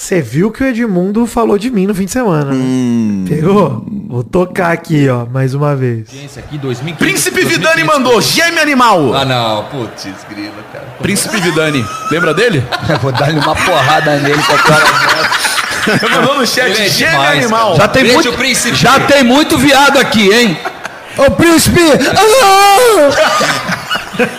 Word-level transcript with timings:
Você 0.00 0.22
viu 0.22 0.50
que 0.50 0.64
o 0.64 0.66
Edmundo 0.66 1.26
falou 1.26 1.58
de 1.58 1.70
mim 1.70 1.86
no 1.86 1.94
fim 1.94 2.06
de 2.06 2.10
semana, 2.10 2.46
né? 2.46 2.54
Hum. 2.54 3.26
Pegou? 3.28 3.84
Vou 4.08 4.24
tocar 4.24 4.72
aqui, 4.72 5.06
ó, 5.10 5.26
mais 5.26 5.52
uma 5.52 5.76
vez. 5.76 6.08
Aqui, 6.38 6.56
2015. 6.56 6.94
Príncipe 6.94 7.44
Vidani 7.44 7.84
mandou, 7.84 8.18
gêmeo 8.18 8.62
animal. 8.62 9.14
Ah, 9.14 9.26
não. 9.26 9.64
Putz, 9.64 10.08
grila, 10.26 10.54
cara. 10.72 10.86
Príncipe 11.02 11.38
Vidani. 11.38 11.84
Lembra 12.10 12.32
dele? 12.32 12.64
Eu 12.88 12.96
vou 13.00 13.12
dar-lhe 13.12 13.38
uma 13.38 13.54
porrada 13.54 14.16
nele 14.16 14.42
com 14.42 14.54
a 14.54 14.58
cara. 14.58 14.84
Mandou 16.18 16.38
no 16.38 16.46
chat, 16.46 16.70
é 16.70 16.88
gêmeo 16.88 17.12
demais, 17.12 17.38
animal. 17.44 17.76
Já 17.76 17.88
tem 17.88 18.04
muito, 18.04 18.74
já 18.74 19.00
tem 19.00 19.22
muito 19.22 19.58
viado 19.58 19.98
aqui, 19.98 20.32
hein? 20.32 20.58
Ô 21.18 21.30
príncipe! 21.32 21.82
Ah! 22.16 23.76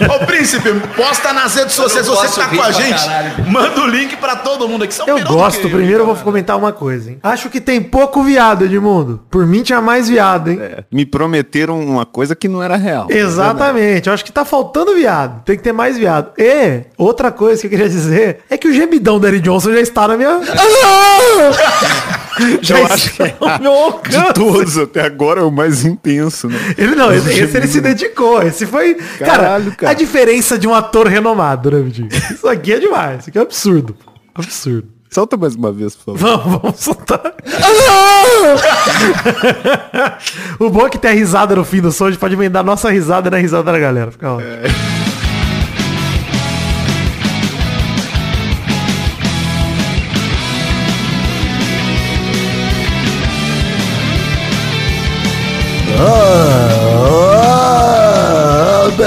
Ô, 0.10 0.26
príncipe, 0.26 0.70
posta 0.96 1.34
nas 1.34 1.56
redes 1.56 1.74
sociais. 1.74 2.06
Você 2.08 2.16
posso 2.28 2.40
tá 2.40 2.48
com 2.48 2.62
a 2.62 2.72
gente, 2.72 3.04
caralho. 3.06 3.52
manda 3.52 3.82
o 3.82 3.88
link 3.88 4.16
pra 4.18 4.36
todo 4.36 4.68
mundo 4.68 4.84
aqui. 4.84 4.94
São 4.94 5.08
Eu 5.08 5.24
gosto, 5.24 5.62
que- 5.62 5.70
primeiro 5.70 6.00
eu 6.02 6.06
vou 6.06 6.16
comentar 6.16 6.58
uma 6.58 6.72
coisa, 6.72 7.12
hein? 7.12 7.20
Acho 7.24 7.50
que 7.50 7.60
tem 7.62 7.82
pouco 7.82 8.24
viado, 8.24 8.66
Edmundo. 8.66 9.22
Por 9.30 9.46
mim 9.46 9.64
tinha 9.64 9.82
mais 9.82 10.08
viado, 10.10 10.50
hein? 10.52 10.60
É, 10.62 10.84
me 10.92 11.06
prometeram 11.06 11.80
uma 11.80 12.06
coisa 12.06 12.36
que 12.36 12.48
não 12.48 12.62
era 12.62 12.76
real. 12.76 13.08
Exatamente, 13.10 14.08
eu 14.08 14.14
acho 14.14 14.24
que 14.26 14.32
tá 14.32 14.46
faltando 14.46 14.94
viado. 14.96 15.44
Tem 15.44 15.58
que 15.58 15.64
ter 15.64 15.74
mais 15.74 15.98
viado. 15.98 16.32
E 16.38 16.82
outra 16.98 17.32
coisa 17.32 17.60
que 17.62 17.68
eu 17.68 17.72
queria 17.72 17.90
dizer 17.90 18.40
é 18.50 18.58
que 18.58 18.68
o 18.68 18.74
gemidão 18.74 19.20
da 19.20 19.28
Eric 19.28 19.44
Johnson 19.44 19.72
já 19.74 19.80
está 19.82 20.08
na 20.08 20.18
minha. 20.18 20.40
já 22.62 22.80
Eu 22.80 22.86
acho 22.88 23.12
que 23.14 23.24
meu 23.62 24.00
De 24.08 24.34
todos 24.34 24.78
até 24.78 25.02
agora 25.02 25.42
é 25.42 25.44
o 25.44 25.52
mais 25.52 25.84
intenso, 25.86 26.48
né? 26.48 26.58
Ele 26.78 26.96
não, 26.96 27.14
esse, 27.14 27.30
esse 27.32 27.58
ele 27.58 27.68
se 27.68 27.82
dedicou. 27.82 28.42
Esse 28.42 28.66
foi. 28.66 28.96
cara, 28.96 29.32
Caralho, 29.32 29.76
cara. 29.76 29.92
a 29.92 29.96
diferença 29.96 30.58
de 30.58 30.68
um 30.68 30.74
ator 30.74 31.08
renomado, 31.08 31.70
né, 31.72 31.80
Vitinho? 31.80 32.08
Isso 32.10 32.48
aqui 32.48 32.74
é 32.74 32.80
demais. 32.80 33.20
Isso 33.22 33.30
aqui 33.30 33.38
é 33.38 33.42
absurdo. 33.42 33.96
Absurdo. 34.34 34.88
Solta 35.10 35.36
mais 35.36 35.56
uma 35.56 35.74
vez, 35.74 35.94
por 35.94 36.18
favor. 36.18 36.40
Vamos, 36.40 36.62
vamos 36.62 36.80
soltar. 36.80 37.20
o 40.58 40.70
bom 40.70 40.88
é 40.88 40.90
que 40.90 40.98
tem 40.98 41.12
a 41.12 41.14
risada 41.14 41.54
no 41.54 41.66
fim 41.66 41.82
do 41.82 41.92
som, 41.92 42.06
a 42.06 42.12
gente 42.12 42.20
pode 42.20 42.34
emendar 42.34 42.64
nossa 42.64 42.90
risada 42.90 43.30
na 43.30 43.36
risada 43.36 43.70
da 43.70 43.78
galera. 43.78 44.10
Fica 44.10 44.32
ótimo. 44.32 44.50
Ah, 44.50 45.21
bem, 55.98 56.51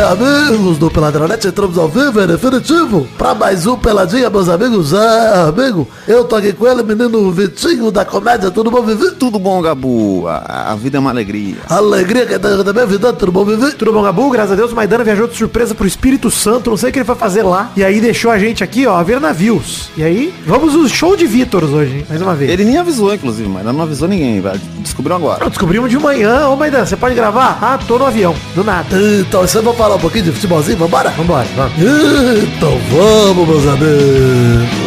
amigos 0.04 0.78
do 0.78 0.90
Peladronete, 0.90 1.48
entramos 1.48 1.78
ao 1.78 1.88
vivo, 1.88 2.20
é 2.20 2.26
definitivo, 2.26 3.08
pra 3.16 3.34
mais 3.34 3.66
um 3.66 3.76
Peladinha, 3.76 4.28
meus 4.28 4.48
amigos. 4.48 4.92
É, 4.92 5.48
amigo, 5.48 5.88
eu 6.06 6.24
tô 6.24 6.36
aqui 6.36 6.52
com 6.52 6.66
ele, 6.66 6.82
menino 6.82 7.32
Vitinho 7.32 7.90
da 7.90 8.04
comédia, 8.04 8.50
tudo 8.50 8.70
bom, 8.70 8.82
Vivi? 8.82 9.12
Tudo 9.12 9.38
bom, 9.38 9.62
Gabu? 9.62 10.26
A, 10.28 10.72
a 10.72 10.74
vida 10.76 10.98
é 10.98 11.00
uma 11.00 11.10
alegria. 11.10 11.56
Alegria 11.68 12.26
que 12.26 12.38
tá 12.38 12.62
da 12.62 12.72
minha 12.72 12.86
vida, 12.86 13.12
tudo 13.12 13.32
bom, 13.32 13.44
Vivi? 13.44 13.72
Tudo 13.72 13.92
bom, 13.92 14.02
Gabu? 14.02 14.30
Graças 14.30 14.52
a 14.52 14.54
Deus, 14.54 14.72
o 14.72 14.76
Maidana 14.76 15.04
viajou 15.04 15.26
de 15.26 15.36
surpresa 15.36 15.74
pro 15.74 15.86
Espírito 15.86 16.30
Santo. 16.30 16.70
Não 16.70 16.76
sei 16.76 16.90
o 16.90 16.92
que 16.92 16.98
ele 16.98 17.06
foi 17.06 17.14
fazer 17.14 17.42
lá. 17.42 17.70
E 17.76 17.82
aí 17.82 18.00
deixou 18.00 18.30
a 18.30 18.38
gente 18.38 18.62
aqui, 18.62 18.86
ó, 18.86 18.96
a 18.96 19.02
ver 19.02 19.20
navios. 19.20 19.88
E 19.96 20.02
aí, 20.02 20.34
vamos 20.46 20.74
no 20.74 20.88
show 20.88 21.16
de 21.16 21.26
Vítors 21.26 21.70
hoje, 21.70 21.96
hein? 21.98 22.06
Mais 22.08 22.20
uma 22.20 22.34
vez. 22.34 22.50
Ele 22.50 22.64
nem 22.64 22.76
avisou, 22.76 23.14
inclusive, 23.14 23.48
mas 23.48 23.64
não 23.64 23.82
avisou 23.82 24.06
ninguém. 24.06 24.40
vai. 24.40 24.60
Descobriu 24.80 25.16
agora. 25.16 25.40
Não, 25.40 25.48
descobrimos 25.48 25.90
de 25.90 25.98
manhã. 25.98 26.48
Ô, 26.48 26.56
Maidana, 26.56 26.84
você 26.84 26.96
pode 26.96 27.14
gravar? 27.14 27.58
Ah, 27.62 27.78
tô 27.78 27.98
no 27.98 28.06
avião. 28.06 28.34
Do 28.54 28.62
nada. 28.62 28.86
Então, 29.20 29.42
você 29.42 29.60
vai 29.60 29.74
falar 29.94 29.96
um 29.96 30.00
pouquinho 30.00 30.24
de 30.24 30.32
futebolzinho, 30.32 30.78
vambora? 30.78 31.10
Vambora, 31.10 31.46
vamos. 31.56 31.78
Então 31.78 32.78
vamos, 32.90 33.48
meus 33.48 33.66
amigos. 33.66 34.84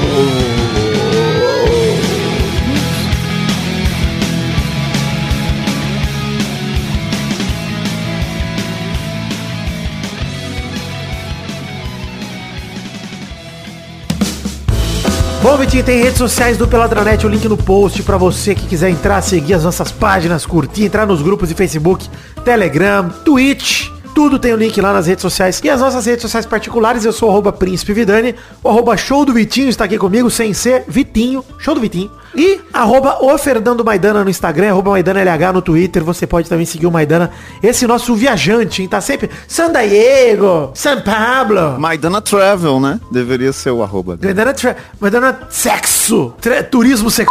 Bom, 15.41 15.55
Vitinho, 15.55 15.83
tem 15.83 16.01
redes 16.01 16.17
sociais 16.17 16.57
do 16.57 16.67
Peladranet, 16.67 17.25
o 17.25 17.29
link 17.29 17.47
no 17.47 17.55
post 17.55 18.03
pra 18.03 18.17
você 18.17 18.53
que 18.53 18.67
quiser 18.67 18.89
entrar, 18.89 19.21
seguir 19.21 19.53
as 19.53 19.63
nossas 19.63 19.91
páginas, 19.93 20.45
curtir, 20.45 20.83
entrar 20.83 21.05
nos 21.05 21.21
grupos 21.21 21.47
de 21.47 21.55
Facebook, 21.55 22.09
Telegram, 22.43 23.07
Twitch. 23.23 23.96
Tudo 24.17 24.39
tem 24.39 24.51
o 24.51 24.57
link 24.57 24.81
lá 24.81 24.91
nas 24.93 25.05
redes 25.05 25.21
sociais. 25.21 25.61
E 25.63 25.69
as 25.69 25.79
nossas 25.79 26.03
redes 26.07 26.23
sociais 26.23 26.43
particulares, 26.43 27.05
eu 27.05 27.13
sou 27.13 27.29
o 27.29 27.31
arroba 27.31 27.51
Príncipe 27.53 27.93
Vidani, 27.93 28.33
o 28.63 28.67
arroba 28.69 28.97
Show 28.97 29.23
do 29.23 29.31
Vitinho 29.31 29.69
está 29.69 29.83
aqui 29.85 29.95
comigo, 29.95 30.27
sem 30.31 30.55
ser 30.55 30.85
Vitinho, 30.87 31.45
Show 31.59 31.75
do 31.75 31.81
Vitinho. 31.81 32.09
E 32.35 32.59
arroba 32.73 33.19
o 33.23 33.37
Fernando 33.37 33.85
Maidana 33.85 34.23
no 34.23 34.29
Instagram, 34.31 34.69
arroba 34.71 34.89
Maidana 34.89 35.19
LH 35.21 35.53
no 35.53 35.61
Twitter. 35.61 36.03
Você 36.03 36.25
pode 36.25 36.49
também 36.49 36.65
seguir 36.65 36.87
o 36.87 36.91
Maidana, 36.91 37.29
esse 37.61 37.85
nosso 37.85 38.15
viajante, 38.15 38.81
hein? 38.81 38.87
Tá 38.87 38.99
sempre 39.01 39.29
San 39.47 39.71
Diego, 39.71 40.71
São 40.73 40.99
Pablo. 40.99 41.79
Maidana 41.79 42.19
Travel, 42.19 42.79
né? 42.79 42.99
Deveria 43.11 43.53
ser 43.53 43.69
o 43.69 43.83
arroba. 43.83 44.17
dele. 44.17 44.33
Maidana, 44.33 44.51
tra... 44.55 44.75
Maidana 44.99 45.41
sexo, 45.51 46.33
Tra- 46.41 46.63
turismo 46.63 47.11
sexo. 47.11 47.29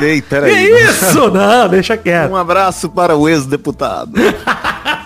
Ei, 0.00 0.20
Que 0.20 0.28
peraí. 0.28 0.68
isso? 0.84 1.30
Não, 1.30 1.68
deixa 1.68 1.96
quieto. 1.96 2.32
Um 2.32 2.36
abraço 2.36 2.88
para 2.88 3.14
o 3.16 3.28
ex-deputado. 3.28 4.10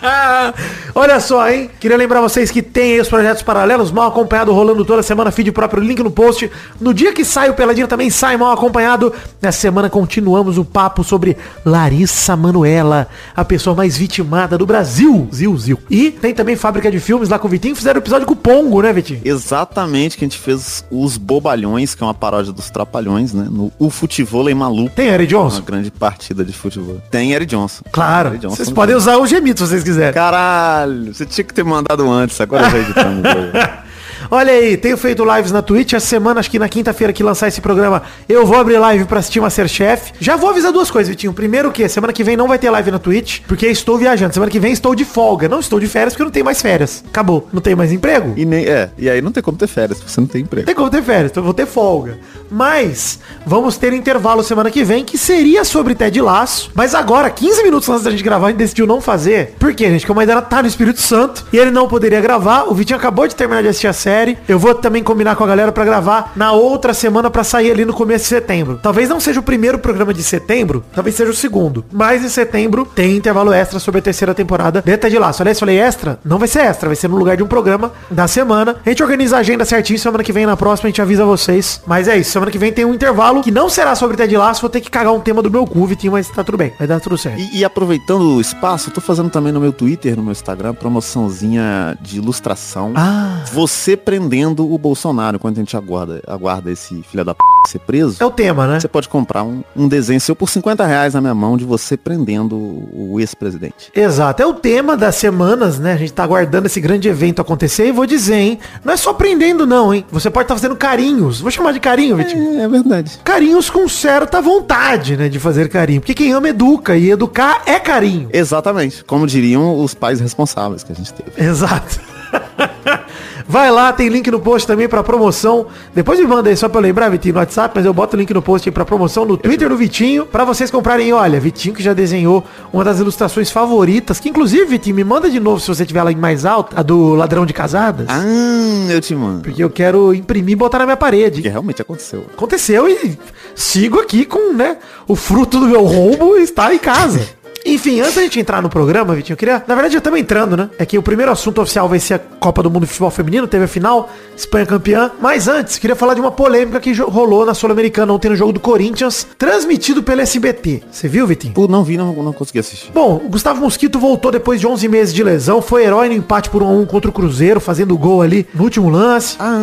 Olha 0.94 1.18
só, 1.18 1.48
hein? 1.50 1.70
Queria 1.80 1.96
lembrar 1.96 2.20
vocês 2.20 2.50
que 2.50 2.62
tem 2.62 2.92
aí 2.92 3.00
os 3.00 3.08
projetos 3.08 3.42
paralelos, 3.42 3.90
mal 3.90 4.08
acompanhado, 4.08 4.52
rolando 4.52 4.84
toda 4.84 5.02
semana, 5.02 5.30
feed 5.30 5.50
próprio, 5.50 5.82
link 5.82 6.02
no 6.02 6.10
post. 6.10 6.50
No 6.80 6.94
dia 6.94 7.12
que 7.12 7.24
sai 7.24 7.50
o 7.50 7.54
Peladinho 7.54 7.88
também 7.88 8.10
sai 8.10 8.36
mal 8.36 8.52
acompanhado. 8.52 9.12
Nessa 9.42 9.58
semana 9.60 9.90
continuamos 9.90 10.58
o 10.58 10.64
papo 10.64 11.02
sobre 11.02 11.36
Larissa 11.64 12.36
Manuela, 12.36 13.08
a 13.34 13.44
pessoa 13.44 13.74
mais 13.74 13.96
vitimada 13.96 14.56
do 14.56 14.66
Brasil. 14.66 15.28
Zil, 15.32 15.56
zil. 15.58 15.78
E 15.90 16.10
tem 16.10 16.32
também 16.34 16.54
Fábrica 16.56 16.90
de 16.90 17.00
Filmes 17.00 17.28
lá 17.28 17.38
com 17.38 17.48
o 17.48 17.50
Vitinho, 17.50 17.74
fizeram 17.74 17.98
episódio 17.98 18.26
com 18.26 18.34
o 18.34 18.36
Pongo, 18.36 18.82
né, 18.82 18.92
Vitinho? 18.92 19.20
Exatamente, 19.24 20.16
que 20.16 20.24
a 20.24 20.28
gente 20.28 20.38
fez 20.38 20.84
os 20.90 21.16
Bobalhões, 21.16 21.94
que 21.94 22.02
é 22.02 22.06
uma 22.06 22.14
paródia 22.14 22.52
dos 22.52 22.70
Trapalhões, 22.70 23.32
né? 23.32 23.46
No 23.50 23.72
O 23.78 23.90
Futevôlei 23.90 24.54
Maluco. 24.54 24.94
Tem 24.94 25.08
Eric 25.08 25.34
Uma 25.34 25.44
Johnson? 25.44 25.62
grande 25.62 25.90
partida 25.90 26.44
de 26.44 26.52
futebol. 26.52 27.00
Tem 27.10 27.32
Eric 27.32 27.50
Johnson. 27.50 27.82
Claro. 27.90 28.38
Vocês 28.42 28.68
tem. 28.68 28.74
podem 28.74 28.94
usar 28.94 29.16
o 29.18 29.26
gemido 29.26 29.58
se 29.58 29.66
vocês 29.66 29.82
quiserem. 29.82 29.93
Caralho, 30.12 31.14
você 31.14 31.26
tinha 31.26 31.44
que 31.44 31.54
ter 31.54 31.64
mandado 31.64 32.10
antes, 32.10 32.40
agora 32.40 32.68
já 32.70 32.78
editamos. 32.78 33.22
Olha 34.30 34.52
aí, 34.52 34.76
tenho 34.76 34.96
feito 34.96 35.24
lives 35.24 35.52
na 35.52 35.62
Twitch. 35.62 35.92
Essa 35.92 36.06
semana, 36.06 36.40
acho 36.40 36.50
que 36.50 36.58
na 36.58 36.68
quinta-feira 36.68 37.12
que 37.12 37.22
lançar 37.22 37.48
esse 37.48 37.60
programa, 37.60 38.02
eu 38.28 38.46
vou 38.46 38.56
abrir 38.58 38.78
live 38.78 39.04
pra 39.04 39.18
assistir 39.20 39.40
Masterchef. 39.40 40.12
Já 40.18 40.36
vou 40.36 40.50
avisar 40.50 40.72
duas 40.72 40.90
coisas, 40.90 41.08
Vitinho. 41.08 41.32
Primeiro 41.32 41.70
que 41.70 41.88
semana 41.88 42.12
que 42.12 42.24
vem 42.24 42.36
não 42.36 42.48
vai 42.48 42.58
ter 42.58 42.70
live 42.70 42.90
na 42.90 42.98
Twitch, 42.98 43.40
porque 43.46 43.66
estou 43.66 43.98
viajando. 43.98 44.32
Semana 44.34 44.50
que 44.50 44.60
vem 44.60 44.72
estou 44.72 44.94
de 44.94 45.04
folga. 45.04 45.48
Não 45.48 45.60
estou 45.60 45.78
de 45.78 45.86
férias 45.86 46.12
porque 46.12 46.22
eu 46.22 46.26
não 46.26 46.32
tenho 46.32 46.44
mais 46.44 46.60
férias. 46.60 47.04
Acabou. 47.06 47.48
Não 47.52 47.60
tenho 47.60 47.76
mais 47.76 47.92
emprego? 47.92 48.34
e 48.36 48.44
nem, 48.44 48.64
é, 48.66 48.90
e 48.96 49.08
aí 49.08 49.20
não 49.20 49.32
tem 49.32 49.42
como 49.42 49.56
ter 49.56 49.66
férias, 49.66 50.00
você 50.00 50.20
não 50.20 50.26
tem 50.26 50.42
emprego. 50.42 50.66
Tem 50.66 50.74
como 50.74 50.90
ter 50.90 51.02
férias, 51.02 51.30
então 51.30 51.40
eu 51.40 51.44
vou 51.44 51.54
ter 51.54 51.66
folga. 51.66 52.18
Mas 52.50 53.18
vamos 53.46 53.76
ter 53.76 53.92
intervalo 53.92 54.42
semana 54.42 54.70
que 54.70 54.84
vem, 54.84 55.04
que 55.04 55.18
seria 55.18 55.64
sobre 55.64 55.94
Ted 55.94 56.20
Laço. 56.20 56.70
Mas 56.74 56.94
agora, 56.94 57.28
15 57.30 57.62
minutos 57.62 57.88
antes 57.88 58.04
da 58.04 58.10
gente 58.10 58.22
gravar, 58.22 58.46
a 58.46 58.50
gente 58.50 58.58
decidiu 58.58 58.86
não 58.86 59.00
fazer. 59.00 59.54
Por 59.58 59.74
quê, 59.74 59.90
gente? 59.90 60.00
Porque 60.00 60.12
o 60.12 60.14
Maidana 60.14 60.42
tá 60.42 60.62
no 60.62 60.68
Espírito 60.68 61.00
Santo 61.00 61.46
e 61.52 61.58
ele 61.58 61.70
não 61.70 61.88
poderia 61.88 62.20
gravar. 62.20 62.64
O 62.64 62.74
Vitinho 62.74 62.98
acabou 62.98 63.26
de 63.26 63.34
terminar 63.34 63.62
de 63.62 63.68
assistir 63.68 63.88
a 63.88 63.92
série. 63.92 64.13
Eu 64.48 64.58
vou 64.58 64.74
também 64.74 65.02
combinar 65.02 65.36
com 65.36 65.44
a 65.44 65.46
galera 65.46 65.72
pra 65.72 65.84
gravar 65.84 66.32
na 66.36 66.52
outra 66.52 66.94
semana 66.94 67.30
pra 67.30 67.44
sair 67.44 67.70
ali 67.70 67.84
no 67.84 67.92
começo 67.92 68.24
de 68.24 68.28
setembro. 68.28 68.78
Talvez 68.82 69.08
não 69.08 69.20
seja 69.20 69.40
o 69.40 69.42
primeiro 69.42 69.78
programa 69.78 70.14
de 70.14 70.22
setembro, 70.22 70.84
talvez 70.94 71.16
seja 71.16 71.30
o 71.30 71.34
segundo. 71.34 71.84
Mas 71.92 72.24
em 72.24 72.28
setembro 72.28 72.84
tem 72.84 73.16
intervalo 73.16 73.52
extra 73.52 73.78
sobre 73.78 73.98
a 73.98 74.02
terceira 74.02 74.34
temporada 74.34 74.82
de 74.82 74.96
Ted 74.96 75.18
Laço. 75.18 75.42
Aliás, 75.42 75.58
falei 75.58 75.78
extra? 75.78 76.18
Não 76.24 76.38
vai 76.38 76.48
ser 76.48 76.60
extra, 76.60 76.88
vai 76.88 76.96
ser 76.96 77.08
no 77.08 77.16
lugar 77.16 77.36
de 77.36 77.42
um 77.42 77.46
programa 77.46 77.92
da 78.10 78.28
semana. 78.28 78.76
A 78.84 78.88
gente 78.88 79.02
organiza 79.02 79.36
a 79.36 79.40
agenda 79.40 79.64
certinho, 79.64 79.98
semana 79.98 80.22
que 80.22 80.32
vem 80.32 80.46
na 80.46 80.56
próxima 80.56 80.88
a 80.88 80.90
gente 80.90 81.02
avisa 81.02 81.24
vocês. 81.24 81.80
Mas 81.86 82.08
é 82.08 82.16
isso, 82.16 82.30
semana 82.30 82.50
que 82.50 82.58
vem 82.58 82.72
tem 82.72 82.84
um 82.84 82.94
intervalo 82.94 83.42
que 83.42 83.50
não 83.50 83.68
será 83.68 83.94
sobre 83.94 84.16
Ted 84.16 84.36
Laço, 84.36 84.60
vou 84.60 84.70
ter 84.70 84.80
que 84.80 84.90
cagar 84.90 85.12
um 85.12 85.20
tema 85.20 85.42
do 85.42 85.50
meu 85.50 85.66
cu, 85.66 85.86
Vitinho, 85.86 86.12
mas 86.12 86.28
tá 86.28 86.44
tudo 86.44 86.58
bem, 86.58 86.72
vai 86.78 86.86
dar 86.86 87.00
tudo 87.00 87.18
certo. 87.18 87.40
E, 87.40 87.58
e 87.60 87.64
aproveitando 87.64 88.36
o 88.36 88.40
espaço, 88.40 88.88
eu 88.90 88.94
tô 88.94 89.00
fazendo 89.00 89.30
também 89.30 89.52
no 89.52 89.60
meu 89.60 89.72
Twitter, 89.72 90.16
no 90.16 90.22
meu 90.22 90.32
Instagram, 90.32 90.74
promoçãozinha 90.74 91.96
de 92.00 92.18
ilustração. 92.18 92.92
Ah. 92.96 93.42
Você 93.52 93.96
prendendo 94.04 94.70
o 94.72 94.76
Bolsonaro, 94.78 95.38
quando 95.38 95.56
a 95.56 95.60
gente 95.60 95.76
aguarda, 95.76 96.22
aguarda 96.26 96.70
esse 96.70 97.02
filho 97.02 97.24
da 97.24 97.34
p 97.34 97.40
ser 97.66 97.78
preso. 97.78 98.16
É 98.20 98.26
o 98.26 98.30
tema, 98.30 98.66
né? 98.66 98.80
Você 98.80 98.88
pode 98.88 99.08
comprar 99.08 99.42
um, 99.42 99.62
um 99.74 99.88
desenho 99.88 100.20
seu 100.20 100.36
por 100.36 100.48
50 100.48 100.84
reais 100.84 101.14
na 101.14 101.20
minha 101.20 101.34
mão 101.34 101.56
de 101.56 101.64
você 101.64 101.96
prendendo 101.96 102.56
o 102.56 103.18
ex-presidente. 103.18 103.90
Exato, 103.94 104.42
é 104.42 104.46
o 104.46 104.54
tema 104.54 104.96
das 104.96 105.16
semanas, 105.16 105.78
né? 105.78 105.94
A 105.94 105.96
gente 105.96 106.12
tá 106.12 106.22
aguardando 106.22 106.66
esse 106.66 106.80
grande 106.80 107.08
evento 107.08 107.40
acontecer 107.40 107.88
e 107.88 107.92
vou 107.92 108.06
dizer, 108.06 108.36
hein? 108.36 108.58
Não 108.84 108.92
é 108.92 108.96
só 108.96 109.12
prendendo 109.12 109.66
não, 109.66 109.94
hein? 109.94 110.04
Você 110.10 110.30
pode 110.30 110.44
estar 110.44 110.54
fazendo 110.54 110.76
carinhos. 110.76 111.40
Vou 111.40 111.50
chamar 111.50 111.72
de 111.72 111.80
carinho, 111.80 112.16
Vitinho. 112.16 112.60
É, 112.60 112.64
é 112.64 112.68
verdade. 112.68 113.18
Carinhos 113.24 113.70
com 113.70 113.88
certa 113.88 114.40
vontade, 114.40 115.16
né? 115.16 115.28
De 115.28 115.38
fazer 115.38 115.68
carinho. 115.68 116.00
Porque 116.00 116.14
quem 116.14 116.32
ama 116.32 116.48
educa 116.48 116.96
e 116.96 117.10
educar 117.10 117.62
é 117.66 117.78
carinho. 117.78 118.28
Exatamente. 118.32 119.04
Como 119.04 119.26
diriam 119.26 119.82
os 119.82 119.94
pais 119.94 120.20
responsáveis 120.20 120.82
que 120.82 120.92
a 120.92 120.94
gente 120.94 121.12
teve. 121.12 121.42
Exato. 121.42 122.00
Vai 123.46 123.70
lá, 123.70 123.92
tem 123.92 124.08
link 124.08 124.30
no 124.30 124.40
post 124.40 124.66
também 124.66 124.88
pra 124.88 125.02
promoção. 125.02 125.66
Depois 125.94 126.18
me 126.18 126.26
manda 126.26 126.48
aí 126.48 126.56
só 126.56 126.68
pra 126.68 126.78
eu 126.78 126.82
lembrar, 126.82 127.10
Vitinho, 127.10 127.34
no 127.34 127.40
WhatsApp, 127.40 127.72
mas 127.74 127.84
eu 127.84 127.92
boto 127.92 128.16
o 128.16 128.18
link 128.18 128.32
no 128.32 128.40
post 128.40 128.68
aí 128.68 128.72
pra 128.72 128.84
promoção 128.84 129.26
no 129.26 129.36
Twitter 129.36 129.68
do 129.68 129.76
Vitinho, 129.76 130.24
pra 130.24 130.44
vocês 130.44 130.70
comprarem. 130.70 131.12
Olha, 131.12 131.38
Vitinho 131.38 131.74
que 131.74 131.82
já 131.82 131.92
desenhou 131.92 132.42
uma 132.72 132.82
das 132.82 133.00
ilustrações 133.00 133.50
favoritas, 133.50 134.18
que 134.18 134.28
inclusive, 134.28 134.64
Vitinho, 134.64 134.96
me 134.96 135.04
manda 135.04 135.28
de 135.28 135.38
novo 135.38 135.60
se 135.60 135.68
você 135.68 135.84
tiver 135.84 136.02
lá 136.02 136.10
em 136.10 136.16
mais 136.16 136.46
alta, 136.46 136.80
a 136.80 136.82
do 136.82 137.14
Ladrão 137.14 137.44
de 137.44 137.52
Casadas. 137.52 138.06
Ah, 138.08 138.90
eu 138.90 139.00
te 139.00 139.14
mando. 139.14 139.42
Porque 139.42 139.62
eu 139.62 139.70
quero 139.70 140.14
imprimir 140.14 140.54
e 140.54 140.56
botar 140.56 140.78
na 140.78 140.86
minha 140.86 140.96
parede. 140.96 141.42
Que 141.42 141.48
realmente 141.48 141.82
aconteceu. 141.82 142.24
Aconteceu 142.34 142.88
e 142.88 143.18
sigo 143.54 144.00
aqui 144.00 144.24
com, 144.24 144.54
né, 144.54 144.78
o 145.06 145.14
fruto 145.14 145.60
do 145.60 145.66
meu 145.66 145.84
roubo 145.84 146.36
está 146.38 146.74
em 146.74 146.78
casa. 146.78 147.20
Enfim, 147.64 148.00
antes 148.00 148.14
da 148.14 148.22
gente 148.22 148.38
entrar 148.38 148.60
no 148.60 148.68
programa, 148.68 149.14
Vitinho, 149.14 149.34
eu 149.34 149.38
queria. 149.38 149.62
Na 149.66 149.74
verdade, 149.74 149.94
já 149.94 149.98
estamos 149.98 150.20
entrando, 150.20 150.56
né? 150.56 150.68
É 150.78 150.84
que 150.84 150.98
o 150.98 151.02
primeiro 151.02 151.32
assunto 151.32 151.62
oficial 151.62 151.88
vai 151.88 151.98
ser 151.98 152.14
a 152.14 152.18
Copa 152.18 152.62
do 152.62 152.70
Mundo 152.70 152.82
de 152.82 152.88
Futebol 152.88 153.10
Feminino, 153.10 153.46
teve 153.46 153.64
a 153.64 153.68
final, 153.68 154.10
Espanha 154.36 154.66
campeã. 154.66 155.10
Mas 155.20 155.48
antes, 155.48 155.78
queria 155.78 155.96
falar 155.96 156.12
de 156.12 156.20
uma 156.20 156.30
polêmica 156.30 156.78
que 156.78 156.92
rolou 156.92 157.46
na 157.46 157.54
Sul-Americana 157.54 158.12
ontem 158.12 158.28
no 158.28 158.36
jogo 158.36 158.52
do 158.52 158.60
Corinthians, 158.60 159.26
transmitido 159.38 160.02
pelo 160.02 160.20
SBT. 160.20 160.82
Você 160.90 161.08
viu, 161.08 161.26
Vitinho? 161.26 161.54
Pô, 161.54 161.66
não 161.66 161.82
vi, 161.82 161.96
não, 161.96 162.12
não 162.12 162.32
consegui 162.34 162.58
assistir. 162.58 162.90
Bom, 162.92 163.22
o 163.24 163.28
Gustavo 163.30 163.62
Mosquito 163.62 163.98
voltou 163.98 164.30
depois 164.30 164.60
de 164.60 164.66
11 164.66 164.86
meses 164.88 165.14
de 165.14 165.24
lesão, 165.24 165.62
foi 165.62 165.84
herói 165.84 166.08
no 166.08 166.14
empate 166.14 166.50
por 166.50 166.62
1 166.62 166.66
a 166.66 166.70
1 166.70 166.86
contra 166.86 167.08
o 167.08 167.12
Cruzeiro, 167.12 167.60
fazendo 167.60 167.96
gol 167.96 168.20
ali 168.20 168.46
no 168.54 168.62
último 168.62 168.90
lance. 168.90 169.36
Ah, 169.38 169.58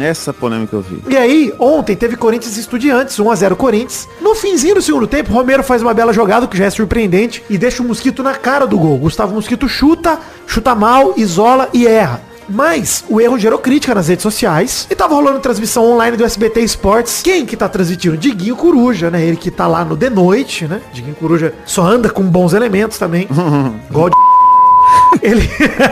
essa 0.00 0.32
polêmica 0.32 0.76
eu 0.76 0.82
vi. 0.82 1.02
E 1.08 1.16
aí, 1.16 1.54
ontem 1.58 1.96
teve 1.96 2.16
Corinthians 2.16 2.58
Estudiantes, 2.58 3.16
1x0 3.16 3.56
Corinthians. 3.56 4.06
No 4.20 4.34
finzinho 4.34 4.74
do 4.74 4.82
segundo 4.82 5.06
tempo, 5.06 5.32
Romero 5.32 5.62
faz 5.62 5.80
uma 5.80 5.94
bela 5.94 6.12
jogada, 6.12 6.46
que 6.46 6.58
já 6.58 6.66
é 6.66 6.70
surpreendente, 6.70 7.13
e 7.48 7.56
deixa 7.56 7.82
o 7.82 7.86
Mosquito 7.86 8.22
na 8.22 8.34
cara 8.34 8.66
do 8.66 8.78
gol. 8.78 8.98
Gustavo 8.98 9.34
Mosquito 9.34 9.68
chuta, 9.68 10.18
chuta 10.46 10.74
mal, 10.74 11.14
isola 11.16 11.68
e 11.72 11.86
erra. 11.86 12.20
Mas 12.48 13.04
o 13.08 13.20
erro 13.20 13.38
gerou 13.38 13.58
crítica 13.58 13.94
nas 13.94 14.08
redes 14.08 14.22
sociais 14.22 14.86
e 14.90 14.94
tava 14.94 15.14
rolando 15.14 15.40
transmissão 15.40 15.84
online 15.92 16.16
do 16.16 16.24
SBT 16.24 16.60
Esportes. 16.60 17.22
Quem 17.22 17.46
que 17.46 17.56
tá 17.56 17.68
transmitindo? 17.68 18.16
Diguinho 18.16 18.56
Coruja, 18.56 19.10
né? 19.10 19.24
Ele 19.24 19.36
que 19.36 19.50
tá 19.50 19.66
lá 19.66 19.84
no 19.84 19.96
The 19.96 20.10
Noite, 20.10 20.66
né? 20.66 20.80
Diguinho 20.92 21.14
Coruja 21.14 21.54
só 21.64 21.82
anda 21.82 22.10
com 22.10 22.22
bons 22.22 22.52
elementos 22.52 22.98
também. 22.98 23.28
Igual 23.88 24.10
de... 24.10 24.33
Ele... 25.22 25.48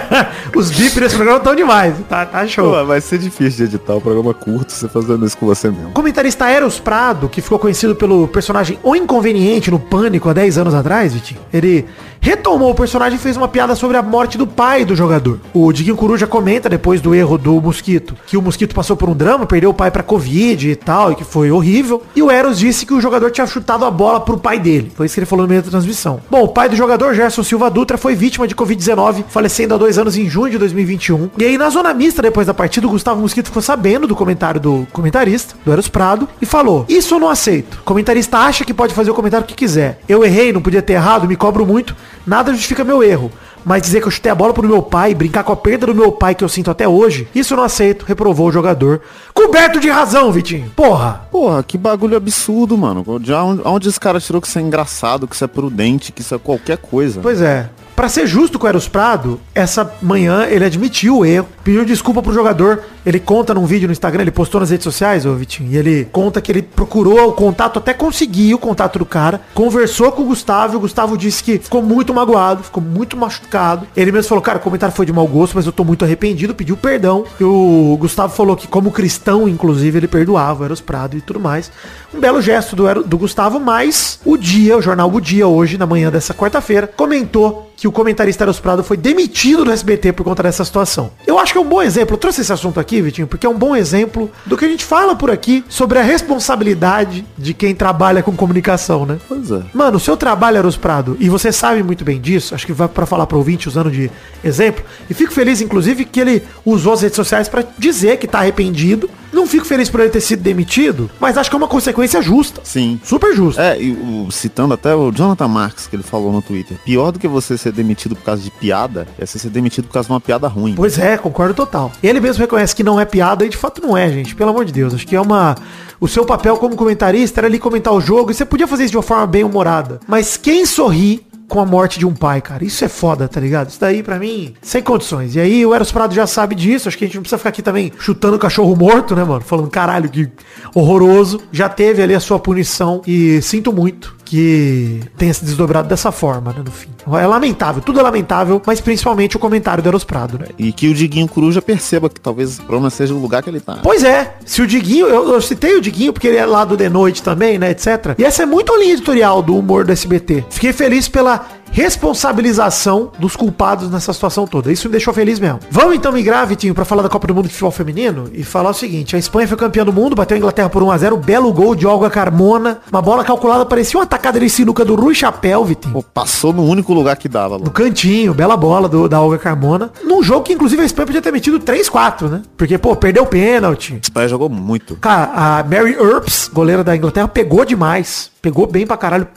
Os 0.54 0.70
bips 0.70 0.94
desse 0.94 1.14
programa 1.14 1.38
estão 1.38 1.54
demais. 1.54 1.94
Tá, 2.08 2.26
tá 2.26 2.46
show. 2.46 2.72
Pô, 2.72 2.84
vai 2.84 3.00
ser 3.00 3.18
difícil 3.18 3.66
de 3.66 3.74
editar 3.74 3.94
o 3.94 4.00
programa 4.00 4.34
curto 4.34 4.72
você 4.72 4.88
fazendo 4.88 5.24
isso 5.24 5.36
com 5.36 5.46
você 5.46 5.70
mesmo. 5.70 5.92
Comentarista 5.92 6.48
Eros 6.48 6.78
Prado, 6.78 7.28
que 7.28 7.40
ficou 7.40 7.58
conhecido 7.58 7.94
pelo 7.94 8.28
personagem 8.28 8.78
O 8.82 8.94
Inconveniente 8.94 9.70
no 9.70 9.78
Pânico 9.78 10.28
há 10.28 10.32
10 10.32 10.58
anos 10.58 10.74
atrás, 10.74 11.14
Vitinho, 11.14 11.40
ele 11.52 11.86
retomou 12.22 12.70
o 12.70 12.74
personagem 12.74 13.18
e 13.18 13.20
fez 13.20 13.36
uma 13.36 13.48
piada 13.48 13.74
sobre 13.74 13.96
a 13.96 14.02
morte 14.02 14.38
do 14.38 14.46
pai 14.46 14.84
do 14.84 14.94
jogador. 14.94 15.40
O 15.52 15.72
Diguinho 15.72 15.96
Coruja 15.96 16.24
comenta 16.24 16.68
depois 16.68 17.00
do 17.00 17.12
erro 17.12 17.36
do 17.36 17.60
Mosquito, 17.60 18.16
que 18.26 18.36
o 18.36 18.42
Mosquito 18.42 18.74
passou 18.74 18.96
por 18.96 19.08
um 19.08 19.14
drama, 19.14 19.44
perdeu 19.44 19.70
o 19.70 19.74
pai 19.74 19.90
pra 19.90 20.04
Covid 20.04 20.70
e 20.70 20.76
tal, 20.76 21.10
e 21.10 21.16
que 21.16 21.24
foi 21.24 21.50
horrível. 21.50 22.00
E 22.14 22.22
o 22.22 22.30
Eros 22.30 22.60
disse 22.60 22.86
que 22.86 22.94
o 22.94 23.00
jogador 23.00 23.32
tinha 23.32 23.46
chutado 23.46 23.84
a 23.84 23.90
bola 23.90 24.20
pro 24.20 24.38
pai 24.38 24.60
dele. 24.60 24.92
Foi 24.94 25.06
isso 25.06 25.14
que 25.14 25.20
ele 25.20 25.26
falou 25.26 25.44
no 25.44 25.50
meio 25.50 25.62
da 25.62 25.70
transmissão. 25.70 26.20
Bom, 26.30 26.44
o 26.44 26.48
pai 26.48 26.68
do 26.68 26.76
jogador, 26.76 27.12
Gerson 27.12 27.42
Silva 27.42 27.68
Dutra, 27.68 27.98
foi 27.98 28.14
vítima 28.14 28.46
de 28.46 28.54
Covid-19, 28.54 28.91
falecendo 29.28 29.74
há 29.74 29.78
dois 29.78 29.98
anos 29.98 30.16
em 30.16 30.28
junho 30.28 30.52
de 30.52 30.58
2021. 30.58 31.30
E 31.38 31.44
aí, 31.44 31.58
na 31.58 31.70
zona 31.70 31.92
mista, 31.94 32.22
depois 32.22 32.46
da 32.46 32.54
partida, 32.54 32.86
o 32.86 32.90
Gustavo 32.90 33.20
Mosquito 33.20 33.46
ficou 33.46 33.62
sabendo 33.62 34.06
do 34.06 34.16
comentário 34.16 34.60
do 34.60 34.86
comentarista, 34.92 35.54
do 35.64 35.72
Eros 35.72 35.88
Prado, 35.88 36.28
e 36.40 36.46
falou, 36.46 36.84
isso 36.88 37.14
eu 37.14 37.20
não 37.20 37.28
aceito. 37.28 37.78
O 37.80 37.84
comentarista 37.84 38.38
acha 38.38 38.64
que 38.64 38.74
pode 38.74 38.94
fazer 38.94 39.10
o 39.10 39.14
comentário 39.14 39.46
que 39.46 39.54
quiser. 39.54 40.00
Eu 40.08 40.24
errei, 40.24 40.52
não 40.52 40.62
podia 40.62 40.82
ter 40.82 40.94
errado, 40.94 41.28
me 41.28 41.36
cobro 41.36 41.66
muito, 41.66 41.96
nada 42.26 42.52
justifica 42.52 42.84
meu 42.84 43.02
erro. 43.02 43.30
Mas 43.64 43.82
dizer 43.82 44.00
que 44.00 44.06
eu 44.06 44.10
chutei 44.10 44.30
a 44.30 44.34
bola 44.34 44.52
pro 44.52 44.66
meu 44.66 44.82
pai, 44.82 45.14
brincar 45.14 45.44
com 45.44 45.52
a 45.52 45.56
perda 45.56 45.86
do 45.86 45.94
meu 45.94 46.10
pai 46.10 46.34
que 46.34 46.42
eu 46.42 46.48
sinto 46.48 46.70
até 46.70 46.86
hoje, 46.88 47.28
isso 47.34 47.54
eu 47.54 47.56
não 47.56 47.64
aceito, 47.64 48.04
reprovou 48.04 48.48
o 48.48 48.52
jogador. 48.52 49.00
Coberto 49.32 49.78
de 49.78 49.88
razão, 49.88 50.32
Vitinho. 50.32 50.70
Porra. 50.74 51.26
Porra, 51.30 51.62
que 51.62 51.78
bagulho 51.78 52.16
absurdo, 52.16 52.76
mano. 52.76 53.04
De 53.20 53.32
onde, 53.32 53.62
onde 53.64 53.88
esse 53.88 54.00
cara 54.00 54.20
tirou 54.20 54.40
que 54.40 54.48
isso 54.48 54.58
é 54.58 54.62
engraçado, 54.62 55.28
que 55.28 55.34
isso 55.34 55.44
é 55.44 55.46
prudente, 55.46 56.12
que 56.12 56.22
isso 56.22 56.34
é 56.34 56.38
qualquer 56.38 56.78
coisa? 56.78 57.20
Pois 57.20 57.40
é. 57.40 57.68
Pra 57.94 58.08
ser 58.08 58.26
justo 58.26 58.58
com 58.58 58.66
o 58.66 58.68
Eros 58.68 58.88
Prado, 58.88 59.38
essa 59.54 59.94
manhã 60.00 60.46
ele 60.46 60.64
admitiu 60.64 61.18
o 61.18 61.26
erro, 61.26 61.46
pediu 61.62 61.84
desculpa 61.84 62.22
pro 62.22 62.32
jogador. 62.32 62.82
Ele 63.04 63.18
conta 63.18 63.52
num 63.52 63.66
vídeo 63.66 63.86
no 63.86 63.92
Instagram, 63.92 64.22
ele 64.22 64.30
postou 64.30 64.60
nas 64.60 64.70
redes 64.70 64.84
sociais, 64.84 65.26
ô 65.26 65.34
Vitinho, 65.34 65.72
e 65.72 65.76
ele 65.76 66.08
conta 66.10 66.40
que 66.40 66.50
ele 66.50 66.62
procurou 66.62 67.28
o 67.28 67.32
contato, 67.32 67.78
até 67.78 67.92
conseguiu 67.92 68.56
o 68.56 68.60
contato 68.60 68.98
do 68.98 69.04
cara, 69.04 69.40
conversou 69.54 70.12
com 70.12 70.22
o 70.22 70.26
Gustavo, 70.26 70.74
e 70.74 70.76
o 70.76 70.80
Gustavo 70.80 71.18
disse 71.18 71.42
que 71.42 71.58
ficou 71.58 71.82
muito 71.82 72.14
magoado, 72.14 72.62
ficou 72.62 72.82
muito 72.82 73.16
machucado. 73.16 73.86
Ele 73.96 74.12
mesmo 74.12 74.28
falou, 74.28 74.42
cara, 74.42 74.58
o 74.58 74.62
comentário 74.62 74.94
foi 74.94 75.04
de 75.04 75.12
mau 75.12 75.26
gosto, 75.26 75.54
mas 75.54 75.66
eu 75.66 75.72
tô 75.72 75.84
muito 75.84 76.04
arrependido, 76.04 76.54
pediu 76.54 76.76
perdão. 76.76 77.24
E 77.40 77.44
o 77.44 77.96
Gustavo 78.00 78.34
falou 78.34 78.56
que, 78.56 78.68
como 78.68 78.90
cristão, 78.92 79.48
inclusive, 79.48 79.98
ele 79.98 80.08
perdoava 80.08 80.62
o 80.62 80.64
Eros 80.64 80.80
Prado 80.80 81.16
e 81.16 81.20
tudo 81.20 81.40
mais. 81.40 81.72
Um 82.14 82.20
belo 82.20 82.40
gesto 82.40 82.76
do, 82.76 83.02
do 83.02 83.18
Gustavo, 83.18 83.58
mas 83.58 84.20
o 84.24 84.36
dia, 84.36 84.76
o 84.76 84.82
jornal 84.82 85.10
O 85.12 85.20
Dia, 85.20 85.46
hoje, 85.48 85.76
na 85.76 85.86
manhã 85.86 86.10
dessa 86.10 86.32
quarta-feira, 86.32 86.86
comentou 86.86 87.71
que 87.82 87.88
o 87.88 87.90
comentarista 87.90 88.44
Eros 88.44 88.60
Prado 88.60 88.84
foi 88.84 88.96
demitido 88.96 89.64
do 89.64 89.72
SBT 89.72 90.12
por 90.12 90.22
conta 90.22 90.44
dessa 90.44 90.64
situação. 90.64 91.10
Eu 91.26 91.36
acho 91.36 91.50
que 91.52 91.58
é 91.58 91.60
um 91.60 91.68
bom 91.68 91.82
exemplo. 91.82 92.14
Eu 92.14 92.18
trouxe 92.18 92.40
esse 92.40 92.52
assunto 92.52 92.78
aqui, 92.78 93.02
Vitinho, 93.02 93.26
porque 93.26 93.44
é 93.44 93.50
um 93.50 93.58
bom 93.58 93.74
exemplo 93.74 94.30
do 94.46 94.56
que 94.56 94.64
a 94.64 94.68
gente 94.68 94.84
fala 94.84 95.16
por 95.16 95.32
aqui 95.32 95.64
sobre 95.68 95.98
a 95.98 96.02
responsabilidade 96.02 97.26
de 97.36 97.52
quem 97.52 97.74
trabalha 97.74 98.22
com 98.22 98.36
comunicação, 98.36 99.04
né? 99.04 99.18
Pois 99.26 99.50
é. 99.50 99.62
Mano, 99.74 99.96
o 99.96 100.00
seu 100.00 100.16
trabalho, 100.16 100.58
Eros 100.58 100.76
Prado, 100.76 101.16
e 101.18 101.28
você 101.28 101.50
sabe 101.50 101.82
muito 101.82 102.04
bem 102.04 102.20
disso, 102.20 102.54
acho 102.54 102.64
que 102.64 102.72
vai 102.72 102.86
pra 102.86 103.04
falar 103.04 103.26
pro 103.26 103.38
ouvinte 103.38 103.66
usando 103.66 103.90
de 103.90 104.08
exemplo, 104.44 104.84
e 105.10 105.12
fico 105.12 105.32
feliz, 105.32 105.60
inclusive, 105.60 106.04
que 106.04 106.20
ele 106.20 106.44
usou 106.64 106.92
as 106.92 107.02
redes 107.02 107.16
sociais 107.16 107.48
pra 107.48 107.64
dizer 107.76 108.16
que 108.18 108.28
tá 108.28 108.38
arrependido. 108.38 109.10
Não 109.32 109.46
fico 109.46 109.64
feliz 109.64 109.88
por 109.88 110.00
ele 110.00 110.10
ter 110.10 110.20
sido 110.20 110.42
demitido, 110.42 111.10
mas 111.18 111.38
acho 111.38 111.48
que 111.48 111.56
é 111.56 111.58
uma 111.58 111.68
consequência 111.68 112.20
justa. 112.20 112.60
Sim. 112.64 113.00
Super 113.02 113.34
justa. 113.34 113.62
É, 113.62 113.80
e 113.82 113.92
o- 113.92 114.30
citando 114.30 114.74
até 114.74 114.94
o 114.94 115.10
Jonathan 115.10 115.48
Marks, 115.48 115.86
que 115.86 115.96
ele 115.96 116.02
falou 116.02 116.32
no 116.32 116.42
Twitter, 116.42 116.76
pior 116.84 117.10
do 117.12 117.18
que 117.18 117.26
você 117.26 117.56
ser 117.56 117.72
demitido 117.72 118.14
por 118.14 118.24
causa 118.24 118.42
de 118.42 118.50
piada, 118.50 119.06
é 119.18 119.24
você 119.24 119.38
ser 119.38 119.48
demitido 119.50 119.86
por 119.86 119.94
causa 119.94 120.06
de 120.08 120.12
uma 120.12 120.20
piada 120.20 120.46
ruim. 120.48 120.74
Pois 120.74 120.98
é, 120.98 121.16
concordo 121.16 121.54
total. 121.54 121.90
Ele 122.02 122.20
mesmo 122.20 122.40
reconhece 122.42 122.74
que 122.76 122.82
não 122.82 123.00
é 123.00 123.04
piada 123.04 123.44
e 123.44 123.48
de 123.48 123.56
fato 123.56 123.80
não 123.82 123.96
é, 123.96 124.10
gente. 124.10 124.34
Pelo 124.34 124.50
amor 124.50 124.64
de 124.64 124.72
Deus. 124.72 124.92
Acho 124.94 125.06
que 125.06 125.16
é 125.16 125.20
uma. 125.20 125.56
O 126.00 126.08
seu 126.08 126.24
papel 126.24 126.56
como 126.56 126.76
comentarista 126.76 127.40
era 127.40 127.46
ali 127.46 127.58
comentar 127.58 127.92
o 127.92 128.00
jogo 128.00 128.30
e 128.30 128.34
você 128.34 128.44
podia 128.44 128.66
fazer 128.66 128.84
isso 128.84 128.90
de 128.90 128.96
uma 128.96 129.02
forma 129.02 129.26
bem 129.26 129.44
humorada. 129.44 130.00
Mas 130.06 130.36
quem 130.36 130.66
sorri 130.66 131.24
com 131.48 131.60
a 131.60 131.66
morte 131.66 131.98
de 131.98 132.06
um 132.06 132.14
pai, 132.14 132.40
cara? 132.40 132.64
Isso 132.64 132.84
é 132.84 132.88
foda, 132.88 133.28
tá 133.28 133.40
ligado? 133.40 133.68
Isso 133.68 133.80
daí, 133.80 134.02
pra 134.02 134.18
mim, 134.18 134.54
sem 134.62 134.82
condições. 134.82 135.34
E 135.34 135.40
aí 135.40 135.64
o 135.66 135.74
Eros 135.74 135.92
Prado 135.92 136.14
já 136.14 136.26
sabe 136.26 136.54
disso. 136.54 136.88
Acho 136.88 136.96
que 136.96 137.04
a 137.04 137.06
gente 137.06 137.16
não 137.16 137.22
precisa 137.22 137.38
ficar 137.38 137.50
aqui 137.50 137.62
também 137.62 137.92
chutando 137.98 138.38
cachorro 138.38 138.74
morto, 138.74 139.14
né, 139.14 139.24
mano? 139.24 139.42
Falando, 139.42 139.68
caralho, 139.68 140.08
que 140.08 140.28
horroroso. 140.74 141.40
Já 141.52 141.68
teve 141.68 142.02
ali 142.02 142.14
a 142.14 142.20
sua 142.20 142.38
punição 142.38 143.02
e 143.06 143.40
sinto 143.42 143.72
muito 143.72 144.16
que 144.24 145.00
tenha 145.18 145.34
se 145.34 145.44
desdobrado 145.44 145.88
dessa 145.88 146.10
forma, 146.10 146.52
né, 146.52 146.62
no 146.64 146.70
fim. 146.70 146.88
É 147.06 147.26
lamentável, 147.26 147.82
tudo 147.82 148.00
é 148.00 148.02
lamentável, 148.02 148.60
mas 148.66 148.80
principalmente 148.80 149.36
o 149.36 149.38
comentário 149.38 149.82
do 149.82 149.88
Eros 149.88 150.04
Prado, 150.04 150.38
né? 150.38 150.46
E 150.58 150.72
que 150.72 150.88
o 150.88 150.94
Diguinho 150.94 151.28
Coruja 151.28 151.60
perceba 151.60 152.08
que 152.08 152.20
talvez 152.20 152.58
o 152.58 152.62
problema 152.62 152.90
seja 152.90 153.14
o 153.14 153.18
lugar 153.18 153.42
que 153.42 153.50
ele 153.50 153.60
tá. 153.60 153.78
Pois 153.82 154.04
é, 154.04 154.36
se 154.44 154.62
o 154.62 154.66
Diguinho, 154.66 155.06
eu, 155.06 155.32
eu 155.32 155.40
citei 155.40 155.76
o 155.76 155.80
Diguinho 155.80 156.12
porque 156.12 156.28
ele 156.28 156.36
é 156.36 156.46
lá 156.46 156.64
do 156.64 156.76
The 156.76 156.88
Noite 156.88 157.22
também, 157.22 157.58
né, 157.58 157.70
etc. 157.70 158.14
E 158.18 158.24
essa 158.24 158.42
é 158.42 158.46
muito 158.46 158.72
a 158.72 158.78
linha 158.78 158.92
editorial 158.92 159.42
do 159.42 159.56
humor 159.56 159.84
do 159.84 159.92
SBT. 159.92 160.44
Fiquei 160.50 160.72
feliz 160.72 161.08
pela 161.08 161.46
responsabilização 161.72 163.10
dos 163.18 163.34
culpados 163.34 163.90
nessa 163.90 164.12
situação 164.12 164.46
toda. 164.46 164.70
Isso 164.70 164.86
me 164.88 164.92
deixou 164.92 165.12
feliz 165.12 165.40
mesmo. 165.40 165.58
Vamos 165.70 165.96
então 165.96 166.12
migrar, 166.12 166.46
Vitinho, 166.46 166.74
pra 166.74 166.84
falar 166.84 167.02
da 167.02 167.08
Copa 167.08 167.26
do 167.26 167.34
Mundo 167.34 167.46
de 167.46 167.52
Futebol 167.52 167.70
Feminino 167.70 168.30
e 168.32 168.44
falar 168.44 168.70
o 168.70 168.74
seguinte, 168.74 169.16
a 169.16 169.18
Espanha 169.18 169.48
foi 169.48 169.56
campeã 169.56 169.84
do 169.84 169.92
mundo, 169.92 170.14
bateu 170.14 170.34
a 170.34 170.38
Inglaterra 170.38 170.68
por 170.68 170.82
1x0, 170.82 171.16
belo 171.18 171.52
gol 171.52 171.74
de 171.74 171.86
Olga 171.86 172.10
Carmona, 172.10 172.80
uma 172.90 173.00
bola 173.00 173.24
calculada, 173.24 173.64
parecia 173.64 173.98
uma 173.98 174.04
atacada 174.04 174.38
de 174.38 174.48
sinuca 174.50 174.84
do 174.84 174.94
Rui 174.94 175.14
Chapéu, 175.14 175.64
Vitinho. 175.64 175.94
Pô, 175.94 176.02
passou 176.02 176.52
no 176.52 176.62
único 176.62 176.91
lugar 176.94 177.16
que 177.16 177.28
dava, 177.28 177.58
No 177.58 177.64
Lu. 177.66 177.70
cantinho, 177.70 178.34
bela 178.34 178.56
bola 178.56 178.88
do, 178.88 179.08
da 179.08 179.20
Olga 179.20 179.38
Carmona. 179.38 179.90
Num 180.04 180.22
jogo 180.22 180.42
que, 180.42 180.52
inclusive, 180.52 180.82
a 180.82 180.84
Espanha 180.84 181.06
podia 181.06 181.22
ter 181.22 181.32
metido 181.32 181.60
3-4, 181.60 182.28
né? 182.28 182.42
Porque, 182.56 182.76
pô, 182.78 182.96
perdeu 182.96 183.22
o 183.22 183.26
pênalti. 183.26 183.94
A 183.94 183.98
Espanha 183.98 184.28
jogou 184.28 184.48
muito. 184.48 184.96
Cara, 184.96 185.30
a 185.60 185.62
Mary 185.64 185.94
Earps, 185.94 186.50
goleira 186.52 186.82
da 186.82 186.96
Inglaterra, 186.96 187.28
pegou 187.28 187.64
demais. 187.64 188.31
Pegou 188.42 188.66
bem 188.66 188.84
pra 188.84 188.96
caralho. 188.96 189.28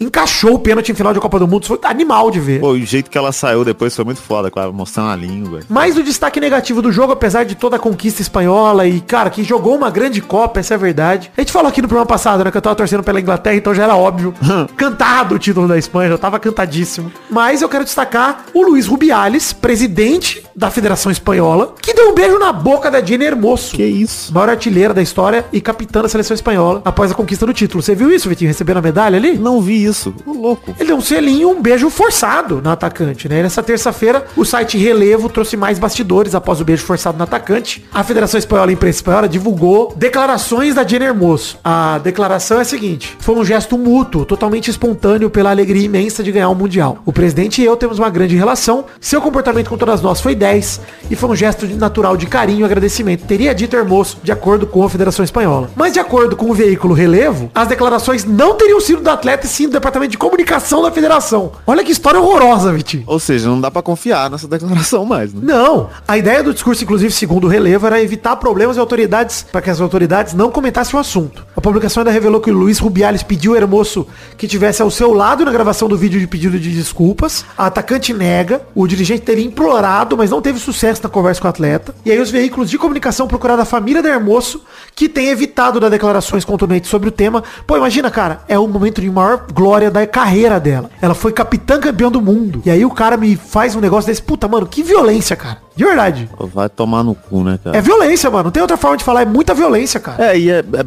Encaixou 0.00 0.54
o 0.54 0.58
pênalti 0.58 0.90
em 0.90 0.94
final 0.94 1.14
de 1.14 1.20
Copa 1.20 1.38
do 1.38 1.46
Mundo. 1.46 1.62
Isso 1.62 1.76
foi 1.76 1.88
animal 1.88 2.28
de 2.28 2.40
ver. 2.40 2.58
Pô, 2.58 2.70
o 2.70 2.78
jeito 2.80 3.08
que 3.08 3.16
ela 3.16 3.30
saiu 3.30 3.64
depois 3.64 3.94
foi 3.94 4.04
muito 4.04 4.20
foda, 4.20 4.50
com 4.50 4.58
ela 4.58 4.72
mostrando 4.72 5.10
a 5.10 5.16
língua. 5.16 5.60
Mas 5.68 5.96
o 5.96 6.02
destaque 6.02 6.40
negativo 6.40 6.82
do 6.82 6.90
jogo, 6.90 7.12
apesar 7.12 7.44
de 7.44 7.54
toda 7.54 7.76
a 7.76 7.78
conquista 7.78 8.20
espanhola 8.20 8.84
e, 8.84 9.00
cara, 9.00 9.30
que 9.30 9.44
jogou 9.44 9.76
uma 9.76 9.90
grande 9.90 10.20
Copa, 10.20 10.58
essa 10.58 10.74
é 10.74 10.76
a 10.76 10.78
verdade. 10.78 11.30
A 11.36 11.40
gente 11.40 11.52
falou 11.52 11.68
aqui 11.68 11.80
no 11.80 11.86
programa 11.86 12.06
passado, 12.06 12.42
né, 12.42 12.50
que 12.50 12.56
eu 12.56 12.60
tava 12.60 12.74
torcendo 12.74 13.04
pela 13.04 13.20
Inglaterra, 13.20 13.54
então 13.54 13.72
já 13.72 13.84
era 13.84 13.94
óbvio. 13.94 14.34
Cantado 14.76 15.36
o 15.36 15.38
título 15.38 15.68
da 15.68 15.78
Espanha, 15.78 16.10
já 16.10 16.18
tava 16.18 16.40
cantadíssimo. 16.40 17.12
Mas 17.30 17.62
eu 17.62 17.68
quero 17.68 17.84
destacar 17.84 18.46
o 18.52 18.62
Luiz 18.62 18.88
Rubiales, 18.88 19.52
presidente 19.52 20.44
da 20.56 20.68
Federação 20.68 21.12
Espanhola, 21.12 21.74
que 21.80 21.94
deu 21.94 22.10
um 22.10 22.14
beijo 22.14 22.38
na 22.40 22.52
boca 22.52 22.90
da 22.90 23.00
Jenny 23.00 23.24
Hermoso. 23.24 23.76
Que 23.76 23.84
isso? 23.84 24.34
Maior 24.34 24.48
artilheira 24.48 24.92
da 24.92 25.00
história 25.00 25.46
e 25.52 25.60
capitã 25.60 26.02
da 26.02 26.08
seleção 26.08 26.34
espanhola 26.34 26.82
após 26.84 27.12
a 27.12 27.14
conquista 27.14 27.46
do 27.46 27.54
título. 27.54 27.80
Você 27.80 27.94
viu 27.94 28.10
isso, 28.10 28.28
Vitinho? 28.28 28.47
Recebendo 28.48 28.78
a 28.78 28.82
medalha 28.82 29.16
ali? 29.16 29.38
Não 29.38 29.60
vi 29.60 29.84
isso. 29.84 30.14
Ô, 30.26 30.32
louco. 30.32 30.74
Ele 30.78 30.88
deu 30.88 30.96
um 30.96 31.00
selinho, 31.00 31.50
um 31.50 31.62
beijo 31.62 31.88
forçado 31.90 32.60
no 32.62 32.70
atacante, 32.70 33.28
né? 33.28 33.42
Nessa 33.42 33.62
terça-feira, 33.62 34.26
o 34.36 34.44
site 34.44 34.76
Relevo 34.76 35.28
trouxe 35.28 35.56
mais 35.56 35.78
bastidores 35.78 36.34
após 36.34 36.60
o 36.60 36.64
beijo 36.64 36.84
forçado 36.84 37.16
no 37.16 37.24
atacante. 37.24 37.84
A 37.92 38.02
Federação 38.02 38.38
Espanhola 38.38 38.70
e 38.70 38.72
a 38.72 38.74
Imprensa 38.74 38.98
Espanhola 38.98 39.28
divulgou 39.28 39.94
declarações 39.96 40.74
da 40.74 40.86
Jenner 40.86 41.14
Moço. 41.14 41.58
A 41.64 41.98
declaração 41.98 42.58
é 42.58 42.62
a 42.62 42.64
seguinte: 42.64 43.16
foi 43.20 43.34
um 43.34 43.44
gesto 43.44 43.78
mútuo, 43.78 44.24
totalmente 44.24 44.70
espontâneo 44.70 45.30
pela 45.30 45.50
alegria 45.50 45.84
imensa 45.84 46.22
de 46.22 46.32
ganhar 46.32 46.48
o 46.48 46.54
Mundial. 46.54 46.98
O 47.04 47.12
presidente 47.12 47.62
e 47.62 47.64
eu 47.64 47.76
temos 47.76 47.98
uma 47.98 48.10
grande 48.10 48.36
relação, 48.36 48.84
seu 49.00 49.20
comportamento 49.20 49.68
com 49.68 49.76
todas 49.76 50.00
nós 50.00 50.20
foi 50.20 50.34
10 50.34 50.80
e 51.10 51.16
foi 51.16 51.30
um 51.30 51.36
gesto 51.36 51.66
natural 51.66 52.16
de 52.16 52.26
carinho 52.26 52.60
e 52.60 52.64
agradecimento. 52.64 53.24
Teria 53.24 53.54
dito 53.54 53.76
Hermoso, 53.76 54.18
de 54.22 54.32
acordo 54.32 54.66
com 54.66 54.82
a 54.84 54.90
Federação 54.90 55.24
Espanhola. 55.24 55.70
Mas 55.76 55.92
de 55.92 56.00
acordo 56.00 56.36
com 56.36 56.50
o 56.50 56.54
veículo 56.54 56.94
Relevo, 56.94 57.50
as 57.54 57.68
declarações 57.68 58.24
não 58.38 58.54
teriam 58.54 58.80
sido 58.80 59.02
do 59.02 59.10
atleta 59.10 59.46
e 59.46 59.48
sim 59.48 59.66
do 59.66 59.72
Departamento 59.72 60.12
de 60.12 60.16
Comunicação 60.16 60.80
da 60.80 60.92
Federação. 60.92 61.50
Olha 61.66 61.82
que 61.82 61.90
história 61.90 62.20
horrorosa, 62.20 62.72
Vitinho. 62.72 63.02
Ou 63.04 63.18
seja, 63.18 63.48
não 63.48 63.60
dá 63.60 63.68
pra 63.68 63.82
confiar 63.82 64.30
nessa 64.30 64.46
declaração 64.46 65.04
mais, 65.04 65.34
né? 65.34 65.40
Não. 65.42 65.90
A 66.06 66.16
ideia 66.16 66.40
do 66.40 66.54
discurso, 66.54 66.84
inclusive, 66.84 67.12
segundo 67.12 67.48
o 67.48 67.50
relevo, 67.50 67.88
era 67.88 68.00
evitar 68.00 68.36
problemas 68.36 68.76
e 68.76 68.78
autoridades 68.80 69.44
para 69.50 69.60
que 69.60 69.68
as 69.68 69.80
autoridades 69.80 70.34
não 70.34 70.52
comentassem 70.52 70.96
o 70.96 71.00
assunto. 71.00 71.44
A 71.56 71.60
publicação 71.60 72.02
ainda 72.02 72.12
revelou 72.12 72.40
que 72.40 72.48
o 72.48 72.54
Luiz 72.54 72.78
Rubiales 72.78 73.24
pediu 73.24 73.54
ao 73.54 73.58
Hermoso 73.58 74.06
que 74.36 74.46
tivesse 74.46 74.80
ao 74.82 74.90
seu 74.92 75.12
lado 75.12 75.44
na 75.44 75.50
gravação 75.50 75.88
do 75.88 75.98
vídeo 75.98 76.20
de 76.20 76.28
pedido 76.28 76.60
de 76.60 76.70
desculpas. 76.70 77.44
A 77.56 77.66
atacante 77.66 78.14
nega. 78.14 78.62
O 78.72 78.86
dirigente 78.86 79.22
teria 79.22 79.44
implorado, 79.44 80.16
mas 80.16 80.30
não 80.30 80.40
teve 80.40 80.60
sucesso 80.60 81.02
na 81.02 81.08
conversa 81.08 81.40
com 81.40 81.48
o 81.48 81.50
atleta. 81.50 81.92
E 82.04 82.12
aí 82.12 82.20
os 82.20 82.30
veículos 82.30 82.70
de 82.70 82.78
comunicação 82.78 83.26
procuraram 83.26 83.64
a 83.64 83.66
família 83.66 84.00
da 84.00 84.10
Hermoso, 84.10 84.62
que 84.94 85.08
tem 85.08 85.26
evitado 85.30 85.80
dar 85.80 85.88
declarações 85.88 86.44
contundentes 86.44 86.88
sobre 86.88 87.08
o 87.08 87.12
tema. 87.12 87.42
Pô, 87.66 87.76
imagina, 87.76 88.12
cara, 88.12 88.27
é 88.48 88.58
o 88.58 88.66
momento 88.66 89.00
de 89.00 89.10
maior 89.10 89.46
glória 89.52 89.90
da 89.90 90.06
carreira 90.06 90.58
dela. 90.58 90.90
Ela 91.00 91.14
foi 91.14 91.32
capitã 91.32 91.78
campeã 91.78 92.10
do 92.10 92.20
mundo. 92.20 92.62
E 92.64 92.70
aí 92.70 92.84
o 92.84 92.90
cara 92.90 93.16
me 93.16 93.36
faz 93.36 93.74
um 93.74 93.80
negócio 93.80 94.08
desse. 94.08 94.22
Puta, 94.22 94.48
mano, 94.48 94.66
que 94.66 94.82
violência, 94.82 95.36
cara. 95.36 95.58
De 95.74 95.84
verdade. 95.84 96.28
Vai 96.52 96.68
tomar 96.68 97.04
no 97.04 97.14
cu, 97.14 97.44
né, 97.44 97.58
cara? 97.62 97.76
É 97.76 97.80
violência, 97.80 98.28
mano. 98.30 98.44
Não 98.44 98.50
tem 98.50 98.60
outra 98.60 98.76
forma 98.76 98.96
de 98.96 99.04
falar. 99.04 99.22
É 99.22 99.24
muita 99.24 99.54
violência, 99.54 100.00
cara. 100.00 100.32
É, 100.32 100.38
e 100.38 100.50
é, 100.50 100.58
é 100.58 100.84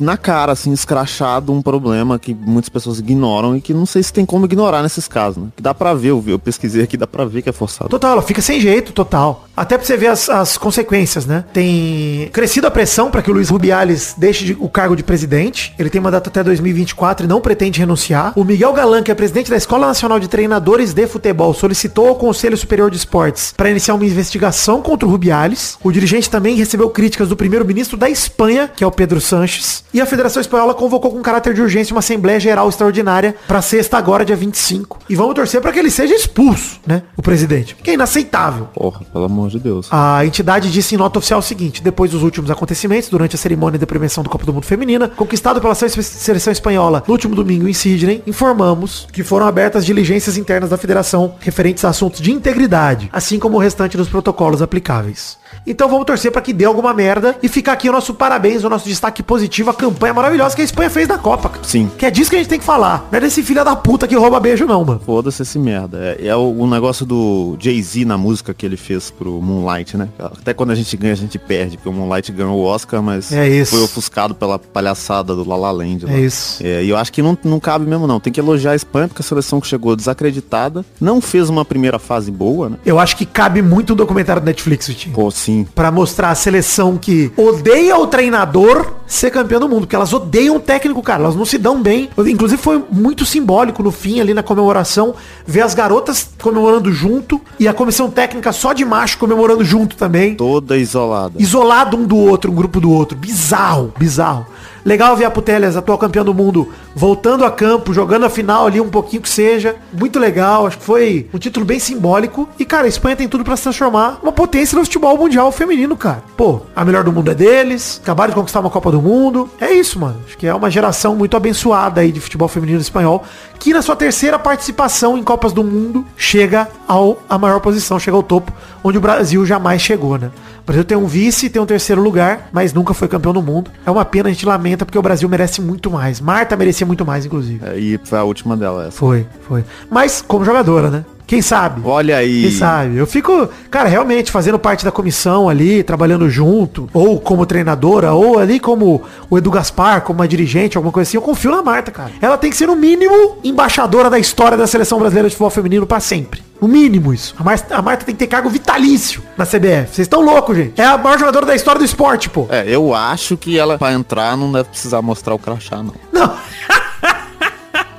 na 0.00 0.16
cara, 0.16 0.52
assim, 0.52 0.72
escrachado 0.72 1.52
um 1.52 1.60
problema 1.60 2.18
que 2.18 2.34
muitas 2.34 2.68
pessoas 2.68 2.98
ignoram 2.98 3.56
e 3.56 3.60
que 3.60 3.74
não 3.74 3.84
sei 3.84 4.02
se 4.02 4.12
tem 4.12 4.24
como 4.24 4.44
ignorar 4.44 4.82
nesses 4.82 5.08
casos, 5.08 5.42
né? 5.42 5.48
Que 5.56 5.62
dá 5.62 5.74
pra 5.74 5.92
ver, 5.92 6.10
eu, 6.10 6.24
eu 6.26 6.38
pesquisei 6.38 6.82
aqui, 6.82 6.96
dá 6.96 7.06
pra 7.06 7.24
ver 7.24 7.42
que 7.42 7.48
é 7.48 7.52
forçado. 7.52 7.90
Total, 7.90 8.12
ela 8.12 8.22
fica 8.22 8.40
sem 8.40 8.60
jeito, 8.60 8.92
total. 8.92 9.44
Até 9.56 9.76
pra 9.76 9.86
você 9.86 9.96
ver 9.96 10.06
as, 10.08 10.28
as 10.30 10.56
consequências, 10.56 11.26
né? 11.26 11.44
Tem 11.52 12.28
crescido 12.32 12.66
a 12.66 12.70
pressão 12.70 13.10
para 13.10 13.22
que 13.22 13.30
o 13.30 13.34
Luiz 13.34 13.48
Rubiales 13.50 14.14
deixe 14.16 14.44
de- 14.46 14.56
o 14.58 14.68
cargo 14.68 14.96
de 14.96 15.02
presidente. 15.02 15.74
Ele 15.78 15.90
tem 15.90 16.00
mandato 16.00 16.28
até 16.28 16.42
2024 16.42 17.26
e 17.26 17.28
não 17.28 17.40
pretende 17.40 17.78
renunciar. 17.78 18.32
O 18.36 18.44
Miguel 18.44 18.72
Galan, 18.72 19.02
que 19.02 19.10
é 19.10 19.14
presidente 19.14 19.50
da 19.50 19.56
Escola 19.56 19.86
Nacional 19.86 20.18
de 20.18 20.28
Treinadores 20.28 20.92
de 20.94 21.06
Futebol, 21.06 21.52
solicitou 21.52 22.08
ao 22.08 22.14
Conselho 22.16 22.56
Superior 22.56 22.90
de 22.90 22.96
Esportes 22.96 23.52
para 23.56 23.70
iniciar 23.70 23.94
uma 23.94 24.04
investigação 24.06 24.80
contra 24.80 25.06
o 25.06 25.10
Rubiales. 25.10 25.76
O 25.82 25.92
dirigente 25.92 26.30
também 26.30 26.54
recebeu 26.56 26.88
críticas 26.90 27.28
do 27.28 27.36
primeiro-ministro 27.36 27.96
da 27.96 28.08
Espanha, 28.08 28.70
que 28.74 28.82
é 28.82 28.86
o 28.86 28.90
Pedro 28.90 29.20
Sanches. 29.20 29.84
E 29.92 30.00
a 30.00 30.06
Federação 30.06 30.40
Espanhola 30.40 30.72
convocou 30.74 31.10
com 31.12 31.20
caráter 31.20 31.52
de 31.54 31.60
urgência 31.60 31.92
uma 31.94 31.98
Assembleia 32.00 32.40
Geral 32.40 32.68
Extraordinária 32.68 33.34
para 33.46 33.60
sexta 33.60 33.98
agora, 33.98 34.24
dia 34.24 34.36
25. 34.36 34.98
E 35.08 35.14
vamos 35.14 35.34
torcer 35.34 35.60
para 35.60 35.72
que 35.72 35.78
ele 35.78 35.90
seja 35.90 36.14
expulso, 36.14 36.80
né? 36.86 37.02
O 37.16 37.22
presidente. 37.22 37.76
Que 37.82 37.90
é 37.90 37.94
inaceitável. 37.94 38.68
Porra, 38.74 39.00
pelo 39.12 39.24
amor 39.26 39.41
de 39.50 39.58
Deus. 39.58 39.88
A 39.90 40.24
entidade 40.24 40.70
disse 40.70 40.94
em 40.94 40.98
nota 40.98 41.18
oficial 41.18 41.40
o 41.40 41.42
seguinte: 41.42 41.82
depois 41.82 42.10
dos 42.10 42.22
últimos 42.22 42.50
acontecimentos, 42.50 43.08
durante 43.08 43.34
a 43.34 43.38
cerimônia 43.38 43.78
de 43.78 43.86
premiação 43.86 44.22
do 44.22 44.30
Copa 44.30 44.44
do 44.46 44.52
Mundo 44.52 44.66
Feminina, 44.66 45.08
conquistado 45.08 45.60
pela 45.60 45.74
sele- 45.74 46.02
seleção 46.02 46.52
espanhola 46.52 47.02
no 47.06 47.12
último 47.12 47.34
domingo 47.34 47.66
em 47.68 47.72
Sydney, 47.72 48.22
informamos 48.26 49.06
que 49.12 49.22
foram 49.24 49.46
abertas 49.46 49.84
diligências 49.86 50.36
internas 50.36 50.70
da 50.70 50.76
federação 50.76 51.34
referentes 51.40 51.84
a 51.84 51.88
assuntos 51.88 52.20
de 52.20 52.30
integridade, 52.32 53.08
assim 53.12 53.38
como 53.38 53.56
o 53.56 53.60
restante 53.60 53.96
dos 53.96 54.08
protocolos 54.08 54.62
aplicáveis. 54.62 55.38
Então 55.66 55.88
vamos 55.88 56.06
torcer 56.06 56.32
para 56.32 56.40
que 56.42 56.52
dê 56.52 56.64
alguma 56.64 56.92
merda 56.94 57.36
e 57.42 57.48
ficar 57.48 57.72
aqui 57.72 57.88
o 57.88 57.92
nosso 57.92 58.14
parabéns, 58.14 58.64
o 58.64 58.68
nosso 58.68 58.88
destaque 58.88 59.22
positivo, 59.22 59.70
a 59.70 59.74
campanha 59.74 60.14
maravilhosa 60.14 60.56
que 60.56 60.62
a 60.62 60.64
Espanha 60.64 60.90
fez 60.90 61.06
na 61.06 61.18
Copa. 61.18 61.50
Sim. 61.62 61.90
Que 61.96 62.06
é 62.06 62.10
disso 62.10 62.30
que 62.30 62.36
a 62.36 62.38
gente 62.38 62.48
tem 62.48 62.58
que 62.58 62.64
falar. 62.64 63.06
Não 63.12 63.18
é 63.18 63.20
desse 63.20 63.42
filho 63.42 63.64
da 63.64 63.76
puta 63.76 64.08
que 64.08 64.16
rouba 64.16 64.40
beijo, 64.40 64.66
não, 64.66 64.84
mano. 64.84 65.00
Foda-se 65.04 65.42
esse 65.42 65.58
merda. 65.58 65.98
É, 66.18 66.26
é 66.28 66.36
o, 66.36 66.50
o 66.58 66.66
negócio 66.66 67.04
do 67.06 67.56
Jay-Z 67.60 68.04
na 68.04 68.16
música 68.18 68.52
que 68.54 68.64
ele 68.66 68.76
fez 68.76 69.10
pro 69.10 69.31
Moonlight, 69.40 69.96
né? 69.96 70.08
Até 70.18 70.52
quando 70.52 70.70
a 70.70 70.74
gente 70.74 70.96
ganha, 70.96 71.12
a 71.12 71.16
gente 71.16 71.38
perde, 71.38 71.76
porque 71.76 71.88
o 71.88 71.92
Moonlight 71.92 72.30
ganhou 72.32 72.56
o 72.58 72.62
Oscar, 72.64 73.02
mas 73.02 73.32
É 73.32 73.64
foi 73.64 73.80
ofuscado 73.82 74.34
pela 74.34 74.58
palhaçada 74.58 75.34
do 75.34 75.48
La 75.48 75.56
La 75.56 75.70
Land. 75.70 76.06
lá. 76.06 76.12
É 76.12 76.20
isso. 76.20 76.62
É, 76.64 76.82
e 76.84 76.90
eu 76.90 76.96
acho 76.96 77.12
que 77.12 77.22
não, 77.22 77.36
não 77.44 77.60
cabe 77.60 77.86
mesmo, 77.86 78.06
não. 78.06 78.18
Tem 78.20 78.32
que 78.32 78.40
elogiar 78.40 78.72
a 78.72 78.76
Espanha, 78.76 79.08
porque 79.08 79.22
a 79.22 79.24
seleção 79.24 79.60
que 79.60 79.66
chegou 79.66 79.94
desacreditada, 79.96 80.84
não 81.00 81.20
fez 81.20 81.48
uma 81.48 81.64
primeira 81.64 81.98
fase 81.98 82.30
boa, 82.30 82.68
né? 82.70 82.76
Eu 82.84 82.98
acho 82.98 83.16
que 83.16 83.24
cabe 83.26 83.62
muito 83.62 83.92
o 83.92 83.96
documentário 83.96 84.40
do 84.42 84.44
Netflix, 84.46 84.88
Vitinho. 84.88 85.14
Pô, 85.14 85.30
sim. 85.30 85.66
Pra 85.74 85.90
mostrar 85.90 86.30
a 86.30 86.34
seleção 86.34 86.96
que 86.96 87.30
odeia 87.36 87.96
o 87.98 88.06
treinador 88.06 88.92
ser 89.12 89.30
campeão 89.30 89.60
do 89.60 89.68
mundo. 89.68 89.80
Porque 89.82 89.94
elas 89.94 90.12
odeiam 90.12 90.56
o 90.56 90.60
técnico, 90.60 91.02
cara. 91.02 91.22
Elas 91.22 91.36
não 91.36 91.44
se 91.44 91.58
dão 91.58 91.82
bem. 91.82 92.08
Inclusive 92.18 92.60
foi 92.60 92.82
muito 92.90 93.26
simbólico 93.26 93.82
no 93.82 93.90
fim, 93.90 94.20
ali 94.20 94.32
na 94.32 94.42
comemoração, 94.42 95.14
ver 95.46 95.60
as 95.60 95.74
garotas 95.74 96.30
comemorando 96.40 96.90
junto 96.92 97.40
e 97.58 97.68
a 97.68 97.74
comissão 97.74 98.10
técnica 98.10 98.52
só 98.52 98.72
de 98.72 98.84
macho 98.84 99.18
comemorando 99.18 99.64
junto 99.64 99.96
também. 99.96 100.34
Toda 100.34 100.76
isolada. 100.76 101.34
Isolado 101.38 101.96
um 101.96 102.04
do 102.04 102.16
outro, 102.16 102.50
um 102.50 102.54
grupo 102.54 102.80
do 102.80 102.90
outro. 102.90 103.16
Bizarro, 103.16 103.92
bizarro. 103.98 104.46
Legal 104.84 105.16
ver 105.16 105.24
a 105.24 105.30
Putelhas, 105.30 105.76
atual 105.76 105.96
campeã 105.96 106.24
do 106.24 106.34
mundo, 106.34 106.72
voltando 106.94 107.44
a 107.44 107.50
campo, 107.50 107.92
jogando 107.92 108.24
a 108.24 108.30
final 108.30 108.66
ali 108.66 108.80
um 108.80 108.88
pouquinho 108.88 109.22
que 109.22 109.28
seja. 109.28 109.76
Muito 109.92 110.18
legal, 110.18 110.66
acho 110.66 110.78
que 110.78 110.84
foi 110.84 111.28
um 111.32 111.38
título 111.38 111.64
bem 111.64 111.78
simbólico. 111.78 112.48
E, 112.58 112.64
cara, 112.64 112.86
a 112.86 112.88
Espanha 112.88 113.16
tem 113.16 113.28
tudo 113.28 113.44
pra 113.44 113.56
se 113.56 113.62
transformar 113.62 114.18
uma 114.22 114.32
potência 114.32 114.76
no 114.76 114.84
futebol 114.84 115.16
mundial 115.16 115.52
feminino, 115.52 115.96
cara. 115.96 116.22
Pô, 116.36 116.62
a 116.74 116.84
melhor 116.84 117.04
do 117.04 117.12
mundo 117.12 117.30
é 117.30 117.34
deles, 117.34 118.00
acabaram 118.02 118.30
de 118.30 118.34
conquistar 118.34 118.60
uma 118.60 118.70
Copa 118.70 118.90
do 118.90 119.00
Mundo. 119.00 119.48
É 119.60 119.72
isso, 119.72 120.00
mano. 120.00 120.16
Acho 120.26 120.36
que 120.36 120.46
é 120.46 120.54
uma 120.54 120.70
geração 120.70 121.14
muito 121.14 121.36
abençoada 121.36 122.00
aí 122.00 122.10
de 122.10 122.20
futebol 122.20 122.48
feminino 122.48 122.80
espanhol, 122.80 123.22
que 123.58 123.72
na 123.72 123.82
sua 123.82 123.94
terceira 123.94 124.38
participação 124.38 125.16
em 125.16 125.22
Copas 125.22 125.52
do 125.52 125.62
Mundo 125.62 126.04
chega 126.16 126.68
ao 126.88 127.22
a 127.28 127.38
maior 127.38 127.60
posição, 127.60 127.98
chega 127.98 128.16
ao 128.16 128.22
topo, 128.22 128.52
onde 128.82 128.98
o 128.98 129.00
Brasil 129.00 129.46
jamais 129.46 129.80
chegou, 129.80 130.18
né? 130.18 130.30
O 130.62 130.64
Brasil 130.64 130.84
tem 130.84 130.96
um 130.96 131.06
vice, 131.06 131.50
tem 131.50 131.60
um 131.60 131.66
terceiro 131.66 132.00
lugar, 132.00 132.48
mas 132.52 132.72
nunca 132.72 132.94
foi 132.94 133.08
campeão 133.08 133.32
do 133.32 133.42
mundo. 133.42 133.70
É 133.84 133.90
uma 133.90 134.04
pena, 134.04 134.28
a 134.28 134.32
gente 134.32 134.46
lamenta, 134.46 134.86
porque 134.86 134.98
o 134.98 135.02
Brasil 135.02 135.28
merece 135.28 135.60
muito 135.60 135.90
mais. 135.90 136.20
Marta 136.20 136.56
merecia 136.56 136.86
muito 136.86 137.04
mais, 137.04 137.26
inclusive. 137.26 137.60
É, 137.66 137.76
e 137.78 137.98
foi 138.04 138.18
a 138.18 138.22
última 138.22 138.56
dela 138.56 138.86
essa. 138.86 138.96
Foi, 138.96 139.26
foi. 139.48 139.64
Mas 139.90 140.22
como 140.22 140.44
jogadora, 140.44 140.88
né? 140.88 141.04
Quem 141.32 141.40
sabe? 141.40 141.80
Olha 141.82 142.18
aí. 142.18 142.42
Quem 142.42 142.50
sabe? 142.50 142.98
Eu 142.98 143.06
fico, 143.06 143.48
cara, 143.70 143.88
realmente 143.88 144.30
fazendo 144.30 144.58
parte 144.58 144.84
da 144.84 144.92
comissão 144.92 145.48
ali, 145.48 145.82
trabalhando 145.82 146.28
junto, 146.28 146.90
ou 146.92 147.18
como 147.18 147.46
treinadora, 147.46 148.12
ou 148.12 148.38
ali 148.38 148.60
como 148.60 149.00
o 149.30 149.38
Edu 149.38 149.50
Gaspar, 149.50 150.02
como 150.02 150.18
uma 150.18 150.28
dirigente, 150.28 150.76
alguma 150.76 150.92
coisa 150.92 151.08
assim. 151.08 151.16
Eu 151.16 151.22
confio 151.22 151.50
na 151.50 151.62
Marta, 151.62 151.90
cara. 151.90 152.10
Ela 152.20 152.36
tem 152.36 152.50
que 152.50 152.56
ser, 152.58 152.66
no 152.66 152.76
mínimo, 152.76 153.38
embaixadora 153.42 154.10
da 154.10 154.18
história 154.18 154.58
da 154.58 154.66
seleção 154.66 154.98
brasileira 154.98 155.26
de 155.26 155.34
futebol 155.34 155.48
feminino 155.48 155.86
pra 155.86 156.00
sempre. 156.00 156.42
No 156.60 156.68
mínimo 156.68 157.14
isso. 157.14 157.34
A 157.38 157.42
Marta, 157.42 157.76
a 157.76 157.80
Marta 157.80 158.04
tem 158.04 158.14
que 158.14 158.18
ter 158.18 158.26
cargo 158.26 158.50
vitalício 158.50 159.22
na 159.34 159.46
CBF. 159.46 159.94
Vocês 159.94 160.00
estão 160.00 160.20
loucos, 160.20 160.54
gente. 160.54 160.78
É 160.78 160.84
a 160.84 160.98
maior 160.98 161.18
jogadora 161.18 161.46
da 161.46 161.54
história 161.54 161.78
do 161.78 161.84
esporte, 161.86 162.28
pô. 162.28 162.46
É, 162.50 162.62
eu 162.68 162.94
acho 162.94 163.38
que 163.38 163.58
ela, 163.58 163.78
pra 163.78 163.90
entrar, 163.94 164.36
não 164.36 164.52
deve 164.52 164.68
precisar 164.68 165.00
mostrar 165.00 165.32
o 165.32 165.38
crachá, 165.38 165.82
não. 165.82 165.94
Não. 166.12 166.36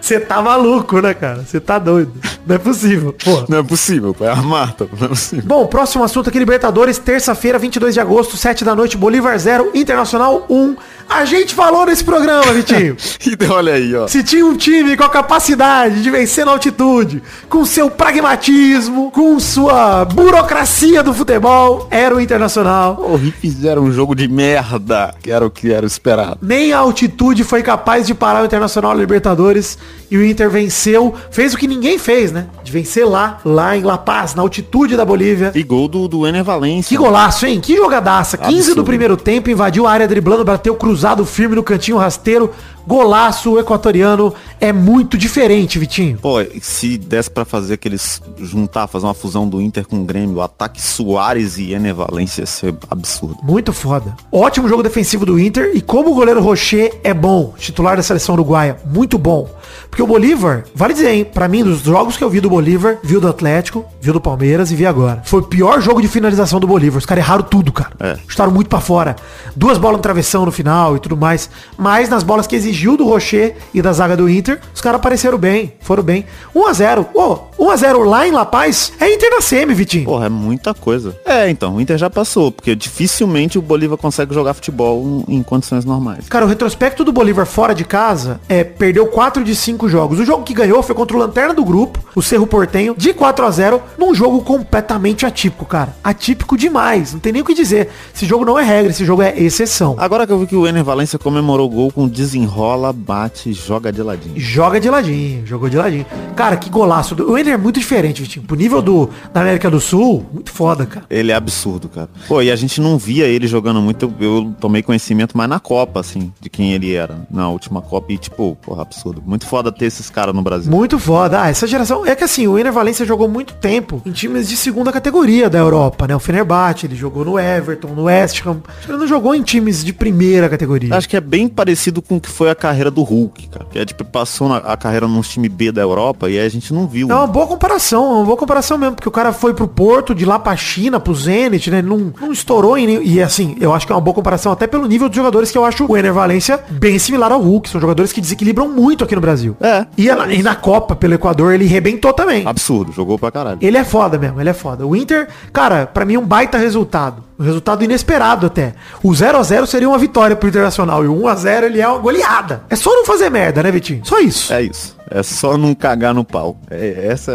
Você 0.03 0.19
tá 0.19 0.41
maluco, 0.41 0.99
né, 0.99 1.13
cara? 1.13 1.45
Você 1.47 1.61
tá 1.61 1.79
doido. 1.79 2.11
Não 2.45 2.57
é 2.57 2.59
possível. 2.59 3.15
Pô. 3.23 3.45
Não 3.47 3.59
é 3.59 3.63
possível, 3.63 4.13
pô. 4.13 4.25
É 4.25 4.31
a 4.31 4.35
Marta, 4.35 4.85
não 4.99 5.05
é 5.05 5.07
possível. 5.07 5.45
Bom, 5.45 5.65
próximo 5.65 6.03
assunto 6.03 6.27
aqui, 6.27 6.37
Libertadores, 6.37 6.97
terça-feira, 6.97 7.57
22 7.57 7.93
de 7.93 8.01
agosto, 8.01 8.35
7 8.35 8.65
da 8.65 8.75
noite, 8.75 8.97
Bolívar 8.97 9.39
0, 9.39 9.71
Internacional 9.73 10.45
1. 10.49 10.75
A 11.09 11.23
gente 11.23 11.53
falou 11.53 11.85
nesse 11.85 12.03
programa, 12.03 12.51
Vitinho. 12.51 12.97
E 13.23 13.45
olha 13.45 13.73
aí, 13.73 13.95
ó. 13.95 14.07
Se 14.07 14.21
tinha 14.21 14.45
um 14.45 14.55
time 14.55 14.97
com 14.97 15.03
a 15.03 15.09
capacidade 15.09 16.03
de 16.03 16.09
vencer 16.09 16.45
na 16.45 16.51
altitude, 16.51 17.23
com 17.47 17.65
seu 17.65 17.89
pragmatismo, 17.89 19.09
com 19.11 19.39
sua 19.39 20.03
burocracia 20.03 21.01
do 21.01 21.13
futebol, 21.13 21.87
era 21.89 22.13
o 22.13 22.19
Internacional. 22.19 22.97
Porra, 22.97 23.23
e 23.23 23.31
fizeram 23.31 23.83
um 23.83 23.91
jogo 23.91 24.13
de 24.13 24.27
merda, 24.27 25.15
que 25.21 25.31
era 25.31 25.45
o 25.45 25.49
que 25.49 25.71
era 25.71 25.85
esperado. 25.85 26.39
Nem 26.41 26.73
a 26.73 26.79
altitude 26.79 27.43
foi 27.43 27.63
capaz 27.63 28.05
de 28.05 28.13
parar 28.13 28.41
o 28.41 28.45
Internacional 28.45 28.93
na 28.93 28.99
Libertadores 28.99 29.77
e 30.13 30.17
o 30.17 30.23
Inter 30.23 30.49
venceu, 30.49 31.13
fez 31.31 31.55
o 31.55 31.57
que 31.57 31.67
ninguém 31.67 31.97
fez, 31.97 32.31
né? 32.31 32.45
De 32.63 32.71
vencer 32.71 33.03
lá, 33.03 33.39
lá 33.43 33.75
em 33.75 33.81
La 33.81 33.97
Paz, 33.97 34.35
na 34.35 34.43
altitude 34.43 34.95
da 34.95 35.03
Bolívia. 35.03 35.51
E 35.55 35.63
gol 35.63 35.87
do, 35.87 36.07
do 36.07 36.27
Ener 36.27 36.43
Valencia. 36.43 36.95
Que 36.95 37.03
golaço, 37.03 37.47
hein? 37.47 37.59
Que 37.59 37.75
jogadaça. 37.75 38.37
15 38.37 38.75
do 38.75 38.83
primeiro 38.83 39.17
tempo, 39.17 39.49
invadiu 39.49 39.87
a 39.87 39.91
área 39.91 40.07
driblando, 40.07 40.45
bateu 40.45 40.75
cruzado 40.75 41.25
firme 41.25 41.55
no 41.55 41.63
cantinho 41.63 41.97
rasteiro. 41.97 42.51
Golaço 42.85 43.59
equatoriano 43.59 44.33
é 44.59 44.73
muito 44.73 45.17
diferente, 45.17 45.79
Vitinho. 45.79 46.17
Pô, 46.17 46.37
se 46.61 46.97
desse 46.97 47.29
pra 47.29 47.45
fazer 47.45 47.75
aqueles. 47.75 48.21
juntar, 48.39 48.87
fazer 48.87 49.05
uma 49.05 49.13
fusão 49.13 49.47
do 49.47 49.61
Inter 49.61 49.87
com 49.87 50.01
o 50.01 50.03
Grêmio, 50.05 50.37
o 50.37 50.41
ataque 50.41 50.81
Soares 50.81 51.57
e 51.57 51.73
Ener 51.73 51.95
Valência 51.95 52.41
ia 52.41 52.45
ser 52.45 52.75
absurdo. 52.89 53.37
Muito 53.43 53.71
foda. 53.71 54.15
Ótimo 54.31 54.67
jogo 54.67 54.83
defensivo 54.83 55.25
do 55.25 55.39
Inter 55.39 55.71
e 55.73 55.81
como 55.81 56.11
o 56.11 56.15
goleiro 56.15 56.41
Rocher 56.41 56.99
é 57.03 57.13
bom, 57.13 57.53
titular 57.57 57.95
da 57.95 58.03
seleção 58.03 58.35
uruguaia, 58.35 58.77
muito 58.85 59.17
bom. 59.17 59.49
Porque 59.89 60.01
o 60.01 60.07
Bolívar, 60.07 60.63
vale 60.73 60.93
dizer, 60.93 61.11
hein, 61.11 61.23
pra 61.25 61.47
mim, 61.47 61.63
dos 61.63 61.81
jogos 61.81 62.17
que 62.17 62.23
eu 62.23 62.29
vi 62.29 62.39
do 62.39 62.49
Bolívar, 62.49 62.97
viu 63.03 63.21
do 63.21 63.27
Atlético, 63.27 63.85
viu 64.01 64.11
do 64.11 64.19
Palmeiras 64.19 64.71
e 64.71 64.75
vi 64.75 64.85
agora. 64.85 65.21
Foi 65.23 65.39
o 65.41 65.43
pior 65.43 65.79
jogo 65.81 66.01
de 66.01 66.07
finalização 66.07 66.59
do 66.59 66.65
Bolívar. 66.65 66.97
Os 66.97 67.05
caras 67.05 67.23
erraram 67.23 67.43
tudo, 67.43 67.71
cara. 67.71 67.91
É. 67.99 68.17
Chutaram 68.27 68.51
muito 68.51 68.67
pra 68.69 68.79
fora. 68.79 69.15
Duas 69.55 69.77
bolas 69.77 69.97
no 69.97 70.01
travessão 70.01 70.45
no 70.45 70.51
final 70.51 70.95
e 70.95 70.99
tudo 70.99 71.15
mais. 71.15 71.49
Mas 71.77 72.09
nas 72.09 72.23
bolas 72.23 72.47
que 72.47 72.55
exigiu 72.73 72.97
do 72.97 73.05
Rocher 73.05 73.55
e 73.73 73.81
da 73.81 73.93
zaga 73.93 74.17
do 74.17 74.27
Inter, 74.27 74.59
os 74.73 74.81
caras 74.81 74.99
apareceram 74.99 75.37
bem, 75.37 75.73
foram 75.79 76.01
bem. 76.01 76.25
1x0. 76.55 77.07
Ô, 77.13 77.37
1x0 77.57 78.03
lá 78.03 78.27
em 78.27 78.31
La 78.31 78.45
Paz 78.45 78.91
é 78.99 79.13
Inter 79.13 79.29
na 79.29 79.41
semi, 79.41 79.73
Vitinho. 79.73 80.05
Porra, 80.05 80.25
é 80.25 80.29
muita 80.29 80.73
coisa. 80.73 81.15
É, 81.23 81.49
então, 81.49 81.75
o 81.75 81.81
Inter 81.81 81.97
já 81.97 82.09
passou, 82.09 82.51
porque 82.51 82.75
dificilmente 82.75 83.59
o 83.59 83.61
Bolívar 83.61 83.97
consegue 83.97 84.33
jogar 84.33 84.55
futebol 84.55 85.23
em 85.27 85.41
condições 85.43 85.85
normais. 85.85 86.27
Cara, 86.27 86.45
o 86.45 86.47
retrospecto 86.47 87.03
do 87.03 87.13
Bolívar 87.13 87.45
fora 87.45 87.75
de 87.75 87.85
casa 87.85 88.41
é 88.49 88.63
perdeu 88.63 89.05
4 89.07 89.43
de 89.43 89.55
5 89.55 89.87
jogos. 89.87 90.19
O 90.19 90.25
jogo 90.25 90.43
que 90.43 90.53
ganhou 90.53 90.81
foi 90.81 90.95
contra 90.95 91.15
o 91.15 91.19
Lanterna 91.19 91.53
do 91.53 91.63
grupo, 91.63 91.99
o 92.15 92.21
Cerro 92.21 92.47
Portenho, 92.47 92.95
de 92.97 93.13
4 93.13 93.45
a 93.45 93.51
0 93.51 93.81
num 93.97 94.15
jogo 94.15 94.41
completamente 94.41 95.25
atípico, 95.25 95.65
cara. 95.65 95.95
Atípico 96.03 96.57
demais, 96.57 97.13
não 97.13 97.19
tem 97.19 97.31
nem 97.31 97.41
o 97.41 97.45
que 97.45 97.53
dizer. 97.53 97.89
Esse 98.13 98.25
jogo 98.25 98.43
não 98.43 98.57
é 98.57 98.63
regra, 98.63 98.91
esse 98.91 99.05
jogo 99.05 99.21
é 99.21 99.37
exceção. 99.37 99.95
Agora 99.97 100.25
que 100.25 100.33
eu 100.33 100.39
vi 100.39 100.47
que 100.47 100.55
o 100.55 100.67
Ener 100.67 100.83
Valência 100.83 101.19
comemorou 101.19 101.67
o 101.67 101.69
gol 101.69 101.91
com 101.91 102.07
desenrola, 102.07 102.62
bate, 102.93 103.53
joga 103.53 103.91
de 103.91 104.01
ladinho. 104.01 104.39
Joga 104.39 104.79
de 104.79 104.89
ladinho, 104.89 105.45
jogou 105.45 105.69
de 105.69 105.77
ladinho. 105.77 106.05
Cara, 106.35 106.57
que 106.57 106.69
golaço. 106.69 107.15
O 107.23 107.37
Ener 107.37 107.55
é 107.55 107.57
muito 107.57 107.79
diferente, 107.79 108.21
Vitinho. 108.21 108.45
Pro 108.45 108.55
nível 108.55 108.81
do, 108.81 109.09
da 109.33 109.41
América 109.41 109.69
do 109.69 109.79
Sul, 109.79 110.25
muito 110.31 110.51
foda, 110.51 110.85
cara. 110.85 111.05
Ele 111.09 111.31
é 111.31 111.35
absurdo, 111.35 111.89
cara. 111.89 112.09
Pô, 112.27 112.41
e 112.41 112.51
a 112.51 112.55
gente 112.55 112.79
não 112.81 112.97
via 112.97 113.25
ele 113.25 113.47
jogando 113.47 113.81
muito, 113.81 114.13
eu, 114.19 114.53
tomei 114.59 114.81
conhecimento 114.81 115.37
mais 115.37 115.49
na 115.49 115.59
Copa, 115.59 115.99
assim, 115.99 116.31
de 116.39 116.49
quem 116.49 116.73
ele 116.73 116.93
era, 116.93 117.27
na 117.29 117.49
última 117.49 117.81
Copa. 117.81 118.11
E, 118.11 118.17
tipo, 118.17 118.57
porra, 118.61 118.81
absurdo. 118.81 119.21
Muito 119.25 119.45
foda 119.45 119.71
ter 119.71 119.85
esses 119.85 120.09
caras 120.09 120.33
no 120.33 120.41
Brasil. 120.41 120.71
Muito 120.71 120.97
foda. 120.97 121.43
Ah, 121.43 121.49
essa 121.49 121.67
geração. 121.67 122.05
É 122.05 122.15
que 122.15 122.23
assim, 122.23 122.47
o 122.47 122.57
Ener 122.57 122.71
Valencia 122.71 123.05
jogou 123.05 123.27
muito 123.27 123.53
tempo 123.55 124.01
em 124.05 124.11
times 124.11 124.47
de 124.47 124.57
segunda 124.57 124.91
categoria 124.91 125.49
da 125.49 125.59
Europa, 125.59 126.07
né? 126.07 126.15
O 126.15 126.19
Fenerbahçe, 126.19 126.85
ele 126.85 126.95
jogou 126.95 127.25
no 127.25 127.39
Everton, 127.39 127.89
no 127.89 128.03
West 128.03 128.45
Ham. 128.45 128.61
Ele 128.87 128.97
não 128.97 129.07
jogou 129.07 129.35
em 129.35 129.41
times 129.41 129.83
de 129.83 129.93
primeira 129.93 130.49
categoria. 130.49 130.95
Acho 130.95 131.09
que 131.09 131.17
é 131.17 131.21
bem 131.21 131.47
parecido 131.47 132.01
com 132.01 132.17
o 132.17 132.21
que 132.21 132.29
foi 132.29 132.49
a 132.49 132.52
carreira 132.55 132.89
do 132.91 133.03
Hulk, 133.03 133.47
cara. 133.47 133.65
Que 133.71 133.79
é, 133.79 133.85
tipo, 133.85 134.03
passou 134.05 134.47
na- 134.49 134.57
a 134.57 134.77
carreira 134.77 135.07
nos 135.07 135.27
time 135.29 135.47
B 135.49 135.71
da 135.71 135.81
Europa 135.81 136.29
e 136.29 136.39
aí 136.39 136.45
a 136.45 136.49
gente 136.49 136.73
não 136.73 136.87
viu. 136.87 137.09
É 137.11 137.13
uma 137.15 137.27
boa 137.27 137.47
comparação, 137.47 138.03
é 138.05 138.15
uma 138.17 138.25
boa 138.25 138.37
comparação 138.37 138.77
mesmo, 138.77 138.95
porque 138.95 139.07
o 139.09 139.11
cara 139.11 139.31
foi 139.33 139.53
pro 139.53 139.67
Porto, 139.67 140.13
de 140.15 140.25
lá 140.25 140.37
pra 140.39 140.55
China, 140.55 140.99
pro 140.99 141.13
Zenit, 141.15 141.69
né? 141.71 141.81
Não, 141.81 142.13
não 142.19 142.31
estourou 142.31 142.77
em, 142.77 142.85
nenhum- 142.87 143.01
E 143.03 143.21
assim, 143.21 143.55
eu 143.59 143.73
acho 143.73 143.85
que 143.85 143.91
é 143.91 143.95
uma 143.95 144.01
boa 144.01 144.13
comparação 144.13 144.51
até 144.51 144.65
pelo 144.67 144.85
nível 144.87 145.07
dos 145.09 145.15
jogadores 145.15 145.51
que 145.51 145.57
eu 145.57 145.65
acho 145.65 145.85
o 145.85 145.97
Ener 145.97 146.13
Valencia 146.13 146.59
bem 146.69 146.97
similar 146.99 147.31
ao 147.31 147.41
Hulk. 147.41 147.69
São 147.69 147.79
jogadores 147.81 148.11
que 148.11 148.21
desequilibram 148.21 148.67
muito 148.69 149.03
aqui 149.03 149.15
no 149.15 149.21
Brasil. 149.21 149.55
É. 149.61 149.85
E, 149.97 150.07
na- 150.07 150.33
e 150.33 150.41
na 150.43 150.55
Copa, 150.55 150.95
pelo 150.95 151.13
Equador, 151.13 151.53
ele 151.53 151.65
rebentou 151.65 152.13
também. 152.13 152.45
Absurdo, 152.45 152.91
jogou 152.91 153.17
pra 153.19 153.31
caralho. 153.31 153.57
Ele 153.61 153.77
é 153.77 153.83
foda 153.83 154.17
mesmo, 154.17 154.39
ele 154.39 154.49
é 154.49 154.53
foda. 154.53 154.85
O 154.85 154.95
Inter, 154.95 155.27
cara, 155.51 155.85
pra 155.85 156.05
mim 156.05 156.15
é 156.15 156.19
um 156.19 156.25
baita 156.25 156.57
resultado. 156.57 157.23
Um 157.43 157.45
resultado 157.45 157.83
inesperado 157.83 158.45
até. 158.45 158.73
O 159.03 159.09
0x0 159.09 159.65
seria 159.65 159.89
uma 159.89 159.97
vitória 159.97 160.33
pro 160.33 160.47
Internacional. 160.47 161.03
E 161.03 161.07
o 161.07 161.13
1x0 161.13 161.63
ele 161.63 161.81
é 161.81 161.87
uma 161.87 161.97
goleada. 161.97 162.63
É 162.69 162.75
só 162.75 162.89
não 162.95 163.05
fazer 163.05 163.29
merda, 163.29 163.61
né, 163.61 163.69
Vitinho? 163.69 164.01
Só 164.05 164.17
isso. 164.19 164.53
É 164.53 164.61
isso. 164.61 164.95
É 165.13 165.21
só 165.21 165.57
não 165.57 165.75
cagar 165.75 166.13
no 166.13 166.23
pau. 166.23 166.57
É, 166.71 167.07
essa 167.11 167.31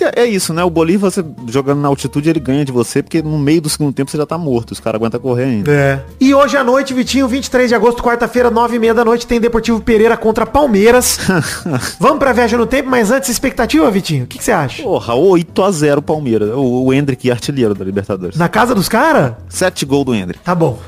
é, 0.00 0.04
é- 0.04 0.22
é 0.22 0.26
isso, 0.26 0.52
né? 0.52 0.64
O 0.64 0.68
Bolívar, 0.70 1.10
você 1.10 1.24
jogando 1.46 1.80
na 1.80 1.86
altitude, 1.88 2.28
ele 2.28 2.40
ganha 2.40 2.64
de 2.64 2.72
você, 2.72 3.02
porque 3.02 3.22
no 3.22 3.38
meio 3.38 3.60
do 3.60 3.68
segundo 3.68 3.92
tempo 3.94 4.10
você 4.10 4.16
já 4.16 4.26
tá 4.26 4.36
morto. 4.36 4.72
Os 4.72 4.80
caras 4.80 4.98
aguentam 5.00 5.20
correr 5.20 5.44
ainda. 5.44 5.70
É. 5.70 6.00
E 6.20 6.34
hoje 6.34 6.56
à 6.56 6.64
noite, 6.64 6.92
Vitinho, 6.92 7.28
23 7.28 7.68
de 7.68 7.74
agosto, 7.74 8.02
quarta-feira, 8.02 8.50
9h30 8.50 8.94
da 8.94 9.04
noite, 9.04 9.26
tem 9.28 9.40
Deportivo 9.40 9.80
Pereira 9.80 10.16
contra 10.16 10.44
Palmeiras. 10.44 11.18
Vamos 12.00 12.18
pra 12.18 12.32
viagem 12.32 12.58
no 12.58 12.66
tempo, 12.66 12.88
mas 12.90 13.12
antes, 13.12 13.28
expectativa, 13.28 13.88
Vitinho? 13.90 14.24
O 14.24 14.26
que 14.26 14.42
você 14.42 14.50
acha? 14.50 14.82
Porra, 14.82 15.14
8x0 15.14 16.02
Palmeiras. 16.02 16.50
O, 16.54 16.86
o 16.86 16.92
Hendrick, 16.92 17.30
artilheiro 17.30 17.74
da 17.74 17.84
Libertadores. 17.84 18.36
Na 18.36 18.48
casa 18.48 18.74
dos 18.74 18.88
caras? 18.88 19.34
7 19.48 19.86
gols 19.86 20.04
do 20.06 20.14
Hendrick. 20.14 20.42
Tá 20.42 20.54
bom. 20.54 20.78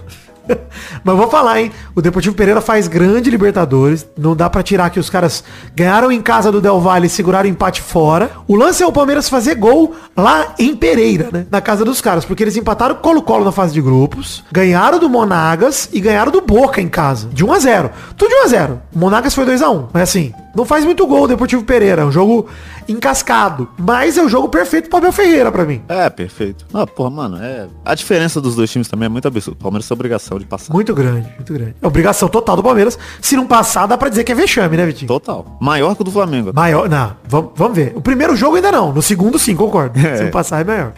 Mas 1.05 1.17
vou 1.17 1.29
falar, 1.29 1.61
hein? 1.61 1.73
O 1.95 2.03
Deportivo 2.03 2.35
Pereira 2.35 2.61
faz 2.61 2.89
grande 2.89 3.31
Libertadores. 3.31 4.07
Não 4.17 4.37
dá 4.37 4.49
pra 4.49 4.63
tirar 4.63 4.91
que 4.91 5.01
os 5.01 5.11
caras 5.11 5.45
ganharam 5.75 6.11
em 6.13 6.21
casa 6.21 6.53
do 6.53 6.61
Del 6.61 6.81
Valle 6.81 7.07
e 7.07 7.11
seguraram 7.11 7.49
o 7.49 7.53
empate 7.53 7.81
fora. 7.81 8.31
O 8.47 8.57
lance 8.57 8.83
é 8.83 8.87
o 8.87 8.93
Palmeiras 8.93 9.29
fazer 9.29 9.55
gol 9.55 9.95
lá 10.17 10.55
em 10.59 10.77
Pereira, 10.77 11.29
né? 11.33 11.47
Na 11.51 11.61
casa 11.61 11.85
dos 11.85 12.01
caras. 12.01 12.25
Porque 12.25 12.43
eles 12.43 12.57
empataram 12.57 12.95
Colo-Colo 12.97 13.45
na 13.45 13.53
fase 13.53 13.73
de 13.73 13.81
grupos. 13.81 14.45
Ganharam 14.53 14.99
do 14.99 15.09
Monagas 15.09 15.89
e 15.93 16.01
ganharam 16.01 16.33
do 16.33 16.41
Boca 16.41 16.81
em 16.81 16.89
casa. 16.89 17.29
De 17.33 17.45
1 17.45 17.53
a 17.53 17.59
0 17.59 17.91
Tudo 18.17 18.29
de 18.29 18.35
1 18.37 18.45
a 18.45 18.47
0 18.49 18.83
O 18.95 18.99
Monagas 18.99 19.35
foi 19.35 19.45
2 19.45 19.63
a 19.63 19.71
1 19.71 19.89
Mas 19.93 20.03
assim, 20.03 20.33
não 20.55 20.65
faz 20.65 20.85
muito 20.85 21.07
gol 21.07 21.25
o 21.25 21.29
Deportivo 21.29 21.65
Pereira. 21.65 22.03
É 22.03 22.05
um 22.05 22.13
jogo 22.13 22.47
encascado. 22.89 23.69
Mas 23.79 24.19
é 24.19 24.23
o 24.23 24.29
jogo 24.29 24.49
perfeito 24.49 24.89
pro 24.89 24.99
Abel 24.99 25.13
Ferreira 25.13 25.51
pra 25.51 25.65
mim. 25.65 25.83
É, 25.89 26.09
perfeito. 26.11 26.67
Ah, 26.73 26.87
porra, 26.87 27.11
mano, 27.11 27.39
é. 27.43 27.67
A 27.85 27.95
diferença 27.95 28.41
dos 28.41 28.55
dois 28.55 28.71
times 28.71 28.89
também 28.89 29.07
é 29.07 29.09
muito 29.09 29.27
absurda. 29.27 29.59
O 29.59 29.63
Palmeiras 29.63 29.89
tem 29.89 29.95
obrigação 29.95 30.39
de 30.39 30.45
passar. 30.45 30.73
Muito 30.73 30.95
grande, 30.95 31.29
muito 31.37 31.53
grande. 31.53 31.75
É 31.81 31.87
obrigação 31.87 32.29
total 32.29 32.57
do 32.57 32.63
Palmeiras. 32.63 32.99
Se 33.21 33.37
não 33.37 33.47
passar, 33.47 33.87
dá 33.87 33.97
pra 33.97 34.09
dizer 34.09 34.25
que 34.25 34.33
é 34.33 34.35
vexame, 34.35 34.77
né, 34.77 34.87
Vitinho? 34.87 35.09
Total. 35.09 35.59
Maior 35.61 35.95
que 35.95 36.03
o 36.03 36.05
do 36.05 36.11
Flamengo. 36.11 36.53
Maior, 36.55 36.89
não, 36.89 37.17
vamos, 37.29 37.53
vamos 37.55 37.77
ver. 37.77 37.93
O 37.95 38.01
primeiro 38.01 38.37
jogo 38.37 38.57
ainda 38.57 38.73
não, 38.73 38.93
no 38.93 39.03
segundo 39.03 39.39
sim, 39.39 39.55
concordo. 39.55 39.99
Se 40.17 40.25
não 40.25 40.31
passar 40.31 40.61
é 40.61 40.65
maior. 40.65 40.93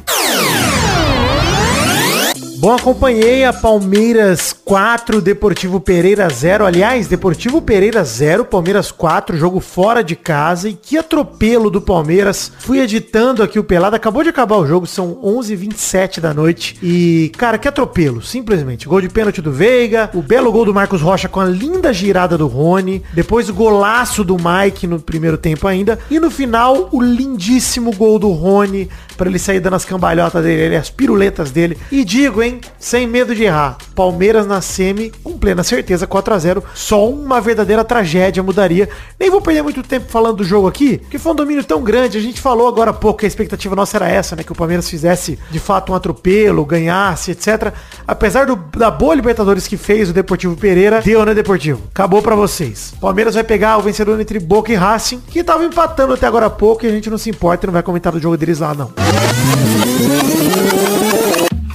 Bom, 2.64 2.72
acompanhei 2.72 3.44
a 3.44 3.52
Palmeiras 3.52 4.56
4, 4.64 5.20
Deportivo 5.20 5.78
Pereira 5.78 6.26
0. 6.30 6.64
Aliás, 6.64 7.06
Deportivo 7.06 7.60
Pereira 7.60 8.02
0, 8.02 8.46
Palmeiras 8.46 8.90
4, 8.90 9.36
jogo 9.36 9.60
fora 9.60 10.02
de 10.02 10.16
casa. 10.16 10.70
E 10.70 10.72
que 10.72 10.96
atropelo 10.96 11.68
do 11.68 11.82
Palmeiras. 11.82 12.50
Fui 12.60 12.80
editando 12.80 13.42
aqui 13.42 13.58
o 13.58 13.64
Pelado, 13.64 13.96
acabou 13.96 14.22
de 14.22 14.30
acabar 14.30 14.56
o 14.56 14.66
jogo, 14.66 14.86
são 14.86 15.16
11h27 15.16 16.20
da 16.20 16.32
noite. 16.32 16.78
E, 16.82 17.30
cara, 17.36 17.58
que 17.58 17.68
atropelo, 17.68 18.22
simplesmente. 18.22 18.88
Gol 18.88 19.02
de 19.02 19.10
pênalti 19.10 19.42
do 19.42 19.52
Veiga, 19.52 20.08
o 20.14 20.22
belo 20.22 20.50
gol 20.50 20.64
do 20.64 20.72
Marcos 20.72 21.02
Rocha 21.02 21.28
com 21.28 21.40
a 21.40 21.44
linda 21.44 21.92
girada 21.92 22.38
do 22.38 22.46
Rony. 22.46 23.02
Depois 23.12 23.50
o 23.50 23.52
golaço 23.52 24.24
do 24.24 24.38
Mike 24.38 24.86
no 24.86 24.98
primeiro 24.98 25.36
tempo 25.36 25.68
ainda. 25.68 25.98
E 26.10 26.18
no 26.18 26.30
final, 26.30 26.88
o 26.90 27.02
lindíssimo 27.02 27.94
gol 27.94 28.18
do 28.18 28.30
Rony 28.30 28.88
para 29.16 29.28
ele 29.28 29.38
sair 29.38 29.60
dando 29.60 29.76
as 29.76 29.84
cambalhotas 29.84 30.42
dele, 30.44 30.76
as 30.76 30.90
piruletas 30.90 31.50
dele. 31.50 31.76
E 31.90 32.04
digo, 32.04 32.42
hein, 32.42 32.60
sem 32.78 33.06
medo 33.06 33.34
de 33.34 33.44
errar, 33.44 33.76
Palmeiras 33.94 34.46
na 34.46 34.60
semi, 34.60 35.12
com 35.22 35.38
plena 35.38 35.62
certeza, 35.62 36.06
4 36.06 36.34
a 36.34 36.38
0 36.38 36.64
Só 36.74 37.08
uma 37.08 37.40
verdadeira 37.40 37.84
tragédia 37.84 38.42
mudaria. 38.42 38.88
Nem 39.18 39.30
vou 39.30 39.40
perder 39.40 39.62
muito 39.62 39.82
tempo 39.82 40.10
falando 40.10 40.38
do 40.38 40.44
jogo 40.44 40.66
aqui, 40.68 40.98
porque 40.98 41.18
foi 41.18 41.32
um 41.32 41.36
domínio 41.36 41.64
tão 41.64 41.82
grande. 41.82 42.18
A 42.18 42.20
gente 42.20 42.40
falou 42.40 42.66
agora 42.68 42.90
há 42.90 42.94
pouco 42.94 43.20
que 43.20 43.26
a 43.26 43.28
expectativa 43.28 43.74
nossa 43.76 43.96
era 43.96 44.08
essa, 44.08 44.34
né? 44.36 44.42
Que 44.42 44.52
o 44.52 44.54
Palmeiras 44.54 44.88
fizesse 44.88 45.38
de 45.50 45.58
fato 45.58 45.92
um 45.92 45.94
atropelo, 45.94 46.64
ganhasse, 46.64 47.30
etc. 47.30 47.72
Apesar 48.06 48.46
do- 48.46 48.56
da 48.76 48.90
boa 48.90 49.14
Libertadores 49.14 49.66
que 49.66 49.76
fez 49.76 50.10
o 50.10 50.12
Deportivo 50.12 50.56
Pereira, 50.56 51.00
deu, 51.00 51.24
né, 51.24 51.34
Deportivo? 51.34 51.82
Acabou 51.92 52.20
pra 52.22 52.34
vocês. 52.34 52.92
Palmeiras 53.00 53.34
vai 53.34 53.44
pegar 53.44 53.78
o 53.78 53.82
vencedor 53.82 54.18
entre 54.20 54.38
Boca 54.38 54.72
e 54.72 54.74
Racing, 54.74 55.20
que 55.28 55.42
tava 55.44 55.64
empatando 55.64 56.14
até 56.14 56.26
agora 56.26 56.46
há 56.46 56.50
pouco 56.50 56.84
e 56.84 56.88
a 56.88 56.92
gente 56.92 57.08
não 57.10 57.18
se 57.18 57.30
importa 57.30 57.64
e 57.64 57.68
não 57.68 57.72
vai 57.72 57.82
comentar 57.82 58.12
do 58.12 58.20
jogo 58.20 58.36
deles 58.36 58.58
lá, 58.60 58.74
não. 58.74 59.03
Oh, 59.06 59.12
my 60.08 61.22
God. 61.28 61.33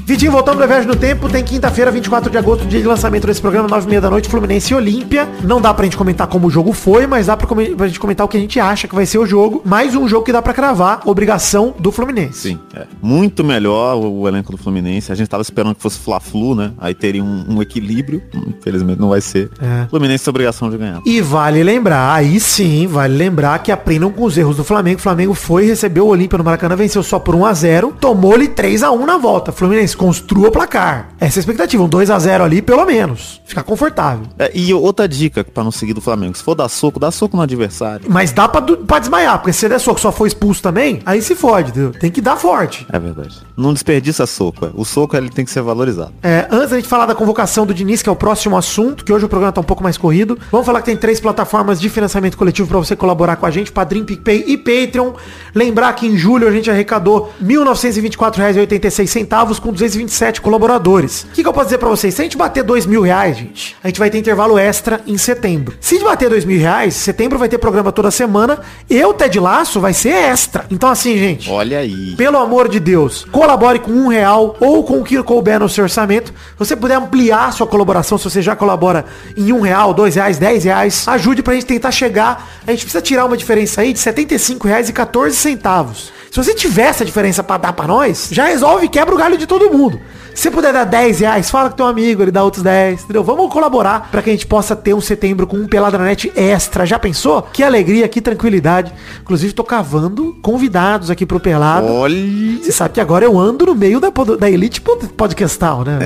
Vitinho, 0.09 0.31
voltando 0.31 0.57
da 0.57 0.65
viagem 0.65 0.87
no 0.87 0.95
tempo, 0.95 1.29
tem 1.29 1.43
quinta-feira, 1.43 1.91
24 1.91 2.31
de 2.31 2.37
agosto, 2.39 2.65
dia 2.65 2.81
de 2.81 2.87
lançamento 2.87 3.27
desse 3.27 3.39
programa, 3.39 3.69
9h30 3.69 3.99
da 3.99 4.09
noite, 4.09 4.27
Fluminense 4.27 4.73
e 4.73 4.75
Olímpia. 4.75 5.29
Não 5.43 5.61
dá 5.61 5.71
pra 5.71 5.85
gente 5.85 5.95
comentar 5.95 6.25
como 6.25 6.47
o 6.47 6.49
jogo 6.49 6.73
foi, 6.73 7.05
mas 7.05 7.27
dá 7.27 7.37
pra, 7.37 7.45
pra 7.45 7.87
gente 7.87 7.99
comentar 7.99 8.25
o 8.25 8.27
que 8.27 8.35
a 8.35 8.39
gente 8.39 8.59
acha 8.59 8.87
que 8.87 8.95
vai 8.95 9.05
ser 9.05 9.19
o 9.19 9.25
jogo. 9.27 9.61
Mais 9.63 9.95
um 9.95 10.07
jogo 10.07 10.25
que 10.25 10.31
dá 10.31 10.41
pra 10.41 10.51
cravar, 10.51 11.01
obrigação 11.05 11.75
do 11.77 11.91
Fluminense. 11.91 12.39
Sim, 12.39 12.59
é. 12.73 12.87
Muito 12.99 13.43
melhor 13.43 13.97
o, 13.97 14.21
o 14.21 14.27
elenco 14.27 14.51
do 14.51 14.57
Fluminense. 14.57 15.11
A 15.11 15.15
gente 15.15 15.27
tava 15.27 15.43
esperando 15.43 15.75
que 15.75 15.81
fosse 15.83 15.99
Fla-Flu, 15.99 16.55
né? 16.55 16.71
Aí 16.79 16.95
teria 16.95 17.23
um, 17.23 17.45
um 17.47 17.61
equilíbrio. 17.61 18.19
Infelizmente 18.33 18.99
não 18.99 19.09
vai 19.09 19.21
ser. 19.21 19.51
É. 19.61 19.85
Fluminense 19.91 20.23
tem 20.25 20.31
obrigação 20.31 20.71
de 20.71 20.77
ganhar. 20.79 21.01
E 21.05 21.21
vale 21.21 21.61
lembrar, 21.61 22.15
aí 22.15 22.39
sim, 22.39 22.87
vale 22.87 23.15
lembrar 23.15 23.59
que 23.59 23.71
aprendam 23.71 24.11
com 24.11 24.23
os 24.23 24.35
erros 24.35 24.57
do 24.57 24.63
Flamengo. 24.63 24.97
O 24.97 25.03
Flamengo 25.03 25.35
foi, 25.35 25.67
recebeu 25.67 26.07
o 26.07 26.09
Olímpia 26.09 26.39
no 26.39 26.43
Maracanã, 26.43 26.75
venceu 26.75 27.03
só 27.03 27.19
por 27.19 27.35
1 27.35 27.45
a 27.45 27.53
0 27.53 27.93
tomou-lhe 28.01 28.47
3 28.47 28.81
a 28.81 28.89
1 28.89 29.05
na 29.05 29.19
volta. 29.19 29.51
Fluminense 29.51 29.98
construa 29.99 30.49
placar. 30.49 31.09
Essa 31.19 31.37
é 31.37 31.39
a 31.39 31.41
expectativa, 31.41 31.83
um 31.83 31.89
2 31.89 32.09
a 32.09 32.17
0 32.17 32.45
ali 32.45 32.61
pelo 32.61 32.85
menos. 32.85 33.41
Ficar 33.45 33.63
confortável. 33.63 34.27
É, 34.39 34.49
e 34.53 34.73
outra 34.73 35.09
dica 35.09 35.43
pra 35.43 35.61
não 35.61 35.71
seguir 35.71 35.93
do 35.93 35.99
Flamengo. 35.99 36.37
Se 36.37 36.41
for 36.41 36.55
dar 36.55 36.69
soco, 36.69 36.97
dá 36.97 37.11
soco 37.11 37.35
no 37.35 37.43
adversário. 37.43 38.05
Mas 38.07 38.31
dá 38.31 38.47
pra, 38.47 38.61
pra 38.61 38.99
desmaiar, 38.99 39.39
porque 39.39 39.51
se 39.51 39.67
der 39.67 39.77
soco 39.77 39.99
só 39.99 40.09
for 40.09 40.25
expulso 40.25 40.63
também, 40.63 41.01
aí 41.05 41.21
se 41.21 41.35
fode, 41.35 41.71
entendeu? 41.71 41.91
Tem 41.91 42.09
que 42.09 42.21
dar 42.21 42.37
forte. 42.37 42.87
É 42.89 42.97
verdade. 42.97 43.41
Não 43.57 43.73
desperdiça 43.73 44.25
soco. 44.25 44.67
É. 44.67 44.69
O 44.73 44.85
soco 44.85 45.17
ele 45.17 45.29
tem 45.29 45.43
que 45.43 45.51
ser 45.51 45.61
valorizado. 45.61 46.13
É, 46.23 46.47
antes 46.49 46.69
da 46.69 46.77
gente 46.77 46.87
falar 46.87 47.05
da 47.05 47.13
convocação 47.13 47.65
do 47.65 47.73
Diniz, 47.73 48.01
que 48.01 48.07
é 48.07 48.11
o 48.11 48.15
próximo 48.15 48.55
assunto, 48.55 49.03
que 49.03 49.11
hoje 49.11 49.25
o 49.25 49.29
programa 49.29 49.51
tá 49.51 49.59
um 49.59 49.65
pouco 49.65 49.83
mais 49.83 49.97
corrido, 49.97 50.39
vamos 50.49 50.65
falar 50.65 50.79
que 50.79 50.85
tem 50.85 50.95
três 50.95 51.19
plataformas 51.19 51.77
de 51.77 51.89
financiamento 51.89 52.37
coletivo 52.37 52.69
para 52.69 52.77
você 52.77 52.95
colaborar 52.95 53.35
com 53.35 53.45
a 53.45 53.51
gente, 53.51 53.69
Padrim, 53.69 54.05
PicPay 54.05 54.45
e 54.47 54.55
Patreon. 54.55 55.11
Lembrar 55.53 55.91
que 55.91 56.07
em 56.07 56.17
julho 56.17 56.47
a 56.47 56.51
gente 56.51 56.71
arrecadou 56.71 57.33
R$ 57.41 57.45
1.924,86 57.45 59.59
com 59.59 59.73
227 59.89 60.41
colaboradores. 60.41 61.23
O 61.23 61.33
que, 61.33 61.41
que 61.41 61.47
eu 61.47 61.53
posso 61.53 61.67
dizer 61.67 61.77
para 61.77 61.89
vocês? 61.89 62.13
Se 62.13 62.21
a 62.21 62.23
gente 62.23 62.37
bater 62.37 62.63
dois 62.63 62.85
mil 62.85 63.01
reais, 63.01 63.37
gente, 63.37 63.75
a 63.83 63.87
gente 63.87 63.99
vai 63.99 64.09
ter 64.09 64.17
intervalo 64.19 64.57
extra 64.57 65.01
em 65.07 65.17
setembro. 65.17 65.75
Se 65.81 65.95
a 65.95 65.97
gente 65.97 66.07
bater 66.07 66.29
dois 66.29 66.45
mil 66.45 66.59
reais, 66.59 66.93
setembro 66.93 67.37
vai 67.37 67.49
ter 67.49 67.57
programa 67.57 67.91
toda 67.91 68.11
semana 68.11 68.59
e 68.89 69.03
o 69.03 69.13
Ted 69.13 69.39
Laço 69.39 69.79
vai 69.79 69.93
ser 69.93 70.09
extra. 70.09 70.65
Então 70.69 70.89
assim, 70.89 71.17
gente... 71.17 71.49
Olha 71.49 71.79
aí. 71.79 72.15
Pelo 72.15 72.37
amor 72.37 72.69
de 72.69 72.79
Deus, 72.79 73.25
colabore 73.31 73.79
com 73.79 73.91
um 73.91 74.07
real 74.07 74.55
ou 74.59 74.83
com 74.83 74.99
o 74.99 75.03
que 75.03 75.21
couber 75.23 75.59
no 75.59 75.69
seu 75.69 75.83
orçamento. 75.83 76.31
Se 76.31 76.57
você 76.57 76.75
puder 76.75 76.95
ampliar 76.95 77.47
a 77.47 77.51
sua 77.51 77.67
colaboração, 77.67 78.17
se 78.17 78.23
você 78.23 78.41
já 78.41 78.55
colabora 78.55 79.05
em 79.35 79.51
um 79.51 79.61
real, 79.61 79.93
dois 79.93 80.15
reais, 80.15 80.37
dez 80.37 80.63
reais, 80.63 81.07
ajude 81.07 81.41
pra 81.41 81.53
gente 81.53 81.65
tentar 81.65 81.91
chegar. 81.91 82.47
A 82.65 82.71
gente 82.71 82.81
precisa 82.81 83.01
tirar 83.01 83.25
uma 83.25 83.37
diferença 83.37 83.81
aí 83.81 83.93
de 83.93 83.99
75 83.99 84.67
reais 84.67 84.89
e 84.89 84.93
14 84.93 85.35
centavos. 85.35 86.11
Se 86.31 86.37
você 86.37 86.53
tiver 86.53 86.83
essa 86.83 87.03
diferença 87.03 87.43
pra 87.43 87.57
dar 87.57 87.73
pra 87.73 87.87
nós, 87.87 88.29
já 88.31 88.45
resolve 88.45 88.85
e 88.85 88.89
quebra 88.89 89.15
o 89.15 89.17
galho 89.17 89.37
de 89.37 89.47
todo 89.47 89.68
mundo. 89.71 89.99
Se 90.35 90.49
puder 90.49 90.71
dar 90.71 90.85
10 90.85 91.19
reais, 91.19 91.49
fala 91.49 91.69
com 91.69 91.75
teu 91.75 91.85
amigo, 91.85 92.21
ele 92.21 92.31
dá 92.31 92.41
outros 92.43 92.63
10, 92.63 93.03
entendeu? 93.03 93.23
Vamos 93.23 93.51
colaborar 93.51 94.09
pra 94.09 94.21
que 94.21 94.29
a 94.29 94.33
gente 94.33 94.45
possa 94.47 94.73
ter 94.73 94.93
um 94.93 95.01
setembro 95.01 95.45
com 95.45 95.57
um 95.57 95.67
Pelada 95.67 95.97
na 95.97 96.05
Net 96.05 96.31
extra. 96.33 96.85
Já 96.85 96.97
pensou? 96.97 97.41
Que 97.41 97.61
alegria, 97.61 98.07
que 98.07 98.21
tranquilidade. 98.21 98.93
Inclusive, 99.21 99.51
tô 99.51 99.65
cavando 99.65 100.37
convidados 100.41 101.09
aqui 101.09 101.25
pro 101.25 101.41
Pelada. 101.41 101.87
Olha. 101.87 102.15
Você 102.63 102.71
sabe 102.71 102.93
que 102.93 103.01
agora 103.01 103.25
eu 103.25 103.37
ando 103.37 103.65
no 103.65 103.75
meio 103.75 103.99
da, 103.99 104.09
da 104.39 104.49
elite 104.49 104.79
pod- 104.79 105.09
podcastal, 105.09 105.83
né? 105.83 105.99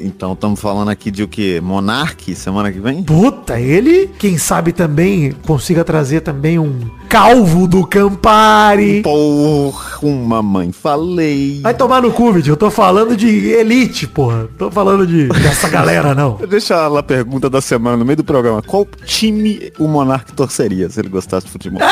Então 0.00 0.32
estamos 0.34 0.60
falando 0.60 0.88
aqui 0.90 1.10
de 1.10 1.22
o 1.24 1.28
que? 1.28 1.60
Monark 1.60 2.32
semana 2.36 2.70
que 2.70 2.78
vem? 2.78 3.02
Puta, 3.02 3.58
ele, 3.58 4.10
quem 4.18 4.38
sabe 4.38 4.72
também 4.72 5.32
consiga 5.44 5.82
trazer 5.82 6.20
também 6.20 6.58
um 6.58 6.78
calvo 7.08 7.66
do 7.66 7.84
Campari. 7.86 9.02
Porra, 9.02 9.98
uma 10.02 10.40
mãe 10.42 10.70
falei. 10.72 11.60
Vai 11.62 11.74
tomar 11.74 12.00
no 12.00 12.12
cu, 12.12 12.32
vídeo. 12.32 12.52
Eu 12.52 12.56
tô 12.56 12.69
falando 12.70 13.16
de 13.16 13.28
elite, 13.28 14.06
porra. 14.06 14.48
Tô 14.58 14.70
falando 14.70 15.06
de 15.06 15.28
dessa 15.28 15.68
galera, 15.70 16.14
não. 16.14 16.36
Deixa 16.48 16.86
lá 16.88 17.00
a 17.00 17.02
pergunta 17.02 17.48
da 17.50 17.60
semana 17.60 17.96
no 17.96 18.04
meio 18.04 18.16
do 18.16 18.24
programa. 18.24 18.62
Qual 18.62 18.86
time 19.04 19.72
o 19.78 19.86
Monark 19.86 20.32
torceria 20.32 20.88
se 20.88 21.00
ele 21.00 21.08
gostasse 21.08 21.46
de 21.46 21.52
futebol? 21.52 21.80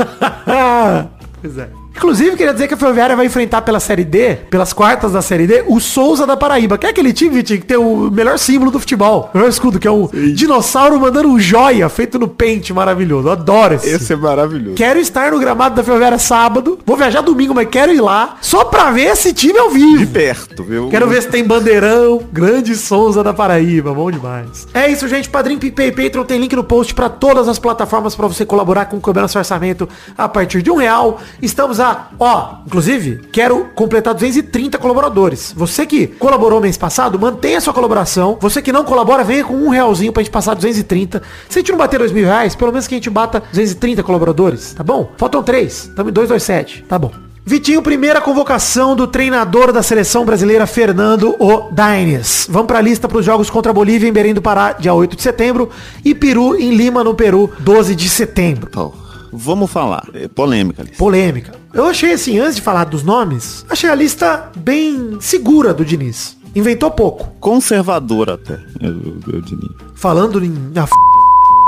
pois 1.40 1.58
é. 1.58 1.79
Inclusive, 1.94 2.36
queria 2.36 2.52
dizer 2.52 2.68
que 2.68 2.74
a 2.74 2.76
Ferroviária 2.76 3.16
vai 3.16 3.26
enfrentar 3.26 3.62
pela 3.62 3.80
Série 3.80 4.04
D, 4.04 4.36
pelas 4.48 4.72
quartas 4.72 5.12
da 5.12 5.20
Série 5.22 5.46
D, 5.46 5.64
o 5.66 5.80
Souza 5.80 6.26
da 6.26 6.36
Paraíba, 6.36 6.78
que 6.78 6.86
é 6.86 6.90
aquele 6.90 7.12
time, 7.12 7.36
Vitinho, 7.36 7.60
que 7.60 7.66
tem 7.66 7.76
o 7.76 8.10
melhor 8.10 8.38
símbolo 8.38 8.70
do 8.70 8.80
futebol. 8.80 9.30
O 9.32 9.36
melhor 9.36 9.50
escudo, 9.50 9.78
que 9.78 9.86
é 9.86 9.90
o 9.90 10.08
dinossauro 10.34 10.98
mandando 10.98 11.28
um 11.28 11.38
joia 11.38 11.88
feito 11.88 12.18
no 12.18 12.28
pente 12.28 12.72
maravilhoso. 12.72 13.28
Eu 13.28 13.32
adoro 13.32 13.74
esse. 13.74 13.88
Esse 13.88 14.12
é 14.12 14.16
maravilhoso. 14.16 14.76
Quero 14.76 14.98
estar 14.98 15.32
no 15.32 15.38
gramado 15.38 15.74
da 15.74 15.82
Ferroviária 15.82 16.18
sábado. 16.18 16.78
Vou 16.86 16.96
viajar 16.96 17.20
domingo, 17.20 17.54
mas 17.54 17.68
quero 17.68 17.92
ir 17.92 18.00
lá 18.00 18.36
só 18.40 18.64
pra 18.64 18.90
ver 18.90 19.12
esse 19.12 19.32
time 19.32 19.58
ao 19.58 19.70
vivo. 19.70 19.98
De 19.98 20.06
perto, 20.06 20.62
viu? 20.62 20.88
Quero 20.88 21.08
ver 21.08 21.22
se 21.22 21.28
tem 21.28 21.44
bandeirão, 21.44 22.22
grande 22.32 22.74
Souza 22.76 23.22
da 23.22 23.34
Paraíba, 23.34 23.92
bom 23.92 24.10
demais. 24.10 24.66
É 24.72 24.88
isso, 24.90 25.08
gente. 25.08 25.28
Padrim, 25.28 25.58
PicPay 25.58 25.90
Patreon 25.92 26.24
tem 26.24 26.40
link 26.40 26.54
no 26.54 26.64
post 26.64 26.94
pra 26.94 27.08
todas 27.08 27.48
as 27.48 27.58
plataformas 27.58 28.14
pra 28.14 28.26
você 28.26 28.46
colaborar 28.46 28.86
com 28.86 28.96
o 28.96 29.00
Cobrando 29.00 29.28
Seu 29.28 29.40
Orçamento 29.40 29.88
a 30.16 30.28
partir 30.28 30.62
de 30.62 30.70
um 30.70 30.76
real. 30.76 31.20
Estamos 31.42 31.79
a, 31.80 32.08
ó, 32.18 32.58
inclusive, 32.66 33.22
quero 33.32 33.68
completar 33.74 34.14
230 34.14 34.78
colaboradores. 34.78 35.52
Você 35.56 35.86
que 35.86 36.06
colaborou 36.06 36.60
mês 36.60 36.76
passado, 36.76 37.18
mantenha 37.18 37.60
sua 37.60 37.72
colaboração. 37.72 38.38
Você 38.40 38.62
que 38.62 38.72
não 38.72 38.84
colabora, 38.84 39.24
venha 39.24 39.44
com 39.44 39.54
um 39.54 39.68
realzinho 39.68 40.12
pra 40.12 40.22
gente 40.22 40.32
passar 40.32 40.54
230. 40.54 41.22
Se 41.48 41.58
a 41.58 41.60
gente 41.60 41.72
não 41.72 41.78
bater 41.78 41.98
dois 41.98 42.12
mil 42.12 42.24
reais, 42.24 42.54
pelo 42.54 42.70
menos 42.70 42.86
que 42.86 42.94
a 42.94 42.98
gente 42.98 43.10
bata 43.10 43.42
230 43.52 44.02
colaboradores, 44.02 44.74
tá 44.74 44.84
bom? 44.84 45.12
Faltam 45.16 45.42
três, 45.42 45.90
tamo 45.96 46.10
em 46.10 46.12
227, 46.12 46.84
tá 46.88 46.98
bom. 46.98 47.10
Vitinho, 47.44 47.82
primeira 47.82 48.20
convocação 48.20 48.94
do 48.94 49.06
treinador 49.06 49.72
da 49.72 49.82
seleção 49.82 50.24
brasileira, 50.24 50.66
Fernando 50.66 51.34
O'Daines. 51.38 52.46
Vamos 52.48 52.68
pra 52.68 52.80
lista 52.80 53.08
pros 53.08 53.24
jogos 53.24 53.50
contra 53.50 53.72
a 53.72 53.74
Bolívia 53.74 54.08
em 54.08 54.12
Belém 54.12 54.34
do 54.34 54.42
Pará, 54.42 54.72
dia 54.72 54.94
8 54.94 55.16
de 55.16 55.22
setembro, 55.22 55.70
e 56.04 56.14
Peru 56.14 56.54
em 56.54 56.70
Lima, 56.76 57.02
no 57.02 57.14
Peru, 57.14 57.50
12 57.58 57.96
de 57.96 58.08
setembro. 58.08 58.70
Pô, 58.70 58.92
Vamos 59.32 59.70
falar. 59.70 60.08
É 60.14 60.28
polêmica, 60.28 60.82
Alice. 60.82 60.96
Polêmica. 60.96 61.52
Eu 61.72 61.86
achei 61.86 62.12
assim, 62.12 62.38
antes 62.38 62.56
de 62.56 62.62
falar 62.62 62.84
dos 62.84 63.02
nomes, 63.02 63.64
achei 63.68 63.88
a 63.88 63.94
lista 63.94 64.50
bem 64.56 65.18
segura 65.20 65.72
do 65.72 65.84
Diniz. 65.84 66.36
Inventou 66.54 66.90
pouco. 66.90 67.32
Conservador 67.38 68.30
até, 68.30 68.54
eu, 68.80 69.16
eu 69.32 69.40
diria. 69.40 69.70
Falando 69.94 70.44
em 70.44 70.52
a 70.74 70.82
f... 70.82 70.92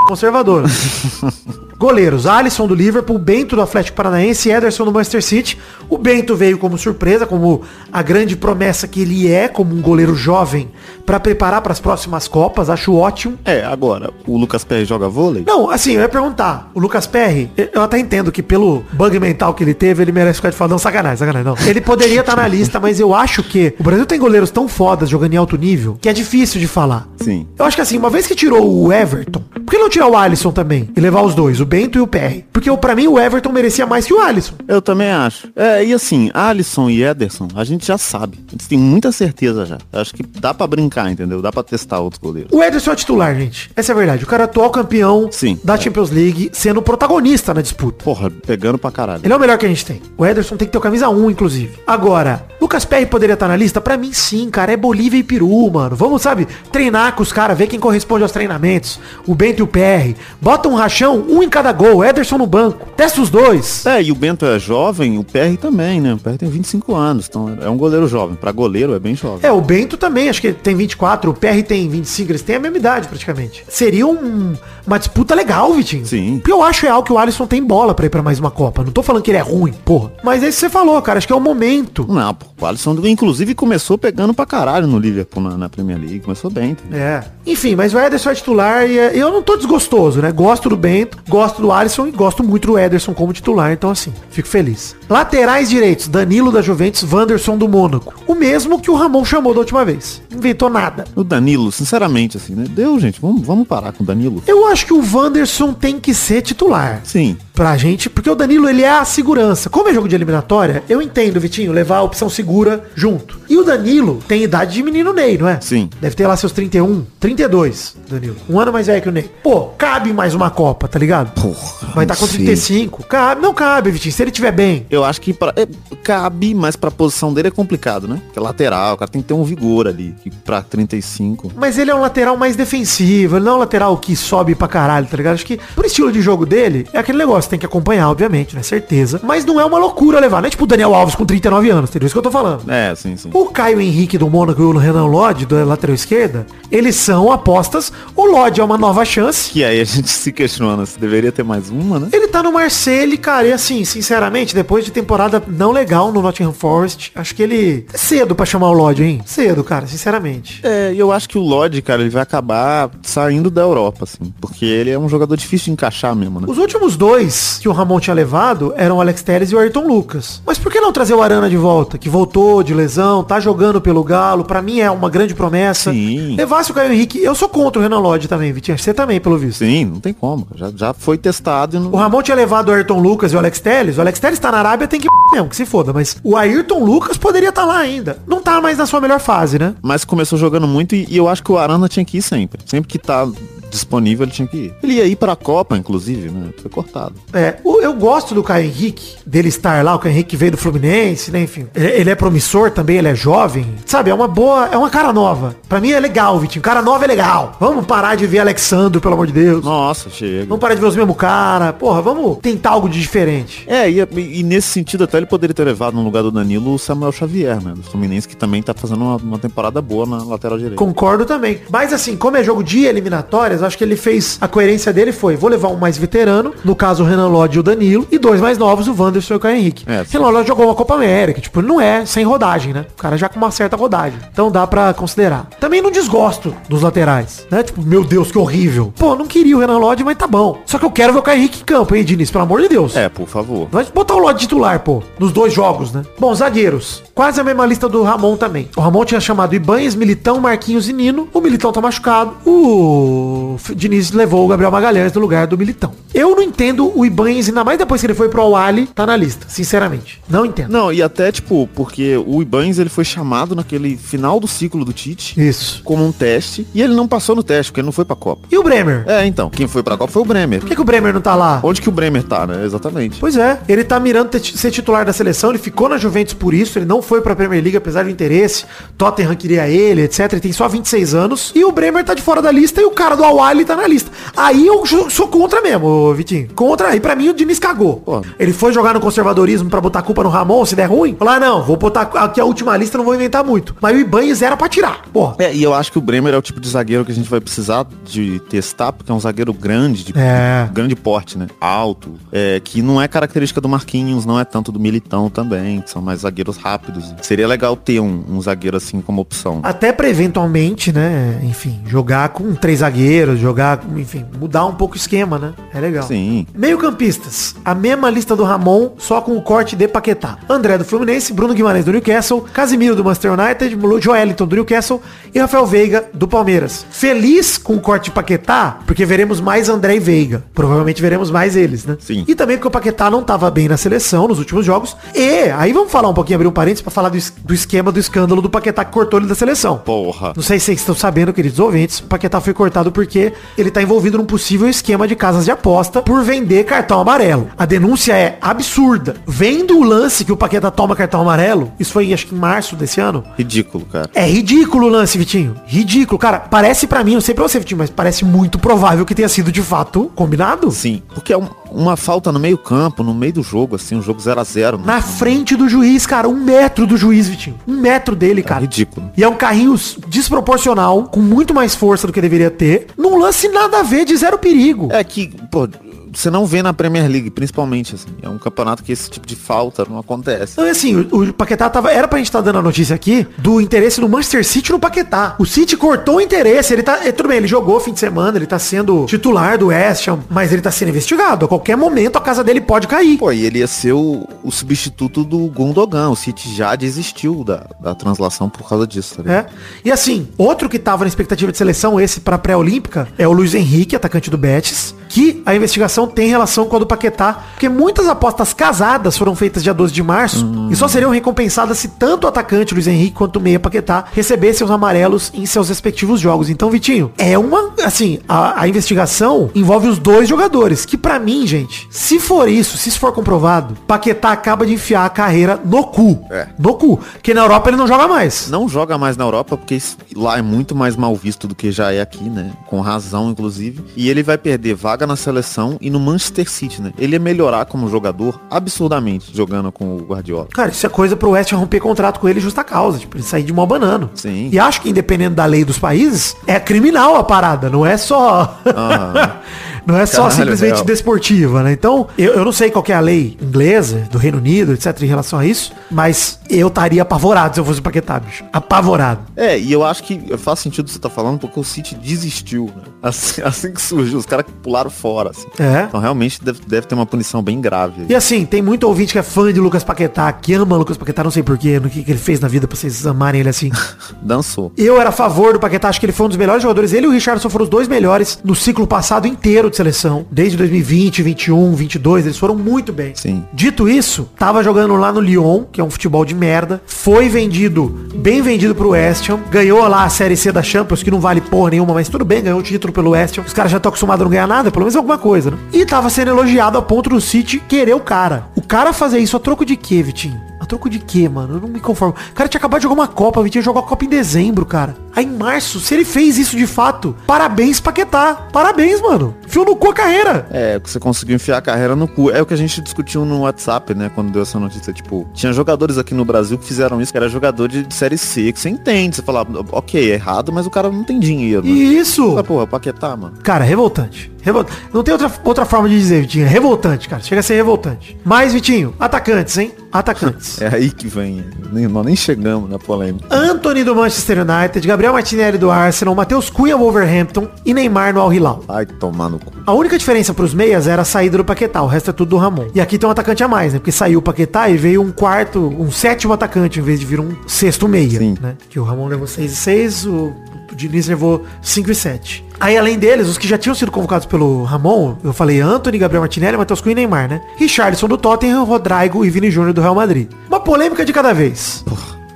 conservadora. 0.07 0.67
Goleiros, 1.77 2.25
Alisson 2.25 2.67
do 2.67 2.75
Liverpool, 2.75 3.17
Bento 3.17 3.55
do 3.55 3.61
Atlético 3.61 3.97
Paranaense 3.97 4.49
e 4.49 4.51
Ederson 4.51 4.85
do 4.85 4.91
Manchester 4.91 5.23
City. 5.23 5.57
O 5.89 5.97
Bento 5.97 6.35
veio 6.35 6.57
como 6.57 6.77
surpresa, 6.77 7.25
como 7.25 7.61
a 7.91 8.01
grande 8.01 8.35
promessa 8.35 8.87
que 8.87 9.01
ele 9.01 9.31
é, 9.31 9.47
como 9.47 9.75
um 9.75 9.81
goleiro 9.81 10.15
jovem, 10.15 10.69
pra 11.05 11.19
preparar 11.19 11.61
para 11.61 11.73
as 11.73 11.79
próximas 11.79 12.27
Copas. 12.27 12.69
Acho 12.69 12.95
ótimo. 12.95 13.37
É, 13.45 13.63
agora, 13.63 14.11
o 14.25 14.37
Lucas 14.37 14.63
Pérez 14.63 14.87
joga 14.87 15.07
vôlei? 15.09 15.43
Não, 15.45 15.69
assim, 15.69 15.93
eu 15.93 16.01
ia 16.01 16.09
perguntar. 16.09 16.71
O 16.73 16.79
Lucas 16.79 17.05
Perry, 17.05 17.51
eu 17.73 17.81
até 17.81 17.99
entendo 17.99 18.31
que 18.31 18.41
pelo 18.41 18.83
bug 18.93 19.19
mental 19.19 19.53
que 19.53 19.63
ele 19.63 19.73
teve, 19.73 20.01
ele 20.03 20.11
merece 20.11 20.37
ficar 20.37 20.49
de 20.49 20.55
fora. 20.55 20.69
Não, 20.69 20.77
sacanagem, 20.77 21.17
sacanagem, 21.17 21.45
não. 21.45 21.55
Ele 21.67 21.81
poderia 21.81 22.21
estar 22.21 22.35
na 22.35 22.47
lista, 22.47 22.79
mas 22.79 22.99
eu 22.99 23.13
acho 23.13 23.43
que 23.43 23.73
o 23.79 23.83
Brasil 23.83 24.05
tem 24.05 24.19
goleiros 24.19 24.51
tão 24.51 24.67
fodas 24.67 25.09
jogando 25.09 25.33
em 25.33 25.37
alto 25.37 25.57
nível 25.57 25.97
que 26.01 26.09
é 26.09 26.13
difícil 26.13 26.59
de 26.59 26.67
falar. 26.67 27.07
Sim. 27.17 27.45
Eu 27.57 27.65
acho 27.65 27.75
que 27.75 27.81
assim, 27.81 27.97
uma 27.97 28.09
vez 28.09 28.25
que 28.25 28.35
tirou 28.35 28.83
o 28.83 28.91
Everton, 28.91 29.41
por 29.53 29.71
que 29.71 29.77
não 29.77 29.89
tirar 29.89 30.07
o 30.07 30.17
Alisson 30.17 30.51
também? 30.51 30.89
E 30.95 30.99
levar 30.99 31.21
os 31.21 31.35
dois, 31.35 31.59
o 31.59 31.65
Bento 31.73 31.97
e 31.97 32.01
o 32.01 32.05
Perry? 32.05 32.45
Porque 32.53 32.69
pra 32.77 32.95
mim 32.95 33.07
o 33.07 33.19
Everton 33.19 33.51
merecia 33.51 33.87
mais 33.87 34.05
que 34.05 34.13
o 34.13 34.21
Alisson. 34.21 34.53
Eu 34.67 34.79
também 34.79 35.09
acho. 35.09 35.47
É, 35.55 35.83
e 35.83 35.91
assim, 35.91 36.29
Alisson 36.31 36.87
e 36.87 37.03
Ederson, 37.03 37.47
a 37.55 37.63
gente 37.63 37.87
já 37.87 37.97
sabe. 37.97 38.37
A 38.47 38.51
gente 38.51 38.67
tem 38.67 38.77
muita 38.77 39.11
certeza 39.11 39.65
já. 39.65 39.79
Acho 39.91 40.13
que 40.13 40.21
dá 40.21 40.53
pra 40.53 40.67
brincar, 40.67 41.11
entendeu? 41.11 41.41
Dá 41.41 41.51
pra 41.51 41.63
testar 41.63 41.99
outros 41.99 42.21
goleiros. 42.21 42.51
O 42.53 42.61
Ederson 42.61 42.91
é 42.91 42.95
titular, 42.95 43.35
gente. 43.35 43.71
Essa 43.75 43.91
é 43.91 43.93
a 43.93 43.97
verdade. 43.97 44.23
O 44.23 44.27
cara 44.27 44.43
é 44.43 44.45
atual 44.45 44.69
campeão 44.69 45.29
Sim. 45.31 45.59
da 45.63 45.75
Champions 45.75 46.11
League, 46.11 46.51
sendo 46.53 46.79
protagonista 46.79 47.55
na 47.55 47.61
disputa. 47.63 48.03
Porra, 48.03 48.29
pegando 48.29 48.77
pra 48.77 48.91
caralho. 48.91 49.21
Ele 49.23 49.33
é 49.33 49.35
o 49.35 49.39
melhor 49.39 49.57
que 49.57 49.65
a 49.65 49.69
gente 49.69 49.83
tem. 49.83 49.99
O 50.15 50.23
Ederson 50.23 50.55
tem 50.55 50.67
que 50.67 50.71
ter 50.71 50.77
o 50.77 50.81
camisa 50.81 51.09
1, 51.09 51.31
inclusive. 51.31 51.79
Agora, 51.87 52.45
Lucas 52.61 52.85
Perry 52.85 53.07
poderia 53.07 53.33
estar 53.33 53.47
na 53.47 53.55
lista? 53.55 53.81
Pra 53.81 53.97
mim, 53.97 54.13
sim, 54.13 54.47
cara. 54.51 54.73
É 54.73 54.77
Bolívia 54.77 55.17
e 55.17 55.23
Peru, 55.23 55.71
mano. 55.71 55.95
Vamos, 55.95 56.21
sabe, 56.21 56.47
treinar 56.71 57.15
com 57.15 57.23
os 57.23 57.33
caras, 57.33 57.57
ver 57.57 57.65
quem 57.65 57.79
corresponde 57.79 58.21
aos 58.21 58.31
treinamentos. 58.31 58.99
O 59.25 59.33
Bento 59.33 59.59
e 59.59 59.63
o 59.63 59.67
Perry. 59.67 60.15
Bota 60.39 60.69
um 60.69 60.75
rachão, 60.75 61.25
um 61.27 61.41
em 61.41 61.49
cada 61.53 61.71
gol. 61.71 62.03
Ederson 62.03 62.37
no 62.39 62.47
banco. 62.47 62.87
Testa 62.97 63.21
os 63.21 63.29
dois. 63.29 63.85
É, 63.85 64.01
e 64.01 64.11
o 64.11 64.15
Bento 64.15 64.43
é 64.45 64.57
jovem, 64.57 65.17
o 65.19 65.23
PR 65.23 65.55
também, 65.61 66.01
né? 66.01 66.13
O 66.13 66.17
PR 66.17 66.35
tem 66.37 66.49
25 66.49 66.95
anos, 66.95 67.27
então 67.29 67.55
é 67.61 67.69
um 67.69 67.77
goleiro 67.77 68.07
jovem. 68.07 68.35
Pra 68.35 68.51
goleiro 68.51 68.93
é 68.95 68.99
bem 68.99 69.15
jovem. 69.15 69.39
É, 69.47 69.51
o 69.51 69.61
Bento 69.61 69.95
também, 69.95 70.29
acho 70.29 70.41
que 70.41 70.51
tem 70.51 70.75
24, 70.75 71.29
o 71.29 71.33
PR 71.33 71.61
tem 71.67 71.87
25, 71.87 72.31
eles 72.31 72.41
têm 72.41 72.55
a 72.55 72.59
mesma 72.59 72.77
idade 72.77 73.07
praticamente. 73.07 73.63
Seria 73.69 74.07
um- 74.07 74.53
uma 74.87 74.97
disputa 74.97 75.35
legal, 75.35 75.71
Vitinho. 75.73 76.05
Sim. 76.05 76.37
Porque 76.39 76.51
eu 76.51 76.63
acho 76.63 76.81
real 76.85 77.03
que 77.03 77.13
o 77.13 77.17
Alisson 77.19 77.45
tem 77.45 77.63
bola 77.63 77.93
pra 77.93 78.05
ir 78.07 78.09
pra 78.09 78.23
mais 78.23 78.39
uma 78.39 78.49
Copa. 78.51 78.83
Não 78.83 78.91
tô 78.91 79.03
falando 79.03 79.21
que 79.21 79.29
ele 79.31 79.37
é 79.37 79.41
ruim, 79.41 79.73
porra. 79.85 80.11
Mas 80.23 80.41
é 80.43 80.47
isso 80.49 80.57
que 80.57 80.61
você 80.65 80.69
falou, 80.69 80.99
cara. 81.01 81.19
Acho 81.19 81.27
que 81.27 81.33
é 81.33 81.35
o 81.35 81.39
momento. 81.39 82.05
Não, 82.09 82.33
pô, 82.33 82.45
o 82.61 82.65
Alisson, 82.65 82.95
inclusive, 83.05 83.53
começou 83.53 83.97
pegando 83.97 84.33
pra 84.33 84.45
caralho 84.45 84.87
no 84.87 84.97
Liverpool 84.97 85.43
na, 85.43 85.55
na 85.57 85.69
Premier 85.69 85.99
League. 85.99 86.19
Começou 86.21 86.49
bem, 86.49 86.71
entendeu? 86.71 86.99
É. 86.99 87.23
Enfim, 87.45 87.75
mas 87.75 87.93
o 87.93 87.99
Ederson 87.99 88.31
é 88.31 88.35
titular 88.35 88.89
e 88.89 88.97
é- 88.97 89.11
eu 89.15 89.31
não 89.31 89.41
tô 89.43 89.55
desgostoso, 89.55 90.19
né? 90.21 90.31
Gosto 90.31 90.69
do 90.69 90.77
Bento, 90.77 91.17
gosto 91.29 91.42
do 91.51 91.71
Alisson 91.71 92.07
e 92.07 92.11
gosto 92.11 92.43
muito 92.43 92.67
do 92.67 92.79
Ederson 92.79 93.13
como 93.13 93.33
titular, 93.33 93.71
então 93.71 93.89
assim, 93.89 94.13
fico 94.29 94.47
feliz. 94.47 94.95
Laterais 95.09 95.69
direitos, 95.69 96.07
Danilo 96.07 96.51
da 96.51 96.61
Juventus, 96.61 97.03
Wanderson 97.03 97.57
do 97.57 97.67
Mônaco. 97.67 98.13
O 98.27 98.35
mesmo 98.35 98.79
que 98.79 98.89
o 98.89 98.95
Ramon 98.95 99.25
chamou 99.25 99.53
da 99.53 99.59
última 99.59 99.83
vez. 99.83 100.21
Inventou 100.31 100.69
nada. 100.69 101.05
O 101.15 101.23
Danilo, 101.23 101.71
sinceramente, 101.71 102.37
assim, 102.37 102.55
né? 102.55 102.65
Deu, 102.69 102.99
gente. 102.99 103.19
Vamos, 103.19 103.45
vamos 103.45 103.67
parar 103.67 103.91
com 103.91 104.03
o 104.03 104.05
Danilo. 104.07 104.41
Eu 104.47 104.67
acho 104.67 104.85
que 104.85 104.93
o 104.93 105.03
Wanderson 105.13 105.73
tem 105.73 105.99
que 105.99 106.13
ser 106.13 106.41
titular. 106.41 107.01
Sim. 107.03 107.37
Pra 107.53 107.77
gente, 107.77 108.09
porque 108.09 108.29
o 108.29 108.35
Danilo, 108.35 108.67
ele 108.67 108.81
é 108.83 108.89
a 108.89 109.05
segurança. 109.05 109.69
Como 109.69 109.87
é 109.89 109.93
jogo 109.93 110.07
de 110.07 110.15
eliminatória, 110.15 110.83
eu 110.89 111.01
entendo, 111.01 111.39
Vitinho, 111.39 111.71
levar 111.71 111.97
a 111.97 112.03
opção 112.03 112.29
segura 112.29 112.83
junto. 112.95 113.39
E 113.49 113.57
o 113.57 113.63
Danilo 113.63 114.19
tem 114.27 114.43
idade 114.43 114.73
de 114.73 114.83
menino 114.83 115.13
Ney, 115.13 115.37
não 115.37 115.47
é? 115.47 115.59
Sim. 115.61 115.89
Deve 116.01 116.15
ter 116.15 116.25
lá 116.27 116.35
seus 116.35 116.51
31, 116.51 117.05
32, 117.19 117.95
Danilo. 118.09 118.35
Um 118.49 118.59
ano 118.59 118.71
mais 118.71 118.87
velho 118.87 119.01
que 119.01 119.09
o 119.09 119.11
Ney. 119.11 119.29
Pô, 119.43 119.65
cabe 119.77 120.11
mais 120.13 120.33
uma 120.33 120.49
Copa, 120.49 120.87
tá 120.87 120.97
ligado? 120.97 121.31
Porra, 121.39 121.93
Vai 121.93 122.05
estar 122.05 122.15
não 122.15 122.21
com 122.21 122.27
sei. 122.27 122.37
35. 122.37 123.03
Cabe, 123.03 123.41
não 123.41 123.53
cabe, 123.53 123.91
Vitinho, 123.91 124.13
se 124.13 124.21
ele 124.21 124.31
tiver 124.31 124.51
bem. 124.51 124.85
Eu 124.89 125.03
acho 125.03 125.21
que 125.21 125.33
pra, 125.33 125.53
é, 125.55 125.67
cabe, 126.03 126.53
mas 126.53 126.75
pra 126.75 126.89
posição 126.91 127.33
dele 127.33 127.49
é 127.49 127.51
complicado, 127.51 128.07
né? 128.07 128.19
Porque 128.25 128.39
é 128.39 128.41
lateral, 128.41 128.95
o 128.95 128.97
cara 128.97 129.11
tem 129.11 129.21
que 129.21 129.27
ter 129.27 129.33
um 129.33 129.43
vigor 129.43 129.87
ali. 129.87 130.15
Que 130.23 130.29
pra 130.31 130.61
35. 130.61 131.51
Mas 131.55 131.77
ele 131.77 131.91
é 131.91 131.95
um 131.95 132.01
lateral 132.01 132.35
mais 132.35 132.55
defensivo, 132.55 133.37
ele 133.37 133.45
não 133.45 133.53
é 133.53 133.55
um 133.55 133.59
lateral 133.59 133.97
que 133.97 134.15
sobe 134.15 134.55
pra 134.55 134.67
caralho, 134.67 135.05
tá 135.07 135.15
ligado? 135.17 135.35
Acho 135.35 135.45
que 135.45 135.59
por 135.75 135.85
estilo 135.85 136.11
de 136.11 136.21
jogo 136.21 136.45
dele, 136.45 136.87
é 136.93 136.99
aquele 136.99 137.17
negócio, 137.17 137.42
tem 137.49 137.59
que 137.59 137.65
acompanhar, 137.65 138.09
obviamente, 138.09 138.55
né? 138.55 138.63
Certeza. 138.63 139.19
Mas 139.23 139.45
não 139.45 139.59
é 139.59 139.65
uma 139.65 139.77
loucura 139.77 140.19
levar, 140.19 140.41
não 140.41 140.47
é 140.47 140.49
tipo 140.49 140.63
o 140.63 140.67
Daniel 140.67 140.93
Alves 140.93 141.15
com 141.15 141.25
39 141.25 141.69
anos, 141.69 141.89
entendeu? 141.89 142.05
Isso 142.07 142.13
que 142.13 142.19
eu 142.19 142.23
tô 142.23 142.31
falando. 142.31 142.69
É, 142.69 142.93
sim, 142.95 143.15
sim. 143.17 143.29
O 143.33 143.45
Caio 143.45 143.79
Henrique 143.79 144.17
do 144.17 144.29
Mônaco 144.29 144.61
e 144.61 144.65
o 144.65 144.77
Renan 144.77 145.05
Lodge, 145.05 145.45
do 145.45 145.63
lateral 145.65 145.95
esquerda, 145.95 146.45
eles 146.71 146.95
são 146.95 147.31
apostas. 147.31 147.91
O 148.15 148.25
Lodge 148.25 148.61
é 148.61 148.63
uma 148.63 148.77
nova 148.77 149.05
chance. 149.05 149.51
Que 149.51 149.63
aí 149.63 149.79
a 149.79 149.83
gente 149.83 150.09
se 150.11 150.31
questiona 150.31 150.85
se 150.85 150.99
deveria 150.99 151.31
ter 151.31 151.43
mais 151.43 151.69
uma, 151.69 151.99
né? 151.99 152.09
Ele 152.11 152.27
tá 152.27 152.41
no 152.43 152.51
Marseille, 152.51 153.17
cara, 153.17 153.47
e 153.47 153.53
assim, 153.53 153.85
sinceramente, 153.85 154.55
depois 154.55 154.85
de 154.85 154.91
temporada 154.91 155.41
não 155.47 155.71
legal 155.71 156.11
no 156.11 156.21
Nottingham 156.21 156.53
Forest, 156.53 157.11
acho 157.15 157.35
que 157.35 157.43
ele... 157.43 157.85
É 157.93 157.97
cedo 157.97 158.35
pra 158.35 158.45
chamar 158.45 158.69
o 158.69 158.73
Lodge, 158.73 159.03
hein? 159.03 159.21
Cedo, 159.25 159.63
cara, 159.63 159.87
sinceramente. 159.87 160.61
É, 160.63 160.93
e 160.93 160.99
eu 160.99 161.11
acho 161.11 161.27
que 161.29 161.37
o 161.37 161.41
Lodge, 161.41 161.81
cara, 161.81 162.01
ele 162.01 162.09
vai 162.09 162.23
acabar 162.23 162.89
saindo 163.01 163.49
da 163.49 163.61
Europa, 163.61 164.03
assim. 164.03 164.33
Porque 164.39 164.65
ele 164.65 164.89
é 164.89 164.99
um 164.99 165.09
jogador 165.09 165.35
difícil 165.35 165.65
de 165.65 165.71
encaixar 165.71 166.15
mesmo, 166.15 166.39
né? 166.39 166.47
Os 166.49 166.57
últimos 166.57 166.95
dois 166.95 167.32
que 167.59 167.69
o 167.69 167.71
Ramon 167.71 167.99
tinha 167.99 168.13
levado 168.13 168.73
eram 168.75 168.97
o 168.97 169.01
Alex 169.01 169.21
Telles 169.21 169.51
e 169.51 169.55
o 169.55 169.59
Ayrton 169.59 169.87
Lucas. 169.87 170.41
Mas 170.45 170.57
por 170.57 170.71
que 170.71 170.79
não 170.79 170.91
trazer 170.91 171.13
o 171.13 171.21
Arana 171.21 171.49
de 171.49 171.57
volta? 171.57 171.97
Que 171.97 172.09
voltou 172.09 172.63
de 172.63 172.73
lesão, 172.73 173.23
tá 173.23 173.39
jogando 173.39 173.81
pelo 173.81 174.03
Galo, 174.03 174.43
pra 174.43 174.61
mim 174.61 174.79
é 174.79 174.89
uma 174.89 175.09
grande 175.09 175.33
promessa. 175.33 175.91
Sim. 175.91 176.35
Levasse 176.35 176.71
o 176.71 176.73
Caio 176.73 176.91
Henrique, 176.91 177.23
eu 177.23 177.35
sou 177.35 177.49
contra 177.49 177.79
o 177.79 177.83
Renan 177.83 177.99
Lodge 177.99 178.27
também, 178.27 178.51
Vitinho. 178.51 178.77
Você 178.77 178.93
também, 178.93 179.19
pelo 179.19 179.37
visto. 179.37 179.59
Sim, 179.59 179.85
não 179.85 179.99
tem 179.99 180.13
como. 180.13 180.47
Já, 180.55 180.71
já 180.75 180.93
foi 180.93 181.17
testado 181.17 181.77
e 181.77 181.79
não... 181.79 181.91
O 181.91 181.95
Ramon 181.95 182.21
tinha 182.21 182.35
levado 182.35 182.69
o 182.69 182.71
Ayrton 182.71 182.99
Lucas 182.99 183.33
e 183.33 183.35
o 183.35 183.39
Alex 183.39 183.59
Telles. 183.59 183.97
O 183.97 184.01
Alex 184.01 184.19
Telles 184.19 184.39
tá 184.39 184.51
na 184.51 184.59
Arábia, 184.59 184.87
tem 184.87 184.99
que 184.99 185.07
mesmo, 185.33 185.49
que 185.49 185.55
se 185.55 185.65
foda. 185.65 185.93
Mas 185.93 186.17
o 186.23 186.35
Ayrton 186.35 186.83
Lucas 186.83 187.17
poderia 187.17 187.49
estar 187.49 187.65
lá 187.65 187.77
ainda. 187.77 188.17
Não 188.27 188.41
tá 188.41 188.61
mais 188.61 188.77
na 188.77 188.85
sua 188.85 189.01
melhor 189.01 189.19
fase, 189.19 189.57
né? 189.57 189.75
Mas 189.81 190.05
começou 190.05 190.37
jogando 190.37 190.67
muito 190.67 190.95
e, 190.95 191.07
e 191.09 191.17
eu 191.17 191.27
acho 191.27 191.43
que 191.43 191.51
o 191.51 191.57
Arana 191.57 191.87
tinha 191.87 192.05
que 192.05 192.17
ir 192.17 192.21
sempre. 192.21 192.61
Sempre 192.65 192.87
que 192.87 192.99
tá 192.99 193.27
disponível, 193.73 194.25
ele 194.25 194.31
tinha 194.31 194.47
que 194.47 194.57
ir. 194.57 194.73
Ele 194.81 194.93
ia 194.93 195.05
ir 195.05 195.15
pra 195.15 195.35
Copa, 195.35 195.77
inclusive, 195.77 196.29
né? 196.29 196.49
Foi 196.61 196.69
cortado. 196.69 197.15
É, 197.33 197.55
eu 197.63 197.93
gosto 197.93 198.33
do 198.33 198.43
Caio 198.43 198.65
Henrique, 198.65 199.15
dele 199.25 199.49
estar 199.49 199.83
lá, 199.83 199.95
o 199.95 199.99
Caio 199.99 200.13
Henrique 200.13 200.37
veio 200.37 200.51
do 200.51 200.57
Fluminense, 200.57 201.31
né, 201.31 201.41
enfim. 201.41 201.67
Ele, 201.75 201.87
ele 201.87 202.09
é 202.09 202.15
promissor 202.15 202.71
também, 202.71 202.97
ele 202.97 203.07
é 203.07 203.15
jovem. 203.15 203.65
Sabe, 203.85 204.09
é 204.09 204.13
uma 204.13 204.27
boa, 204.27 204.67
é 204.67 204.77
uma 204.77 204.89
cara 204.89 205.11
nova. 205.11 205.55
Pra 205.67 205.81
mim 205.81 205.91
é 205.91 205.99
legal, 205.99 206.39
Vitinho. 206.39 206.61
Cara 206.61 206.81
nova 206.81 207.03
é 207.03 207.07
legal. 207.07 207.57
Vamos 207.59 207.85
parar 207.85 208.15
de 208.15 208.25
ver 208.27 208.39
Alexandro, 208.39 209.01
pelo 209.01 209.15
amor 209.15 209.27
de 209.27 209.33
Deus. 209.33 209.63
Nossa, 209.63 210.09
chega. 210.09 210.45
Vamos 210.45 210.59
parar 210.59 210.75
de 210.75 210.81
ver 210.81 210.87
os 210.87 210.95
mesmos 210.95 211.17
cara. 211.17 211.73
Porra, 211.73 212.01
vamos 212.01 212.37
tentar 212.41 212.71
algo 212.71 212.87
de 212.87 212.99
diferente. 212.99 213.63
É, 213.67 213.89
e, 213.89 213.99
e 214.39 214.43
nesse 214.43 214.67
sentido 214.69 215.03
até 215.03 215.17
ele 215.17 215.25
poderia 215.25 215.53
ter 215.53 215.63
levado 215.63 215.95
no 215.95 216.03
lugar 216.03 216.21
do 216.23 216.31
Danilo 216.31 216.73
o 216.75 216.79
Samuel 216.79 217.11
Xavier, 217.11 217.61
né? 217.61 217.73
Do 217.75 217.83
Fluminense, 217.83 218.27
que 218.27 218.35
também 218.35 218.61
tá 218.61 218.73
fazendo 218.73 219.01
uma, 219.01 219.15
uma 219.17 219.39
temporada 219.39 219.81
boa 219.81 220.05
na 220.05 220.23
lateral 220.23 220.57
direita. 220.57 220.77
Concordo 220.77 221.25
também. 221.25 221.61
Mas 221.69 221.93
assim, 221.93 222.15
como 222.15 222.37
é 222.37 222.43
jogo 222.43 222.63
de 222.63 222.85
eliminatórias, 222.85 223.62
acho 223.63 223.77
que 223.77 223.83
ele 223.83 223.95
fez. 223.95 224.37
A 224.41 224.47
coerência 224.47 224.93
dele 224.93 225.11
foi: 225.11 225.35
vou 225.35 225.49
levar 225.49 225.69
um 225.69 225.77
mais 225.77 225.97
veterano, 225.97 226.53
no 226.63 226.75
caso 226.75 227.03
o 227.03 227.05
Renan 227.05 227.27
Lodge 227.27 227.57
e 227.57 227.59
o 227.59 227.63
Danilo, 227.63 228.07
e 228.11 228.17
dois 228.17 228.39
mais 228.41 228.57
novos, 228.57 228.87
o 228.87 228.95
Wanderson 228.97 229.33
e 229.33 229.37
o 229.37 229.39
Caio 229.39 229.57
Henrique. 229.57 229.85
É. 229.87 230.03
Renan 230.09 230.29
Lodge 230.29 230.47
jogou 230.47 230.65
uma 230.65 230.75
Copa 230.75 230.95
América, 230.95 231.41
tipo, 231.41 231.61
não 231.61 231.79
é 231.79 232.05
sem 232.05 232.23
rodagem, 232.23 232.73
né? 232.73 232.85
O 232.93 233.01
cara 233.01 233.17
já 233.17 233.29
com 233.29 233.37
uma 233.37 233.51
certa 233.51 233.75
rodagem. 233.75 234.19
Então 234.31 234.51
dá 234.51 234.65
pra 234.67 234.93
considerar. 234.93 235.47
Também 235.59 235.81
não 235.81 235.91
desgosto 235.91 236.55
dos 236.69 236.81
laterais, 236.81 237.45
né? 237.49 237.63
Tipo, 237.63 237.81
meu 237.81 238.03
Deus, 238.03 238.31
que 238.31 238.37
horrível. 238.37 238.93
Pô, 238.97 239.15
não 239.15 239.25
queria 239.25 239.55
o 239.57 239.59
Renan 239.59 239.77
Lodge, 239.77 240.03
mas 240.03 240.17
tá 240.17 240.27
bom. 240.27 240.59
Só 240.65 240.77
que 240.77 240.85
eu 240.85 240.91
quero 240.91 241.13
ver 241.13 241.19
o 241.19 241.21
Caio 241.21 241.39
Henrique 241.39 241.61
em 241.61 241.65
campo, 241.65 241.95
hein, 241.95 242.03
Diniz? 242.03 242.29
Pelo 242.31 242.43
amor 242.43 242.61
de 242.61 242.69
Deus. 242.69 242.95
É, 242.95 243.09
por 243.09 243.27
favor. 243.27 243.67
Vai 243.71 243.85
botar 243.93 244.15
o 244.15 244.19
Lodge 244.19 244.39
titular, 244.39 244.79
pô, 244.79 245.01
nos 245.19 245.31
dois 245.31 245.53
jogos, 245.53 245.91
né? 245.91 246.03
Bom, 246.19 246.33
zagueiros. 246.33 247.03
Quase 247.13 247.39
a 247.39 247.43
mesma 247.43 247.65
lista 247.65 247.87
do 247.87 248.03
Ramon 248.03 248.35
também. 248.35 248.69
O 248.75 248.81
Ramon 248.81 249.05
tinha 249.05 249.19
chamado 249.19 249.53
Ibanhes, 249.55 249.95
Militão, 249.95 250.39
Marquinhos 250.39 250.89
e 250.89 250.93
Nino. 250.93 251.27
O 251.33 251.41
Militão 251.41 251.71
tá 251.71 251.79
machucado. 251.79 252.33
O 252.45 253.52
F- 253.55 253.75
Diniz 253.75 254.11
levou 254.11 254.45
o 254.45 254.47
Gabriel 254.47 254.71
Magalhães 254.71 255.11
no 255.13 255.21
lugar 255.21 255.47
do 255.47 255.57
Militão. 255.57 255.91
Eu 256.13 256.35
não 256.35 256.41
entendo 256.43 256.91
o 256.97 257.05
Ibanhes, 257.05 257.47
ainda 257.49 257.63
mais 257.63 257.77
depois 257.77 257.99
que 258.01 258.07
ele 258.07 258.13
foi 258.13 258.29
pro 258.29 258.41
Al-Ali, 258.41 258.87
tá 258.87 259.05
na 259.05 259.15
lista. 259.15 259.45
Sinceramente. 259.49 260.21
Não 260.29 260.45
entendo. 260.45 260.71
Não, 260.71 260.91
e 260.93 261.01
até, 261.01 261.31
tipo, 261.31 261.67
porque 261.73 262.15
o 262.25 262.41
Ibanez, 262.41 262.77
ele 262.79 262.89
foi 262.89 263.03
chamado 263.03 263.55
naquele 263.55 263.97
final 263.97 264.39
do 264.39 264.47
ciclo 264.47 264.83
do 264.85 264.93
Tite 264.93 265.39
Isso. 265.39 265.81
como 265.83 266.05
um 266.05 266.11
teste, 266.11 266.67
e 266.73 266.81
ele 266.81 266.93
não 266.93 267.07
passou 267.07 267.35
no 267.35 267.43
teste, 267.43 267.71
porque 267.71 267.81
ele 267.81 267.85
não 267.85 267.91
foi 267.91 268.05
pra 268.05 268.15
Copa. 268.15 268.47
E 268.51 268.57
o 268.57 268.63
Bremer? 268.63 269.03
É, 269.07 269.25
então, 269.25 269.49
quem 269.49 269.67
foi 269.67 269.81
pra 269.83 269.97
Copa 269.97 270.11
foi 270.11 270.21
o 270.21 270.25
Bremer. 270.25 270.59
Por 270.59 270.69
que, 270.69 270.75
que 270.75 270.81
o 270.81 270.85
Bremer 270.85 271.13
não 271.13 271.21
tá 271.21 271.35
lá? 271.35 271.59
Onde 271.63 271.81
que 271.81 271.89
o 271.89 271.91
Bremer 271.91 272.23
tá, 272.23 272.45
né? 272.45 272.63
Exatamente. 272.65 273.19
Pois 273.19 273.35
é, 273.37 273.59
ele 273.67 273.83
tá 273.83 273.99
mirando 273.99 274.29
ser 274.39 274.71
titular 274.71 275.05
da 275.05 275.13
seleção, 275.13 275.49
ele 275.49 275.59
ficou 275.59 275.89
na 275.89 275.97
Juventus 275.97 276.33
por 276.33 276.53
isso, 276.53 276.77
ele 276.77 276.85
não 276.85 277.01
foi 277.01 277.21
pra 277.21 277.35
Premier 277.35 277.61
League 277.61 277.77
apesar 277.77 278.03
do 278.03 278.09
interesse, 278.09 278.65
Tottenham 278.97 279.35
queria 279.35 279.67
ele, 279.67 280.01
etc, 280.03 280.31
ele 280.31 280.41
tem 280.41 280.51
só 280.51 280.67
26 280.67 281.13
anos, 281.13 281.51
e 281.55 281.63
o 281.65 281.71
Bremer 281.71 282.03
tá 282.03 282.13
de 282.13 282.21
fora 282.21 282.41
da 282.41 282.51
lista 282.51 282.81
e 282.81 282.85
o 282.85 282.91
cara 282.91 283.15
do 283.15 283.23
Awali 283.43 283.65
tá 283.65 283.75
na 283.75 283.85
lista. 283.87 284.09
Aí 284.35 284.65
eu 284.65 284.83
sou 285.09 285.27
contra 285.27 285.61
mesmo, 285.61 286.13
Vitinho. 286.13 286.47
Contra, 286.55 286.89
aí 286.89 286.99
pra 286.99 287.15
mim 287.15 287.29
o 287.29 287.33
Diniz 287.33 287.59
cagou. 287.59 287.97
Pô. 287.97 288.21
Ele 288.39 288.53
foi 288.53 288.71
jogar 288.73 288.93
no 288.93 288.99
conservadorismo 289.01 289.69
pra 289.69 289.81
botar 289.81 290.01
culpa 290.01 290.23
no 290.23 290.29
Ramon, 290.29 290.65
se 290.65 290.75
der 290.75 290.85
ruim, 290.85 291.15
falar, 291.17 291.39
não, 291.39 291.61
vou 291.63 291.75
botar 291.75 292.01
aqui 292.01 292.39
a 292.39 292.45
última 292.45 292.75
lista, 292.77 292.97
não 292.97 293.05
vou 293.05 293.13
inventar 293.13 293.43
muito. 293.43 293.75
Mas 293.81 293.95
o 293.95 293.99
Ibanez 293.99 294.41
era 294.41 294.55
pra 294.55 294.69
tirar, 294.69 295.01
porra. 295.11 295.35
É, 295.39 295.53
e 295.53 295.61
eu 295.61 295.73
acho 295.73 295.91
que 295.91 295.97
o 295.97 296.01
Bremer 296.01 296.33
é 296.33 296.37
o 296.37 296.41
tipo 296.41 296.59
de 296.59 296.69
zagueiro 296.69 297.03
que 297.05 297.11
a 297.11 297.15
gente 297.15 297.29
vai 297.29 297.41
precisar 297.41 297.85
de 298.05 298.39
testar, 298.49 298.91
porque 298.93 299.11
é 299.11 299.15
um 299.15 299.19
zagueiro 299.19 299.53
grande, 299.53 300.05
de 300.05 300.13
É. 300.15 300.67
grande 300.71 300.95
porte, 300.95 301.37
né? 301.37 301.47
Alto, 301.59 302.13
é, 302.31 302.61
que 302.63 302.81
não 302.81 303.01
é 303.01 303.07
característica 303.07 303.59
do 303.59 303.67
Marquinhos, 303.67 304.25
não 304.25 304.39
é 304.39 304.45
tanto 304.45 304.71
do 304.71 304.79
Militão 304.79 305.29
também, 305.29 305.81
que 305.81 305.89
são 305.89 306.01
mais 306.01 306.21
zagueiros 306.21 306.57
rápidos. 306.57 307.13
Seria 307.21 307.47
legal 307.47 307.75
ter 307.75 307.99
um, 307.99 308.23
um 308.29 308.41
zagueiro 308.41 308.77
assim 308.77 309.01
como 309.01 309.21
opção. 309.21 309.59
Até 309.63 309.91
pra 309.91 310.09
eventualmente, 310.09 310.91
né, 310.93 311.39
enfim, 311.43 311.81
jogar 311.85 312.29
com 312.29 312.53
três 312.55 312.79
zagueiros, 312.79 313.32
jogar, 313.35 313.81
enfim, 313.95 314.25
mudar 314.39 314.65
um 314.65 314.73
pouco 314.73 314.95
o 314.95 314.97
esquema, 314.97 315.37
né? 315.37 315.53
É 315.73 315.79
legal. 315.79 316.03
Sim. 316.03 316.45
Meio 316.53 316.77
campistas, 316.77 317.55
a 317.63 317.73
mesma 317.75 318.09
lista 318.09 318.35
do 318.35 318.43
Ramon, 318.43 318.91
só 318.97 319.21
com 319.21 319.35
o 319.37 319.41
corte 319.41 319.75
de 319.75 319.87
Paquetá. 319.87 320.37
André 320.49 320.77
do 320.77 320.85
Fluminense, 320.85 321.33
Bruno 321.33 321.53
Guimarães 321.53 321.85
do 321.85 321.91
Newcastle, 321.91 322.45
Casimiro 322.53 322.95
do 322.95 323.03
Manchester 323.03 323.33
United, 323.33 323.77
Joeliton 324.01 324.45
do 324.45 324.55
Newcastle 324.55 325.01
e 325.33 325.39
Rafael 325.39 325.65
Veiga 325.65 326.05
do 326.13 326.27
Palmeiras. 326.27 326.85
Feliz 326.89 327.57
com 327.57 327.75
o 327.75 327.79
corte 327.79 328.05
de 328.05 328.11
Paquetá, 328.11 328.79
porque 328.85 329.05
veremos 329.05 329.39
mais 329.39 329.69
André 329.69 329.95
e 329.95 329.99
Veiga. 329.99 330.43
Provavelmente 330.53 331.01
veremos 331.01 331.31
mais 331.31 331.55
eles, 331.55 331.85
né? 331.85 331.97
Sim. 331.99 332.25
E 332.27 332.35
também 332.35 332.57
porque 332.57 332.67
o 332.67 332.71
Paquetá 332.71 333.09
não 333.09 333.23
tava 333.23 333.49
bem 333.49 333.67
na 333.67 333.77
seleção 333.77 334.27
nos 334.27 334.39
últimos 334.39 334.65
jogos. 334.65 334.95
E 335.15 335.49
aí 335.51 335.71
vamos 335.73 335.91
falar 335.91 336.09
um 336.09 336.13
pouquinho, 336.13 336.37
abrir 336.37 336.47
um 336.47 336.51
parênteses 336.51 336.81
pra 336.81 336.91
falar 336.91 337.09
do, 337.09 337.17
do 337.43 337.53
esquema 337.53 337.91
do 337.91 337.99
escândalo 337.99 338.41
do 338.41 338.49
Paquetá 338.49 338.83
que 338.83 338.91
cortou 338.91 339.19
ele 339.19 339.27
da 339.27 339.35
seleção. 339.35 339.77
Porra. 339.77 340.33
Não 340.35 340.43
sei 340.43 340.59
se 340.59 340.65
vocês 340.65 340.79
estão 340.79 340.95
sabendo, 340.95 341.33
queridos 341.33 341.59
ouvintes, 341.59 341.99
o 341.99 342.03
Paquetá 342.03 342.39
foi 342.39 342.53
cortado 342.53 342.91
porque 342.91 343.12
ele 343.57 343.71
tá 343.71 343.81
envolvido 343.81 344.17
num 344.17 344.25
possível 344.25 344.67
esquema 344.69 345.07
de 345.07 345.15
casas 345.15 345.45
de 345.45 345.51
aposta 345.51 346.01
por 346.01 346.23
vender 346.23 346.63
cartão 346.65 346.99
amarelo. 346.99 347.49
A 347.57 347.65
denúncia 347.65 348.13
é 348.13 348.37
absurda. 348.41 349.15
Vendo 349.27 349.77
o 349.77 349.83
lance 349.83 350.23
que 350.25 350.31
o 350.31 350.37
Paquetá 350.37 350.71
toma 350.71 350.95
cartão 350.95 351.21
amarelo, 351.21 351.71
isso 351.79 351.91
foi 351.91 352.13
acho 352.13 352.27
que 352.27 352.35
em 352.35 352.37
março 352.37 352.75
desse 352.75 352.99
ano, 353.01 353.23
Ridículo, 353.37 353.85
cara. 353.85 354.09
é 354.13 354.25
ridículo 354.25 354.87
o 354.87 354.89
lance, 354.89 355.17
Vitinho. 355.17 355.55
Ridículo. 355.65 356.17
Cara, 356.19 356.39
parece 356.39 356.87
pra 356.87 357.03
mim, 357.03 357.13
não 357.15 357.21
sei 357.21 357.33
pra 357.33 357.43
você, 357.47 357.59
Vitinho, 357.59 357.77
mas 357.79 357.89
parece 357.89 358.23
muito 358.25 358.57
provável 358.59 359.05
que 359.05 359.15
tenha 359.15 359.29
sido 359.29 359.51
de 359.51 359.61
fato 359.61 360.11
combinado. 360.15 360.69
Sim. 360.71 361.01
Porque 361.13 361.31
é 361.33 361.37
um- 361.37 361.47
uma 361.71 361.97
falta 361.97 362.31
no 362.31 362.39
meio 362.39 362.57
campo, 362.57 363.03
no 363.03 363.13
meio 363.15 363.33
do 363.33 363.41
jogo, 363.43 363.75
assim, 363.75 363.95
um 363.95 364.01
jogo 364.01 364.19
0 364.19 364.39
a 364.39 364.43
0 364.43 364.77
Na 364.85 365.01
frente 365.01 365.55
do 365.55 365.67
juiz, 365.67 366.05
cara, 366.05 366.27
um 366.29 366.35
metro 366.35 366.85
do 366.85 366.95
juiz, 366.95 367.27
Vitinho. 367.27 367.57
Um 367.67 367.79
metro 367.79 368.15
dele, 368.15 368.43
cara. 368.43 368.61
ridículo. 368.61 369.09
E 369.17 369.23
é 369.23 369.27
um 369.27 369.35
carrinho 369.35 369.75
desproporcional, 370.23 371.03
com 371.03 371.19
muito 371.19 371.53
mais 371.53 371.75
força 371.75 372.07
do 372.07 372.13
que 372.13 372.21
deveria 372.21 372.49
ter, 372.49 372.87
num 373.03 373.17
lance 373.17 373.49
nada 373.49 373.79
a 373.79 373.83
ver 373.83 374.05
de 374.05 374.15
zero 374.15 374.39
perigo. 374.39 374.87
É 374.91 375.03
que, 375.03 375.27
pô, 375.51 375.67
você 376.13 376.29
não 376.29 376.45
vê 376.45 376.61
na 376.61 376.73
Premier 376.73 377.09
League, 377.09 377.29
principalmente, 377.29 377.95
assim. 377.95 378.09
É 378.21 378.29
um 378.29 378.37
campeonato 378.37 378.83
que 378.83 378.91
esse 378.91 379.09
tipo 379.09 379.25
de 379.25 379.35
falta 379.35 379.85
não 379.89 379.97
acontece. 379.97 380.53
Então, 380.53 380.69
assim, 380.69 380.95
o, 381.11 381.23
o 381.23 381.33
Paquetá 381.33 381.69
tava. 381.69 381.91
Era 381.91 382.07
pra 382.07 382.17
gente 382.17 382.27
estar 382.27 382.41
dando 382.41 382.59
a 382.59 382.61
notícia 382.61 382.95
aqui 382.95 383.27
do 383.37 383.59
interesse 383.59 383.99
do 383.99 384.07
Manchester 384.07 384.45
City 384.45 384.71
no 384.71 384.79
Paquetá. 384.79 385.35
O 385.39 385.45
City 385.45 385.75
cortou 385.75 386.15
o 386.15 386.21
interesse. 386.21 386.73
Ele 386.73 386.83
tá. 386.83 387.05
é, 387.05 387.11
tudo 387.11 387.29
bem, 387.29 387.37
ele 387.37 387.47
jogou 387.47 387.79
fim 387.79 387.93
de 387.93 387.99
semana, 387.99 388.37
ele 388.37 388.45
tá 388.45 388.59
sendo 388.59 389.05
titular 389.05 389.57
do 389.57 389.67
West 389.67 390.07
Ham, 390.07 390.19
mas 390.29 390.51
ele 390.51 390.61
tá 390.61 390.71
sendo 390.71 390.89
investigado. 390.89 391.45
A 391.45 391.47
qualquer 391.47 391.75
momento 391.75 392.17
a 392.17 392.21
casa 392.21 392.43
dele 392.43 392.61
pode 392.61 392.87
cair. 392.87 393.17
Pô, 393.17 393.31
e 393.31 393.45
ele 393.45 393.59
ia 393.59 393.67
ser 393.67 393.93
o, 393.93 394.27
o 394.43 394.51
substituto 394.51 395.23
do 395.23 395.39
Gundogan. 395.47 396.09
O 396.09 396.15
City 396.15 396.53
já 396.53 396.75
desistiu 396.75 397.43
da, 397.43 397.65
da 397.79 397.95
translação 397.95 398.49
por 398.49 398.67
causa 398.67 398.85
disso, 398.85 399.15
tá 399.17 399.23
ligado? 399.23 399.47
É. 399.47 399.49
E 399.85 399.91
assim, 399.91 400.27
outro 400.37 400.69
que 400.69 400.79
tava 400.79 401.03
na 401.03 401.07
expectativa 401.07 401.51
de 401.51 401.57
seleção, 401.57 401.99
esse 401.99 402.19
pra 402.19 402.37
pré-olímpica, 402.37 403.07
é 403.17 403.27
o 403.27 403.31
Luiz 403.31 403.53
Henrique, 403.53 403.95
atacante 403.95 404.29
do 404.29 404.37
Betis. 404.37 404.95
Que 405.09 405.41
a 405.45 405.55
investigação 405.55 406.07
tem 406.07 406.29
relação 406.29 406.65
com 406.65 406.75
a 406.75 406.79
do 406.79 406.87
Paquetá, 406.87 407.33
porque 407.51 407.69
muitas 407.69 408.07
apostas 408.07 408.53
casadas 408.53 409.17
foram 409.17 409.35
feitas 409.35 409.63
dia 409.63 409.73
12 409.73 409.93
de 409.93 410.03
março 410.03 410.69
e 410.69 410.75
só 410.75 410.87
seriam 410.87 411.11
recompensadas 411.11 411.77
se 411.77 411.87
tanto 411.87 412.25
o 412.25 412.27
atacante 412.27 412.73
Luiz 412.73 412.87
Henrique 412.87 413.15
quanto 413.15 413.37
o 413.37 413.41
meia 413.41 413.59
Paquetá 413.59 414.05
recebessem 414.13 414.65
os 414.65 414.71
amarelos 414.71 415.31
em 415.33 415.45
seus 415.45 415.69
respectivos 415.69 416.19
jogos. 416.19 416.49
Então, 416.49 416.69
Vitinho, 416.69 417.11
é 417.17 417.37
uma, 417.37 417.73
assim, 417.83 418.19
a, 418.27 418.61
a 418.61 418.67
investigação 418.67 419.49
envolve 419.53 419.87
os 419.87 419.99
dois 419.99 420.27
jogadores, 420.27 420.85
que 420.85 420.97
pra 420.97 421.19
mim, 421.19 421.45
gente, 421.45 421.87
se 421.89 422.19
for 422.19 422.49
isso, 422.49 422.77
se 422.77 422.89
isso 422.89 422.99
for 422.99 423.11
comprovado, 423.11 423.75
Paquetá 423.87 424.31
acaba 424.31 424.65
de 424.65 424.73
enfiar 424.73 425.05
a 425.05 425.09
carreira 425.09 425.59
no 425.63 425.83
cu. 425.85 426.25
É. 426.29 426.47
No 426.57 426.75
cu. 426.75 426.97
Porque 427.13 427.33
na 427.33 427.41
Europa 427.41 427.69
ele 427.69 427.77
não 427.77 427.87
joga 427.87 428.07
mais. 428.07 428.49
Não 428.49 428.67
joga 428.67 428.97
mais 428.97 429.17
na 429.17 429.23
Europa, 429.23 429.57
porque 429.57 429.79
lá 430.15 430.37
é 430.37 430.41
muito 430.41 430.75
mais 430.75 430.95
mal 430.95 431.15
visto 431.15 431.47
do 431.47 431.55
que 431.55 431.71
já 431.71 431.91
é 431.91 432.01
aqui, 432.01 432.29
né? 432.29 432.51
Com 432.67 432.81
razão, 432.81 433.29
inclusive. 433.29 433.83
E 433.95 434.09
ele 434.09 434.23
vai 434.23 434.37
perder 434.37 434.75
vaga 434.93 435.07
na 435.07 435.15
seleção 435.15 435.77
e 435.81 435.89
no 435.89 435.99
Manchester 435.99 436.47
City, 436.47 436.79
né? 436.79 436.93
Ele 436.99 437.13
ia 437.13 437.19
melhorar 437.19 437.65
como 437.65 437.89
jogador 437.89 438.39
absurdamente 438.49 439.35
jogando 439.35 439.71
com 439.71 439.97
o 439.97 440.01
Guardiola. 440.01 440.47
Cara, 440.53 440.69
isso 440.69 440.85
é 440.85 440.89
coisa 440.89 441.15
pro 441.15 441.31
West 441.31 441.51
romper 441.51 441.79
contrato 441.79 442.19
com 442.19 442.29
ele 442.29 442.39
justa 442.39 442.63
causa, 442.63 442.99
tipo, 442.99 443.17
ele 443.17 443.23
sair 443.23 443.41
de 443.43 443.51
mó 443.51 443.65
banano. 443.65 444.11
Sim. 444.13 444.49
E 444.51 444.59
acho 444.59 444.81
que 444.81 444.89
independente 444.89 445.33
da 445.33 445.45
lei 445.45 445.65
dos 445.65 445.79
países, 445.79 446.37
é 446.45 446.59
criminal 446.59 447.15
a 447.15 447.23
parada, 447.23 447.71
não 447.71 447.83
é 447.83 447.97
só 447.97 448.59
não 449.85 449.97
é 449.97 450.05
só 450.05 450.23
Caralho, 450.23 450.35
simplesmente 450.35 450.73
real. 450.75 450.85
desportiva, 450.85 451.63
né? 451.63 451.73
Então, 451.73 452.07
eu, 452.17 452.33
eu 452.33 452.45
não 452.45 452.51
sei 452.51 452.71
qual 452.71 452.83
que 452.83 452.91
é 452.91 452.95
a 452.95 452.99
lei 452.99 453.37
inglesa, 453.41 454.07
do 454.11 454.17
Reino 454.17 454.37
Unido, 454.37 454.73
etc, 454.73 455.01
em 455.01 455.05
relação 455.05 455.39
a 455.39 455.45
isso, 455.45 455.73
mas 455.91 456.39
eu 456.49 456.67
estaria 456.67 457.01
apavorado 457.01 457.55
se 457.55 457.59
eu 457.59 457.65
fosse 457.65 457.79
o 457.79 457.83
Paquetá, 457.83 458.19
bicho. 458.19 458.43
Apavorado. 458.51 459.21
É, 459.35 459.57
e 459.59 459.71
eu 459.71 459.83
acho 459.83 460.03
que 460.03 460.37
faz 460.37 460.59
sentido 460.59 460.85
o 460.85 460.87
que 460.87 460.93
você 460.93 460.99
tá 460.99 461.09
falando, 461.09 461.39
porque 461.39 461.59
o 461.59 461.63
City 461.63 461.95
desistiu, 461.95 462.65
né? 462.75 462.83
Assim, 463.03 463.41
assim 463.41 463.73
que 463.73 463.81
surgiu, 463.81 464.17
os 464.17 464.25
caras 464.25 464.45
pularam 464.61 464.89
fora, 464.89 465.31
assim. 465.31 465.45
É. 465.59 465.83
Então 465.89 465.99
realmente 465.99 466.41
deve, 466.41 466.61
deve 466.65 466.87
ter 466.87 466.95
uma 466.95 467.05
punição 467.05 467.43
bem 467.43 467.59
grave. 467.59 468.05
E 468.07 468.15
assim, 468.15 468.45
tem 468.45 468.61
muito 468.61 468.87
ouvinte 468.87 469.11
que 469.11 469.19
é 469.19 469.21
fã 469.21 469.51
de 469.51 469.59
Lucas 469.59 469.83
Paquetá, 469.83 470.31
que 470.31 470.53
ama 470.53 470.77
Lucas 470.77 470.95
Paquetá, 470.95 471.21
não 471.21 471.29
sei 471.29 471.43
porquê, 471.43 471.81
no 471.81 471.89
que, 471.89 472.01
que 472.01 472.11
ele 472.11 472.17
fez 472.17 472.39
na 472.39 472.47
vida 472.47 472.65
pra 472.65 472.77
vocês 472.77 473.05
amarem 473.05 473.41
ele 473.41 473.49
assim. 473.49 473.69
Dançou. 474.23 474.71
Eu 474.77 475.01
era 475.01 475.09
a 475.09 475.11
favor 475.11 475.51
do 475.51 475.59
Paquetá, 475.59 475.89
acho 475.89 475.99
que 475.99 476.05
ele 476.05 476.13
foi 476.13 476.27
um 476.27 476.29
dos 476.29 476.37
melhores 476.37 476.61
jogadores. 476.63 476.93
Ele 476.93 477.05
e 477.05 477.09
o 477.09 477.11
Richardson 477.11 477.49
foram 477.49 477.63
os 477.63 477.69
dois 477.69 477.89
melhores 477.89 478.39
no 478.41 478.55
ciclo 478.55 478.87
passado 478.87 479.27
inteiro 479.27 479.69
de 479.73 479.77
seleção. 479.77 480.25
Desde 480.31 480.55
2020, 480.55 481.21
21, 481.21 481.73
22, 481.73 482.25
eles 482.25 482.37
foram 482.37 482.55
muito 482.55 482.93
bem. 482.93 483.13
Sim. 483.15 483.43
Dito 483.51 483.89
isso, 483.89 484.29
tava 484.37 484.63
jogando 484.63 484.95
lá 484.95 485.11
no 485.11 485.19
Lyon, 485.19 485.63
que 485.71 485.81
é 485.81 485.83
um 485.83 485.89
futebol 485.89 486.23
de 486.23 486.33
merda. 486.33 486.81
Foi 486.85 487.27
vendido, 487.27 488.07
bem 488.15 488.41
vendido 488.41 488.73
pro 488.73 488.89
West 488.89 489.29
Ham. 489.29 489.39
Ganhou 489.51 489.85
lá 489.87 490.05
a 490.05 490.09
Série 490.09 490.37
C 490.37 490.51
da 490.51 490.63
Champions, 490.63 491.03
que 491.03 491.11
não 491.11 491.19
vale 491.19 491.41
porra 491.41 491.71
nenhuma, 491.71 491.93
mas 491.93 492.07
tudo 492.07 492.23
bem, 492.23 492.43
ganhou 492.43 492.59
o 492.59 492.63
título 492.63 492.93
pelo 492.93 493.11
West 493.11 493.37
Ham. 493.37 493.43
Os 493.45 493.53
caras 493.53 493.71
já 493.71 493.77
estão 493.77 493.89
acostumados 493.89 494.21
a 494.21 494.23
não 494.23 494.31
ganhar 494.31 494.47
nada, 494.47 494.71
pelo 494.71 494.85
menos 494.85 494.95
alguma 494.95 495.17
coisa, 495.17 495.51
né? 495.51 495.57
E 495.73 495.85
tava 495.85 496.09
sendo 496.09 496.29
elogiado 496.29 496.77
a 496.77 496.81
ponto 496.81 497.09
do 497.09 497.19
City 497.19 497.59
querer 497.59 497.95
o 497.95 497.99
cara. 497.99 498.47
O 498.55 498.61
cara 498.61 498.93
fazer 498.93 499.19
isso 499.19 499.35
a 499.35 499.39
troco 499.39 499.65
de 499.65 499.75
quê, 499.75 500.01
Vitinho? 500.03 500.39
A 500.59 500.65
troco 500.65 500.89
de 500.89 500.99
quê, 500.99 501.27
mano? 501.27 501.55
Eu 501.55 501.61
não 501.61 501.67
me 501.67 501.79
conformo. 501.79 502.15
O 502.31 502.33
cara 502.33 502.47
tinha 502.47 502.59
acabado 502.59 502.79
de 502.79 502.83
jogar 502.83 502.93
uma 502.93 503.07
Copa, 503.07 503.43
Vitinho 503.43 503.63
jogou 503.63 503.81
a 503.81 503.85
Copa 503.85 504.05
em 504.05 504.09
dezembro, 504.09 504.65
cara. 504.65 504.95
Aí 505.15 505.25
em 505.25 505.29
março, 505.37 505.79
se 505.79 505.93
ele 505.93 506.05
fez 506.05 506.37
isso 506.37 506.55
de 506.57 506.65
fato, 506.67 507.15
parabéns, 507.27 507.79
Paquetá. 507.79 508.47
Parabéns, 508.51 509.01
mano. 509.01 509.35
Fiou 509.47 509.65
no 509.65 509.75
cu 509.75 509.89
a 509.89 509.93
carreira. 509.93 510.47
É, 510.51 510.79
que 510.79 510.89
você 510.89 510.99
conseguiu 510.99 511.35
enfiar 511.35 511.57
a 511.57 511.61
carreira 511.61 511.95
no 511.95 512.07
cu. 512.07 512.31
É 512.31 512.41
o 512.41 512.45
que 512.45 512.53
a 512.53 512.57
gente 512.57 512.81
discutiu 512.81 513.23
no 513.25 513.41
WhatsApp, 513.41 513.93
né? 513.93 514.11
Quando 514.13 514.31
deu 514.31 514.41
essa 514.41 514.59
notícia. 514.59 514.91
Tipo, 514.93 515.27
tinha 515.33 515.53
jogadores 515.53 515.97
aqui 515.97 516.13
no 516.13 516.25
Brasil 516.25 516.57
que 516.57 516.65
fizeram 516.65 516.99
isso, 517.01 517.11
que 517.11 517.17
era 517.17 517.29
jogador 517.29 517.67
de, 517.67 517.85
série 517.93 518.17
C, 518.17 518.51
que 518.51 518.59
você 518.59 518.69
entende. 518.69 519.15
Você 519.15 519.21
fala, 519.21 519.45
ok, 519.71 520.11
é 520.11 520.13
errado, 520.15 520.51
mas 520.51 520.65
o 520.65 520.69
cara 520.69 520.89
não 520.89 521.03
tem 521.03 521.19
dinheiro. 521.19 521.63
Né? 521.63 521.69
Isso. 521.71 522.37
Ah, 522.37 522.43
porra, 522.43 522.65
Paquetá, 522.67 523.15
mano. 523.15 523.33
Cara, 523.43 523.63
revoltante. 523.63 524.31
Revol- 524.41 524.65
Não 524.93 525.03
tem 525.03 525.13
outra, 525.13 525.31
outra 525.43 525.65
forma 525.65 525.87
de 525.87 525.97
dizer, 525.97 526.21
Vitinho. 526.21 526.45
É 526.45 526.49
revoltante, 526.49 527.07
cara. 527.07 527.21
Chega 527.21 527.39
a 527.39 527.43
ser 527.43 527.55
revoltante. 527.55 528.17
Mas, 528.25 528.51
Vitinho, 528.53 528.93
atacantes, 528.99 529.57
hein? 529.57 529.71
Atacantes. 529.91 530.59
É 530.63 530.67
aí 530.75 530.91
que 530.91 531.07
vem. 531.07 531.43
Nem, 531.71 531.87
nós 531.87 532.05
nem 532.05 532.15
chegamos 532.15 532.69
na 532.69 532.77
polêmica. 532.79 533.25
Anthony 533.29 533.83
do 533.83 533.95
Manchester 533.95 534.39
United, 534.39 534.87
Gabriel 534.87 535.02
Martinelli 535.11 535.57
do 535.57 535.69
Arsenal, 535.69 536.15
Matheus 536.15 536.49
Cunha 536.49 536.77
Wolverhampton 536.77 537.47
e 537.65 537.73
Neymar 537.73 538.13
no 538.13 538.21
Al 538.21 538.33
Hilal. 538.33 538.63
Ai, 538.67 538.85
tomar 538.85 539.29
no 539.29 539.39
cu. 539.39 539.51
A 539.65 539.73
única 539.73 539.97
diferença 539.97 540.33
pros 540.33 540.53
meias 540.53 540.87
era 540.87 541.01
a 541.01 541.05
saída 541.05 541.37
do 541.37 541.45
Paquetá, 541.45 541.81
o 541.81 541.87
resto 541.87 542.09
é 542.09 542.13
tudo 542.13 542.29
do 542.29 542.37
Ramon. 542.37 542.67
E 542.73 542.81
aqui 542.81 542.97
tem 542.97 543.07
um 543.07 543.11
atacante 543.11 543.43
a 543.43 543.47
mais, 543.47 543.73
né? 543.73 543.79
Porque 543.79 543.91
saiu 543.91 544.19
o 544.19 544.21
Paquetá 544.21 544.69
e 544.69 544.77
veio 544.77 545.01
um 545.01 545.11
quarto, 545.11 545.59
um 545.59 545.91
sétimo 545.91 546.33
atacante, 546.33 546.79
em 546.79 546.83
vez 546.83 546.99
de 546.99 547.05
vir 547.05 547.19
um 547.19 547.35
sexto 547.47 547.87
meia, 547.87 548.19
Sim. 548.19 548.35
né? 548.39 548.55
Que 548.69 548.79
o 548.79 548.83
Ramon 548.83 549.07
levou 549.07 549.27
6 549.27 549.51
e 549.51 549.55
6, 549.55 550.05
o, 550.05 550.33
o 550.71 550.75
Diniz 550.75 551.07
levou 551.07 551.43
5 551.61 551.91
e 551.91 551.95
7. 551.95 552.45
Aí, 552.59 552.77
além 552.77 552.97
deles, 552.97 553.27
os 553.27 553.37
que 553.37 553.47
já 553.47 553.57
tinham 553.57 553.75
sido 553.75 553.91
convocados 553.91 554.25
pelo 554.25 554.63
Ramon, 554.63 555.17
eu 555.23 555.33
falei 555.33 555.59
Anthony, 555.59 555.97
Gabriel 555.97 556.21
Martinelli, 556.21 556.57
Matheus 556.57 556.81
Cunha 556.81 556.93
e 556.93 556.95
Neymar, 556.95 557.27
né? 557.27 557.41
Richarlison 557.57 558.07
do 558.07 558.17
Tottenham, 558.17 558.63
Rodrigo 558.63 559.25
e 559.25 559.29
Vini 559.29 559.51
Júnior 559.51 559.73
do 559.73 559.81
Real 559.81 559.95
Madrid. 559.95 560.29
Uma 560.47 560.59
polêmica 560.59 561.03
de 561.03 561.11
cada 561.11 561.33
vez. 561.33 561.83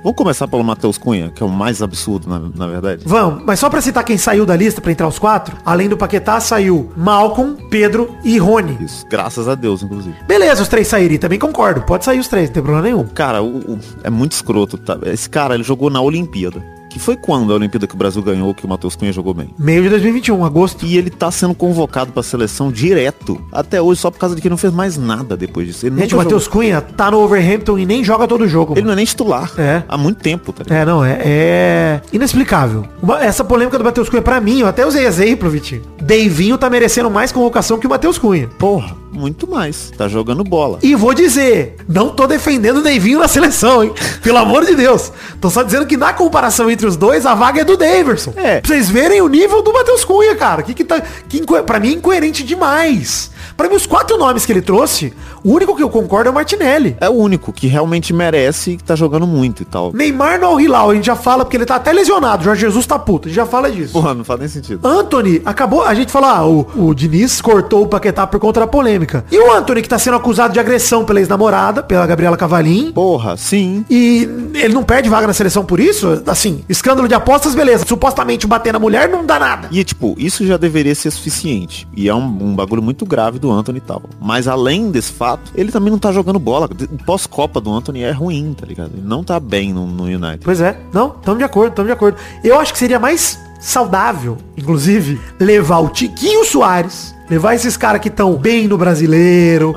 Vamos 0.08 0.16
começar 0.16 0.48
pelo 0.48 0.64
Matheus 0.64 0.96
Cunha, 0.96 1.30
que 1.34 1.42
é 1.42 1.46
o 1.46 1.50
mais 1.50 1.82
absurdo, 1.82 2.26
na, 2.30 2.38
na 2.54 2.66
verdade. 2.66 3.02
Vamos, 3.04 3.42
mas 3.44 3.60
só 3.60 3.68
pra 3.68 3.82
citar 3.82 4.02
quem 4.02 4.16
saiu 4.16 4.46
da 4.46 4.56
lista 4.56 4.80
pra 4.80 4.90
entrar 4.90 5.06
os 5.06 5.18
quatro, 5.18 5.54
além 5.66 5.86
do 5.86 5.98
Paquetá, 5.98 6.40
saiu 6.40 6.90
Malcolm, 6.96 7.56
Pedro 7.68 8.16
e 8.24 8.38
Rony. 8.38 8.78
Isso. 8.80 9.04
Graças 9.06 9.46
a 9.46 9.54
Deus, 9.54 9.82
inclusive. 9.82 10.16
Beleza, 10.26 10.62
os 10.62 10.68
três 10.68 10.88
saírem, 10.88 11.18
também 11.18 11.38
concordo. 11.38 11.82
Pode 11.82 12.06
sair 12.06 12.18
os 12.18 12.26
três, 12.26 12.48
não 12.48 12.54
tem 12.54 12.62
problema 12.62 12.86
nenhum. 12.88 13.04
Cara, 13.08 13.42
o, 13.42 13.58
o- 13.74 13.78
é 14.02 14.08
muito 14.08 14.32
escroto, 14.32 14.78
tá? 14.78 14.98
Esse 15.04 15.28
cara, 15.28 15.54
ele 15.54 15.62
jogou 15.62 15.90
na 15.90 16.00
Olimpíada. 16.00 16.64
Que 16.98 17.04
foi 17.04 17.16
quando 17.16 17.52
a 17.52 17.54
Olimpíada 17.56 17.86
que 17.86 17.94
o 17.94 17.96
Brasil 17.96 18.20
ganhou 18.20 18.52
que 18.52 18.66
o 18.66 18.68
Matheus 18.68 18.96
Cunha 18.96 19.12
jogou 19.12 19.32
bem? 19.32 19.50
Meio 19.56 19.84
de 19.84 19.88
2021, 19.90 20.44
agosto. 20.44 20.84
E 20.84 20.98
ele 20.98 21.10
tá 21.10 21.30
sendo 21.30 21.54
convocado 21.54 22.10
pra 22.10 22.24
seleção 22.24 22.72
direto. 22.72 23.40
Até 23.52 23.80
hoje, 23.80 24.00
só 24.00 24.10
por 24.10 24.18
causa 24.18 24.34
de 24.34 24.42
que 24.42 24.50
não 24.50 24.56
fez 24.56 24.72
mais 24.72 24.96
nada 24.96 25.36
depois 25.36 25.68
disso. 25.68 25.86
Ele, 25.86 25.96
Gente, 26.00 26.14
o 26.16 26.18
Matheus 26.18 26.48
Cunha 26.48 26.80
tá 26.80 27.08
no 27.08 27.18
Overhampton 27.20 27.78
e 27.78 27.86
nem 27.86 28.02
joga 28.02 28.26
todo 28.26 28.48
jogo. 28.48 28.74
ele 28.76 28.82
não 28.84 28.92
é 28.92 28.96
nem 28.96 29.04
titular. 29.04 29.52
É. 29.56 29.84
Há 29.88 29.96
muito 29.96 30.18
tempo, 30.20 30.52
tá 30.52 30.64
ligado? 30.64 30.76
É, 30.76 30.84
não, 30.84 31.04
é, 31.04 31.20
é 31.24 32.00
inexplicável. 32.12 32.84
Uma- 33.00 33.22
essa 33.24 33.44
polêmica 33.44 33.78
do 33.78 33.84
Matheus 33.84 34.08
Cunha, 34.08 34.20
pra 34.22 34.40
mim, 34.40 34.58
eu 34.58 34.66
até 34.66 34.84
usei 34.84 35.06
exemplo, 35.06 35.48
Vitinho. 35.48 35.82
Deivinho 36.02 36.58
tá 36.58 36.68
merecendo 36.68 37.08
mais 37.08 37.30
convocação 37.30 37.78
que 37.78 37.86
o 37.86 37.90
Matheus 37.90 38.18
Cunha. 38.18 38.48
Porra, 38.58 38.96
muito 39.12 39.48
mais. 39.48 39.92
Tá 39.96 40.08
jogando 40.08 40.42
bola. 40.42 40.78
E 40.82 40.94
vou 40.96 41.14
dizer, 41.14 41.76
não 41.88 42.08
tô 42.08 42.26
defendendo 42.26 42.78
o 42.78 42.82
Deivinho 42.82 43.20
na 43.20 43.28
seleção, 43.28 43.84
hein? 43.84 43.92
Pelo 44.22 44.38
amor 44.38 44.64
de 44.64 44.74
Deus. 44.74 45.12
Tô 45.40 45.48
só 45.48 45.62
dizendo 45.62 45.86
que 45.86 45.96
na 45.96 46.12
comparação 46.12 46.70
entre 46.70 46.86
os 46.88 46.96
dois, 46.96 47.24
a 47.26 47.34
vaga 47.34 47.60
é 47.60 47.64
do 47.64 47.76
Daverson. 47.76 48.32
É. 48.36 48.60
Pra 48.60 48.68
vocês 48.68 48.90
verem 48.90 49.20
o 49.20 49.28
nível 49.28 49.62
do 49.62 49.72
Matheus 49.72 50.04
Cunha, 50.04 50.34
cara. 50.34 50.62
Que 50.62 50.74
que 50.74 50.84
tá, 50.84 51.00
que 51.28 51.42
pra 51.64 51.78
mim 51.78 51.90
é 51.90 51.92
incoerente 51.92 52.42
demais. 52.42 53.30
Pra 53.56 53.68
mim, 53.68 53.74
os 53.74 53.86
quatro 53.86 54.16
nomes 54.16 54.46
que 54.46 54.52
ele 54.52 54.62
trouxe, 54.62 55.12
o 55.44 55.52
único 55.52 55.76
que 55.76 55.82
eu 55.82 55.88
concordo 55.88 56.28
é 56.28 56.30
o 56.30 56.34
Martinelli. 56.34 56.96
É 57.00 57.08
o 57.08 57.12
único 57.12 57.52
que 57.52 57.66
realmente 57.66 58.12
merece 58.12 58.72
e 58.72 58.76
que 58.76 58.84
tá 58.84 58.94
jogando 58.96 59.26
muito 59.26 59.62
e 59.62 59.64
tal. 59.64 59.92
Neymar 59.92 60.40
no 60.40 60.46
Al 60.46 60.60
Hilal, 60.60 60.90
a 60.90 60.94
gente 60.94 61.06
já 61.06 61.16
fala 61.16 61.44
porque 61.44 61.56
ele 61.56 61.66
tá 61.66 61.76
até 61.76 61.92
lesionado. 61.92 62.44
Jorge 62.44 62.62
Jesus 62.62 62.86
tá 62.86 62.98
puto, 62.98 63.28
a 63.28 63.30
gente 63.30 63.36
já 63.36 63.46
fala 63.46 63.70
disso. 63.70 63.92
Porra, 63.92 64.14
não 64.14 64.24
faz 64.24 64.40
nem 64.40 64.48
sentido. 64.48 64.86
Anthony, 64.86 65.40
acabou, 65.44 65.82
a 65.84 65.94
gente 65.94 66.10
falou, 66.12 66.28
ah, 66.28 66.46
o, 66.46 66.88
o 66.88 66.94
Diniz 66.94 67.40
cortou 67.40 67.82
o 67.84 67.86
Paquetá 67.86 68.26
por 68.26 68.40
conta 68.40 68.60
da 68.60 68.66
polêmica. 68.66 69.24
E 69.30 69.38
o 69.38 69.52
Anthony, 69.52 69.82
que 69.82 69.88
tá 69.88 69.98
sendo 69.98 70.16
acusado 70.16 70.52
de 70.52 70.60
agressão 70.60 71.04
pela 71.04 71.20
ex-namorada, 71.20 71.82
pela 71.82 72.06
Gabriela 72.06 72.36
Cavalim, 72.36 72.92
Porra, 72.92 73.36
sim. 73.36 73.84
e 73.88 74.28
ele 74.54 74.74
não 74.74 74.82
perde 74.82 75.08
vaga 75.08 75.26
na 75.26 75.32
seleção 75.32 75.64
por 75.64 75.80
isso? 75.80 76.22
Assim, 76.26 76.64
escândalo 76.68 77.08
de 77.08 77.14
apostas, 77.14 77.54
beleza. 77.54 77.84
Supostamente 77.86 78.46
bater 78.46 78.72
na 78.72 78.78
mulher 78.78 79.08
não 79.08 79.24
dá 79.24 79.38
nada. 79.38 79.68
E, 79.70 79.82
tipo, 79.84 80.14
isso 80.18 80.46
já 80.46 80.56
deveria 80.56 80.94
ser 80.94 81.10
suficiente. 81.10 81.86
E 81.96 82.08
é 82.08 82.14
um, 82.14 82.24
um 82.24 82.54
bagulho 82.54 82.82
muito 82.82 83.04
grave 83.06 83.38
do 83.38 83.50
Anthony 83.50 83.78
e 83.78 83.82
tal. 83.82 84.02
Mas 84.20 84.48
além 84.48 84.90
desse 84.90 85.12
fato, 85.12 85.37
ele 85.54 85.72
também 85.72 85.90
não 85.90 85.98
tá 85.98 86.12
jogando 86.12 86.38
bola. 86.38 86.68
Pós-Copa 87.04 87.60
do 87.60 87.72
Anthony 87.72 88.02
é 88.02 88.10
ruim, 88.10 88.54
tá 88.54 88.66
ligado? 88.66 88.92
Ele 88.94 89.06
não 89.06 89.24
tá 89.24 89.38
bem 89.40 89.72
no, 89.72 89.86
no 89.86 90.04
United. 90.04 90.40
Pois 90.44 90.60
é, 90.60 90.78
não, 90.92 91.10
tamo 91.10 91.38
de 91.38 91.44
acordo, 91.44 91.74
tamo 91.74 91.86
de 91.86 91.92
acordo. 91.92 92.18
Eu 92.44 92.58
acho 92.58 92.72
que 92.72 92.78
seria 92.78 92.98
mais 92.98 93.38
saudável, 93.60 94.36
inclusive, 94.56 95.20
levar 95.38 95.78
o 95.78 95.88
Tiquinho 95.88 96.44
Soares, 96.44 97.14
levar 97.30 97.54
esses 97.54 97.76
caras 97.76 98.00
que 98.00 98.08
estão 98.08 98.34
bem 98.34 98.66
no 98.68 98.76
brasileiro, 98.76 99.74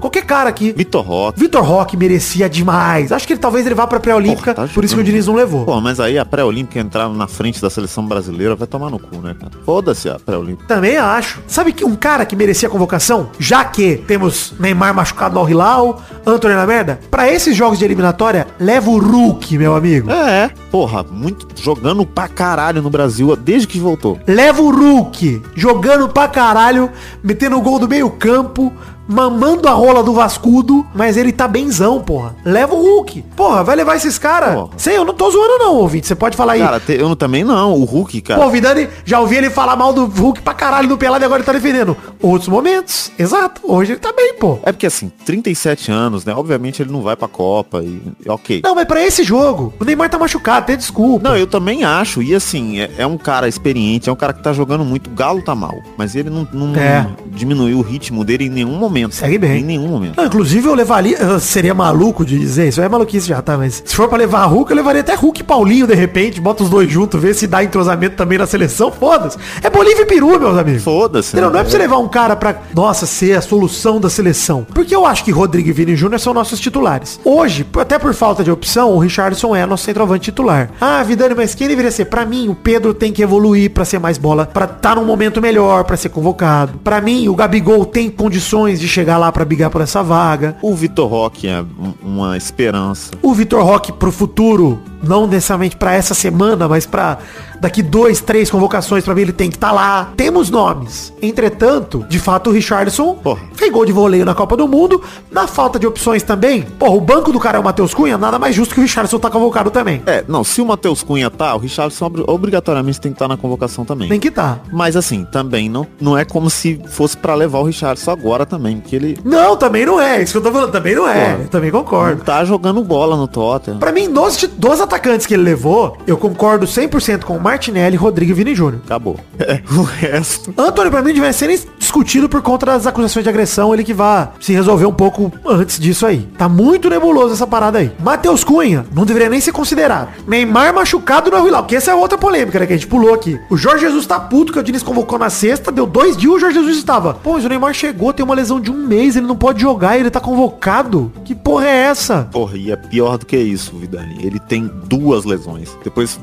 qualquer 0.00 0.24
cara 0.24 0.48
aqui. 0.48 0.72
Vitor 0.76 1.04
Roque. 1.04 1.40
Vitor 1.40 1.62
Roque 1.62 1.96
merecia 1.96 2.48
demais. 2.48 3.12
Acho 3.12 3.26
que 3.26 3.32
ele 3.34 3.40
talvez 3.40 3.66
ele 3.66 3.74
vá 3.74 3.86
pra 3.86 4.00
pré-olímpica, 4.00 4.54
tá 4.54 4.68
por 4.68 4.84
isso 4.84 4.94
que 4.94 5.00
o. 5.00 5.04
Diniz 5.04 5.26
não 5.26 5.34
levou. 5.34 5.66
Pô, 5.66 5.80
mas 5.80 6.00
aí 6.00 6.18
a 6.18 6.24
pré-olímpica 6.24 6.80
entrar 6.80 7.08
na 7.10 7.26
frente 7.26 7.60
da 7.60 7.68
seleção 7.68 8.06
brasileira 8.06 8.56
vai 8.56 8.66
tomar 8.66 8.90
no 8.90 8.98
cu, 8.98 9.16
né, 9.18 9.36
cara? 9.38 9.52
Foda-se 9.64 10.08
a 10.08 10.18
pré-olímpica. 10.18 10.66
Também 10.66 10.96
acho. 10.96 11.42
Sabe 11.46 11.72
que 11.72 11.84
um 11.84 11.94
cara 11.94 12.24
que 12.24 12.34
merecia 12.34 12.70
convocação, 12.70 13.28
já 13.38 13.64
que 13.64 13.98
temos 14.06 14.54
Neymar 14.58 14.94
machucado 14.94 15.34
no 15.34 15.40
Al 15.40 15.50
Hilal, 15.50 16.02
Antônio 16.26 16.56
na 16.56 16.66
merda, 16.66 16.98
pra 17.10 17.30
esses 17.30 17.54
jogos 17.54 17.78
de 17.78 17.84
eliminatória, 17.84 18.46
leva 18.58 18.88
o 18.88 18.98
Hulk, 18.98 19.58
meu 19.58 19.76
amigo. 19.76 20.10
É, 20.10 20.50
porra, 20.70 21.02
muito 21.02 21.46
jogando 21.60 22.06
pra 22.06 22.26
caralho 22.28 22.80
no 22.80 22.88
Brasil 22.88 23.36
desde 23.36 23.68
que 23.68 23.78
voltou. 23.78 24.18
Leva 24.26 24.62
o 24.62 24.70
Hulk, 24.70 25.42
jogando 25.54 26.08
pra 26.08 26.28
caralho, 26.28 26.90
metendo 27.22 27.56
o 27.56 27.60
gol 27.60 27.78
do 27.78 27.88
meio 27.88 28.10
campo, 28.10 28.72
mamando 29.08 29.68
a 29.68 29.72
rola 29.72 30.02
do 30.02 30.12
Vascudo, 30.12 30.86
mas 30.94 31.16
ele 31.16 31.32
tá 31.32 31.46
benzão, 31.46 32.00
porra. 32.00 32.34
Leva 32.44 32.74
o 32.74 32.80
Hulk. 32.82 33.22
Porra, 33.36 33.62
vai 33.64 33.76
levar 33.76 33.96
esses 33.96 34.18
caras. 34.18 34.68
Sei, 34.76 34.96
eu 34.96 35.04
não 35.04 35.14
tô 35.14 35.30
zoando 35.30 35.58
não, 35.58 35.76
ouvinte. 35.76 36.06
Você 36.06 36.14
pode 36.14 36.36
falar 36.36 36.54
aí. 36.54 36.60
Cara, 36.60 36.80
te- 36.80 36.92
eu 36.94 37.08
não- 37.08 37.16
também 37.16 37.44
não. 37.44 37.74
O 37.74 37.84
Hulk, 37.84 38.20
cara. 38.22 38.40
Pô, 38.40 38.46
o 38.46 38.50
Vidani, 38.50 38.88
já 39.04 39.20
ouvi 39.20 39.36
ele 39.36 39.50
falar 39.50 39.76
mal 39.76 39.92
do 39.92 40.06
Hulk 40.06 40.40
pra 40.42 40.54
caralho 40.54 40.88
no 40.88 40.98
pelado 40.98 41.24
e 41.24 41.26
agora 41.26 41.40
ele 41.40 41.46
tá 41.46 41.52
defendendo. 41.52 41.96
Outros 42.20 42.48
momentos. 42.48 43.10
Exato. 43.18 43.60
Hoje 43.64 43.92
ele 43.92 44.00
tá 44.00 44.12
bem, 44.12 44.34
pô. 44.34 44.58
É 44.62 44.72
porque 44.72 44.86
assim, 44.86 45.10
37 45.24 45.90
anos, 45.92 46.24
né? 46.24 46.34
Obviamente 46.34 46.82
ele 46.82 46.90
não 46.92 47.02
vai 47.02 47.16
pra 47.16 47.28
Copa 47.28 47.82
e. 47.82 48.00
Ok. 48.28 48.60
Não, 48.64 48.74
mas 48.74 48.84
pra 48.86 49.04
esse 49.04 49.22
jogo, 49.22 49.72
o 49.80 49.84
Neymar 49.84 50.08
tá 50.10 50.18
machucado, 50.18 50.66
tem 50.66 50.76
desculpa. 50.76 51.28
Não, 51.28 51.36
eu 51.36 51.46
também 51.46 51.84
acho. 51.84 52.22
E 52.22 52.34
assim, 52.34 52.80
é, 52.80 52.90
é 52.98 53.06
um 53.06 53.16
cara 53.16 53.46
experiente, 53.48 54.08
é 54.08 54.12
um 54.12 54.16
cara 54.16 54.32
que 54.32 54.42
tá 54.42 54.52
jogando 54.52 54.84
muito. 54.84 55.08
O 55.10 55.14
Galo 55.14 55.42
tá 55.42 55.54
mal. 55.54 55.74
Mas 55.96 56.14
ele 56.16 56.30
não, 56.30 56.46
não 56.52 56.74
É. 56.76 57.06
diminuiu 57.26 57.78
o 57.78 57.82
ritmo 57.82 58.24
dele 58.24 58.46
em 58.46 58.50
nenhum 58.50 58.76
momento. 58.78 58.93
Segue 59.10 59.38
bem. 59.38 59.60
Em 59.60 59.64
nenhum 59.64 59.88
momento. 59.88 60.16
Não, 60.16 60.26
inclusive 60.26 60.68
eu 60.68 60.74
levaria. 60.74 61.16
Eu 61.18 61.40
seria 61.40 61.74
maluco 61.74 62.24
de 62.24 62.38
dizer, 62.38 62.68
isso 62.68 62.80
é 62.80 62.88
maluquice 62.88 63.28
já, 63.28 63.40
tá? 63.42 63.56
Mas 63.56 63.82
se 63.84 63.94
for 63.94 64.08
pra 64.08 64.18
levar 64.18 64.44
Hulk, 64.46 64.70
eu 64.70 64.76
levaria 64.76 65.00
até 65.00 65.14
Hulk 65.14 65.40
e 65.40 65.44
Paulinho 65.44 65.86
de 65.86 65.94
repente, 65.94 66.40
bota 66.40 66.62
os 66.62 66.70
dois 66.70 66.90
juntos, 66.90 67.20
vê 67.20 67.34
se 67.34 67.46
dá 67.46 67.62
entrosamento 67.62 68.16
também 68.16 68.38
na 68.38 68.46
seleção, 68.46 68.90
foda-se. 68.90 69.38
É 69.62 69.70
Bolívia 69.70 70.02
e 70.02 70.06
Peru, 70.06 70.38
meus 70.38 70.58
amigos. 70.58 70.82
Foda-se. 70.82 71.30
Entendeu? 71.30 71.50
Não 71.50 71.56
é 71.56 71.62
né? 71.62 71.64
pra 71.64 71.70
você 71.70 71.78
levar 71.78 71.98
um 71.98 72.08
cara 72.08 72.36
pra, 72.36 72.62
nossa, 72.74 73.06
ser 73.06 73.36
a 73.36 73.40
solução 73.40 74.00
da 74.00 74.08
seleção. 74.08 74.66
Porque 74.72 74.94
eu 74.94 75.06
acho 75.06 75.24
que 75.24 75.30
Rodrigo 75.30 75.68
e 75.68 75.72
Vini 75.72 75.96
Júnior 75.96 76.20
são 76.20 76.34
nossos 76.34 76.60
titulares. 76.60 77.18
Hoje, 77.24 77.66
até 77.78 77.98
por 77.98 78.14
falta 78.14 78.44
de 78.44 78.50
opção, 78.50 78.92
o 78.92 78.98
Richardson 78.98 79.54
é 79.54 79.66
nosso 79.66 79.84
centroavante 79.84 80.24
titular. 80.24 80.70
Ah, 80.80 81.02
Vidani, 81.02 81.34
mas 81.34 81.54
quem 81.54 81.68
deveria 81.68 81.90
ser? 81.90 82.06
Pra 82.06 82.24
mim, 82.24 82.48
o 82.48 82.54
Pedro 82.54 82.94
tem 82.94 83.12
que 83.12 83.22
evoluir 83.22 83.70
pra 83.70 83.84
ser 83.84 83.98
mais 83.98 84.18
bola, 84.18 84.46
pra 84.46 84.64
estar 84.64 84.96
num 84.96 85.04
momento 85.04 85.40
melhor, 85.40 85.84
pra 85.84 85.96
ser 85.96 86.08
convocado. 86.08 86.78
Pra 86.82 87.00
mim, 87.00 87.28
o 87.28 87.34
Gabigol 87.34 87.84
tem 87.84 88.10
condições 88.10 88.80
de 88.80 88.83
chegar 88.88 89.18
lá 89.18 89.30
pra 89.32 89.44
brigar 89.44 89.70
por 89.70 89.80
essa 89.80 90.02
vaga. 90.02 90.56
O 90.62 90.74
Vitor 90.74 91.08
Roque 91.08 91.46
é 91.48 91.60
um- 91.62 91.94
uma 92.02 92.36
esperança. 92.36 93.10
O 93.22 93.32
Vitor 93.34 93.62
Roque 93.64 93.92
pro 93.92 94.10
futuro, 94.12 94.80
não 95.02 95.26
necessariamente 95.26 95.76
pra 95.76 95.92
essa 95.94 96.14
semana, 96.14 96.66
mas 96.68 96.86
pra 96.86 97.18
daqui 97.60 97.82
dois, 97.82 98.20
três 98.20 98.50
convocações 98.50 99.04
pra 99.04 99.14
mim 99.14 99.22
ele 99.22 99.32
tem 99.32 99.48
que 99.50 99.56
estar 99.56 99.72
lá. 99.72 100.10
Temos 100.16 100.50
nomes. 100.50 101.12
Entretanto, 101.22 102.04
de 102.08 102.18
fato 102.18 102.50
o 102.50 102.52
Richardson 102.52 103.14
Porra. 103.14 103.40
fez 103.54 103.72
gol 103.72 103.84
de 103.84 103.92
voleio 103.92 104.24
na 104.24 104.34
Copa 104.34 104.56
do 104.56 104.68
Mundo. 104.68 105.00
Na 105.30 105.46
falta 105.46 105.78
de 105.78 105.86
opções 105.86 106.22
também, 106.22 106.62
porra, 106.62 106.94
o 106.94 107.00
banco 107.00 107.32
do 107.32 107.40
cara 107.40 107.56
é 107.58 107.60
o 107.60 107.64
Matheus 107.64 107.92
Cunha, 107.94 108.16
nada 108.18 108.38
mais 108.38 108.54
justo 108.54 108.74
que 108.74 108.80
o 108.80 108.82
Richardson 108.82 109.18
tá 109.18 109.30
convocado 109.30 109.70
também. 109.70 110.02
É, 110.06 110.24
não, 110.28 110.44
se 110.44 110.60
o 110.60 110.66
Matheus 110.66 111.02
Cunha 111.02 111.30
tá, 111.30 111.54
o 111.54 111.58
Richardson 111.58 112.04
obri- 112.06 112.24
obrigatoriamente 112.26 113.00
tem 113.00 113.12
que 113.12 113.16
estar 113.16 113.28
na 113.28 113.36
convocação 113.36 113.84
também. 113.84 114.08
Tem 114.08 114.20
que 114.20 114.30
tá. 114.30 114.58
Mas 114.72 114.96
assim, 114.96 115.24
também 115.24 115.68
não, 115.68 115.86
não 116.00 116.16
é 116.16 116.24
como 116.24 116.48
se 116.50 116.80
fosse 116.88 117.16
pra 117.16 117.34
levar 117.34 117.58
o 117.60 117.64
Richardson 117.64 118.10
agora 118.10 118.44
também, 118.46 118.73
porque 118.80 118.96
ele 118.96 119.18
Não, 119.24 119.56
também 119.56 119.84
não 119.86 120.00
é. 120.00 120.22
Isso 120.22 120.32
que 120.32 120.38
eu 120.38 120.42
tô 120.42 120.52
falando, 120.52 120.70
também 120.72 120.94
não 120.94 121.08
é. 121.08 121.38
Eu 121.42 121.48
também 121.48 121.70
concordo. 121.70 122.22
tá 122.22 122.44
jogando 122.44 122.82
bola 122.82 123.16
no 123.16 123.26
Tottenham. 123.28 123.78
Pra 123.78 123.92
mim, 123.92 124.10
dos, 124.10 124.36
dos 124.56 124.80
atacantes 124.80 125.26
que 125.26 125.34
ele 125.34 125.42
levou, 125.42 125.96
eu 126.06 126.16
concordo 126.16 126.66
100% 126.66 127.24
com 127.24 127.36
o 127.36 127.40
Martinelli, 127.40 127.96
Rodrigo 127.96 128.32
e 128.32 128.34
Vini 128.34 128.54
Júnior. 128.54 128.80
Acabou. 128.84 129.18
É, 129.46 129.60
o 129.76 129.82
resto. 129.82 130.54
Antônio, 130.56 130.90
pra 130.90 131.02
mim, 131.02 131.12
devia 131.12 131.30
ser 131.32 131.48
nem 131.48 131.58
discutido 131.78 132.28
por 132.30 132.40
conta 132.40 132.64
das 132.64 132.86
acusações 132.86 133.24
de 133.24 133.28
agressão. 133.28 133.74
Ele 133.74 133.84
que 133.84 133.92
vá 133.92 134.30
se 134.40 134.54
resolver 134.54 134.86
um 134.86 134.92
pouco 134.92 135.30
antes 135.44 135.78
disso 135.78 136.06
aí. 136.06 136.26
Tá 136.38 136.48
muito 136.48 136.88
nebuloso 136.88 137.34
essa 137.34 137.46
parada 137.46 137.78
aí. 137.78 137.92
Matheus 138.02 138.42
Cunha, 138.42 138.86
não 138.94 139.04
deveria 139.04 139.28
nem 139.28 139.40
ser 139.40 139.52
considerado. 139.52 140.08
Neymar 140.26 140.72
machucado 140.72 141.30
no 141.30 141.46
Hilal, 141.46 141.62
porque 141.62 141.76
essa 141.76 141.90
é 141.90 141.94
outra 141.94 142.16
polêmica, 142.16 142.58
né, 142.58 142.66
que 142.66 142.72
a 142.72 142.76
gente 142.76 142.86
pulou 142.86 143.12
aqui. 143.12 143.38
O 143.50 143.56
Jorge 143.56 143.84
Jesus 143.84 144.06
tá 144.06 144.18
puto 144.18 144.50
que 144.52 144.58
o 144.58 144.62
Diniz 144.62 144.82
convocou 144.82 145.18
na 145.18 145.28
sexta, 145.28 145.70
deu 145.70 145.84
dois 145.86 146.16
dias 146.16 146.32
o 146.32 146.38
Jorge 146.38 146.58
Jesus 146.58 146.78
estava. 146.78 147.12
Pô, 147.14 147.34
mas 147.34 147.44
o 147.44 147.48
Neymar 147.48 147.74
chegou, 147.74 148.12
tem 148.12 148.24
uma 148.24 148.34
lesão 148.34 148.58
de 148.64 148.70
um 148.72 148.86
mês, 148.86 149.14
ele 149.16 149.26
não 149.26 149.36
pode 149.36 149.60
jogar, 149.60 149.98
ele 149.98 150.10
tá 150.10 150.18
convocado. 150.20 151.12
Que 151.24 151.34
porra 151.34 151.66
é 151.66 151.76
essa? 151.84 152.28
Porra, 152.32 152.56
e 152.56 152.72
é 152.72 152.76
pior 152.76 153.18
do 153.18 153.26
que 153.26 153.36
isso, 153.36 153.76
Vidani. 153.76 154.16
Ele 154.24 154.40
tem 154.40 154.68
duas 154.86 155.24
lesões. 155.24 155.76
Depois, 155.84 156.18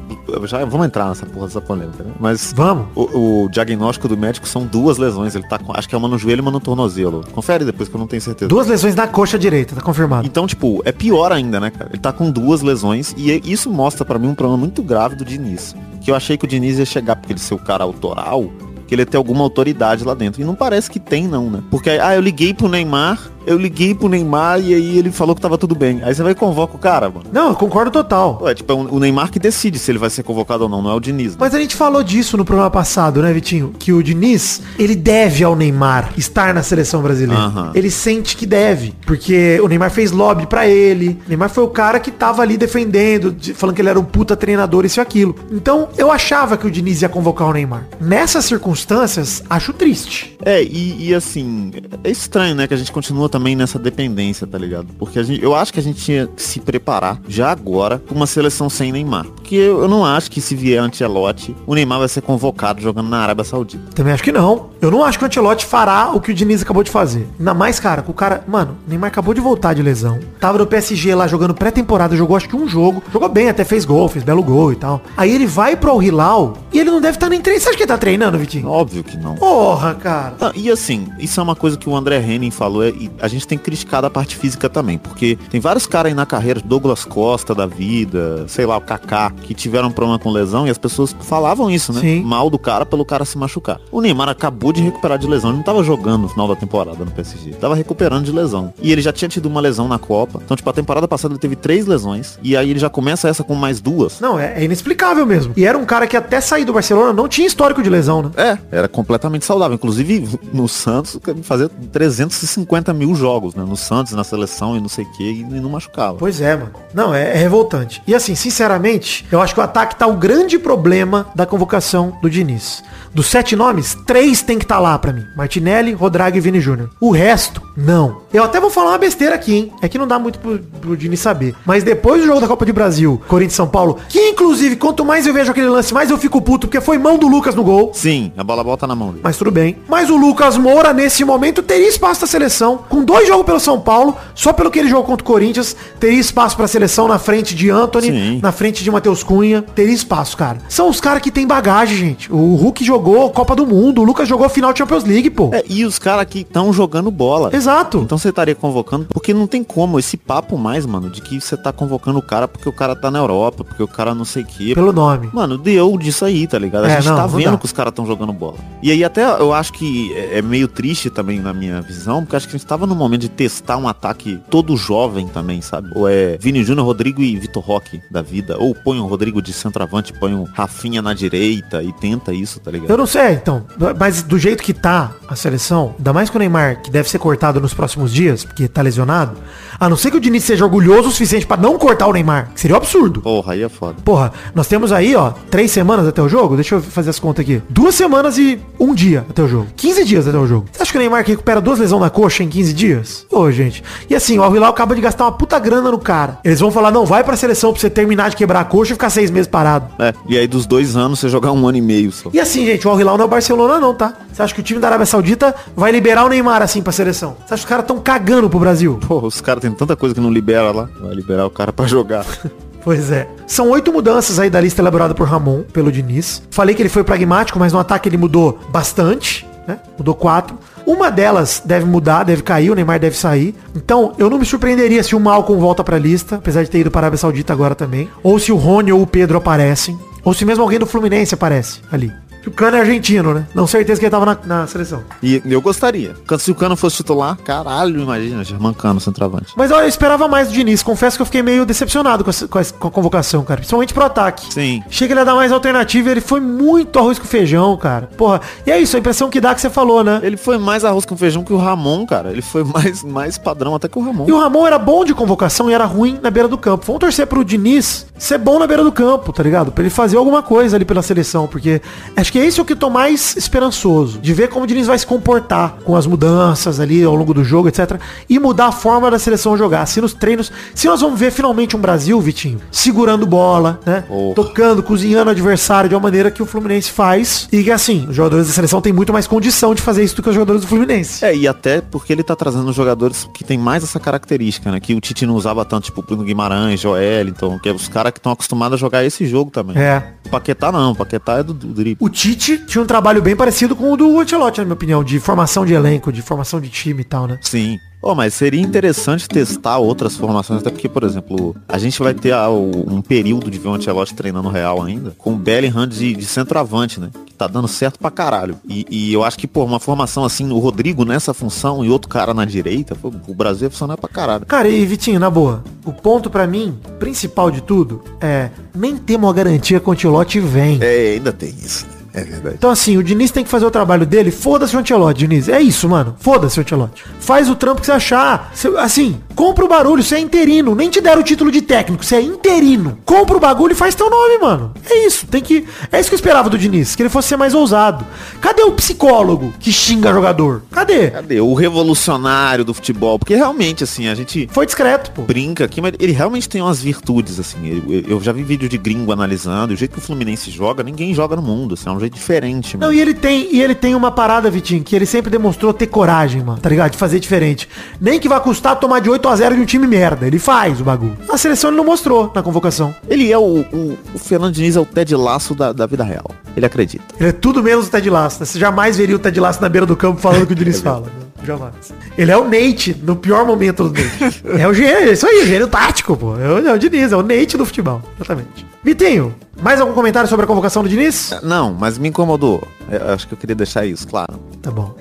já 0.45 0.65
vamos 0.65 0.87
entrar 0.87 1.07
nessa 1.07 1.25
porra 1.25 1.47
dessa 1.47 1.61
polêmica, 1.61 2.03
né? 2.03 2.11
Mas 2.19 2.51
Vamos. 2.55 2.87
o, 2.95 3.43
o 3.45 3.49
diagnóstico 3.49 4.07
do 4.07 4.17
médico 4.17 4.47
são 4.47 4.65
duas 4.65 4.97
lesões. 4.97 5.35
Ele 5.35 5.47
tá 5.47 5.57
com, 5.59 5.71
acho 5.75 5.87
que 5.87 5.95
é 5.95 5.97
uma 5.97 6.07
no 6.07 6.17
joelho 6.17 6.39
e 6.39 6.41
uma 6.41 6.51
no 6.51 6.59
tornozelo. 6.59 7.23
Confere 7.31 7.63
depois 7.63 7.87
que 7.87 7.95
eu 7.95 7.99
não 7.99 8.07
tenho 8.07 8.21
certeza. 8.21 8.49
Duas 8.49 8.67
lesões 8.67 8.95
na 8.95 9.07
coxa 9.07 9.37
direita, 9.39 9.75
tá 9.75 9.81
confirmado. 9.81 10.25
Então, 10.27 10.45
tipo, 10.47 10.81
é 10.85 10.91
pior 10.91 11.31
ainda, 11.31 11.59
né, 11.59 11.69
cara? 11.69 11.89
Ele 11.91 11.99
tá 12.01 12.11
com 12.11 12.29
duas 12.31 12.61
lesões 12.61 13.13
e 13.17 13.31
é- 13.31 13.41
isso 13.45 13.69
mostra 13.69 14.03
pra 14.03 14.17
mim 14.19 14.27
um 14.29 14.35
problema 14.35 14.57
muito 14.59 14.81
grave 14.81 15.15
do 15.15 15.23
Diniz. 15.23 15.75
Que 16.01 16.09
eu 16.09 16.15
achei 16.15 16.35
que 16.37 16.45
o 16.45 16.47
Diniz 16.47 16.79
ia 16.79 16.85
chegar 16.85 17.15
porque 17.15 17.31
ele 17.33 17.39
ser 17.39 17.53
o 17.53 17.59
cara 17.59 17.83
autoral, 17.83 18.45
que 18.91 18.95
ele 18.95 19.03
ia 19.03 19.05
ter 19.05 19.15
alguma 19.15 19.41
autoridade 19.41 20.03
lá 20.03 20.13
dentro. 20.13 20.41
E 20.41 20.43
não 20.43 20.53
parece 20.53 20.91
que 20.91 20.99
tem, 20.99 21.25
não, 21.25 21.49
né? 21.49 21.63
Porque, 21.71 21.91
ah, 21.91 22.13
eu 22.13 22.19
liguei 22.19 22.53
pro 22.53 22.67
Neymar, 22.67 23.31
eu 23.45 23.57
liguei 23.57 23.93
pro 23.95 24.07
Neymar 24.09 24.59
e 24.59 24.73
aí 24.73 24.97
ele 24.97 25.11
falou 25.11 25.35
que 25.35 25.41
tava 25.41 25.57
tudo 25.57 25.75
bem. 25.75 26.01
Aí 26.03 26.13
você 26.13 26.23
vai 26.23 26.31
e 26.31 26.35
convoca 26.35 26.75
o 26.75 26.79
cara, 26.79 27.09
mano. 27.09 27.25
Não, 27.31 27.49
eu 27.49 27.55
concordo 27.55 27.91
total. 27.91 28.35
Pô, 28.37 28.49
é 28.49 28.55
tipo, 28.55 28.71
é 28.71 28.75
o 28.75 28.99
Neymar 28.99 29.31
que 29.31 29.39
decide 29.39 29.79
se 29.79 29.91
ele 29.91 29.99
vai 29.99 30.09
ser 30.09 30.23
convocado 30.23 30.63
ou 30.63 30.69
não, 30.69 30.81
não 30.81 30.91
é 30.91 30.93
o 30.93 30.99
Diniz. 30.99 31.31
né? 31.31 31.37
Mas 31.39 31.53
a 31.55 31.59
gente 31.59 31.75
falou 31.75 32.03
disso 32.03 32.37
no 32.37 32.45
programa 32.45 32.69
passado, 32.69 33.21
né, 33.21 33.31
Vitinho? 33.33 33.73
Que 33.77 33.91
o 33.93 34.01
Diniz, 34.03 34.61
ele 34.77 34.95
deve 34.95 35.43
ao 35.43 35.55
Neymar 35.55 36.11
estar 36.17 36.53
na 36.53 36.63
seleção 36.63 37.01
brasileira. 37.01 37.71
Ele 37.73 37.89
sente 37.91 38.35
que 38.37 38.45
deve. 38.45 38.93
Porque 39.05 39.59
o 39.63 39.67
Neymar 39.67 39.91
fez 39.91 40.11
lobby 40.11 40.45
pra 40.45 40.67
ele. 40.67 41.19
O 41.25 41.29
Neymar 41.29 41.49
foi 41.49 41.63
o 41.63 41.69
cara 41.69 41.99
que 41.99 42.11
tava 42.11 42.41
ali 42.41 42.57
defendendo, 42.57 43.31
de- 43.31 43.53
falando 43.53 43.75
que 43.75 43.81
ele 43.81 43.89
era 43.89 43.99
um 43.99 44.03
puta 44.03 44.35
treinador, 44.35 44.85
isso 44.85 44.99
e 44.99 45.01
aquilo. 45.01 45.35
Então, 45.51 45.89
eu 45.97 46.11
achava 46.11 46.57
que 46.57 46.67
o 46.67 46.71
Diniz 46.71 47.01
ia 47.01 47.09
convocar 47.09 47.47
o 47.47 47.53
Neymar. 47.53 47.87
Nessas 47.99 48.45
circunstâncias, 48.45 49.43
acho 49.49 49.73
triste. 49.73 50.37
É, 50.43 50.63
e, 50.63 51.09
e 51.09 51.15
assim, 51.15 51.71
é 52.03 52.09
estranho, 52.09 52.55
né, 52.55 52.67
que 52.67 52.73
a 52.73 52.77
gente 52.77 52.91
continua 52.91 53.29
também 53.31 53.55
nessa 53.55 53.79
dependência, 53.79 54.45
tá 54.45 54.57
ligado? 54.57 54.87
Porque 54.99 55.17
a 55.17 55.23
gente, 55.23 55.41
eu 55.41 55.55
acho 55.55 55.73
que 55.73 55.79
a 55.79 55.83
gente 55.83 56.01
tinha 56.01 56.27
que 56.27 56.43
se 56.43 56.59
preparar 56.59 57.19
já 57.27 57.51
agora 57.51 57.97
pra 57.97 58.15
uma 58.15 58.27
seleção 58.27 58.69
sem 58.69 58.91
Neymar. 58.91 59.25
Porque 59.25 59.55
eu, 59.55 59.81
eu 59.81 59.87
não 59.87 60.05
acho 60.05 60.29
que 60.29 60.41
se 60.41 60.55
vier 60.55 60.81
Ancelotti, 60.81 61.55
o 61.65 61.73
Neymar 61.73 61.99
vai 61.99 62.09
ser 62.09 62.21
convocado 62.21 62.81
jogando 62.81 63.09
na 63.09 63.19
Arábia 63.19 63.43
Saudita. 63.43 63.91
Também 63.95 64.13
acho 64.13 64.23
que 64.23 64.31
não. 64.31 64.69
Eu 64.81 64.91
não 64.91 65.03
acho 65.03 65.17
que 65.17 65.23
o 65.23 65.27
Ancelotti 65.27 65.65
fará 65.65 66.11
o 66.13 66.19
que 66.19 66.31
o 66.31 66.33
Diniz 66.33 66.61
acabou 66.61 66.83
de 66.83 66.91
fazer. 66.91 67.27
Ainda 67.39 67.53
mais, 67.53 67.79
cara, 67.79 68.01
com 68.01 68.11
o 68.11 68.15
cara... 68.15 68.43
Mano, 68.47 68.77
o 68.85 68.89
Neymar 68.89 69.07
acabou 69.07 69.33
de 69.33 69.41
voltar 69.41 69.73
de 69.73 69.81
lesão. 69.81 70.19
Tava 70.39 70.57
no 70.57 70.67
PSG 70.67 71.15
lá 71.15 71.27
jogando 71.27 71.53
pré-temporada, 71.53 72.15
jogou 72.15 72.35
acho 72.35 72.49
que 72.49 72.55
um 72.55 72.67
jogo. 72.67 73.01
Jogou 73.11 73.29
bem, 73.29 73.49
até 73.49 73.63
fez 73.63 73.85
gol, 73.85 74.09
fez 74.09 74.23
belo 74.23 74.43
gol 74.43 74.73
e 74.73 74.75
tal. 74.75 75.01
Aí 75.15 75.33
ele 75.33 75.45
vai 75.45 75.75
pro 75.75 76.01
Hilal 76.01 76.57
e 76.73 76.79
ele 76.79 76.91
não 76.91 76.99
deve 76.99 77.15
estar 77.17 77.29
nem 77.29 77.39
treinando. 77.39 77.63
Você 77.63 77.69
acha 77.69 77.77
que 77.77 77.83
ele 77.83 77.87
tá 77.87 77.97
treinando, 77.97 78.37
Vitinho? 78.37 78.67
Óbvio 78.67 79.03
que 79.03 79.17
não. 79.17 79.35
Porra, 79.35 79.93
cara. 79.95 80.35
Ah, 80.41 80.51
e 80.55 80.69
assim, 80.69 81.07
isso 81.19 81.39
é 81.39 81.43
uma 81.43 81.55
coisa 81.55 81.77
que 81.77 81.89
o 81.89 81.95
André 81.95 82.17
Henning 82.19 82.51
falou, 82.51 82.83
é, 82.83 82.89
e 82.89 83.11
a 83.21 83.27
gente 83.27 83.47
tem 83.47 83.57
que 83.57 83.63
criticar 83.63 84.03
a 84.03 84.09
parte 84.09 84.35
física 84.35 84.69
também, 84.69 84.97
porque 84.97 85.37
tem 85.49 85.59
vários 85.59 85.85
caras 85.85 86.11
aí 86.11 86.15
na 86.15 86.25
carreira, 86.25 86.61
Douglas 86.63 87.05
Costa 87.05 87.53
da 87.53 87.65
vida, 87.65 88.45
sei 88.47 88.65
lá, 88.65 88.77
o 88.77 88.81
Kaká, 88.81 89.31
que 89.31 89.53
tiveram 89.53 89.91
problema 89.91 90.19
com 90.19 90.31
lesão 90.31 90.67
e 90.67 90.69
as 90.69 90.77
pessoas 90.77 91.15
falavam 91.21 91.69
isso, 91.69 91.93
né? 91.93 92.01
Sim. 92.01 92.23
Mal 92.23 92.49
do 92.49 92.57
cara 92.57 92.85
pelo 92.85 93.05
cara 93.05 93.25
se 93.25 93.37
machucar. 93.37 93.79
O 93.91 94.01
Neymar 94.01 94.29
acabou 94.29 94.73
de 94.73 94.81
recuperar 94.81 95.17
de 95.17 95.27
lesão, 95.27 95.51
ele 95.51 95.57
não 95.57 95.63
tava 95.63 95.83
jogando 95.83 96.23
no 96.23 96.29
final 96.29 96.47
da 96.47 96.55
temporada 96.55 97.05
no 97.05 97.11
PSG, 97.11 97.49
ele 97.49 97.57
tava 97.57 97.75
recuperando 97.75 98.25
de 98.25 98.31
lesão. 98.31 98.73
E 98.81 98.91
ele 98.91 99.01
já 99.01 99.13
tinha 99.13 99.29
tido 99.29 99.45
uma 99.45 99.61
lesão 99.61 99.87
na 99.87 99.99
Copa, 99.99 100.41
então 100.43 100.57
tipo, 100.57 100.69
a 100.69 100.73
temporada 100.73 101.07
passada 101.07 101.33
ele 101.33 101.39
teve 101.39 101.55
três 101.55 101.85
lesões, 101.85 102.39
e 102.41 102.57
aí 102.57 102.69
ele 102.69 102.79
já 102.79 102.89
começa 102.89 103.29
essa 103.29 103.43
com 103.43 103.55
mais 103.55 103.79
duas. 103.79 104.19
Não, 104.19 104.39
é, 104.39 104.61
é 104.61 104.63
inexplicável 104.63 105.25
mesmo. 105.25 105.53
E 105.55 105.65
era 105.65 105.77
um 105.77 105.85
cara 105.85 106.07
que 106.07 106.17
até 106.17 106.41
sair 106.41 106.65
do 106.65 106.73
Barcelona 106.73 107.13
não 107.13 107.27
tinha 107.27 107.47
histórico 107.47 107.83
de 107.83 107.89
lesão, 107.89 108.23
né? 108.23 108.31
É, 108.37 108.57
era 108.71 108.87
completamente 108.87 109.45
saudável. 109.45 109.75
Inclusive, 109.75 110.39
no 110.53 110.67
Santos, 110.67 111.19
fazia 111.43 111.69
350 111.91 112.93
mil 112.93 113.10
jogos, 113.17 113.55
né? 113.55 113.63
No 113.67 113.77
Santos, 113.77 114.13
na 114.13 114.23
seleção 114.23 114.75
e 114.75 114.79
não 114.79 114.89
sei 114.89 115.05
o 115.05 115.11
que, 115.11 115.31
e 115.31 115.43
não 115.43 115.69
machucava. 115.69 116.17
Pois 116.17 116.41
é, 116.41 116.55
mano. 116.55 116.71
Não, 116.93 117.13
é, 117.13 117.31
é 117.31 117.35
revoltante. 117.35 118.01
E 118.07 118.13
assim, 118.13 118.35
sinceramente, 118.35 119.25
eu 119.31 119.41
acho 119.41 119.53
que 119.53 119.59
o 119.59 119.63
ataque 119.63 119.95
tá 119.95 120.07
o 120.07 120.15
grande 120.15 120.57
problema 120.59 121.27
da 121.35 121.45
convocação 121.45 122.17
do 122.21 122.29
Diniz. 122.29 122.83
Dos 123.13 123.27
sete 123.27 123.55
nomes, 123.55 123.97
três 124.05 124.41
tem 124.41 124.57
que 124.57 124.65
estar 124.65 124.79
lá 124.79 124.97
pra 124.97 125.11
mim. 125.11 125.25
Martinelli, 125.35 125.93
Rodrigo 125.93 126.37
e 126.37 126.39
Vini 126.39 126.61
Júnior. 126.61 126.89
O 126.99 127.11
resto, 127.11 127.61
não. 127.75 128.21
Eu 128.33 128.43
até 128.43 128.59
vou 128.59 128.69
falar 128.69 128.91
uma 128.91 128.97
besteira 128.97 129.35
aqui, 129.35 129.53
hein? 129.55 129.71
É 129.81 129.89
que 129.89 129.97
não 129.97 130.07
dá 130.07 130.17
muito 130.17 130.39
pro, 130.39 130.59
pro 130.59 130.95
Diniz 130.97 131.19
saber. 131.19 131.53
Mas 131.65 131.83
depois 131.83 132.21
do 132.21 132.27
jogo 132.27 132.39
da 132.39 132.47
Copa 132.47 132.65
de 132.65 132.71
Brasil, 132.71 133.21
Corinthians 133.27 133.53
e 133.53 133.57
São 133.57 133.67
Paulo, 133.67 133.97
que 134.07 134.29
inclusive, 134.29 134.75
quanto 134.77 135.03
mais 135.03 135.27
eu 135.27 135.33
vejo 135.33 135.51
aquele 135.51 135.67
lance, 135.67 135.93
mais 135.93 136.09
eu 136.09 136.17
fico 136.17 136.41
puto, 136.41 136.67
porque 136.67 136.79
foi 136.79 136.97
mão 136.97 137.17
do 137.17 137.27
Lucas 137.27 137.53
no 137.53 137.63
gol. 137.63 137.91
Sim, 137.93 138.31
a 138.37 138.43
bola 138.43 138.63
volta 138.63 138.87
na 138.87 138.95
mão 138.95 139.09
dele. 139.09 139.21
Mas 139.23 139.37
tudo 139.37 139.51
bem. 139.51 139.77
Mas 139.89 140.09
o 140.09 140.15
Lucas 140.15 140.57
Moura, 140.57 140.93
nesse 140.93 141.25
momento, 141.25 141.61
teria 141.61 141.89
espaço 141.89 142.21
na 142.21 142.27
seleção. 142.27 142.79
Com 142.89 143.00
dois 143.03 143.27
jogos 143.27 143.45
pelo 143.45 143.59
São 143.59 143.79
Paulo, 143.79 144.15
só 144.35 144.51
pelo 144.53 144.69
que 144.71 144.79
ele 144.79 144.89
jogou 144.89 145.05
contra 145.05 145.23
o 145.23 145.27
Corinthians, 145.27 145.75
teria 145.99 146.19
espaço 146.19 146.55
pra 146.57 146.67
seleção 146.67 147.07
na 147.07 147.19
frente 147.19 147.55
de 147.55 147.69
Anthony, 147.69 148.07
Sim. 148.07 148.39
na 148.41 148.51
frente 148.51 148.83
de 148.83 148.91
Matheus 148.91 149.23
Cunha. 149.23 149.61
Teria 149.75 149.93
espaço, 149.93 150.35
cara. 150.37 150.59
São 150.69 150.89
os 150.89 150.99
caras 150.99 151.21
que 151.21 151.31
tem 151.31 151.45
bagagem, 151.47 151.97
gente. 151.97 152.31
O 152.33 152.55
Hulk 152.55 152.83
jogou 152.83 153.29
Copa 153.29 153.55
do 153.55 153.65
Mundo, 153.65 154.01
o 154.01 154.03
Lucas 154.03 154.27
jogou 154.27 154.47
final 154.49 154.75
Champions 154.75 155.03
League, 155.03 155.29
pô. 155.29 155.49
É, 155.53 155.63
e 155.69 155.85
os 155.85 155.97
caras 155.99 156.25
que 156.25 156.39
estão 156.39 156.71
jogando 156.73 157.11
bola. 157.11 157.49
Exato. 157.53 157.99
Então 157.99 158.17
você 158.17 158.29
estaria 158.29 158.55
convocando, 158.55 159.05
porque 159.13 159.33
não 159.33 159.47
tem 159.47 159.63
como 159.63 159.99
esse 159.99 160.17
papo 160.17 160.57
mais, 160.57 160.85
mano, 160.85 161.09
de 161.09 161.21
que 161.21 161.39
você 161.39 161.55
tá 161.57 161.71
convocando 161.71 162.19
o 162.19 162.21
cara 162.21 162.47
porque 162.47 162.67
o 162.67 162.73
cara 162.73 162.95
tá 162.95 163.09
na 163.11 163.19
Europa, 163.19 163.63
porque 163.63 163.81
o 163.83 163.87
cara 163.87 164.13
não 164.15 164.25
sei 164.25 164.43
o 164.43 164.45
quê. 164.45 164.71
Pelo 164.73 164.91
nome. 164.91 165.29
Mano, 165.33 165.57
deu 165.57 165.97
disso 165.97 166.25
aí, 166.25 166.47
tá 166.47 166.57
ligado? 166.57 166.85
A 166.85 166.89
É, 166.89 166.95
gente 167.01 167.09
não, 167.09 167.15
tá 167.15 167.21
não 167.23 167.29
vendo 167.29 167.51
dá. 167.51 167.57
que 167.57 167.65
os 167.65 167.71
caras 167.71 167.91
estão 167.91 168.05
jogando 168.05 168.33
bola. 168.33 168.55
E 168.81 168.91
aí 168.91 169.03
até 169.03 169.23
eu 169.23 169.53
acho 169.53 169.73
que 169.73 170.11
é 170.15 170.31
é 170.31 170.41
meio 170.41 170.67
triste 170.67 171.09
também 171.09 171.39
na 171.41 171.53
minha 171.53 171.81
visão, 171.81 172.21
porque 172.23 172.35
acho 172.37 172.47
que 172.47 172.55
a 172.55 172.57
gente 172.57 172.65
tava 172.67 172.87
no 172.91 172.99
momento 172.99 173.21
de 173.21 173.29
testar 173.29 173.77
um 173.77 173.87
ataque 173.87 174.39
todo 174.49 174.75
jovem 174.77 175.27
também, 175.27 175.61
sabe? 175.61 175.89
Ou 175.95 176.07
é 176.07 176.37
Vini 176.39 176.63
Júnior, 176.63 176.85
Rodrigo 176.85 177.21
e 177.21 177.37
Vitor 177.37 177.63
Roque 177.63 178.01
da 178.09 178.21
vida. 178.21 178.57
Ou 178.57 178.75
põe 178.75 178.99
o 178.99 179.05
Rodrigo 179.05 179.41
de 179.41 179.53
centroavante, 179.53 180.13
põe 180.13 180.33
o 180.33 180.43
Rafinha 180.43 181.01
na 181.01 181.13
direita 181.13 181.81
e 181.81 181.91
tenta 181.93 182.33
isso, 182.33 182.59
tá 182.59 182.71
ligado? 182.71 182.89
Eu 182.89 182.97
não 182.97 183.05
sei, 183.05 183.33
então. 183.33 183.65
Mas 183.99 184.21
do 184.23 184.37
jeito 184.37 184.63
que 184.63 184.73
tá 184.73 185.11
a 185.27 185.35
seleção, 185.35 185.95
ainda 185.97 186.13
mais 186.13 186.29
com 186.29 186.37
o 186.37 186.39
Neymar, 186.39 186.81
que 186.81 186.91
deve 186.91 187.09
ser 187.09 187.19
cortado 187.19 187.59
nos 187.59 187.73
próximos 187.73 188.13
dias, 188.13 188.43
porque 188.43 188.67
tá 188.67 188.81
lesionado, 188.81 189.37
a 189.79 189.89
não 189.89 189.95
ser 189.95 190.11
que 190.11 190.17
o 190.17 190.19
Diniz 190.19 190.43
seja 190.43 190.65
orgulhoso 190.65 191.09
o 191.09 191.11
suficiente 191.11 191.47
pra 191.47 191.57
não 191.57 191.77
cortar 191.77 192.07
o 192.07 192.13
Neymar, 192.13 192.51
que 192.53 192.59
seria 192.59 192.75
um 192.75 192.77
absurdo. 192.77 193.21
Porra, 193.21 193.53
aí 193.53 193.63
é 193.63 193.69
foda. 193.69 194.01
Porra, 194.03 194.31
nós 194.53 194.67
temos 194.67 194.91
aí, 194.91 195.15
ó, 195.15 195.31
três 195.49 195.71
semanas 195.71 196.07
até 196.07 196.21
o 196.21 196.29
jogo. 196.29 196.55
Deixa 196.55 196.75
eu 196.75 196.81
fazer 196.81 197.09
as 197.09 197.19
contas 197.19 197.43
aqui. 197.43 197.61
Duas 197.69 197.95
semanas 197.95 198.37
e 198.37 198.59
um 198.79 198.93
dia 198.93 199.25
até 199.29 199.41
o 199.41 199.47
jogo. 199.47 199.67
15 199.75 200.05
dias 200.05 200.27
até 200.27 200.37
o 200.37 200.45
jogo. 200.45 200.67
Você 200.71 200.81
acha 200.81 200.91
que 200.91 200.97
o 200.97 201.01
Neymar 201.01 201.23
que 201.23 201.31
recupera 201.31 201.61
duas 201.61 201.79
lesões 201.79 202.01
na 202.01 202.09
coxa 202.09 202.43
em 202.43 202.49
15 202.49 202.73
dias? 202.73 202.80
Ô, 203.29 203.51
gente. 203.51 203.83
E 204.09 204.15
assim, 204.15 204.37
o 204.39 204.43
Al-Hilal 204.43 204.69
acaba 204.69 204.95
de 204.95 205.01
gastar 205.01 205.25
uma 205.25 205.31
puta 205.31 205.57
grana 205.59 205.91
no 205.91 205.99
cara. 205.99 206.39
Eles 206.43 206.59
vão 206.59 206.71
falar, 206.71 206.91
não, 206.91 207.05
vai 207.05 207.23
pra 207.23 207.35
seleção 207.35 207.71
pra 207.71 207.81
você 207.81 207.89
terminar 207.89 208.29
de 208.29 208.35
quebrar 208.35 208.61
a 208.61 208.65
coxa 208.65 208.91
e 208.91 208.95
ficar 208.95 209.09
seis 209.09 209.29
meses 209.29 209.47
parado. 209.47 209.87
É, 209.99 210.13
e 210.27 210.37
aí 210.37 210.47
dos 210.47 210.65
dois 210.65 210.95
anos 210.95 211.19
você 211.19 211.29
jogar 211.29 211.51
um 211.51 211.67
ano 211.67 211.77
e 211.77 211.81
meio 211.81 212.11
só. 212.11 212.29
E 212.33 212.39
assim, 212.39 212.65
gente, 212.65 212.87
o 212.87 212.91
Al-Hilal 212.91 213.17
não 213.17 213.23
é 213.23 213.27
o 213.27 213.29
Barcelona 213.29 213.79
não, 213.79 213.93
tá? 213.93 214.13
Você 214.31 214.41
acha 214.41 214.53
que 214.53 214.61
o 214.61 214.63
time 214.63 214.79
da 214.79 214.87
Arábia 214.87 215.05
Saudita 215.05 215.53
vai 215.75 215.91
liberar 215.91 216.25
o 216.25 216.29
Neymar 216.29 216.61
assim 216.61 216.81
pra 216.81 216.91
seleção? 216.91 217.35
Você 217.45 217.53
acha 217.53 217.61
que 217.61 217.65
os 217.65 217.69
caras 217.69 217.85
tão 217.85 217.99
cagando 217.99 218.49
pro 218.49 218.59
Brasil? 218.59 218.99
Porra, 219.07 219.27
os 219.27 219.41
caras 219.41 219.61
tem 219.61 219.71
tanta 219.71 219.95
coisa 219.95 220.15
que 220.15 220.21
não 220.21 220.31
libera 220.31 220.71
lá. 220.71 220.89
Vai 221.01 221.13
liberar 221.13 221.45
o 221.45 221.49
cara 221.49 221.71
pra 221.73 221.85
jogar. 221.87 222.25
Pois 222.83 223.11
é. 223.11 223.27
São 223.45 223.69
oito 223.69 223.93
mudanças 223.93 224.39
aí 224.39 224.49
da 224.49 224.59
lista 224.59 224.81
elaborada 224.81 225.13
por 225.13 225.27
Ramon, 225.27 225.61
pelo 225.71 225.91
Diniz. 225.91 226.41
Falei 226.49 226.73
que 226.73 226.81
ele 226.81 226.89
foi 226.89 227.03
pragmático, 227.03 227.59
mas 227.59 227.71
no 227.71 227.77
ataque 227.77 228.09
ele 228.09 228.17
mudou 228.17 228.59
bastante, 228.69 229.47
né? 229.67 229.79
Mudou 229.99 230.15
quatro. 230.15 230.57
Uma 230.91 231.09
delas 231.09 231.61
deve 231.63 231.85
mudar, 231.85 232.25
deve 232.25 232.43
cair, 232.43 232.69
o 232.69 232.75
Neymar 232.75 232.99
deve 232.99 233.15
sair. 233.15 233.55
Então, 233.73 234.11
eu 234.17 234.29
não 234.29 234.37
me 234.37 234.45
surpreenderia 234.45 235.01
se 235.01 235.15
o 235.15 235.19
Malcom 235.21 235.57
volta 235.57 235.85
pra 235.85 235.97
lista, 235.97 236.35
apesar 236.35 236.63
de 236.63 236.69
ter 236.69 236.79
ido 236.79 236.91
para 236.91 236.99
a 236.99 237.03
Arábia 237.03 237.17
Saudita 237.17 237.53
agora 237.53 237.73
também. 237.73 238.09
Ou 238.21 238.37
se 238.37 238.51
o 238.51 238.57
Rony 238.57 238.91
ou 238.91 239.01
o 239.01 239.07
Pedro 239.07 239.37
aparecem. 239.37 239.97
Ou 240.21 240.33
se 240.33 240.43
mesmo 240.43 240.61
alguém 240.61 240.77
do 240.77 240.85
Fluminense 240.85 241.33
aparece 241.33 241.79
ali. 241.89 242.11
Que 242.41 242.49
o 242.49 242.51
Cano 242.51 242.77
é 242.77 242.79
argentino, 242.79 243.33
né? 243.33 243.45
Não 243.53 243.67
certeza 243.67 243.99
que 243.99 244.05
ele 244.05 244.11
tava 244.11 244.25
na, 244.25 244.37
na 244.45 244.67
seleção. 244.67 245.03
E 245.21 245.41
eu 245.45 245.61
gostaria. 245.61 246.15
Se 246.39 246.49
o 246.51 246.55
Cano 246.55 246.75
fosse 246.75 246.97
titular, 246.97 247.37
caralho, 247.37 248.01
imagina, 248.01 248.43
Germancano, 248.43 248.99
centroavante. 248.99 249.53
Mas 249.55 249.69
olha, 249.71 249.83
eu 249.83 249.89
esperava 249.89 250.27
mais 250.27 250.47
do 250.47 250.53
Diniz. 250.53 250.81
Confesso 250.81 251.17
que 251.17 251.21
eu 251.21 251.25
fiquei 251.25 251.43
meio 251.43 251.65
decepcionado 251.65 252.23
com, 252.23 252.29
essa- 252.29 252.47
com 252.47 252.57
essa- 252.59 252.73
com 252.73 252.87
a 252.87 252.91
convocação, 252.91 253.43
cara. 253.43 253.57
Principalmente 253.59 253.93
pro 253.93 254.03
ataque. 254.03 254.51
Sim. 254.53 254.81
Achei 254.89 255.07
que 255.07 255.13
ele 255.13 255.19
ia 255.21 255.25
dar 255.25 255.35
mais 255.35 255.51
alternativa 255.51 256.09
e 256.09 256.11
ele 256.13 256.21
foi 256.21 256.39
muito 256.39 256.97
arroz 256.97 257.19
com 257.19 257.25
feijão, 257.25 257.75
cara. 257.77 258.09
Porra. 258.17 258.41
E 258.65 258.71
é 258.71 258.79
isso, 258.79 258.95
a 258.95 258.99
impressão 258.99 259.29
que 259.29 259.39
dá 259.39 259.53
que 259.53 259.61
você 259.61 259.69
falou, 259.69 260.03
né? 260.03 260.19
Ele 260.23 260.37
foi 260.37 260.57
mais 260.57 260.83
arroz 260.83 261.05
com 261.05 261.15
feijão 261.15 261.43
que 261.43 261.53
o 261.53 261.57
Ramon, 261.57 262.05
cara. 262.05 262.31
Ele 262.31 262.41
foi 262.41 262.63
mais, 262.63 263.03
mais 263.03 263.37
padrão 263.37 263.75
até 263.75 263.87
que 263.87 263.99
o 263.99 264.01
Ramon. 264.03 264.25
E 264.27 264.31
o 264.31 264.39
Ramon 264.39 264.65
era 264.65 264.79
bom 264.79 265.05
de 265.05 265.13
convocação 265.13 265.69
e 265.69 265.73
era 265.73 265.85
ruim 265.85 266.19
na 266.21 266.31
beira 266.31 266.47
do 266.49 266.57
campo. 266.57 266.85
Vamos 266.87 266.99
torcer 266.99 267.27
pro 267.27 267.43
Diniz 267.45 268.07
ser 268.17 268.37
bom 268.37 268.57
na 268.59 268.65
beira 268.67 268.83
do 268.83 268.91
campo, 268.91 269.31
tá 269.33 269.41
ligado? 269.43 269.71
Pra 269.71 269.83
ele 269.83 269.89
fazer 269.89 270.17
alguma 270.17 270.41
coisa 270.41 270.75
ali 270.75 270.85
pela 270.85 271.01
seleção, 271.01 271.47
porque 271.47 271.81
acho 272.15 272.30
que 272.31 272.39
é 272.39 272.45
isso 272.45 272.63
que 272.63 272.71
eu 272.71 272.77
tô 272.77 272.89
mais 272.89 273.35
esperançoso. 273.35 274.19
De 274.19 274.33
ver 274.33 274.47
como 274.47 274.63
o 274.63 274.67
Diniz 274.67 274.87
vai 274.87 274.97
se 274.97 275.05
comportar 275.05 275.75
com 275.83 275.95
as 275.95 276.07
mudanças 276.07 276.79
ali 276.79 277.03
ao 277.03 277.13
longo 277.13 277.33
do 277.33 277.43
jogo, 277.43 277.67
etc. 277.67 277.99
E 278.29 278.39
mudar 278.39 278.67
a 278.67 278.71
forma 278.71 279.11
da 279.11 279.19
seleção 279.19 279.57
jogar. 279.57 279.85
Se 279.85 279.99
nos 279.99 280.13
treinos, 280.13 280.51
se 280.73 280.87
nós 280.87 281.01
vamos 281.01 281.19
ver 281.19 281.31
finalmente 281.31 281.75
um 281.75 281.79
Brasil, 281.79 282.19
Vitinho, 282.21 282.59
segurando 282.71 283.25
bola, 283.25 283.79
né? 283.85 284.05
Porra. 284.07 284.35
Tocando, 284.35 284.81
cozinhando 284.81 285.27
o 285.27 285.31
adversário 285.31 285.89
de 285.89 285.95
uma 285.95 286.01
maneira 286.01 286.31
que 286.31 286.41
o 286.41 286.45
Fluminense 286.45 286.89
faz. 286.89 287.49
E 287.51 287.63
que 287.63 287.71
assim, 287.71 288.07
os 288.07 288.15
jogadores 288.15 288.47
da 288.47 288.53
seleção 288.53 288.81
têm 288.81 288.93
muito 288.93 289.11
mais 289.11 289.27
condição 289.27 289.75
de 289.75 289.81
fazer 289.81 290.03
isso 290.03 290.15
do 290.15 290.23
que 290.23 290.29
os 290.29 290.35
jogadores 290.35 290.61
do 290.61 290.67
Fluminense. 290.67 291.25
É, 291.25 291.35
e 291.35 291.47
até 291.47 291.81
porque 291.81 292.13
ele 292.13 292.23
tá 292.23 292.35
trazendo 292.35 292.71
jogadores 292.71 293.27
que 293.33 293.43
tem 293.43 293.57
mais 293.57 293.83
essa 293.83 293.99
característica, 293.99 294.71
né? 294.71 294.79
Que 294.79 294.93
o 294.93 295.01
Tite 295.01 295.25
não 295.25 295.35
usava 295.35 295.65
tanto, 295.65 295.85
tipo 295.85 296.01
Bruno 296.01 296.23
Guimarães, 296.23 296.79
Joel, 296.79 297.27
então, 297.27 297.59
que 297.59 297.67
é 297.67 297.73
os 297.73 297.89
caras 297.89 298.13
que 298.13 298.19
estão 298.19 298.31
acostumados 298.31 298.75
a 298.75 298.79
jogar 298.79 299.03
esse 299.03 299.25
jogo 299.25 299.51
também. 299.51 299.77
É. 299.77 300.13
O 300.25 300.29
Paquetá 300.29 300.71
não, 300.71 300.91
o 300.91 300.95
Paquetá 300.95 301.39
é 301.39 301.43
do, 301.43 301.53
do 301.53 301.67
drible. 301.67 301.97
O 301.99 302.09
Tite 302.21 302.59
tinha 302.67 302.83
um 302.83 302.85
trabalho 302.85 303.19
bem 303.19 303.35
parecido 303.35 303.75
com 303.75 303.91
o 303.91 303.97
do 303.97 304.19
Ancelotti, 304.19 304.59
na 304.59 304.65
minha 304.65 304.75
opinião, 304.75 305.03
de 305.03 305.19
formação 305.19 305.65
de 305.65 305.73
elenco, 305.73 306.11
de 306.11 306.21
formação 306.21 306.61
de 306.61 306.69
time 306.69 307.01
e 307.01 307.03
tal, 307.03 307.25
né? 307.25 307.39
Sim. 307.41 307.79
Oh, 307.99 308.13
mas 308.13 308.35
seria 308.35 308.61
interessante 308.61 309.27
testar 309.27 309.79
outras 309.79 310.15
formações, 310.15 310.61
até 310.61 310.69
porque, 310.69 310.87
por 310.87 311.03
exemplo, 311.03 311.55
a 311.67 311.79
gente 311.79 311.97
vai 311.97 312.13
ter 312.13 312.31
ah, 312.31 312.47
um 312.51 313.01
período 313.01 313.49
de 313.49 313.57
ver 313.57 313.69
o 313.69 313.73
Ancelotti 313.73 314.13
treinando 314.13 314.49
real 314.49 314.83
ainda, 314.83 315.15
com 315.17 315.33
o 315.33 315.35
Bellingham 315.35 315.87
de, 315.87 316.13
de 316.13 316.25
centroavante, 316.25 316.99
né? 316.99 317.09
Que 317.25 317.33
tá 317.33 317.47
dando 317.47 317.67
certo 317.67 317.97
pra 317.97 318.11
caralho. 318.11 318.55
E, 318.69 318.85
e 318.87 319.13
eu 319.13 319.23
acho 319.23 319.39
que, 319.39 319.47
pô, 319.47 319.63
uma 319.63 319.79
formação 319.79 320.23
assim, 320.23 320.51
o 320.51 320.59
Rodrigo 320.59 321.03
nessa 321.03 321.33
função 321.33 321.83
e 321.83 321.89
outro 321.89 322.07
cara 322.07 322.35
na 322.35 322.45
direita, 322.45 322.93
pô, 322.93 323.11
o 323.27 323.33
Brasil 323.33 323.65
ia 323.65 323.71
funcionar 323.71 323.97
pra 323.97 324.07
caralho. 324.07 324.45
Cara, 324.45 324.69
e 324.69 324.85
Vitinho, 324.85 325.19
na 325.19 325.29
boa, 325.31 325.63
o 325.83 325.91
ponto 325.91 326.29
pra 326.29 326.45
mim, 326.45 326.77
principal 326.99 327.49
de 327.49 327.61
tudo, 327.61 328.03
é 328.21 328.51
nem 328.75 328.95
temos 328.95 329.27
a 329.27 329.33
garantia 329.33 329.79
que 329.79 329.89
o 329.89 329.91
Ancelotti 329.91 330.39
vem. 330.39 330.77
É, 330.81 331.13
ainda 331.13 331.33
tem 331.33 331.49
isso, 331.49 331.87
né? 331.87 332.00
É 332.13 332.23
verdade. 332.23 332.55
Então 332.57 332.69
assim, 332.69 332.97
o 332.97 333.03
Diniz 333.03 333.31
tem 333.31 333.43
que 333.43 333.49
fazer 333.49 333.65
o 333.65 333.71
trabalho 333.71 334.05
dele, 334.05 334.31
foda-se 334.31 334.75
o 334.75 334.79
Ancelotti, 334.79 335.19
Diniz. 335.19 335.47
É 335.47 335.61
isso, 335.61 335.87
mano. 335.87 336.15
Foda-se 336.19 336.59
o 336.59 336.61
Ancelotti. 336.63 337.03
Faz 337.19 337.49
o 337.49 337.55
trampo 337.55 337.79
que 337.79 337.85
você 337.85 337.93
achar. 337.93 338.51
Você- 338.53 338.67
assim, 338.77 339.17
compra 339.35 339.63
o 339.63 339.67
barulho, 339.67 340.03
você 340.03 340.15
é 340.15 340.19
interino. 340.19 340.75
Nem 340.75 340.89
te 340.89 340.99
deram 340.99 341.21
o 341.21 341.23
título 341.23 341.51
de 341.51 341.61
técnico, 341.61 342.03
você 342.03 342.15
é 342.17 342.21
interino. 342.21 342.97
Compra 343.05 343.37
o 343.37 343.39
bagulho 343.39 343.71
e 343.71 343.75
faz 343.75 343.95
teu 343.95 344.09
nome, 344.09 344.37
mano. 344.39 344.73
É 344.89 345.05
isso, 345.07 345.25
tem 345.27 345.41
que... 345.41 345.65
É 345.91 345.99
isso 345.99 346.09
que 346.09 346.15
eu 346.15 346.17
esperava 346.17 346.49
do 346.49 346.57
Diniz, 346.57 346.95
que 346.95 347.01
ele 347.01 347.09
fosse 347.09 347.29
ser 347.29 347.37
mais 347.37 347.53
ousado. 347.53 348.05
Cadê 348.41 348.61
o 348.63 348.71
psicólogo 348.73 349.53
que 349.59 349.71
xinga 349.71 350.11
jogador? 350.11 350.63
Cadê? 350.71 351.11
Cadê? 351.11 351.39
O 351.39 351.53
revolucionário 351.53 352.65
do 352.65 352.73
futebol. 352.73 353.17
Porque 353.19 353.35
realmente, 353.35 353.83
assim, 353.83 354.07
a 354.07 354.15
gente 354.15 354.49
Foi 354.51 354.65
discreto, 354.65 355.11
pô. 355.11 355.21
brinca 355.23 355.63
aqui, 355.65 355.81
mas 355.81 355.93
ele 355.99 356.11
realmente 356.11 356.49
tem 356.49 356.61
umas 356.61 356.81
virtudes, 356.81 357.39
assim. 357.39 357.57
Ele- 357.65 358.05
eu 358.09 358.19
já 358.21 358.31
vi 358.31 358.43
vídeo 358.43 358.67
de 358.67 358.77
gringo 358.77 359.11
analisando, 359.11 359.73
o 359.73 359.77
jeito 359.77 359.91
que 359.93 359.99
o 359.99 360.01
Fluminense 360.01 360.51
joga, 360.51 360.83
ninguém 360.83 361.13
joga 361.13 361.35
no 361.35 361.41
mundo, 361.41 361.73
assim, 361.75 361.87
é 361.89 361.91
um 361.91 361.99
jeito 362.01 362.13
diferente, 362.15 362.77
Não, 362.77 362.87
mano. 362.87 362.93
e 362.97 363.01
ele 363.01 363.13
tem, 363.13 363.47
e 363.55 363.61
ele 363.61 363.73
tem 363.75 363.95
uma 363.95 364.11
parada, 364.11 364.49
Vitinho, 364.49 364.83
que 364.83 364.95
ele 364.95 365.05
sempre 365.05 365.29
demonstrou 365.31 365.73
ter 365.73 365.87
coragem, 365.87 366.43
mano, 366.43 366.59
tá 366.59 366.69
ligado? 366.69 366.91
De 366.91 366.97
fazer 366.97 367.19
diferente. 367.19 367.67
Nem 367.99 368.19
que 368.19 368.27
vai 368.29 368.39
custar 368.39 368.79
tomar 368.79 368.99
de 368.99 369.09
8 369.09 369.27
a 369.27 369.35
0 369.35 369.55
de 369.55 369.61
um 369.61 369.65
time 369.65 369.87
merda. 369.87 370.27
Ele 370.27 370.39
faz 370.39 370.81
o 370.81 370.83
bagulho. 370.83 371.17
A 371.29 371.37
seleção 371.37 371.69
ele 371.69 371.77
não 371.77 371.85
mostrou 371.85 372.31
na 372.33 372.41
convocação. 372.43 372.93
Ele 373.07 373.31
é 373.31 373.37
o, 373.37 373.59
o, 373.71 373.97
o 374.13 374.19
Fernando 374.19 374.53
Diniz 374.53 374.75
é 374.75 374.79
o 374.79 374.85
Ted 374.85 375.15
Laço 375.15 375.53
da, 375.55 375.71
da 375.71 375.85
vida 375.85 376.03
real. 376.03 376.31
Ele 376.55 376.65
acredita. 376.65 377.03
Ele 377.19 377.29
é 377.29 377.31
tudo 377.31 377.63
menos 377.63 377.87
o 377.87 377.91
Ted 377.91 378.09
Lasso. 378.09 378.39
né? 378.39 378.45
Você 378.45 378.59
jamais 378.59 378.97
veria 378.97 379.15
o 379.15 379.19
Ted 379.19 379.39
Lasso 379.39 379.61
na 379.61 379.69
beira 379.69 379.85
do 379.85 379.95
campo 379.95 380.19
falando 380.21 380.43
o 380.43 380.47
que 380.47 380.53
o 380.53 380.55
Diniz 380.61 380.81
fala. 380.81 381.01
né? 381.07 381.30
Jamais. 381.43 381.93
Ele 382.17 382.31
é 382.31 382.37
o 382.37 382.43
Nate, 382.43 382.95
no 383.03 383.15
pior 383.15 383.45
momento 383.45 383.89
do 383.89 383.93
Nate. 384.01 384.41
É 384.61 384.67
o 384.67 384.73
gênio, 384.73 385.09
é 385.09 385.13
isso 385.13 385.25
aí, 385.25 385.45
gênio 385.45 385.67
tático, 385.67 386.15
pô. 386.15 386.37
É 386.37 386.47
o, 386.47 386.67
é 386.67 386.73
o 386.73 386.77
Diniz, 386.77 387.11
é 387.11 387.15
o 387.17 387.23
Nate 387.23 387.57
do 387.57 387.65
futebol. 387.65 388.01
Exatamente. 388.15 388.65
Vitinho, 388.83 389.33
mais 389.61 389.79
algum 389.79 389.93
comentário 389.93 390.27
sobre 390.29 390.43
a 390.43 390.47
convocação 390.47 390.83
do 390.83 390.89
Diniz? 390.89 391.33
Não, 391.43 391.73
mas 391.73 391.97
me 391.97 392.09
incomodou. 392.09 392.67
Eu 392.89 393.13
acho 393.13 393.27
que 393.27 393.33
eu 393.33 393.37
queria 393.37 393.55
deixar 393.55 393.85
isso, 393.85 394.07
claro. 394.07 394.39
Tá 394.61 394.71
bom. 394.71 394.95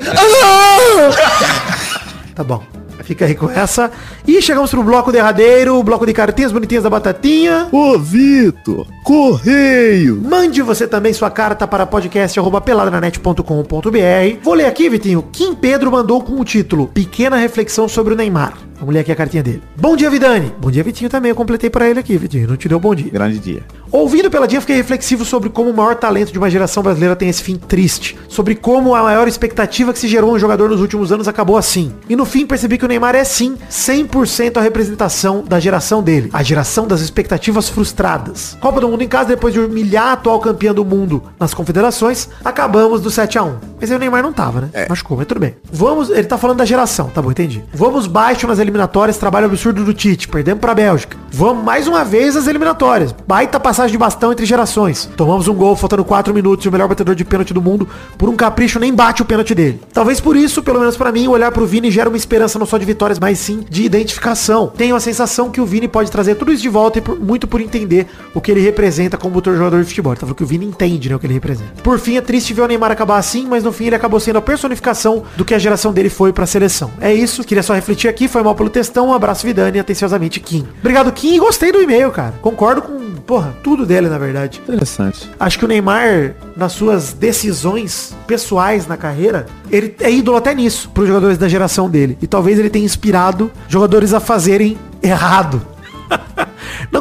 Tá 2.34 2.44
bom. 2.44 2.62
Fica 3.02 3.24
aí 3.24 3.34
com 3.34 3.50
essa. 3.50 3.90
E 4.26 4.42
chegamos 4.42 4.70
pro 4.70 4.82
bloco 4.82 5.12
derradeiro, 5.12 5.76
o 5.76 5.82
bloco 5.82 6.06
de 6.06 6.12
cartinhas 6.12 6.52
bonitinhas 6.52 6.84
da 6.84 6.90
batatinha. 6.90 7.68
Ô, 7.72 7.98
Vitor, 7.98 8.86
correio! 9.04 10.20
Mande 10.22 10.60
você 10.62 10.86
também 10.86 11.12
sua 11.12 11.30
carta 11.30 11.66
para 11.66 11.84
podcast.peladranet.com.br. 11.86 14.38
Vou 14.42 14.54
ler 14.54 14.66
aqui, 14.66 14.88
Vitinho. 14.88 15.24
Kim 15.32 15.54
Pedro 15.54 15.90
mandou 15.90 16.22
com 16.22 16.40
o 16.40 16.44
título 16.44 16.86
Pequena 16.88 17.36
Reflexão 17.36 17.88
sobre 17.88 18.14
o 18.14 18.16
Neymar. 18.16 18.70
Vamos 18.80 18.94
ler 18.94 19.00
aqui 19.00 19.12
a 19.12 19.16
cartinha 19.16 19.42
dele. 19.42 19.62
Bom 19.76 19.94
dia, 19.94 20.08
Vidani. 20.08 20.50
Bom 20.58 20.70
dia, 20.70 20.82
Vitinho 20.82 21.10
também. 21.10 21.28
Eu 21.28 21.36
completei 21.36 21.68
para 21.68 21.88
ele 21.88 22.00
aqui, 22.00 22.16
Vitinho. 22.16 22.48
Não 22.48 22.56
te 22.56 22.66
deu 22.66 22.80
bom 22.80 22.94
dia. 22.94 23.10
Grande 23.10 23.38
dia. 23.38 23.62
Ouvindo 23.92 24.30
pela 24.30 24.48
dia, 24.48 24.58
fiquei 24.58 24.76
reflexivo 24.76 25.22
sobre 25.22 25.50
como 25.50 25.68
o 25.68 25.76
maior 25.76 25.96
talento 25.96 26.32
de 26.32 26.38
uma 26.38 26.48
geração 26.48 26.82
brasileira 26.82 27.14
tem 27.14 27.28
esse 27.28 27.42
fim 27.42 27.56
triste. 27.56 28.16
Sobre 28.26 28.54
como 28.54 28.94
a 28.94 29.02
maior 29.02 29.28
expectativa 29.28 29.92
que 29.92 29.98
se 29.98 30.08
gerou 30.08 30.30
em 30.30 30.36
um 30.36 30.38
jogador 30.38 30.70
nos 30.70 30.80
últimos 30.80 31.12
anos 31.12 31.28
acabou 31.28 31.58
assim. 31.58 31.92
E 32.08 32.16
no 32.16 32.24
fim 32.24 32.46
percebi 32.46 32.78
que 32.78 32.86
o 32.86 32.88
Neymar 32.90 33.14
é 33.14 33.24
sim 33.24 33.56
100% 33.70 34.56
a 34.56 34.60
representação 34.60 35.44
da 35.46 35.60
geração 35.60 36.02
dele. 36.02 36.28
A 36.32 36.42
geração 36.42 36.86
das 36.86 37.00
expectativas 37.00 37.68
frustradas. 37.68 38.58
Copa 38.60 38.80
do 38.80 38.88
Mundo 38.88 39.02
em 39.02 39.08
casa, 39.08 39.28
depois 39.28 39.54
de 39.54 39.60
humilhar 39.60 40.08
a 40.08 40.12
atual 40.12 40.40
campeã 40.40 40.74
do 40.74 40.84
mundo 40.84 41.22
nas 41.38 41.54
confederações, 41.54 42.28
acabamos 42.44 43.00
do 43.00 43.10
7 43.10 43.38
a 43.38 43.44
1 43.44 43.54
Mas 43.80 43.90
aí 43.90 43.96
o 43.96 44.00
Neymar 44.00 44.22
não 44.22 44.32
tava, 44.32 44.62
né? 44.62 44.86
Machucou, 44.88 45.16
mas 45.16 45.26
tudo 45.26 45.40
bem. 45.40 45.54
Vamos, 45.72 46.10
ele 46.10 46.24
tá 46.24 46.36
falando 46.36 46.58
da 46.58 46.64
geração, 46.64 47.08
tá 47.08 47.22
bom, 47.22 47.30
entendi. 47.30 47.64
Vamos 47.72 48.06
baixo 48.06 48.46
nas 48.46 48.58
eliminatórias, 48.58 49.16
trabalho 49.16 49.46
absurdo 49.46 49.84
do 49.84 49.94
Tite, 49.94 50.26
perdemos 50.26 50.60
pra 50.60 50.74
Bélgica. 50.74 51.16
Vamos 51.30 51.64
mais 51.64 51.86
uma 51.86 52.04
vez 52.04 52.36
às 52.36 52.48
eliminatórias. 52.48 53.14
Baita 53.26 53.60
passagem 53.60 53.92
de 53.92 53.98
bastão 53.98 54.32
entre 54.32 54.44
gerações. 54.44 55.08
Tomamos 55.16 55.46
um 55.46 55.54
gol 55.54 55.76
faltando 55.76 56.04
4 56.04 56.34
minutos 56.34 56.66
e 56.66 56.68
o 56.68 56.72
melhor 56.72 56.88
batedor 56.88 57.14
de 57.14 57.24
pênalti 57.24 57.54
do 57.54 57.62
mundo, 57.62 57.88
por 58.18 58.28
um 58.28 58.36
capricho, 58.36 58.80
nem 58.80 58.92
bate 58.92 59.22
o 59.22 59.24
pênalti 59.24 59.54
dele. 59.54 59.80
Talvez 59.92 60.20
por 60.20 60.36
isso, 60.36 60.60
pelo 60.62 60.80
menos 60.80 60.96
pra 60.96 61.12
mim, 61.12 61.28
olhar 61.28 61.52
pro 61.52 61.66
Vini 61.66 61.90
gera 61.90 62.08
uma 62.08 62.16
esperança 62.16 62.58
não 62.58 62.66
só 62.70 62.78
de 62.78 62.84
vitórias, 62.84 63.18
mas 63.18 63.38
sim 63.38 63.64
de 63.68 63.82
identificação. 63.84 64.68
Tenho 64.68 64.94
a 64.96 65.00
sensação 65.00 65.50
que 65.50 65.60
o 65.60 65.66
Vini 65.66 65.88
pode 65.88 66.10
trazer 66.10 66.36
tudo 66.36 66.52
isso 66.52 66.62
de 66.62 66.68
volta 66.68 66.98
e 66.98 67.02
por- 67.02 67.18
muito 67.18 67.46
por 67.46 67.60
entender 67.60 68.06
o 68.34 68.40
que 68.40 68.50
ele 68.50 68.60
representa 68.60 69.16
como 69.16 69.34
motor 69.34 69.56
jogador 69.56 69.80
de 69.82 69.88
futebol. 69.88 70.12
Ele 70.12 70.20
tá 70.20 70.26
falando 70.26 70.36
que 70.36 70.42
o 70.42 70.46
Vini 70.46 70.64
entende 70.66 71.08
né, 71.08 71.16
o 71.16 71.18
que 71.18 71.26
ele 71.26 71.34
representa. 71.34 71.82
Por 71.82 71.98
fim, 71.98 72.16
é 72.16 72.20
triste 72.20 72.54
ver 72.54 72.62
o 72.62 72.66
Neymar 72.66 72.90
acabar 72.92 73.18
assim, 73.18 73.46
mas 73.46 73.64
no 73.64 73.72
fim 73.72 73.86
ele 73.86 73.96
acabou 73.96 74.20
sendo 74.20 74.38
a 74.38 74.42
personificação 74.42 75.24
do 75.36 75.44
que 75.44 75.54
a 75.54 75.58
geração 75.58 75.92
dele 75.92 76.08
foi 76.08 76.32
pra 76.32 76.46
seleção. 76.46 76.90
É 77.00 77.12
isso, 77.12 77.42
queria 77.44 77.62
só 77.62 77.74
refletir 77.74 78.08
aqui, 78.08 78.28
foi 78.28 78.42
mal 78.42 78.54
pelo 78.54 78.70
textão, 78.70 79.08
um 79.08 79.12
abraço 79.14 79.44
Vidani 79.46 79.78
atenciosamente 79.78 80.38
Kim. 80.40 80.66
Obrigado 80.80 81.10
Kim 81.12 81.38
gostei 81.38 81.72
do 81.72 81.82
e-mail, 81.82 82.10
cara. 82.10 82.34
Concordo 82.42 82.82
com, 82.82 82.99
porra, 83.20 83.54
tudo 83.62 83.86
dele 83.86 84.08
na 84.08 84.18
verdade. 84.18 84.60
Interessante. 84.62 85.30
Acho 85.38 85.58
que 85.58 85.64
o 85.64 85.68
Neymar, 85.68 86.34
nas 86.56 86.72
suas 86.72 87.12
decisões 87.12 88.14
pessoais 88.26 88.86
na 88.86 88.96
carreira, 88.96 89.46
ele 89.70 89.94
é 90.00 90.10
ídolo 90.10 90.36
até 90.36 90.54
nisso, 90.54 90.90
para 90.90 91.02
os 91.02 91.08
jogadores 91.08 91.38
da 91.38 91.48
geração 91.48 91.88
dele. 91.88 92.18
E 92.20 92.26
talvez 92.26 92.58
ele 92.58 92.70
tenha 92.70 92.84
inspirado 92.84 93.50
jogadores 93.68 94.12
a 94.12 94.20
fazerem 94.20 94.78
errado. 95.02 95.62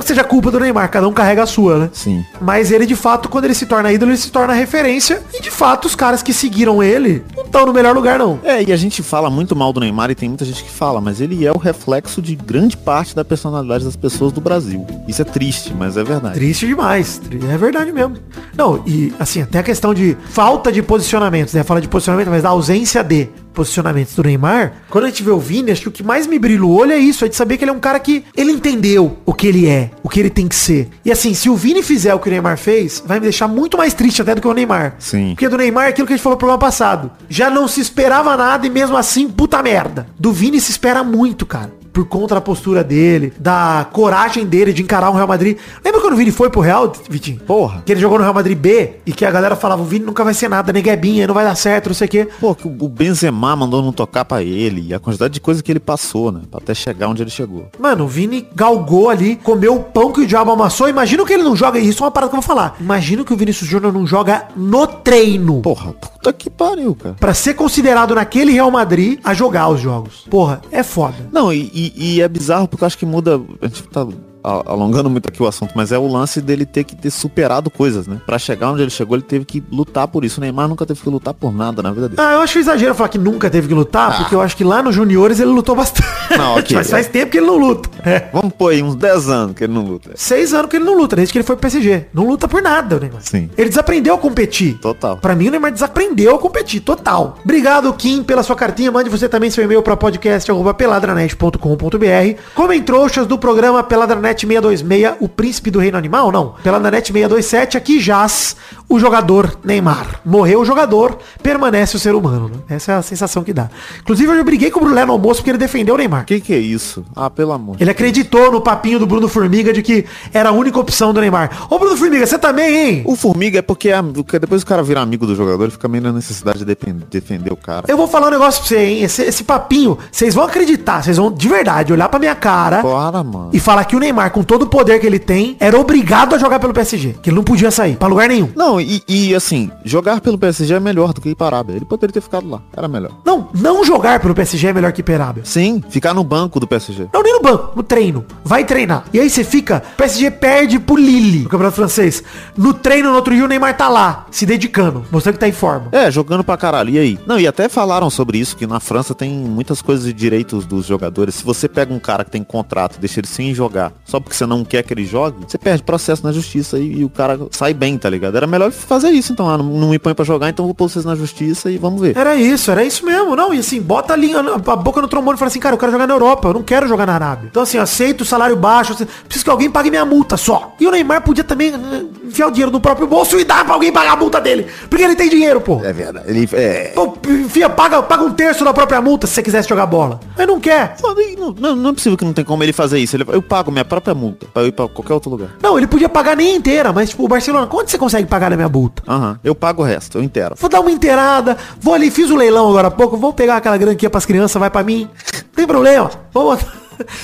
Seja 0.09 0.23
culpa 0.23 0.49
do 0.49 0.59
Neymar, 0.59 0.89
cada 0.89 1.07
um 1.07 1.13
carrega 1.13 1.43
a 1.43 1.45
sua, 1.45 1.77
né? 1.77 1.89
Sim. 1.93 2.25
Mas 2.41 2.71
ele, 2.71 2.87
de 2.87 2.95
fato, 2.95 3.29
quando 3.29 3.45
ele 3.45 3.53
se 3.53 3.67
torna 3.67 3.91
ídolo, 3.93 4.09
ele 4.09 4.17
se 4.17 4.31
torna 4.31 4.53
referência. 4.53 5.21
E, 5.31 5.39
de 5.39 5.51
fato, 5.51 5.85
os 5.85 5.93
caras 5.93 6.23
que 6.23 6.33
seguiram 6.33 6.81
ele 6.81 7.23
não 7.37 7.43
estão 7.43 7.63
no 7.63 7.71
melhor 7.71 7.93
lugar, 7.93 8.17
não. 8.17 8.39
É, 8.43 8.63
e 8.63 8.73
a 8.73 8.75
gente 8.75 9.03
fala 9.03 9.29
muito 9.29 9.55
mal 9.55 9.71
do 9.71 9.79
Neymar 9.79 10.09
e 10.09 10.15
tem 10.15 10.27
muita 10.27 10.45
gente 10.45 10.63
que 10.63 10.71
fala, 10.71 10.99
mas 10.99 11.21
ele 11.21 11.45
é 11.45 11.51
o 11.51 11.59
reflexo 11.59 12.23
de 12.23 12.35
grande 12.35 12.75
parte 12.75 13.15
da 13.15 13.23
personalidade 13.23 13.85
das 13.85 13.95
pessoas 13.95 14.31
do 14.31 14.41
Brasil. 14.41 14.83
Isso 15.07 15.21
é 15.21 15.25
triste, 15.25 15.75
mas 15.77 15.95
é 15.95 16.03
verdade. 16.03 16.33
Triste 16.33 16.65
demais. 16.65 17.21
É 17.31 17.57
verdade 17.57 17.91
mesmo. 17.91 18.17
Não, 18.57 18.81
e 18.87 19.13
assim, 19.19 19.43
até 19.43 19.59
a 19.59 19.63
questão 19.63 19.93
de 19.93 20.17
falta 20.31 20.71
de 20.71 20.81
posicionamentos, 20.81 21.53
né? 21.53 21.61
Fala 21.61 21.79
de 21.79 21.87
posicionamento, 21.87 22.31
mas 22.31 22.41
da 22.41 22.49
ausência 22.49 23.03
de 23.03 23.29
posicionamentos 23.59 24.15
do 24.15 24.23
Neymar. 24.23 24.71
Quando 24.89 25.03
a 25.03 25.07
gente 25.07 25.21
vê 25.21 25.31
o 25.31 25.39
Vini, 25.39 25.71
acho 25.71 25.81
que 25.81 25.89
o 25.89 25.91
que 25.91 26.01
mais 26.01 26.25
me 26.25 26.39
brilha 26.39 26.63
o 26.63 26.71
olho 26.73 26.93
é 26.93 26.97
isso, 26.97 27.25
é 27.25 27.27
de 27.27 27.35
saber 27.35 27.57
que 27.57 27.65
ele 27.65 27.71
é 27.71 27.73
um 27.73 27.79
cara 27.79 27.99
que 27.99 28.23
ele 28.37 28.53
entendeu 28.53 29.17
o 29.25 29.33
que 29.33 29.47
ele 29.47 29.67
é, 29.67 29.91
o 30.01 30.07
que 30.07 30.17
ele 30.17 30.29
tem 30.29 30.47
que 30.47 30.55
ser. 30.55 30.87
E 31.03 31.11
assim, 31.11 31.33
se 31.33 31.49
o 31.49 31.57
Vini 31.57 31.83
fizer 31.83 32.13
o 32.13 32.19
que 32.19 32.29
o 32.29 32.31
Neymar 32.31 32.57
fez, 32.57 33.03
vai 33.05 33.19
me 33.19 33.23
deixar 33.23 33.49
muito 33.49 33.77
mais 33.77 33.93
triste 33.93 34.21
até 34.21 34.33
do 34.33 34.39
que 34.39 34.47
o 34.47 34.53
Neymar. 34.53 34.95
Sim. 34.97 35.31
Porque 35.31 35.49
do 35.49 35.57
Neymar 35.57 35.87
é 35.87 35.89
aquilo 35.89 36.07
que 36.07 36.13
a 36.13 36.15
gente 36.15 36.23
falou 36.23 36.35
no 36.35 36.39
programa 36.39 36.59
passado. 36.59 37.11
Já 37.27 37.49
não 37.49 37.67
se 37.67 37.81
esperava 37.81 38.37
nada 38.37 38.65
e 38.65 38.69
mesmo 38.69 38.95
assim, 38.95 39.27
puta 39.27 39.61
merda. 39.61 40.07
Do 40.17 40.31
Vini 40.31 40.61
se 40.61 40.71
espera 40.71 41.03
muito, 41.03 41.45
cara. 41.45 41.78
Por 41.99 42.05
conta 42.05 42.35
da 42.35 42.39
postura 42.39 42.81
dele, 42.81 43.33
da 43.37 43.85
coragem 43.91 44.45
dele 44.45 44.71
de 44.71 44.81
encarar 44.81 45.09
um 45.11 45.15
Real 45.15 45.27
Madrid. 45.27 45.57
Lembra 45.83 45.99
quando 45.99 46.13
o 46.13 46.15
Vini 46.15 46.31
foi 46.31 46.49
pro 46.49 46.61
Real, 46.61 46.89
Vitinho? 47.09 47.41
Porra. 47.41 47.83
Que 47.85 47.91
ele 47.91 47.99
jogou 47.99 48.17
no 48.17 48.23
Real 48.23 48.33
Madrid 48.33 48.57
B 48.57 48.93
e 49.05 49.11
que 49.11 49.25
a 49.25 49.31
galera 49.31 49.53
falava, 49.53 49.81
o 49.81 49.85
Vini 49.85 50.05
nunca 50.05 50.23
vai 50.23 50.33
ser 50.33 50.47
nada, 50.47 50.71
neguebinha, 50.71 51.27
não 51.27 51.33
vai 51.33 51.43
dar 51.43 51.55
certo, 51.55 51.87
não 51.87 51.93
sei 51.93 52.07
o 52.07 52.09
quê. 52.09 52.27
Pô, 52.39 52.55
que 52.55 52.65
o 52.65 52.87
Benzema 52.87 53.53
mandou 53.53 53.81
não 53.81 53.91
tocar 53.91 54.23
pra 54.23 54.41
ele, 54.41 54.87
e 54.87 54.93
a 54.93 54.99
quantidade 54.99 55.33
de 55.33 55.41
coisa 55.41 55.61
que 55.61 55.69
ele 55.69 55.79
passou, 55.81 56.31
né? 56.31 56.39
Pra 56.49 56.61
até 56.61 56.73
chegar 56.73 57.09
onde 57.09 57.21
ele 57.21 57.29
chegou. 57.29 57.67
Mano, 57.77 58.05
o 58.05 58.07
Vini 58.07 58.47
galgou 58.55 59.09
ali, 59.09 59.35
comeu 59.35 59.75
o 59.75 59.83
pão 59.83 60.13
que 60.13 60.21
o 60.21 60.25
diabo 60.27 60.51
amassou. 60.51 60.87
Imagina 60.87 61.25
que 61.25 61.33
ele 61.33 61.43
não 61.43 61.53
joga, 61.55 61.79
isso 61.79 62.01
é 62.01 62.05
uma 62.05 62.11
parada 62.11 62.29
que 62.29 62.37
eu 62.37 62.41
vou 62.41 62.47
falar. 62.47 62.77
Imagina 62.79 63.25
que 63.25 63.33
o 63.33 63.37
Vinícius 63.37 63.69
Júnior 63.69 63.91
não 63.91 64.07
joga 64.07 64.45
no 64.55 64.87
treino. 64.87 65.61
Porra, 65.61 65.91
puta 65.91 66.31
que 66.31 66.49
pariu, 66.49 66.95
cara. 66.95 67.15
Pra 67.19 67.33
ser 67.33 67.55
considerado 67.55 68.15
naquele 68.15 68.53
Real 68.53 68.71
Madrid 68.71 69.19
a 69.21 69.33
jogar 69.33 69.67
os 69.67 69.81
jogos. 69.81 70.25
Porra, 70.29 70.61
é 70.71 70.81
foda. 70.81 71.09
Não, 71.33 71.51
e, 71.51 71.69
e- 71.73 71.88
e 71.95 72.21
é 72.21 72.27
bizarro 72.27 72.67
porque 72.67 72.83
eu 72.83 72.87
acho 72.87 72.97
que 72.97 73.05
muda. 73.05 73.41
A 73.61 73.67
gente 73.67 73.83
tá 73.83 74.05
alongando 74.43 75.09
muito 75.09 75.27
aqui 75.27 75.41
o 75.41 75.47
assunto, 75.47 75.73
mas 75.75 75.91
é 75.91 75.97
o 75.97 76.07
lance 76.07 76.41
dele 76.41 76.65
ter 76.65 76.83
que 76.83 76.95
ter 76.95 77.09
superado 77.09 77.69
coisas, 77.69 78.07
né? 78.07 78.19
Pra 78.25 78.39
chegar 78.39 78.71
onde 78.71 78.81
ele 78.81 78.89
chegou, 78.89 79.15
ele 79.15 79.23
teve 79.23 79.45
que 79.45 79.63
lutar 79.71 80.07
por 80.07 80.23
isso. 80.23 80.39
O 80.39 80.41
Neymar 80.41 80.67
nunca 80.67 80.85
teve 80.85 81.01
que 81.01 81.09
lutar 81.09 81.33
por 81.33 81.53
nada 81.53 81.81
na 81.81 81.91
vida 81.91 82.09
dele. 82.09 82.21
Ah, 82.21 82.33
eu 82.33 82.41
acho 82.41 82.59
exagero 82.59 82.95
falar 82.95 83.09
que 83.09 83.17
nunca 83.17 83.49
teve 83.49 83.67
que 83.67 83.73
lutar, 83.73 84.17
porque 84.17 84.35
eu 84.35 84.41
acho 84.41 84.55
que 84.55 84.63
lá 84.63 84.81
nos 84.81 84.95
juniores 84.95 85.39
ele 85.39 85.51
lutou 85.51 85.75
bastante. 85.75 86.07
Não, 86.37 86.57
ok. 86.57 86.75
Mas 86.77 86.89
faz 86.89 87.07
tempo 87.07 87.31
que 87.31 87.37
ele 87.37 87.47
não 87.47 87.57
luta. 87.57 87.89
É. 88.05 88.29
Vamos 88.31 88.53
pôr 88.53 88.71
aí 88.71 88.81
uns 88.81 88.95
10 88.95 89.29
anos 89.29 89.55
que 89.55 89.63
ele 89.63 89.73
não 89.73 89.83
luta. 89.83 90.11
Seis 90.15 90.53
anos 90.53 90.69
que 90.69 90.77
ele 90.77 90.85
não 90.85 90.97
luta, 90.97 91.15
desde 91.15 91.31
que 91.31 91.37
ele 91.37 91.45
foi 91.45 91.55
pro 91.55 91.69
PSG. 91.69 92.05
Não 92.13 92.27
luta 92.27 92.47
por 92.47 92.61
nada, 92.61 92.97
o 92.97 92.99
Neymar. 92.99 93.21
Sim. 93.21 93.49
Ele 93.57 93.69
desaprendeu 93.69 94.15
a 94.15 94.17
competir. 94.17 94.77
Total. 94.79 95.17
Pra 95.17 95.35
mim, 95.35 95.47
o 95.47 95.51
Neymar 95.51 95.71
desaprendeu 95.71 96.35
a 96.35 96.39
competir, 96.39 96.81
total. 96.81 97.37
Obrigado, 97.43 97.91
Kim, 97.93 98.23
pela 98.23 98.43
sua 98.43 98.55
cartinha. 98.55 98.91
Mande 98.91 99.09
você 99.09 99.27
também 99.27 99.49
seu 99.49 99.63
e-mail 99.63 99.81
pra 99.81 99.97
podcast.peladranet.com.br. 99.97 102.41
Comem 102.55 102.81
trouxas 102.81 103.27
do 103.27 103.37
programa 103.37 103.83
Peladranet 103.83 104.28
626, 104.37 105.15
o 105.19 105.27
príncipe 105.27 105.71
do 105.71 105.79
reino 105.79 105.97
animal? 105.97 106.31
Não. 106.31 106.55
Peladranet 106.63 107.07
627, 107.07 107.77
aqui 107.77 107.99
jaz 107.99 108.55
o 108.89 108.99
jogador 108.99 109.57
Neymar. 109.63 110.19
Morreu 110.25 110.61
o 110.61 110.65
jogador, 110.65 111.17
permanece 111.43 111.95
o 111.95 111.99
ser 111.99 112.15
humano. 112.15 112.49
Né? 112.49 112.57
Essa 112.69 112.93
é 112.93 112.95
a 112.95 113.01
sensação 113.01 113.43
que 113.43 113.53
dá. 113.53 113.69
Inclusive, 114.01 114.31
eu 114.31 114.37
já 114.37 114.43
briguei 114.43 114.71
com 114.71 114.79
o 114.79 114.83
Brulé 114.83 115.05
no 115.05 115.13
almoço 115.13 115.35
porque 115.41 115.51
ele 115.51 115.57
defendeu 115.57 115.95
o 115.95 115.97
Neymar. 115.97 116.25
Que 116.25 116.39
que 116.41 116.53
é 116.53 116.57
isso? 116.57 117.05
Ah, 117.15 117.29
pelo 117.29 117.51
amor. 117.53 117.77
Ele 117.79 117.89
acreditou 117.89 118.51
no 118.51 118.59
papinho 118.61 118.99
do 118.99 119.05
Bruno 119.05 119.27
Formiga 119.27 119.71
de 119.71 119.81
que 119.81 120.05
era 120.33 120.49
a 120.49 120.51
única 120.51 120.79
opção 120.79 121.13
do 121.13 121.21
Neymar. 121.21 121.67
Ô, 121.69 121.77
Bruno 121.77 121.95
Formiga, 121.95 122.25
você 122.25 122.37
também, 122.39 122.75
hein? 122.75 123.01
O 123.05 123.15
Formiga 123.15 123.59
é 123.59 123.61
porque, 123.61 123.89
é- 123.89 124.01
porque 124.01 124.39
depois 124.39 124.63
o 124.63 124.65
cara 124.65 124.81
vira 124.81 125.01
amigo 125.01 125.25
do 125.27 125.35
jogador, 125.35 125.63
ele 125.63 125.71
fica 125.71 125.87
meio 125.87 126.03
na 126.03 126.11
necessidade 126.11 126.59
de 126.59 126.65
depen- 126.65 126.99
defender 127.09 127.53
o 127.53 127.57
cara. 127.57 127.85
Eu 127.87 127.95
vou 127.97 128.07
falar 128.07 128.27
um 128.27 128.31
negócio 128.31 128.61
pra 128.61 128.67
você, 128.69 128.77
hein? 128.85 129.03
Esse, 129.03 129.21
esse 129.23 129.43
papinho, 129.43 129.97
vocês 130.11 130.33
vão 130.33 130.43
acreditar, 130.45 131.03
vocês 131.03 131.17
vão 131.17 131.31
de 131.31 131.47
verdade 131.47 131.93
olhar 131.93 132.09
pra 132.09 132.19
minha 132.19 132.35
cara 132.35 132.81
Bora, 132.81 133.23
mano. 133.23 133.49
e 133.53 133.59
falar 133.59 133.83
que 133.85 133.95
o 133.95 133.99
Neymar, 133.99 134.31
com 134.31 134.43
todo 134.43 134.63
o 134.63 134.67
poder 134.67 134.99
que 134.99 135.05
ele 135.07 135.19
tem, 135.19 135.55
era 135.59 135.77
obrigado 135.79 136.33
a 136.33 136.37
jogar 136.37 136.59
pelo 136.59 136.73
PSG. 136.73 137.15
Que 137.21 137.29
ele 137.29 137.35
não 137.37 137.43
podia 137.43 137.69
sair 137.71 137.95
pra 137.95 138.07
lugar 138.07 138.27
nenhum. 138.27 138.49
Não, 138.55 138.78
e, 138.81 139.03
e, 139.07 139.35
assim, 139.35 139.71
jogar 139.83 140.21
pelo 140.21 140.37
PSG 140.37 140.73
é 140.73 140.79
melhor 140.79 141.13
do 141.13 141.21
que 141.21 141.29
ir 141.29 141.35
para 141.35 141.57
Arábia. 141.57 141.75
Ele 141.75 141.85
poderia 141.85 142.13
ter 142.13 142.21
ficado 142.21 142.49
lá. 142.49 142.61
Era 142.75 142.87
melhor. 142.87 143.11
Não, 143.25 143.49
não 143.53 143.83
jogar 143.83 144.19
pelo 144.19 144.33
PSG 144.33 144.67
é 144.67 144.73
melhor 144.73 144.91
que 144.91 145.03
Perábia. 145.03 145.43
Sim, 145.45 145.83
ficar 145.89 146.13
no 146.13 146.23
banco 146.23 146.59
do 146.59 146.67
PSG. 146.67 147.07
Não, 147.13 147.23
nem 147.23 147.33
no 147.33 147.41
banco, 147.41 147.73
no 147.75 147.83
treino. 147.83 148.25
Vai 148.43 148.63
treinar. 148.63 149.05
E 149.13 149.19
aí 149.19 149.29
você 149.29 149.43
fica, 149.43 149.83
o 149.93 149.97
PSG 149.97 150.31
perde 150.31 150.79
pro 150.79 150.95
Lille, 150.95 151.43
no 151.43 151.49
Campeonato 151.49 151.75
Francês. 151.75 152.23
No 152.55 152.73
treino, 152.73 153.09
no 153.09 153.15
outro 153.15 153.33
dia, 153.33 153.43
o 153.43 153.47
Neymar 153.47 153.75
tá 153.75 153.89
lá, 153.89 154.27
se 154.31 154.45
dedicando, 154.45 155.05
mostrando 155.11 155.35
que 155.35 155.39
tá 155.39 155.47
em 155.47 155.53
forma. 155.53 155.89
É, 155.91 156.11
jogando 156.11 156.43
pra 156.43 156.57
caralho. 156.57 156.89
E 156.89 156.99
aí? 156.99 157.19
Não, 157.25 157.39
e 157.39 157.47
até 157.47 157.67
falaram 157.67 158.09
sobre 158.09 158.37
isso, 158.37 158.55
que 158.55 158.67
na 158.67 158.79
França 158.79 159.15
tem 159.15 159.31
muitas 159.31 159.81
coisas 159.81 160.05
de 160.05 160.13
direitos 160.13 160.65
dos 160.65 160.85
jogadores. 160.85 161.35
Se 161.35 161.43
você 161.43 161.67
pega 161.67 161.93
um 161.93 161.99
cara 161.99 162.23
que 162.23 162.31
tem 162.31 162.43
contrato 162.43 162.97
e 162.97 162.99
deixa 162.99 163.19
ele 163.19 163.27
sem 163.27 163.53
jogar, 163.53 163.91
só 164.05 164.19
porque 164.19 164.35
você 164.35 164.45
não 164.45 164.63
quer 164.63 164.83
que 164.83 164.93
ele 164.93 165.05
jogue, 165.05 165.45
você 165.47 165.57
perde 165.57 165.83
processo 165.83 166.23
na 166.23 166.31
justiça 166.31 166.77
e, 166.77 166.99
e 166.99 167.05
o 167.05 167.09
cara 167.09 167.39
sai 167.51 167.73
bem, 167.73 167.97
tá 167.97 168.09
ligado? 168.09 168.35
Era 168.35 168.47
melhor 168.47 168.68
fazer 168.71 169.09
isso, 169.09 169.31
então. 169.33 169.49
Ah, 169.49 169.57
não, 169.57 169.65
não 169.65 169.89
me 169.89 169.99
põe 169.99 170.13
pra 170.13 170.25
jogar, 170.25 170.49
então 170.49 170.65
vou 170.65 170.73
pôr 170.73 170.89
vocês 170.89 171.05
na 171.05 171.15
justiça 171.15 171.69
e 171.69 171.77
vamos 171.77 172.01
ver. 172.01 172.17
Era 172.17 172.35
isso, 172.35 172.71
era 172.71 172.83
isso 172.83 173.05
mesmo. 173.05 173.35
Não, 173.35 173.53
e 173.53 173.59
assim, 173.59 173.81
bota 173.81 174.13
a, 174.13 174.15
linha, 174.15 174.39
a 174.39 174.75
boca 174.75 175.01
no 175.01 175.07
trombone 175.07 175.35
e 175.35 175.39
fala 175.39 175.49
assim, 175.49 175.59
cara, 175.59 175.75
eu 175.75 175.79
quero 175.79 175.91
jogar 175.91 176.07
na 176.07 176.13
Europa, 176.13 176.49
eu 176.49 176.53
não 176.53 176.63
quero 176.63 176.87
jogar 176.87 177.05
na 177.05 177.13
Arábia. 177.13 177.47
Então 177.49 177.63
assim, 177.63 177.77
eu 177.77 177.83
aceito 177.83 178.21
o 178.21 178.25
salário 178.25 178.55
baixo, 178.55 178.93
assim, 178.93 179.05
preciso 179.25 179.45
que 179.45 179.51
alguém 179.51 179.69
pague 179.69 179.89
minha 179.89 180.05
multa 180.05 180.37
só. 180.37 180.73
E 180.79 180.87
o 180.87 180.91
Neymar 180.91 181.21
podia 181.21 181.43
também 181.43 181.73
eh, 181.73 182.03
enfiar 182.27 182.47
o 182.47 182.51
dinheiro 182.51 182.71
no 182.71 182.79
próprio 182.79 183.07
bolso 183.07 183.39
e 183.39 183.43
dar 183.43 183.65
pra 183.65 183.73
alguém 183.73 183.91
pagar 183.91 184.13
a 184.13 184.15
multa 184.15 184.39
dele. 184.39 184.67
Porque 184.89 185.03
ele 185.03 185.15
tem 185.15 185.29
dinheiro, 185.29 185.61
pô. 185.61 185.81
É 185.83 185.91
verdade. 185.93 186.29
Ele 186.29 186.47
é. 186.53 186.91
Pô, 186.95 187.17
enfia, 187.27 187.69
paga, 187.69 188.01
paga 188.01 188.23
um 188.23 188.31
terço 188.31 188.63
da 188.63 188.73
própria 188.73 189.01
multa 189.01 189.27
se 189.27 189.33
você 189.33 189.43
quisesse 189.43 189.67
jogar 189.67 189.85
bola. 189.85 190.19
Mas 190.37 190.47
não 190.47 190.59
quer. 190.59 190.95
Não, 191.37 191.51
não, 191.51 191.75
não 191.75 191.89
é 191.91 191.93
possível 191.93 192.17
que 192.17 192.25
não 192.25 192.33
tem 192.33 192.45
como 192.45 192.63
ele 192.63 192.73
fazer 192.73 192.99
isso. 192.99 193.15
Ele, 193.15 193.25
eu 193.27 193.41
pago 193.41 193.71
minha 193.71 193.85
própria 193.85 194.13
multa 194.13 194.47
pra 194.53 194.63
eu 194.63 194.67
ir 194.67 194.71
pra 194.71 194.87
qualquer 194.87 195.13
outro 195.13 195.29
lugar. 195.29 195.49
Não, 195.61 195.77
ele 195.77 195.87
podia 195.87 196.09
pagar 196.09 196.35
nem 196.35 196.55
inteira, 196.55 196.91
mas 196.93 197.09
tipo, 197.09 197.23
o 197.23 197.27
Barcelona, 197.27 197.67
quanto 197.67 197.89
você 197.89 197.97
consegue 197.97 198.27
pagar 198.27 198.49
na 198.49 198.55
minha 198.59 198.69
multa? 198.69 199.03
Aham. 199.07 199.39
Eu 199.43 199.55
pago 199.55 199.81
o 199.81 199.85
resto, 199.85 200.17
eu 200.17 200.23
inteiro. 200.23 200.55
Vou 200.57 200.69
dar 200.69 200.81
uma 200.81 200.91
inteirada, 200.91 201.57
vou 201.79 201.93
ali, 201.93 202.11
fiz 202.11 202.29
o 202.29 202.35
leilão 202.35 202.69
agora 202.69 202.87
há 202.89 202.91
pouco, 202.91 203.17
vou 203.17 203.33
pegar 203.33 203.57
aquela 203.57 203.77
granquinha 203.77 204.09
pras 204.09 204.25
crianças, 204.25 204.59
vai 204.59 204.69
pra 204.69 204.83
mim. 204.83 205.09
Não 205.33 205.55
tem 205.55 205.67
problema. 205.67 206.09
Vamos. 206.33 206.78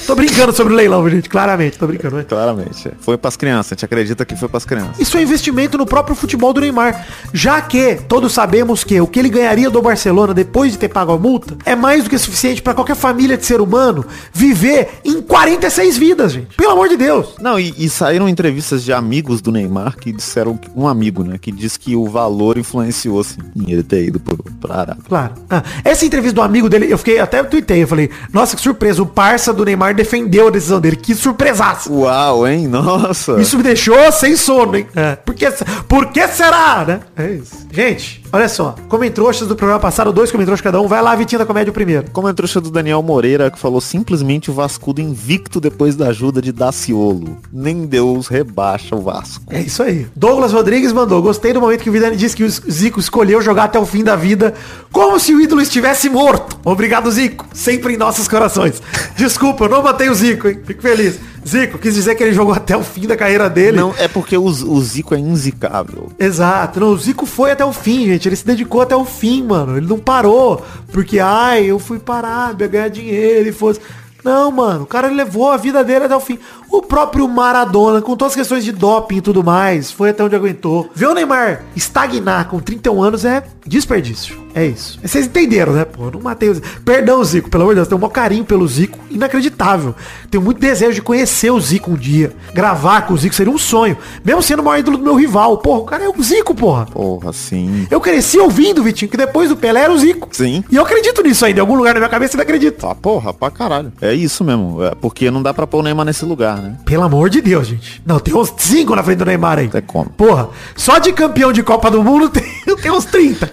Tô 0.07 0.15
brincando 0.15 0.53
sobre 0.53 0.73
o 0.73 0.75
leilão, 0.75 1.07
gente, 1.09 1.29
claramente, 1.29 1.77
tô 1.77 1.87
brincando. 1.87 2.17
né? 2.17 2.23
Claramente. 2.27 2.87
é. 2.87 2.91
Foi 2.99 3.17
pras 3.17 3.35
crianças, 3.37 3.71
a 3.71 3.75
gente 3.75 3.85
acredita 3.85 4.25
que 4.25 4.35
foi 4.35 4.47
pras 4.49 4.65
crianças. 4.65 4.99
Isso 4.99 5.17
é 5.17 5.21
investimento 5.21 5.77
no 5.77 5.85
próprio 5.85 6.15
futebol 6.15 6.53
do 6.53 6.61
Neymar. 6.61 7.05
Já 7.33 7.61
que 7.61 7.95
todos 8.07 8.33
sabemos 8.33 8.83
que 8.83 8.99
o 9.01 9.07
que 9.07 9.19
ele 9.19 9.29
ganharia 9.29 9.69
do 9.69 9.81
Barcelona 9.81 10.33
depois 10.33 10.71
de 10.71 10.77
ter 10.77 10.89
pago 10.89 11.11
a 11.13 11.17
multa 11.17 11.57
é 11.65 11.75
mais 11.75 12.03
do 12.03 12.09
que 12.09 12.17
suficiente 12.17 12.61
pra 12.61 12.73
qualquer 12.73 12.95
família 12.95 13.37
de 13.37 13.45
ser 13.45 13.59
humano 13.61 14.05
viver 14.33 14.89
em 15.03 15.21
46 15.21 15.97
vidas, 15.97 16.31
gente. 16.33 16.55
Pelo 16.55 16.71
amor 16.71 16.87
de 16.89 16.97
Deus. 16.97 17.35
Não, 17.41 17.59
e, 17.59 17.73
e 17.77 17.89
saíram 17.89 18.27
entrevistas 18.29 18.83
de 18.83 18.93
amigos 18.93 19.41
do 19.41 19.51
Neymar 19.51 19.97
que 19.97 20.11
disseram, 20.11 20.55
que- 20.57 20.69
um 20.75 20.87
amigo, 20.87 21.23
né, 21.23 21.37
que 21.39 21.51
disse 21.51 21.79
que 21.79 21.95
o 21.95 22.05
valor 22.07 22.57
influenciou, 22.57 23.23
sim, 23.23 23.39
em 23.55 23.71
ele 23.71 23.83
ter 23.83 24.05
ido 24.05 24.19
pro, 24.19 24.37
pra 24.61 24.75
Arábia. 24.75 25.03
Claro. 25.07 25.33
Ah, 25.49 25.63
essa 25.83 26.05
entrevista 26.05 26.35
do 26.35 26.41
amigo 26.41 26.69
dele, 26.69 26.87
eu 26.91 26.97
fiquei 26.97 27.19
até 27.19 27.43
tuitei, 27.43 27.83
eu 27.83 27.87
falei, 27.87 28.09
nossa, 28.31 28.55
que 28.55 28.61
surpresa, 28.61 29.01
o 29.01 29.05
parça 29.05 29.53
do 29.53 29.64
o 29.65 29.67
Neymar 29.67 29.95
defendeu 29.95 30.47
a 30.47 30.51
decisão 30.51 30.79
dele. 30.79 30.95
Que 30.95 31.15
surpresaço. 31.15 31.91
Uau, 31.91 32.47
hein? 32.47 32.67
Nossa. 32.67 33.41
Isso 33.41 33.57
me 33.57 33.63
deixou 33.63 34.11
sem 34.11 34.35
sono, 34.35 34.77
hein? 34.77 34.87
É. 34.95 35.15
Por, 35.15 35.33
que, 35.33 35.47
por 35.87 36.11
que 36.11 36.25
será, 36.27 36.85
né? 36.85 36.99
É 37.17 37.31
isso. 37.31 37.65
Gente, 37.71 38.23
olha 38.31 38.47
só. 38.47 38.75
Comentroxas 38.87 39.47
do 39.47 39.55
programa 39.55 39.79
passado, 39.79 40.13
dois 40.13 40.31
comentroxas 40.31 40.61
cada 40.61 40.79
um. 40.79 40.87
Vai 40.87 41.01
lá, 41.01 41.15
Vitinho 41.15 41.39
da 41.39 41.45
Comédia 41.45 41.71
o 41.71 41.73
primeiro. 41.73 42.05
Como 42.11 42.27
a 42.27 42.33
trouxa 42.33 42.61
do 42.61 42.69
Daniel 42.69 43.01
Moreira, 43.01 43.49
que 43.49 43.59
falou 43.59 43.81
simplesmente 43.81 44.51
o 44.51 44.53
Vascudo 44.53 45.01
invicto 45.01 45.59
depois 45.59 45.95
da 45.95 46.07
ajuda 46.07 46.41
de 46.41 46.51
Daciolo. 46.51 47.37
Nem 47.51 47.85
Deus 47.85 48.27
rebaixa 48.27 48.95
o 48.95 49.01
Vasco. 49.01 49.43
É 49.49 49.61
isso 49.61 49.81
aí. 49.81 50.07
Douglas 50.15 50.53
Rodrigues 50.53 50.93
mandou. 50.93 51.21
Gostei 51.21 51.53
do 51.53 51.61
momento 51.61 51.81
que 51.81 51.89
o 51.89 51.93
Vidani 51.93 52.15
disse 52.15 52.35
que 52.35 52.43
o 52.43 52.49
Zico 52.49 52.99
escolheu 52.99 53.41
jogar 53.41 53.65
até 53.65 53.79
o 53.79 53.85
fim 53.85 54.03
da 54.03 54.15
vida 54.15 54.53
como 54.91 55.19
se 55.19 55.33
o 55.33 55.41
ídolo 55.41 55.61
estivesse 55.61 56.09
morto. 56.09 56.57
Obrigado, 56.63 57.09
Zico. 57.11 57.45
Sempre 57.53 57.93
em 57.93 57.97
nossos 57.97 58.27
corações. 58.27 58.81
Desculpa, 59.15 59.54
eu 59.63 59.69
não 59.69 59.81
matei 59.81 60.09
o 60.09 60.15
Zico, 60.15 60.47
hein? 60.47 60.59
Fico 60.65 60.81
feliz. 60.81 61.19
Zico, 61.47 61.77
quis 61.77 61.93
dizer 61.93 62.15
que 62.15 62.23
ele 62.23 62.33
jogou 62.33 62.53
até 62.53 62.75
o 62.75 62.83
fim 62.83 63.07
da 63.07 63.15
carreira 63.15 63.49
dele. 63.49 63.77
Não, 63.77 63.93
é 63.97 64.07
porque 64.07 64.37
o, 64.37 64.45
o 64.45 64.81
Zico 64.81 65.13
é 65.13 65.19
inzicável. 65.19 66.11
Exato. 66.17 66.79
Não, 66.79 66.89
o 66.89 66.97
Zico 66.97 67.25
foi 67.25 67.51
até 67.51 67.63
o 67.63 67.71
fim, 67.71 68.05
gente. 68.07 68.27
Ele 68.27 68.35
se 68.35 68.45
dedicou 68.45 68.81
até 68.81 68.95
o 68.95 69.05
fim, 69.05 69.43
mano. 69.43 69.77
Ele 69.77 69.85
não 69.85 69.99
parou. 69.99 70.65
Porque, 70.91 71.19
ai, 71.19 71.65
eu 71.65 71.77
fui 71.77 71.99
parar, 71.99 72.53
ganhar 72.53 72.89
dinheiro 72.89 73.47
e 73.47 73.51
fosse. 73.51 73.79
Não, 74.23 74.51
mano, 74.51 74.83
o 74.83 74.87
cara 74.87 75.07
levou 75.07 75.51
a 75.51 75.57
vida 75.57 75.83
dele 75.83 76.05
até 76.05 76.15
o 76.15 76.19
fim. 76.19 76.39
O 76.71 76.81
próprio 76.81 77.27
Maradona, 77.27 78.01
com 78.01 78.17
todas 78.17 78.31
as 78.31 78.35
questões 78.35 78.65
de 78.65 78.71
doping 78.71 79.17
e 79.17 79.21
tudo 79.21 79.43
mais, 79.43 79.91
foi 79.91 80.09
até 80.09 80.23
onde 80.23 80.35
aguentou. 80.35 80.89
Ver 80.95 81.09
o 81.09 81.13
Neymar 81.13 81.61
estagnar 81.75 82.47
com 82.47 82.59
31 82.59 83.03
anos 83.03 83.23
é 83.23 83.43
desperdício. 83.67 84.44
É 84.55 84.65
isso. 84.65 84.97
Vocês 85.03 85.25
entenderam, 85.25 85.73
né? 85.73 85.83
Pô, 85.83 86.05
eu 86.05 86.11
não 86.11 86.21
matei 86.21 86.49
o 86.49 86.53
Zico. 86.53 86.67
Perdão, 86.85 87.21
Zico, 87.25 87.49
pelo 87.49 87.63
amor 87.63 87.73
de 87.73 87.79
Deus. 87.79 87.89
Tenho 87.89 87.97
um 87.97 88.01
maior 88.01 88.13
carinho 88.13 88.45
pelo 88.45 88.65
Zico. 88.65 88.97
Inacreditável. 89.11 89.93
Tenho 90.31 90.41
muito 90.41 90.61
desejo 90.61 90.93
de 90.93 91.01
conhecer 91.01 91.51
o 91.51 91.59
Zico 91.59 91.91
um 91.91 91.95
dia. 91.95 92.31
Gravar 92.53 93.01
com 93.01 93.13
o 93.13 93.17
Zico 93.17 93.35
seria 93.35 93.51
um 93.51 93.57
sonho. 93.57 93.97
Mesmo 94.23 94.41
sendo 94.41 94.61
o 94.61 94.63
maior 94.63 94.79
ídolo 94.79 94.97
do 94.97 95.03
meu 95.03 95.15
rival. 95.15 95.57
Porra, 95.57 95.79
o 95.79 95.83
cara 95.83 96.05
é 96.05 96.09
o 96.09 96.23
Zico, 96.23 96.55
porra. 96.55 96.85
Porra, 96.85 97.33
sim. 97.33 97.85
Eu 97.91 97.99
cresci 97.99 98.39
ouvindo, 98.39 98.81
Vitinho, 98.81 99.11
que 99.11 99.17
depois 99.17 99.49
do 99.49 99.57
Pelé 99.57 99.81
era 99.81 99.91
o 99.91 99.97
Zico. 99.97 100.29
Sim. 100.31 100.63
E 100.71 100.75
eu 100.77 100.83
acredito 100.83 101.21
nisso 101.21 101.45
ainda. 101.45 101.59
Em 101.59 101.61
algum 101.61 101.75
lugar 101.75 101.93
da 101.93 101.99
minha 101.99 102.09
cabeça 102.09 102.37
eu 102.37 102.41
acredito. 102.41 102.87
Ah, 102.87 102.95
porra, 102.95 103.33
pra 103.33 103.51
caralho. 103.51 103.91
É 104.01 104.13
isso 104.13 104.41
mesmo. 104.41 104.81
É 104.85 104.95
porque 104.95 105.29
não 105.29 105.43
dá 105.43 105.53
pra 105.53 105.67
pôr 105.67 105.79
o 105.79 105.83
Neymar 105.83 106.05
nesse 106.05 106.23
lugar, 106.23 106.61
né? 106.61 106.77
Pelo 106.85 107.03
amor 107.03 107.29
de 107.29 107.41
Deus, 107.41 107.67
gente. 107.67 108.01
Não, 108.05 108.19
tem 108.19 108.33
uns 108.33 108.53
5 108.55 108.95
na 108.95 109.03
frente 109.03 109.17
do 109.17 109.25
Neymar 109.25 109.59
aí. 109.59 109.65
Até 109.65 109.81
como. 109.81 110.09
Porra, 110.11 110.47
só 110.77 110.97
de 110.97 111.11
campeão 111.11 111.51
de 111.51 111.61
Copa 111.61 111.91
do 111.91 112.01
Mundo 112.01 112.29
tem, 112.31 112.43
tem 112.81 112.91
uns 112.91 113.03
30. 113.03 113.51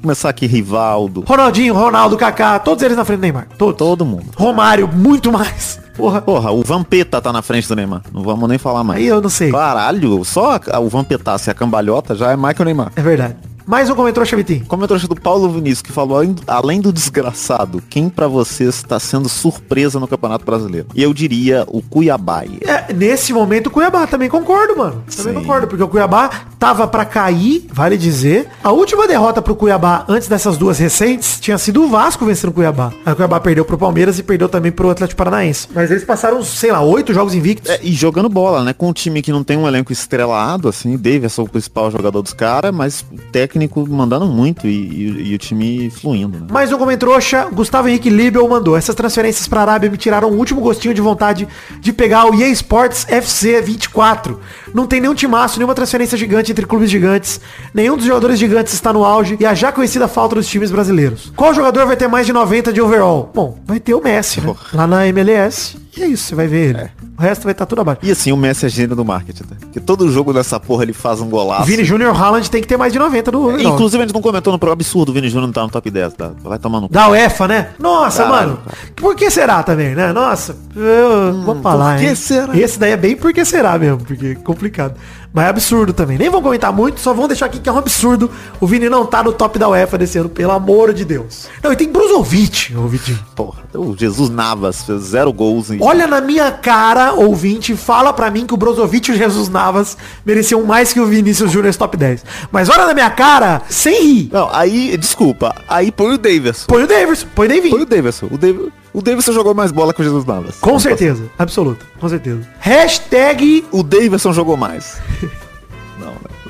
Começar 0.00 0.28
aqui, 0.28 0.46
Rivaldo. 0.46 1.24
Ronaldinho, 1.26 1.74
Ronaldo, 1.74 2.16
Kaká, 2.16 2.58
todos 2.58 2.82
eles 2.82 2.96
na 2.96 3.04
frente 3.04 3.18
do 3.18 3.22
Neymar. 3.22 3.46
Todos. 3.58 3.76
Todo 3.76 4.04
mundo. 4.04 4.26
Romário, 4.36 4.88
muito 4.88 5.30
mais. 5.32 5.78
Porra. 5.96 6.20
Porra, 6.22 6.50
o 6.50 6.62
Vampeta 6.62 7.20
tá 7.20 7.32
na 7.32 7.42
frente 7.42 7.66
do 7.68 7.74
Neymar. 7.76 8.02
Não 8.12 8.22
vamos 8.22 8.48
nem 8.48 8.58
falar 8.58 8.84
mais. 8.84 9.00
Aí 9.00 9.06
eu 9.06 9.20
não 9.20 9.30
sei. 9.30 9.50
Caralho, 9.50 10.24
só 10.24 10.58
a- 10.70 10.78
o 10.78 10.88
Vampetasse 10.88 11.48
e 11.48 11.50
a 11.50 11.54
cambalhota 11.54 12.14
já 12.14 12.30
é 12.32 12.36
mais 12.36 12.54
que 12.54 12.62
o 12.62 12.64
Neymar. 12.64 12.92
É 12.96 13.00
verdade. 13.02 13.36
Mais 13.66 13.90
um 13.90 13.96
comentário, 13.96 14.28
Chavitinho. 14.30 14.64
Comentário 14.66 15.08
do 15.08 15.16
Paulo 15.20 15.48
Vinícius, 15.48 15.82
que 15.82 15.90
falou, 15.92 16.18
além- 16.46 16.80
do 16.80 16.92
desgraçado, 16.92 17.82
quem 17.90 18.08
pra 18.08 18.28
vocês 18.28 18.76
está 18.76 19.00
sendo 19.00 19.28
surpresa 19.28 19.98
no 19.98 20.06
Campeonato 20.06 20.44
Brasileiro? 20.44 20.86
E 20.94 21.02
eu 21.02 21.12
diria 21.12 21.64
o 21.66 21.82
Cuiabá. 21.82 22.44
É, 22.44 22.92
nesse 22.92 23.32
momento 23.32 23.66
o 23.66 23.70
Cuiabá, 23.70 24.06
também 24.06 24.28
concordo, 24.28 24.76
mano. 24.76 25.02
Também 25.16 25.34
Sim. 25.34 25.40
concordo, 25.40 25.66
porque 25.66 25.82
o 25.82 25.88
Cuiabá 25.88 26.30
tava 26.60 26.86
pra 26.86 27.04
cair, 27.04 27.66
vale 27.72 27.96
dizer. 27.96 28.46
A 28.62 28.70
última 28.70 29.08
derrota 29.08 29.42
pro 29.42 29.56
Cuiabá, 29.56 30.04
antes 30.06 30.28
dessas 30.28 30.56
duas 30.56 30.78
recentes, 30.78 31.40
tinha 31.40 31.58
sido 31.58 31.82
o 31.82 31.88
Vasco 31.88 32.24
vencendo 32.24 32.50
o 32.50 32.52
Cuiabá. 32.52 32.92
Aí 33.04 33.12
o 33.14 33.16
Cuiabá 33.16 33.40
perdeu 33.40 33.64
pro 33.64 33.76
Palmeiras 33.76 34.16
e 34.18 34.22
perdeu 34.22 34.48
também 34.48 34.70
pro 34.70 34.90
Atlético 34.90 35.16
Paranaense. 35.18 35.66
Mas 35.74 35.90
eles 35.90 36.04
passaram, 36.04 36.40
sei 36.44 36.70
lá, 36.70 36.82
oito 36.82 37.12
jogos 37.12 37.34
invictos. 37.34 37.68
É, 37.70 37.80
e 37.82 37.92
jogando 37.92 38.28
bola, 38.28 38.62
né? 38.62 38.72
Com 38.72 38.90
um 38.90 38.92
time 38.92 39.22
que 39.22 39.32
não 39.32 39.42
tem 39.42 39.56
um 39.56 39.66
elenco 39.66 39.92
estrelado, 39.92 40.68
assim, 40.68 40.96
Davis 40.96 41.36
é 41.36 41.42
o 41.42 41.48
principal 41.48 41.90
jogador 41.90 42.22
dos 42.22 42.32
caras, 42.32 42.72
mas 42.72 43.00
o 43.10 43.18
técnico 43.56 43.86
mandando 43.88 44.26
muito 44.26 44.66
e, 44.66 44.70
e- 44.70 45.30
e 45.30 45.34
o 45.34 45.38
time 45.38 45.90
fluindo, 45.90 46.38
né? 46.38 46.46
Mais 46.50 46.70
um 46.72 46.78
comentrouxa, 46.78 47.46
Gustavo 47.52 47.88
Henrique 47.88 48.10
Libel 48.10 48.46
mandou. 48.48 48.76
Essas 48.76 48.94
transferências 48.94 49.48
pra 49.48 49.62
Arábia 49.62 49.90
me 49.90 49.96
tiraram 49.96 50.30
o 50.30 50.36
último 50.36 50.60
gostinho 50.60 50.92
de 50.94 51.00
vontade 51.00 51.48
de 51.80 51.92
pegar 51.92 52.26
o 52.30 52.34
EA 52.34 52.48
Sports 52.50 53.06
FC 53.08 53.62
24. 53.62 54.38
Não 54.74 54.86
tem 54.86 55.00
nenhum 55.00 55.14
timaço, 55.14 55.58
nenhuma 55.58 55.74
transferência 55.74 56.16
gigante 56.16 56.52
entre 56.52 56.66
clubes 56.66 56.90
gigantes. 56.90 57.40
Nenhum 57.74 57.96
dos 57.96 58.06
jogadores 58.06 58.38
gigantes 58.38 58.72
está 58.72 58.92
no 58.92 59.04
auge 59.04 59.36
e 59.38 59.46
a 59.46 59.54
já 59.54 59.72
conhecida 59.72 60.08
falta 60.08 60.36
dos 60.36 60.46
times 60.46 60.70
brasileiros. 60.70 61.32
Qual 61.36 61.54
jogador 61.54 61.86
vai 61.86 61.96
ter 61.96 62.08
mais 62.08 62.26
de 62.26 62.32
90 62.32 62.72
de 62.72 62.80
overall? 62.80 63.30
Bom, 63.34 63.58
vai 63.64 63.80
ter 63.80 63.94
o 63.94 64.02
Messi, 64.02 64.40
né? 64.40 64.54
Lá 64.72 64.86
na 64.86 65.06
MLS. 65.08 65.76
E 65.96 66.02
é 66.02 66.06
isso, 66.06 66.24
você 66.24 66.34
vai 66.34 66.46
ver 66.46 66.70
ele. 66.70 66.90
O 67.18 67.22
resto 67.22 67.44
vai 67.44 67.52
estar 67.52 67.64
tudo 67.64 67.80
abaixo. 67.80 68.00
E 68.02 68.10
assim, 68.10 68.30
o 68.30 68.36
Messi 68.36 68.66
é 68.66 68.68
gênio 68.68 68.94
do 68.94 69.02
marketing, 69.02 69.44
né? 69.44 69.56
Porque 69.58 69.80
todo 69.80 70.10
jogo 70.10 70.34
dessa 70.34 70.60
porra 70.60 70.82
ele 70.82 70.92
faz 70.92 71.22
um 71.22 71.30
golaço. 71.30 71.64
Vini 71.64 71.82
Júnior 71.82 72.14
Haaland 72.14 72.50
tem 72.50 72.60
que 72.60 72.68
ter 72.68 72.76
mais 72.76 72.92
de 72.92 72.98
90 72.98 73.32
no 73.32 73.48
overall. 73.48 73.74
Inclusive, 73.74 74.02
a 74.02 74.06
gente 74.06 74.14
não 74.14 74.20
comentou 74.20 74.52
no 74.52 74.58
programa 74.58 74.76
absurdo, 74.76 75.08
o 75.08 75.12
Vini 75.14 75.30
Júnior 75.30 75.46
não 75.46 75.52
tá 75.54 75.62
no 75.62 75.70
top 75.70 75.90
10, 75.90 76.12
tá? 76.12 76.32
Vai 76.44 76.58
tomar 76.58 76.82
no... 76.82 76.88
Da 76.90 77.08
UEFA, 77.08 77.48
né? 77.48 77.70
Nossa, 77.78 78.26
mano. 78.26 78.58
Por 78.94 79.16
que 79.16 79.30
será 79.30 79.62
também, 79.62 79.94
né? 79.94 80.12
Nossa, 80.12 80.54
eu, 80.76 81.42
vamos 81.42 81.62
falar, 81.62 81.94
por 81.94 82.00
que 82.02 82.08
hein? 82.08 82.14
será? 82.14 82.58
Esse 82.58 82.78
daí 82.78 82.90
é 82.90 82.96
bem 82.98 83.16
por 83.16 83.32
que 83.32 83.44
será 83.46 83.78
mesmo, 83.78 83.98
porque 83.98 84.26
é 84.26 84.34
complicado. 84.56 84.96
Mas 85.36 85.44
é 85.44 85.48
absurdo 85.50 85.92
também. 85.92 86.16
Nem 86.16 86.30
vamos 86.30 86.44
comentar 86.44 86.72
muito, 86.72 86.98
só 86.98 87.12
vamos 87.12 87.28
deixar 87.28 87.44
aqui 87.44 87.58
que 87.58 87.68
é 87.68 87.72
um 87.72 87.76
absurdo 87.76 88.30
o 88.58 88.66
Vini 88.66 88.88
não 88.88 89.04
tá 89.04 89.22
no 89.22 89.34
top 89.34 89.58
da 89.58 89.68
UEFA 89.68 89.98
desse 89.98 90.16
ano, 90.16 90.30
pelo 90.30 90.50
amor 90.50 90.94
de 90.94 91.04
Deus. 91.04 91.46
Não, 91.62 91.70
e 91.70 91.76
tem 91.76 91.92
Bruzovic, 91.92 92.74
ô 92.74 92.86
Vitinho. 92.88 93.18
Porra, 93.34 93.62
o 93.74 93.94
Jesus 93.94 94.30
Navas 94.30 94.82
fez 94.84 95.02
zero 95.02 95.30
gols. 95.34 95.68
Olha 95.78 96.06
na 96.06 96.22
minha 96.22 96.50
cara, 96.50 97.12
ouvinte, 97.12 97.76
fala 97.76 98.14
pra 98.14 98.30
mim 98.30 98.46
que 98.46 98.54
o 98.54 98.56
Brozovic 98.56 99.10
e 99.10 99.14
o 99.14 99.16
Jesus 99.16 99.50
Navas 99.50 99.98
mereciam 100.24 100.62
mais 100.62 100.94
que 100.94 101.00
o 101.00 101.04
Vinícius 101.04 101.52
Júnior 101.52 101.74
top 101.74 101.98
10. 101.98 102.24
Mas 102.50 102.70
olha 102.70 102.86
na 102.86 102.94
minha 102.94 103.10
cara, 103.10 103.60
sem 103.68 104.06
rir. 104.06 104.30
Não, 104.32 104.48
aí, 104.50 104.96
desculpa, 104.96 105.54
aí 105.68 105.92
põe 105.92 106.14
o 106.14 106.18
Davidson. 106.18 106.64
Põe 106.66 106.84
o 106.84 106.86
Davidson, 106.86 107.26
põe 107.34 107.46
o 107.46 107.48
David. 107.50 107.70
Põe 107.70 107.82
o 107.82 107.86
Davidson. 107.86 108.28
O, 108.30 108.38
Dav... 108.38 108.56
o 108.94 109.02
Davidson 109.02 109.32
jogou 109.32 109.54
mais 109.54 109.70
bola 109.70 109.92
que 109.92 110.00
o 110.00 110.04
Jesus 110.04 110.24
Navas. 110.24 110.56
Com 110.62 110.78
certeza, 110.78 111.24
absoluta, 111.38 111.84
com 112.00 112.08
certeza. 112.08 112.40
Hashtag 112.58 113.66
O 113.70 113.82
Davidson 113.82 114.32
jogou 114.32 114.56
mais. 114.56 114.96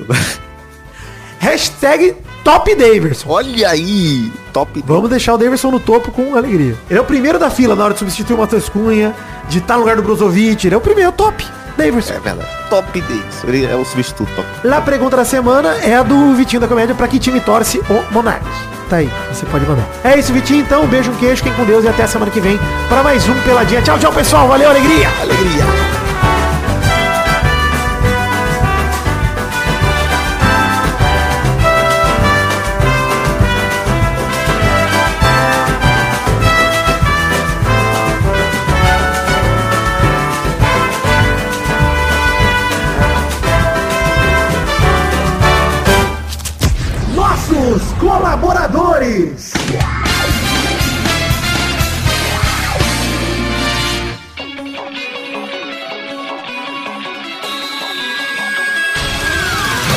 Hashtag 1.39 2.15
Top 2.43 2.73
Daverson. 2.73 3.29
Olha 3.29 3.69
aí, 3.69 4.31
top. 4.53 4.83
Vamos 4.87 5.09
deixar 5.09 5.33
o 5.33 5.37
Daverson 5.37 5.69
no 5.69 5.79
topo 5.81 6.11
com 6.11 6.35
alegria. 6.35 6.75
Ele 6.89 6.97
é 6.97 7.01
o 7.01 7.05
primeiro 7.05 7.37
da 7.37 7.49
fila 7.49 7.75
na 7.75 7.83
hora 7.83 7.93
de 7.93 7.99
substituir 7.99 8.35
o 8.35 8.37
Matheus 8.37 8.69
Cunha, 8.69 9.13
de 9.49 9.57
estar 9.57 9.73
no 9.73 9.81
lugar 9.81 9.97
do 9.97 10.01
Brozovic. 10.01 10.65
Ele 10.65 10.73
é 10.73 10.77
o 10.77 10.81
primeiro, 10.81 11.11
top. 11.11 11.45
Daverson. 11.77 12.13
É 12.13 12.19
verdade. 12.19 12.49
Top 12.69 13.01
Davidson. 13.01 13.47
Ele 13.47 13.65
é 13.65 13.75
o 13.75 13.83
substituto. 13.83 14.29
Top. 14.33 14.47
La 14.63 14.81
pergunta 14.81 15.17
da 15.17 15.25
semana 15.25 15.75
é 15.83 15.95
a 15.95 16.03
do 16.03 16.33
Vitinho 16.35 16.61
da 16.61 16.67
Comédia. 16.67 16.95
Pra 16.95 17.07
que 17.07 17.19
time 17.19 17.39
torce 17.41 17.79
o 17.89 18.13
Monark? 18.13 18.45
Tá 18.89 18.97
aí, 18.97 19.09
você 19.31 19.45
pode 19.47 19.65
mandar. 19.65 19.85
É 20.03 20.17
isso, 20.17 20.31
Vitinho. 20.31 20.61
Então, 20.61 20.83
um 20.83 20.87
beijo, 20.87 21.11
um 21.11 21.15
queijo, 21.15 21.43
fiquem 21.43 21.53
com 21.53 21.65
Deus 21.65 21.83
e 21.83 21.89
até 21.89 22.03
a 22.03 22.07
semana 22.07 22.31
que 22.31 22.39
vem 22.39 22.57
para 22.87 23.03
mais 23.03 23.27
um 23.27 23.37
Peladinha. 23.41 23.81
Tchau, 23.81 23.99
tchau, 23.99 24.13
pessoal. 24.13 24.47
Valeu, 24.47 24.69
alegria. 24.69 25.09
Alegria. 25.21 26.06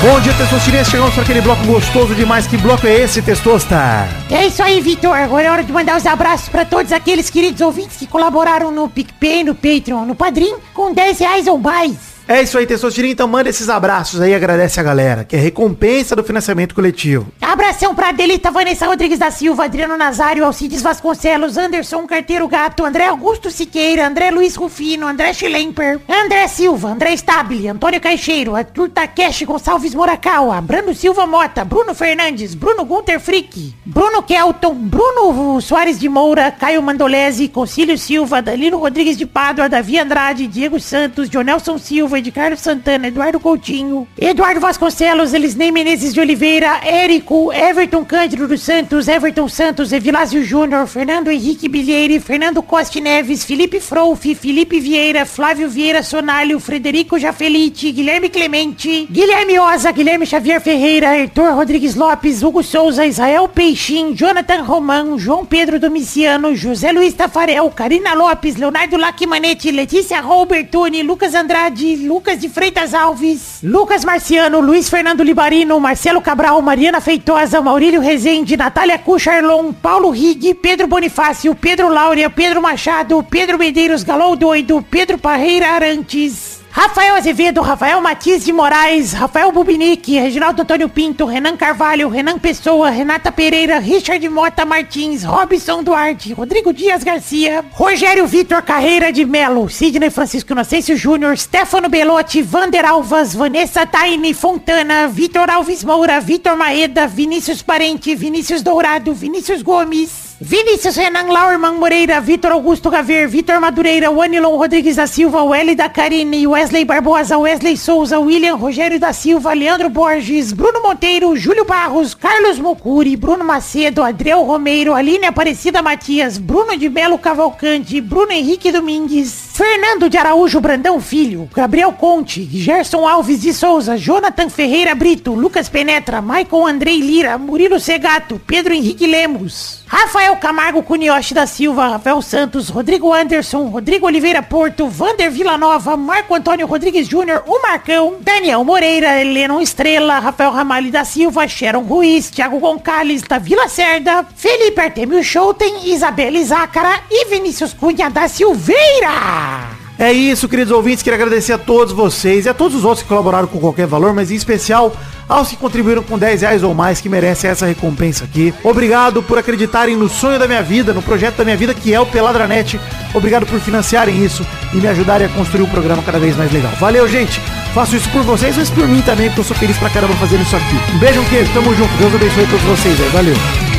Bom 0.03 0.19
dia, 0.23 0.33
Testosterinhas. 0.33 0.89
Chegamos 0.89 1.13
para 1.13 1.23
aquele 1.25 1.43
bloco 1.43 1.63
gostoso 1.67 2.15
demais. 2.15 2.47
Que 2.47 2.57
bloco 2.57 2.87
é 2.87 3.03
esse, 3.03 3.21
Testosta? 3.21 4.09
É 4.31 4.47
isso 4.47 4.63
aí, 4.63 4.81
Vitor. 4.81 5.15
Agora 5.15 5.47
é 5.47 5.51
hora 5.51 5.63
de 5.63 5.71
mandar 5.71 5.99
os 5.99 6.07
abraços 6.07 6.49
pra 6.49 6.65
todos 6.65 6.91
aqueles 6.91 7.29
queridos 7.29 7.61
ouvintes 7.61 7.99
que 7.99 8.07
colaboraram 8.07 8.71
no 8.71 8.89
PicPay, 8.89 9.45
no 9.45 9.55
Patreon, 9.55 10.07
no 10.07 10.15
Padrim, 10.15 10.55
com 10.73 10.95
10 10.95 11.19
reais 11.19 11.47
ou 11.47 11.59
mais. 11.59 12.10
É 12.31 12.41
isso 12.43 12.57
aí, 12.57 12.65
Testosterinha. 12.65 13.13
Então 13.13 13.27
manda 13.27 13.51
esses 13.51 13.69
abraços 13.69 14.21
aí, 14.21 14.33
agradece 14.33 14.79
a 14.79 14.85
galera, 14.85 15.25
que 15.25 15.35
é 15.35 15.39
recompensa 15.41 16.15
do 16.15 16.23
financiamento 16.23 16.77
coletivo. 16.77 17.27
Abração 17.43 17.93
pra 17.93 18.13
Delita 18.13 18.53
Vanessa 18.53 18.87
Rodrigues 18.87 19.19
da 19.19 19.33
Silva, 19.33 19.65
Adriano 19.65 19.97
Nazário, 19.97 20.45
Alcides 20.45 20.81
Vasconcelos, 20.81 21.59
Anderson 21.59 22.07
Carteiro 22.07 22.47
Gato, 22.47 22.85
André 22.85 23.09
Augusto 23.09 23.51
Siqueira, 23.51 24.07
André 24.07 24.31
Luiz 24.31 24.55
Rufino, 24.55 25.09
André 25.09 25.35
Schlemper, 25.35 25.99
André 26.09 26.47
Silva, 26.47 26.91
André 26.91 27.15
Stabile, 27.15 27.67
Antônio 27.67 28.01
Caixeiro, 28.01 28.55
Arthur 28.55 28.91
Takeshi 28.91 29.45
Gonçalves 29.45 29.93
Morakawa, 29.93 30.61
Brando 30.61 30.95
Silva 30.95 31.27
Mota, 31.27 31.65
Bruno 31.65 31.97
Fernandes, 31.97 32.55
Bruno 32.55 32.85
Gunter 32.85 33.19
Frick, 33.19 33.75
Bruno 33.85 34.23
Kelton, 34.23 34.73
Bruno 34.73 35.61
Soares 35.61 35.99
de 35.99 36.09
Moura, 36.09 36.53
Caio 36.53 36.81
Mandolese, 36.81 37.49
Concílio 37.49 37.99
Silva, 37.99 38.41
Danilo 38.41 38.79
Rodrigues 38.79 39.19
de 39.19 39.27
Pádua, 39.27 39.69
Davi 39.69 39.99
Andrade, 39.99 40.47
Diego 40.47 40.79
Santos, 40.79 41.29
Jonelson 41.29 41.77
Silva, 41.77 42.20
de 42.23 42.31
Carlos 42.31 42.61
Santana, 42.61 43.09
Eduardo 43.09 43.41
Coutinho, 43.41 44.07
Eduardo 44.19 44.61
Vasconcelos, 44.61 45.33
Elisnei 45.33 45.73
Menezes 45.73 46.13
de 46.13 46.21
Oliveira, 46.21 46.81
Érico, 46.85 47.53
Everton 47.53 48.05
Cândido 48.05 48.47
dos 48.47 48.63
Santos, 48.63 49.09
Everton 49.09 49.49
Santos, 49.49 49.93
Evilásio 49.93 50.45
Júnior, 50.45 50.87
Fernando 50.87 51.31
Henrique 51.31 51.69
Bilheire, 51.69 52.21
Fernando 52.21 52.63
Costa 52.63 53.01
Neves, 53.01 53.45
Felipe 53.45 53.81
Frouf, 53.81 54.21
Felipe 54.35 54.81
Vieira, 54.81 55.25
Flávio 55.25 55.69
Vieira 55.69 56.03
Sonalho, 56.03 56.59
Frederico 56.61 57.19
Jafelite, 57.19 57.93
Guilherme 57.93 58.29
Clemente, 58.29 59.07
Guilherme 59.11 59.59
Oza, 59.59 59.93
Guilherme 59.93 60.27
Xavier 60.27 60.61
Ferreira, 60.61 61.17
Heitor 61.17 61.55
Rodrigues 61.55 61.95
Lopes, 61.95 62.43
Hugo 62.43 62.63
Souza, 62.63 63.07
Israel 63.07 63.49
Peixim, 63.49 64.13
Jonathan 64.15 64.63
Romão, 64.63 65.19
João 65.19 65.45
Pedro 65.45 65.79
Domiciano, 65.79 66.55
José 66.55 66.93
Luiz 66.93 67.15
Tafarel, 67.15 67.71
Karina 67.71 68.15
Lopes, 68.15 68.57
Leonardo 68.57 68.97
Lacimanetti, 68.97 69.71
Letícia 69.71 70.21
Robertoni, 70.21 71.03
Lucas 71.03 71.35
Andrade, 71.35 71.97
Lucas 72.11 72.41
de 72.41 72.49
Freitas 72.49 72.93
Alves, 72.93 73.61
Lucas 73.63 74.05
Marciano, 74.05 74.61
Luiz 74.61 74.91
Fernando 74.91 75.23
Libarino, 75.23 75.79
Marcelo 75.79 76.21
Cabral, 76.21 76.61
Mariana 76.61 77.01
Feitosa, 77.01 77.61
Maurílio 77.61 78.01
Rezende, 78.01 78.57
Natália 78.57 78.99
Cucharlon, 78.99 79.73
Paulo 79.73 80.11
Rig, 80.11 80.57
Pedro 80.57 80.89
Bonifácio, 80.89 81.55
Pedro 81.55 81.89
Laura, 81.89 82.29
Pedro 82.29 82.61
Machado, 82.61 83.23
Pedro 83.23 83.57
Medeiros 83.57 84.03
Galou 84.03 84.35
Doido, 84.35 84.85
Pedro 84.91 85.19
Parreira 85.19 85.69
Arantes, 85.69 86.60
Rafael 86.73 87.17
Azevedo, 87.17 87.63
Rafael 87.63 88.01
Matias 88.01 88.45
de 88.45 88.53
Moraes, 88.53 89.13
Rafael 89.13 89.51
Bubinique, 89.51 90.21
Reginaldo 90.21 90.63
Antônio 90.63 90.89
Pinto, 90.89 91.27
Renan 91.27 91.57
Carvalho, 91.57 92.09
Renan 92.09 92.39
Pessoa, 92.39 92.91
Renata 92.91 93.33
Pereira, 93.33 93.81
Richard 93.81 94.27
Mota 94.29 94.65
Martins, 94.65 95.25
Robson 95.25 95.83
Duarte, 95.83 96.33
Rodrigo 96.33 96.73
Dias 96.73 97.03
Garcia, 97.03 97.65
Rogério 97.73 98.25
Vitor 98.25 98.63
Carreira 98.63 99.13
de 99.13 99.25
Melo, 99.25 99.69
Sidney 99.69 100.11
Francisco 100.11 100.53
Inocêncio 100.53 100.97
Júnior, 100.97 101.37
Stefano 101.37 101.89
Belotti, 101.89 102.41
Vander 102.41 102.85
Alvas, 102.87 103.35
Vanessa 103.35 103.85
Taine 103.85 104.33
Fontana, 104.33 105.09
Vitor 105.09 105.51
Alves 105.51 105.83
Moura, 105.83 106.21
Vitor 106.21 106.57
Maeda, 106.57 107.09
Vinícius 107.09 107.63
Parente, 107.63 108.15
Vinícius 108.15 108.63
Dourado, 108.63 109.13
Vinícius 109.13 109.61
Gomes, 109.61 110.30
Vinícius 110.43 110.97
Renan 110.97 111.29
Laurman 111.29 111.79
Moreira, 111.79 112.19
Vitor 112.19 112.53
Augusto 112.53 112.89
Gaver, 112.89 113.29
Vitor 113.29 113.61
Madureira, 113.61 114.11
Wanilon 114.11 114.57
Rodrigues 114.57 114.97
da 114.97 115.07
Silva, 115.07 115.43
Welly 115.43 115.75
da 115.75 115.91
Carine, 115.91 116.47
Wesley 116.47 116.83
Barbosa, 116.83 117.37
Wesley 117.37 117.77
Souza, 117.77 118.19
William 118.19 118.57
Rogério 118.57 118.99
da 118.99 119.13
Silva, 119.13 119.53
Leandro 119.53 119.91
Borges, 119.91 120.55
Bruno 120.55 120.81
Monteiro, 120.81 121.37
Júlio 121.37 121.67
Barros, 121.67 122.15
Carlos 122.15 122.59
Mocuri, 122.59 123.17
Bruno 123.17 123.45
Macedo, 123.45 124.03
Adriel 124.03 124.43
Romeiro, 124.43 124.95
Aline 124.95 125.27
Aparecida 125.27 125.83
Matias, 125.83 126.39
Bruno 126.39 126.75
de 126.75 126.89
Belo 126.89 127.19
Cavalcante, 127.19 128.01
Bruno 128.01 128.33
Henrique 128.33 128.73
Domingues, 128.73 129.51
Fernando 129.53 130.09
de 130.09 130.17
Araújo 130.17 130.59
Brandão 130.59 131.03
Filho, 131.03 131.51
Gabriel 131.55 131.93
Conte, 131.93 132.49
Gerson 132.51 133.07
Alves 133.07 133.43
de 133.43 133.53
Souza, 133.53 133.99
Jonathan 133.99 134.49
Ferreira 134.49 134.95
Brito, 134.95 135.35
Lucas 135.35 135.69
Penetra, 135.69 136.23
Michael 136.23 136.67
Andrei 136.67 136.99
Lira, 136.99 137.37
Murilo 137.37 137.79
Segato, 137.79 138.41
Pedro 138.47 138.73
Henrique 138.73 139.07
Lemos, 139.07 139.85
Rafael 139.87 140.30
Camargo 140.37 140.83
Cunioche 140.83 141.35
da 141.35 141.47
Silva, 141.47 141.89
Rafael 141.89 142.21
Santos, 142.23 142.69
Rodrigo 142.69 143.13
Anderson, 143.13 143.69
Rodrigo 143.69 144.07
Oliveira 144.07 144.43
Porto, 144.43 144.89
Vander 144.89 145.31
Villanova, 145.31 145.97
Marco 145.97 146.35
Antônio 146.35 146.67
Rodrigues 146.67 147.09
Júnior, 147.09 147.43
o 147.47 147.63
Marcão, 147.63 148.17
Daniel 148.21 148.65
Moreira, 148.65 149.21
Helena 149.21 149.63
Estrela, 149.63 150.19
Rafael 150.19 150.51
Ramalho 150.51 150.91
da 150.91 151.05
Silva, 151.05 151.47
Sharon 151.49 151.83
Ruiz, 151.83 152.31
Thiago 152.31 152.59
Gonçalves 152.59 153.23
da 153.23 153.39
Vila 153.39 153.69
Cerda, 153.69 154.27
Felipe 154.35 154.81
Artemio 154.81 155.23
Schouten, 155.23 155.91
Isabela 155.93 156.39
Izácara 156.39 157.01
e 157.11 157.27
Vinícius 157.27 157.73
Cunha 157.73 158.11
da 158.11 158.29
Silveira. 158.29 159.70
É 160.01 160.11
isso, 160.11 160.49
queridos 160.49 160.73
ouvintes. 160.73 161.03
Queria 161.03 161.17
agradecer 161.17 161.53
a 161.53 161.59
todos 161.59 161.93
vocês 161.93 162.47
e 162.47 162.49
a 162.49 162.55
todos 162.55 162.75
os 162.75 162.85
outros 162.87 163.03
que 163.03 163.09
colaboraram 163.09 163.47
com 163.47 163.61
qualquer 163.61 163.87
valor, 163.87 164.15
mas 164.15 164.31
em 164.31 164.35
especial 164.35 164.97
aos 165.29 165.51
que 165.51 165.57
contribuíram 165.57 166.03
com 166.03 166.19
10 166.19 166.41
reais 166.41 166.63
ou 166.63 166.73
mais, 166.73 167.03
que 167.03 167.09
merecem 167.09 167.51
essa 167.51 167.67
recompensa 167.67 168.25
aqui. 168.25 168.55
Obrigado 168.65 169.23
por 169.23 169.37
acreditarem 169.37 169.95
no 169.97 170.09
sonho 170.09 170.39
da 170.39 170.49
minha 170.49 170.63
vida, 170.63 170.95
no 170.95 171.03
projeto 171.03 171.37
da 171.37 171.45
minha 171.45 171.57
vida, 171.57 171.75
que 171.75 171.93
é 171.93 172.01
o 172.01 172.07
Peladranet. 172.07 172.81
Obrigado 173.13 173.45
por 173.45 173.61
financiarem 173.61 174.25
isso 174.25 174.45
e 174.73 174.79
me 174.79 174.89
ajudarem 174.89 175.27
a 175.27 175.31
construir 175.31 175.65
um 175.65 175.69
programa 175.69 176.03
cada 176.03 176.19
vez 176.19 176.35
mais 176.35 176.51
legal. 176.51 176.73
Valeu, 176.81 177.07
gente! 177.07 177.39
Faço 177.75 177.95
isso 177.95 178.09
por 178.09 178.23
vocês, 178.23 178.57
mas 178.57 178.71
por 178.71 178.89
mim 178.89 179.03
também, 179.03 179.27
porque 179.29 179.43
eu 179.43 179.45
sou 179.45 179.57
feliz 179.57 179.77
pra 179.77 179.91
caramba 179.91 180.15
fazendo 180.15 180.43
isso 180.43 180.57
aqui. 180.57 180.77
Um 180.95 180.99
beijo, 180.99 181.21
um 181.21 181.25
queijo, 181.27 181.53
tamo 181.53 181.75
junto. 181.75 181.95
Deus 181.99 182.15
abençoe 182.15 182.47
todos 182.47 182.63
vocês 182.63 182.99
aí. 182.99 183.09
Valeu! 183.11 183.70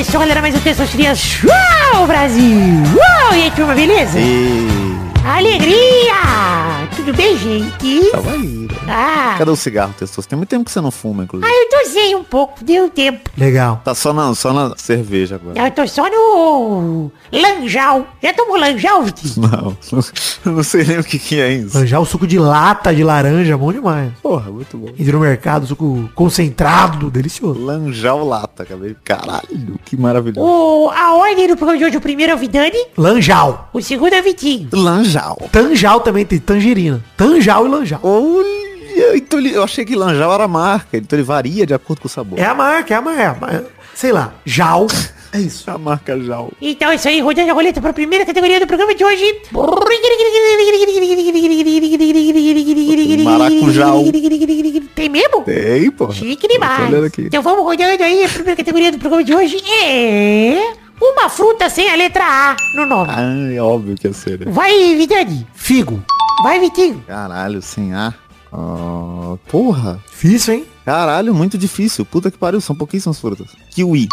Começou, 0.00 0.18
galera, 0.18 0.40
mais 0.40 0.54
um 0.54 0.60
Testosterinha 0.60 1.14
Show, 1.14 1.50
Brasil. 2.06 2.56
Uau, 2.96 3.34
e 3.34 3.42
aí, 3.42 3.50
turma, 3.50 3.74
beleza? 3.74 4.18
Alegria! 5.22 6.88
Tudo 7.10 7.16
bem, 7.16 7.36
gente? 7.36 8.10
Tava 8.12 8.30
aí. 8.30 8.46
né? 8.46 8.68
Ah, 8.88 9.34
Cadê 9.36 9.50
o 9.50 9.56
cigarro, 9.56 9.92
Testoso? 9.98 10.28
Tem 10.28 10.36
muito 10.36 10.48
tempo 10.48 10.64
que 10.64 10.70
você 10.70 10.80
não 10.80 10.92
fuma, 10.92 11.24
inclusive. 11.24 11.50
ah, 11.50 11.52
eu 11.52 11.84
dosei 11.84 12.14
um 12.14 12.22
pouco, 12.22 12.62
deu 12.62 12.88
tempo. 12.88 13.28
Legal. 13.36 13.80
Tá 13.84 13.96
só 13.96 14.12
na, 14.12 14.32
só 14.32 14.52
na 14.52 14.76
cerveja 14.76 15.34
agora. 15.34 15.58
Eu 15.60 15.70
tô 15.72 15.88
só 15.88 16.08
no 16.08 17.10
Lanjal. 17.32 18.06
Já 18.22 18.32
tomou 18.32 18.56
Lanjal, 18.56 19.02
Vitinho? 19.02 19.34
Não, 19.50 19.76
não, 19.92 20.54
não 20.56 20.62
sei 20.62 20.84
nem 20.84 20.98
o 20.98 21.04
que, 21.04 21.18
que 21.18 21.40
é 21.40 21.52
isso. 21.52 21.76
Manjar 21.76 22.00
o 22.00 22.06
suco 22.06 22.26
de 22.26 22.38
lata 22.38 22.94
de 22.94 23.02
laranja, 23.02 23.56
bom 23.58 23.72
demais. 23.72 24.12
Porra, 24.22 24.50
muito 24.50 24.76
bom. 24.76 24.88
Entra 24.98 25.12
no 25.12 25.20
mercado, 25.20 25.66
suco 25.66 26.08
concentrado, 26.14 27.10
delicioso. 27.10 27.58
Lanjal 27.60 28.24
lata, 28.24 28.62
acabei. 28.62 28.94
Caralho, 29.04 29.78
que 29.84 29.96
maravilhoso. 29.96 30.46
O, 30.46 30.90
a 30.90 31.14
ordem 31.16 31.48
do 31.48 31.56
programa 31.56 31.78
de 31.78 31.84
hoje, 31.86 31.96
o 31.96 32.00
primeiro 32.00 32.32
é 32.32 32.34
o 32.34 32.38
Vidani, 32.38 32.78
Lanjal. 32.96 33.68
o 33.72 33.80
segundo 33.82 34.12
é 34.12 34.20
o 34.20 34.22
Vitinho. 34.22 34.68
Lanjal. 34.72 35.36
Tanjal 35.50 36.00
também 36.00 36.24
tem 36.24 36.38
tangerina. 36.38 36.99
Tanjal 37.16 37.66
e 37.66 37.68
lanjal. 37.68 38.00
Olha, 38.02 39.16
então 39.16 39.38
ele- 39.38 39.54
eu 39.54 39.62
achei 39.62 39.84
que 39.84 39.94
Lanjal 39.96 40.32
era 40.32 40.46
marca, 40.48 40.96
então 40.96 41.16
ele 41.18 41.24
varia 41.24 41.66
de 41.66 41.72
acordo 41.74 42.00
com 42.00 42.06
o 42.08 42.10
sabor. 42.10 42.38
É 42.38 42.44
a 42.44 42.54
marca, 42.54 42.94
é 42.94 42.96
a 42.96 43.00
marca. 43.02 43.22
é 43.22 43.26
a 43.26 43.34
marca. 43.34 43.66
Sei 43.94 44.12
lá, 44.12 44.32
Jal. 44.44 44.86
É 45.32 45.38
isso. 45.40 45.70
a 45.70 45.78
marca 45.78 46.18
Jal. 46.20 46.50
Então 46.60 46.90
é 46.90 46.96
isso 46.96 47.06
aí, 47.06 47.20
rodando 47.20 47.52
a 47.52 47.54
roleta 47.54 47.80
para 47.80 47.90
a 47.90 47.92
primeira 47.92 48.26
categoria 48.26 48.58
do 48.58 48.66
programa 48.66 48.92
de 48.96 49.04
hoje. 49.04 49.24
Maracujau. 53.22 54.02
Tem 54.94 55.08
mesmo? 55.08 55.42
Tem, 55.42 55.90
porra. 55.92 56.12
Chique 56.14 56.48
demais. 56.48 57.12
Então 57.18 57.42
vamos 57.42 57.62
rodando 57.64 58.02
aí, 58.02 58.24
a 58.24 58.28
primeira 58.28 58.56
categoria 58.56 58.90
do 58.92 58.98
programa 58.98 59.22
de 59.24 59.34
hoje 59.34 59.56
é... 59.84 60.72
Uma 61.00 61.30
fruta 61.30 61.70
sem 61.70 61.88
a 61.88 61.94
letra 61.94 62.24
A 62.24 62.56
no 62.74 62.84
nome. 62.84 63.10
Ah, 63.10 63.54
é 63.54 63.62
óbvio 63.62 63.96
que 63.96 64.06
ia 64.06 64.12
ser. 64.12 64.38
né? 64.40 64.46
Vai, 64.52 64.96
Vidani. 64.96 65.46
Figo. 65.54 66.02
Vai, 66.42 66.58
Vitinho. 66.60 67.02
Caralho, 67.06 67.60
sem 67.60 67.92
A. 67.94 68.14
Ah, 68.52 69.36
porra. 69.48 70.02
Difícil, 70.10 70.54
hein? 70.54 70.66
Caralho, 70.84 71.34
muito 71.34 71.56
difícil. 71.58 72.04
Puta 72.04 72.30
que 72.30 72.38
pariu, 72.38 72.60
são 72.60 72.74
pouquíssimas 72.74 73.20
frutas. 73.20 73.48
Kiwi. 73.70 74.08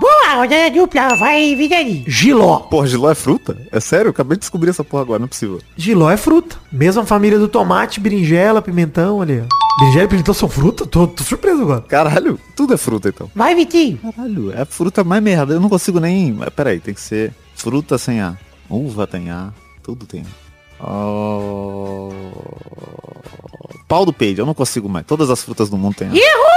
Boa, 0.00 0.34
rodada 0.36 0.70
dupla. 0.70 1.16
Vai, 1.16 1.54
Vidani. 1.56 2.04
Giló. 2.06 2.60
Porra, 2.60 2.86
giló 2.86 3.10
é 3.10 3.14
fruta? 3.14 3.56
É 3.72 3.80
sério? 3.80 4.08
Eu 4.08 4.10
acabei 4.10 4.36
de 4.36 4.40
descobrir 4.40 4.70
essa 4.70 4.84
porra 4.84 5.02
agora, 5.02 5.18
não 5.18 5.26
é 5.26 5.28
possível. 5.28 5.60
Giló 5.76 6.10
é 6.10 6.16
fruta. 6.16 6.56
Mesma 6.70 7.04
família 7.04 7.38
do 7.38 7.48
tomate, 7.48 7.98
berinjela, 7.98 8.62
pimentão, 8.62 9.20
ali, 9.20 9.40
ó. 9.40 9.80
Berinjela 9.80 10.04
e 10.04 10.08
pimentão 10.08 10.34
são 10.34 10.48
fruta? 10.48 10.86
Tô, 10.86 11.06
tô 11.06 11.24
surpreso 11.24 11.62
agora. 11.62 11.80
Caralho, 11.82 12.38
tudo 12.54 12.74
é 12.74 12.76
fruta 12.76 13.08
então. 13.08 13.30
Vai, 13.34 13.54
Vitinho. 13.54 13.98
Caralho, 13.98 14.52
é 14.52 14.62
a 14.62 14.66
fruta 14.66 15.02
mais 15.02 15.22
merda. 15.22 15.54
Eu 15.54 15.60
não 15.60 15.68
consigo 15.68 15.98
nem. 15.98 16.36
Peraí, 16.54 16.78
tem 16.78 16.94
que 16.94 17.00
ser 17.00 17.32
fruta 17.54 17.98
sem 17.98 18.20
A. 18.20 18.36
Uva 18.68 19.06
tem 19.06 19.30
A. 19.30 19.52
Tudo 19.82 20.06
tem 20.06 20.20
A. 20.20 20.47
Oh... 20.80 22.10
Pau 23.88 24.04
do 24.04 24.12
peide, 24.12 24.40
eu 24.40 24.46
não 24.46 24.52
consigo 24.52 24.88
mais. 24.88 25.06
Todas 25.06 25.30
as 25.30 25.42
frutas 25.42 25.70
do 25.70 25.78
mundo 25.78 25.94
tem. 25.94 26.08
Errou! 26.08 26.48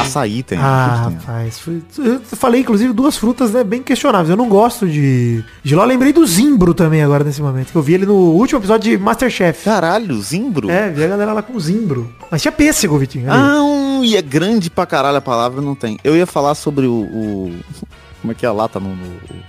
Açaí 0.00 0.42
tem. 0.42 0.58
Ah, 0.60 1.04
tem. 1.06 1.16
rapaz. 1.16 1.62
eu 1.98 2.20
falei, 2.36 2.62
inclusive, 2.62 2.92
duas 2.92 3.16
frutas 3.16 3.52
né, 3.52 3.62
bem 3.62 3.80
questionáveis. 3.80 4.28
Eu 4.30 4.36
não 4.36 4.48
gosto 4.48 4.88
de. 4.88 5.44
De 5.62 5.74
lá, 5.76 5.84
eu 5.84 5.88
lembrei 5.88 6.12
do 6.12 6.26
Zimbro 6.26 6.74
também 6.74 7.00
agora 7.02 7.22
nesse 7.22 7.40
momento. 7.40 7.70
Que 7.70 7.76
eu 7.76 7.82
vi 7.82 7.94
ele 7.94 8.06
no 8.06 8.14
último 8.14 8.58
episódio 8.58 8.90
de 8.90 8.98
Masterchef. 8.98 9.64
Caralho, 9.64 10.20
zimbro? 10.20 10.68
É, 10.68 10.90
vi 10.90 11.04
a 11.04 11.08
galera 11.08 11.32
lá 11.32 11.42
com 11.42 11.58
Zimbro. 11.60 12.12
Mas 12.28 12.42
tinha 12.42 12.50
pêssego, 12.52 12.98
Vitinho. 12.98 13.30
Ah, 13.30 13.62
um, 13.62 14.02
e 14.04 14.16
é 14.16 14.22
grande 14.22 14.70
pra 14.70 14.86
caralho 14.86 15.18
a 15.18 15.22
palavra, 15.22 15.62
não 15.62 15.76
tem. 15.76 15.96
Eu 16.02 16.16
ia 16.16 16.26
falar 16.26 16.54
sobre 16.56 16.86
o. 16.86 16.92
o- 16.92 17.54
como 18.24 18.32
é 18.32 18.34
que 18.34 18.46
é 18.46 18.48
a 18.48 18.52
lata 18.52 18.80
no, 18.80 18.88
no 18.88 19.04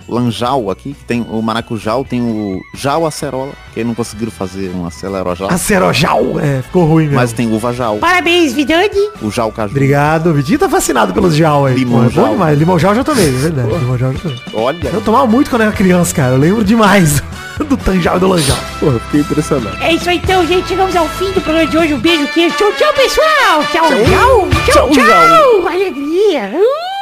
o 0.06 0.14
lanjau 0.14 0.70
aqui, 0.70 0.92
que 0.92 1.02
tem 1.06 1.24
o 1.30 1.40
maracujá, 1.40 1.92
tem 2.04 2.20
o 2.20 2.60
jau 2.74 3.06
acerola, 3.06 3.52
que 3.72 3.80
aí 3.80 3.86
não 3.86 3.94
conseguiram 3.94 4.30
fazer 4.30 4.70
um 4.76 4.84
acelerojal. 4.86 5.50
Acerojal. 5.50 6.38
É, 6.38 6.60
ficou 6.60 6.84
ruim 6.84 7.04
mesmo. 7.04 7.16
Mas 7.16 7.32
tem 7.32 7.50
uva 7.50 7.72
jau, 7.72 7.96
Parabéns, 7.96 8.52
Vidani. 8.52 8.90
o 9.22 9.30
jau 9.30 9.50
caju. 9.50 9.70
Obrigado, 9.70 10.26
o 10.28 10.34
Vitinho 10.34 10.58
tá 10.58 10.68
fascinado 10.68 11.14
pelos 11.14 11.34
Jau 11.34 11.64
aí. 11.64 11.74
Limão 11.74 12.04
Pô, 12.04 12.10
Jau. 12.10 12.28
demais. 12.28 12.58
Limão 12.58 12.74
eu 12.76 12.94
já 12.94 13.02
tomei, 13.02 13.28
é 13.28 13.30
verdade. 13.30 13.68
Limão 13.78 13.96
Jau 13.96 14.10
eu 14.10 14.16
já 14.18 14.20
tomei. 14.20 14.38
Olha, 14.52 14.88
Eu 14.92 15.00
tomava 15.00 15.26
muito 15.26 15.48
quando 15.48 15.62
eu 15.62 15.68
era 15.68 15.76
criança, 15.76 16.14
cara. 16.14 16.34
Eu 16.34 16.38
lembro 16.38 16.62
demais 16.62 17.22
do 17.66 17.78
Tanjal 17.78 18.18
e 18.18 18.20
do 18.20 18.28
Lanjal. 18.28 18.58
porra, 18.78 18.98
fiquei 19.00 19.20
impressionado. 19.22 19.78
É 19.82 19.94
isso 19.94 20.10
aí, 20.10 20.18
então, 20.18 20.46
gente. 20.46 20.68
Chegamos 20.68 20.94
ao 20.94 21.08
fim 21.08 21.32
do 21.32 21.40
programa 21.40 21.66
de 21.66 21.78
hoje. 21.78 21.94
Um 21.94 21.98
beijo, 21.98 22.28
queijo. 22.28 22.54
Tchau, 22.56 22.70
tchau, 22.76 22.92
pessoal. 22.92 23.64
Tchau, 23.72 23.88
tchau. 23.88 24.48
Tchau, 24.70 24.90
tchau. 24.90 25.66
Alegria. 25.66 26.50
Uh, 26.54 26.95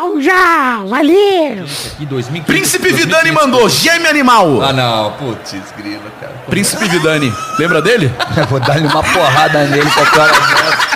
tchau, 0.00 0.18
tchau. 0.20 0.86
Valeu. 0.88 1.64
Aqui 1.92 2.06
2015. 2.06 2.40
Príncipe 2.46 2.92
Vidani 2.92 3.32
mandou, 3.32 3.68
gêmeo 3.68 4.08
animal. 4.08 4.62
Ah, 4.62 4.72
não. 4.72 5.12
Putz, 5.12 5.54
grila, 5.76 6.00
cara. 6.20 6.32
Príncipe 6.48 6.86
Vidani, 6.88 7.32
lembra 7.58 7.82
dele? 7.82 8.12
Vou 8.48 8.60
dar-lhe 8.60 8.86
uma 8.86 9.02
porrada 9.02 9.64
nele 9.64 9.90
hora 10.22 10.32
dessa. 10.32 10.90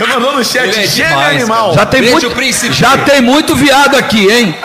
Ele 0.00 0.12
mandou 0.12 0.36
no 0.36 0.44
chat, 0.44 0.68
é 0.68 0.86
gêmeo 0.86 1.10
demais, 1.10 1.36
animal. 1.42 1.64
cara. 1.70 1.74
Já 1.78 1.86
tem 1.86 2.00
Beijo, 2.00 2.12
muito, 2.14 2.30
príncipe. 2.30 2.72
já 2.72 2.98
tem 2.98 3.20
muito 3.20 3.56
viado 3.56 3.96
aqui, 3.96 4.30
hein? 4.30 4.56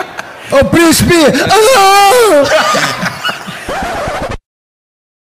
Ô 0.50 0.64
príncipe! 0.64 1.14
Ah! 1.50 3.12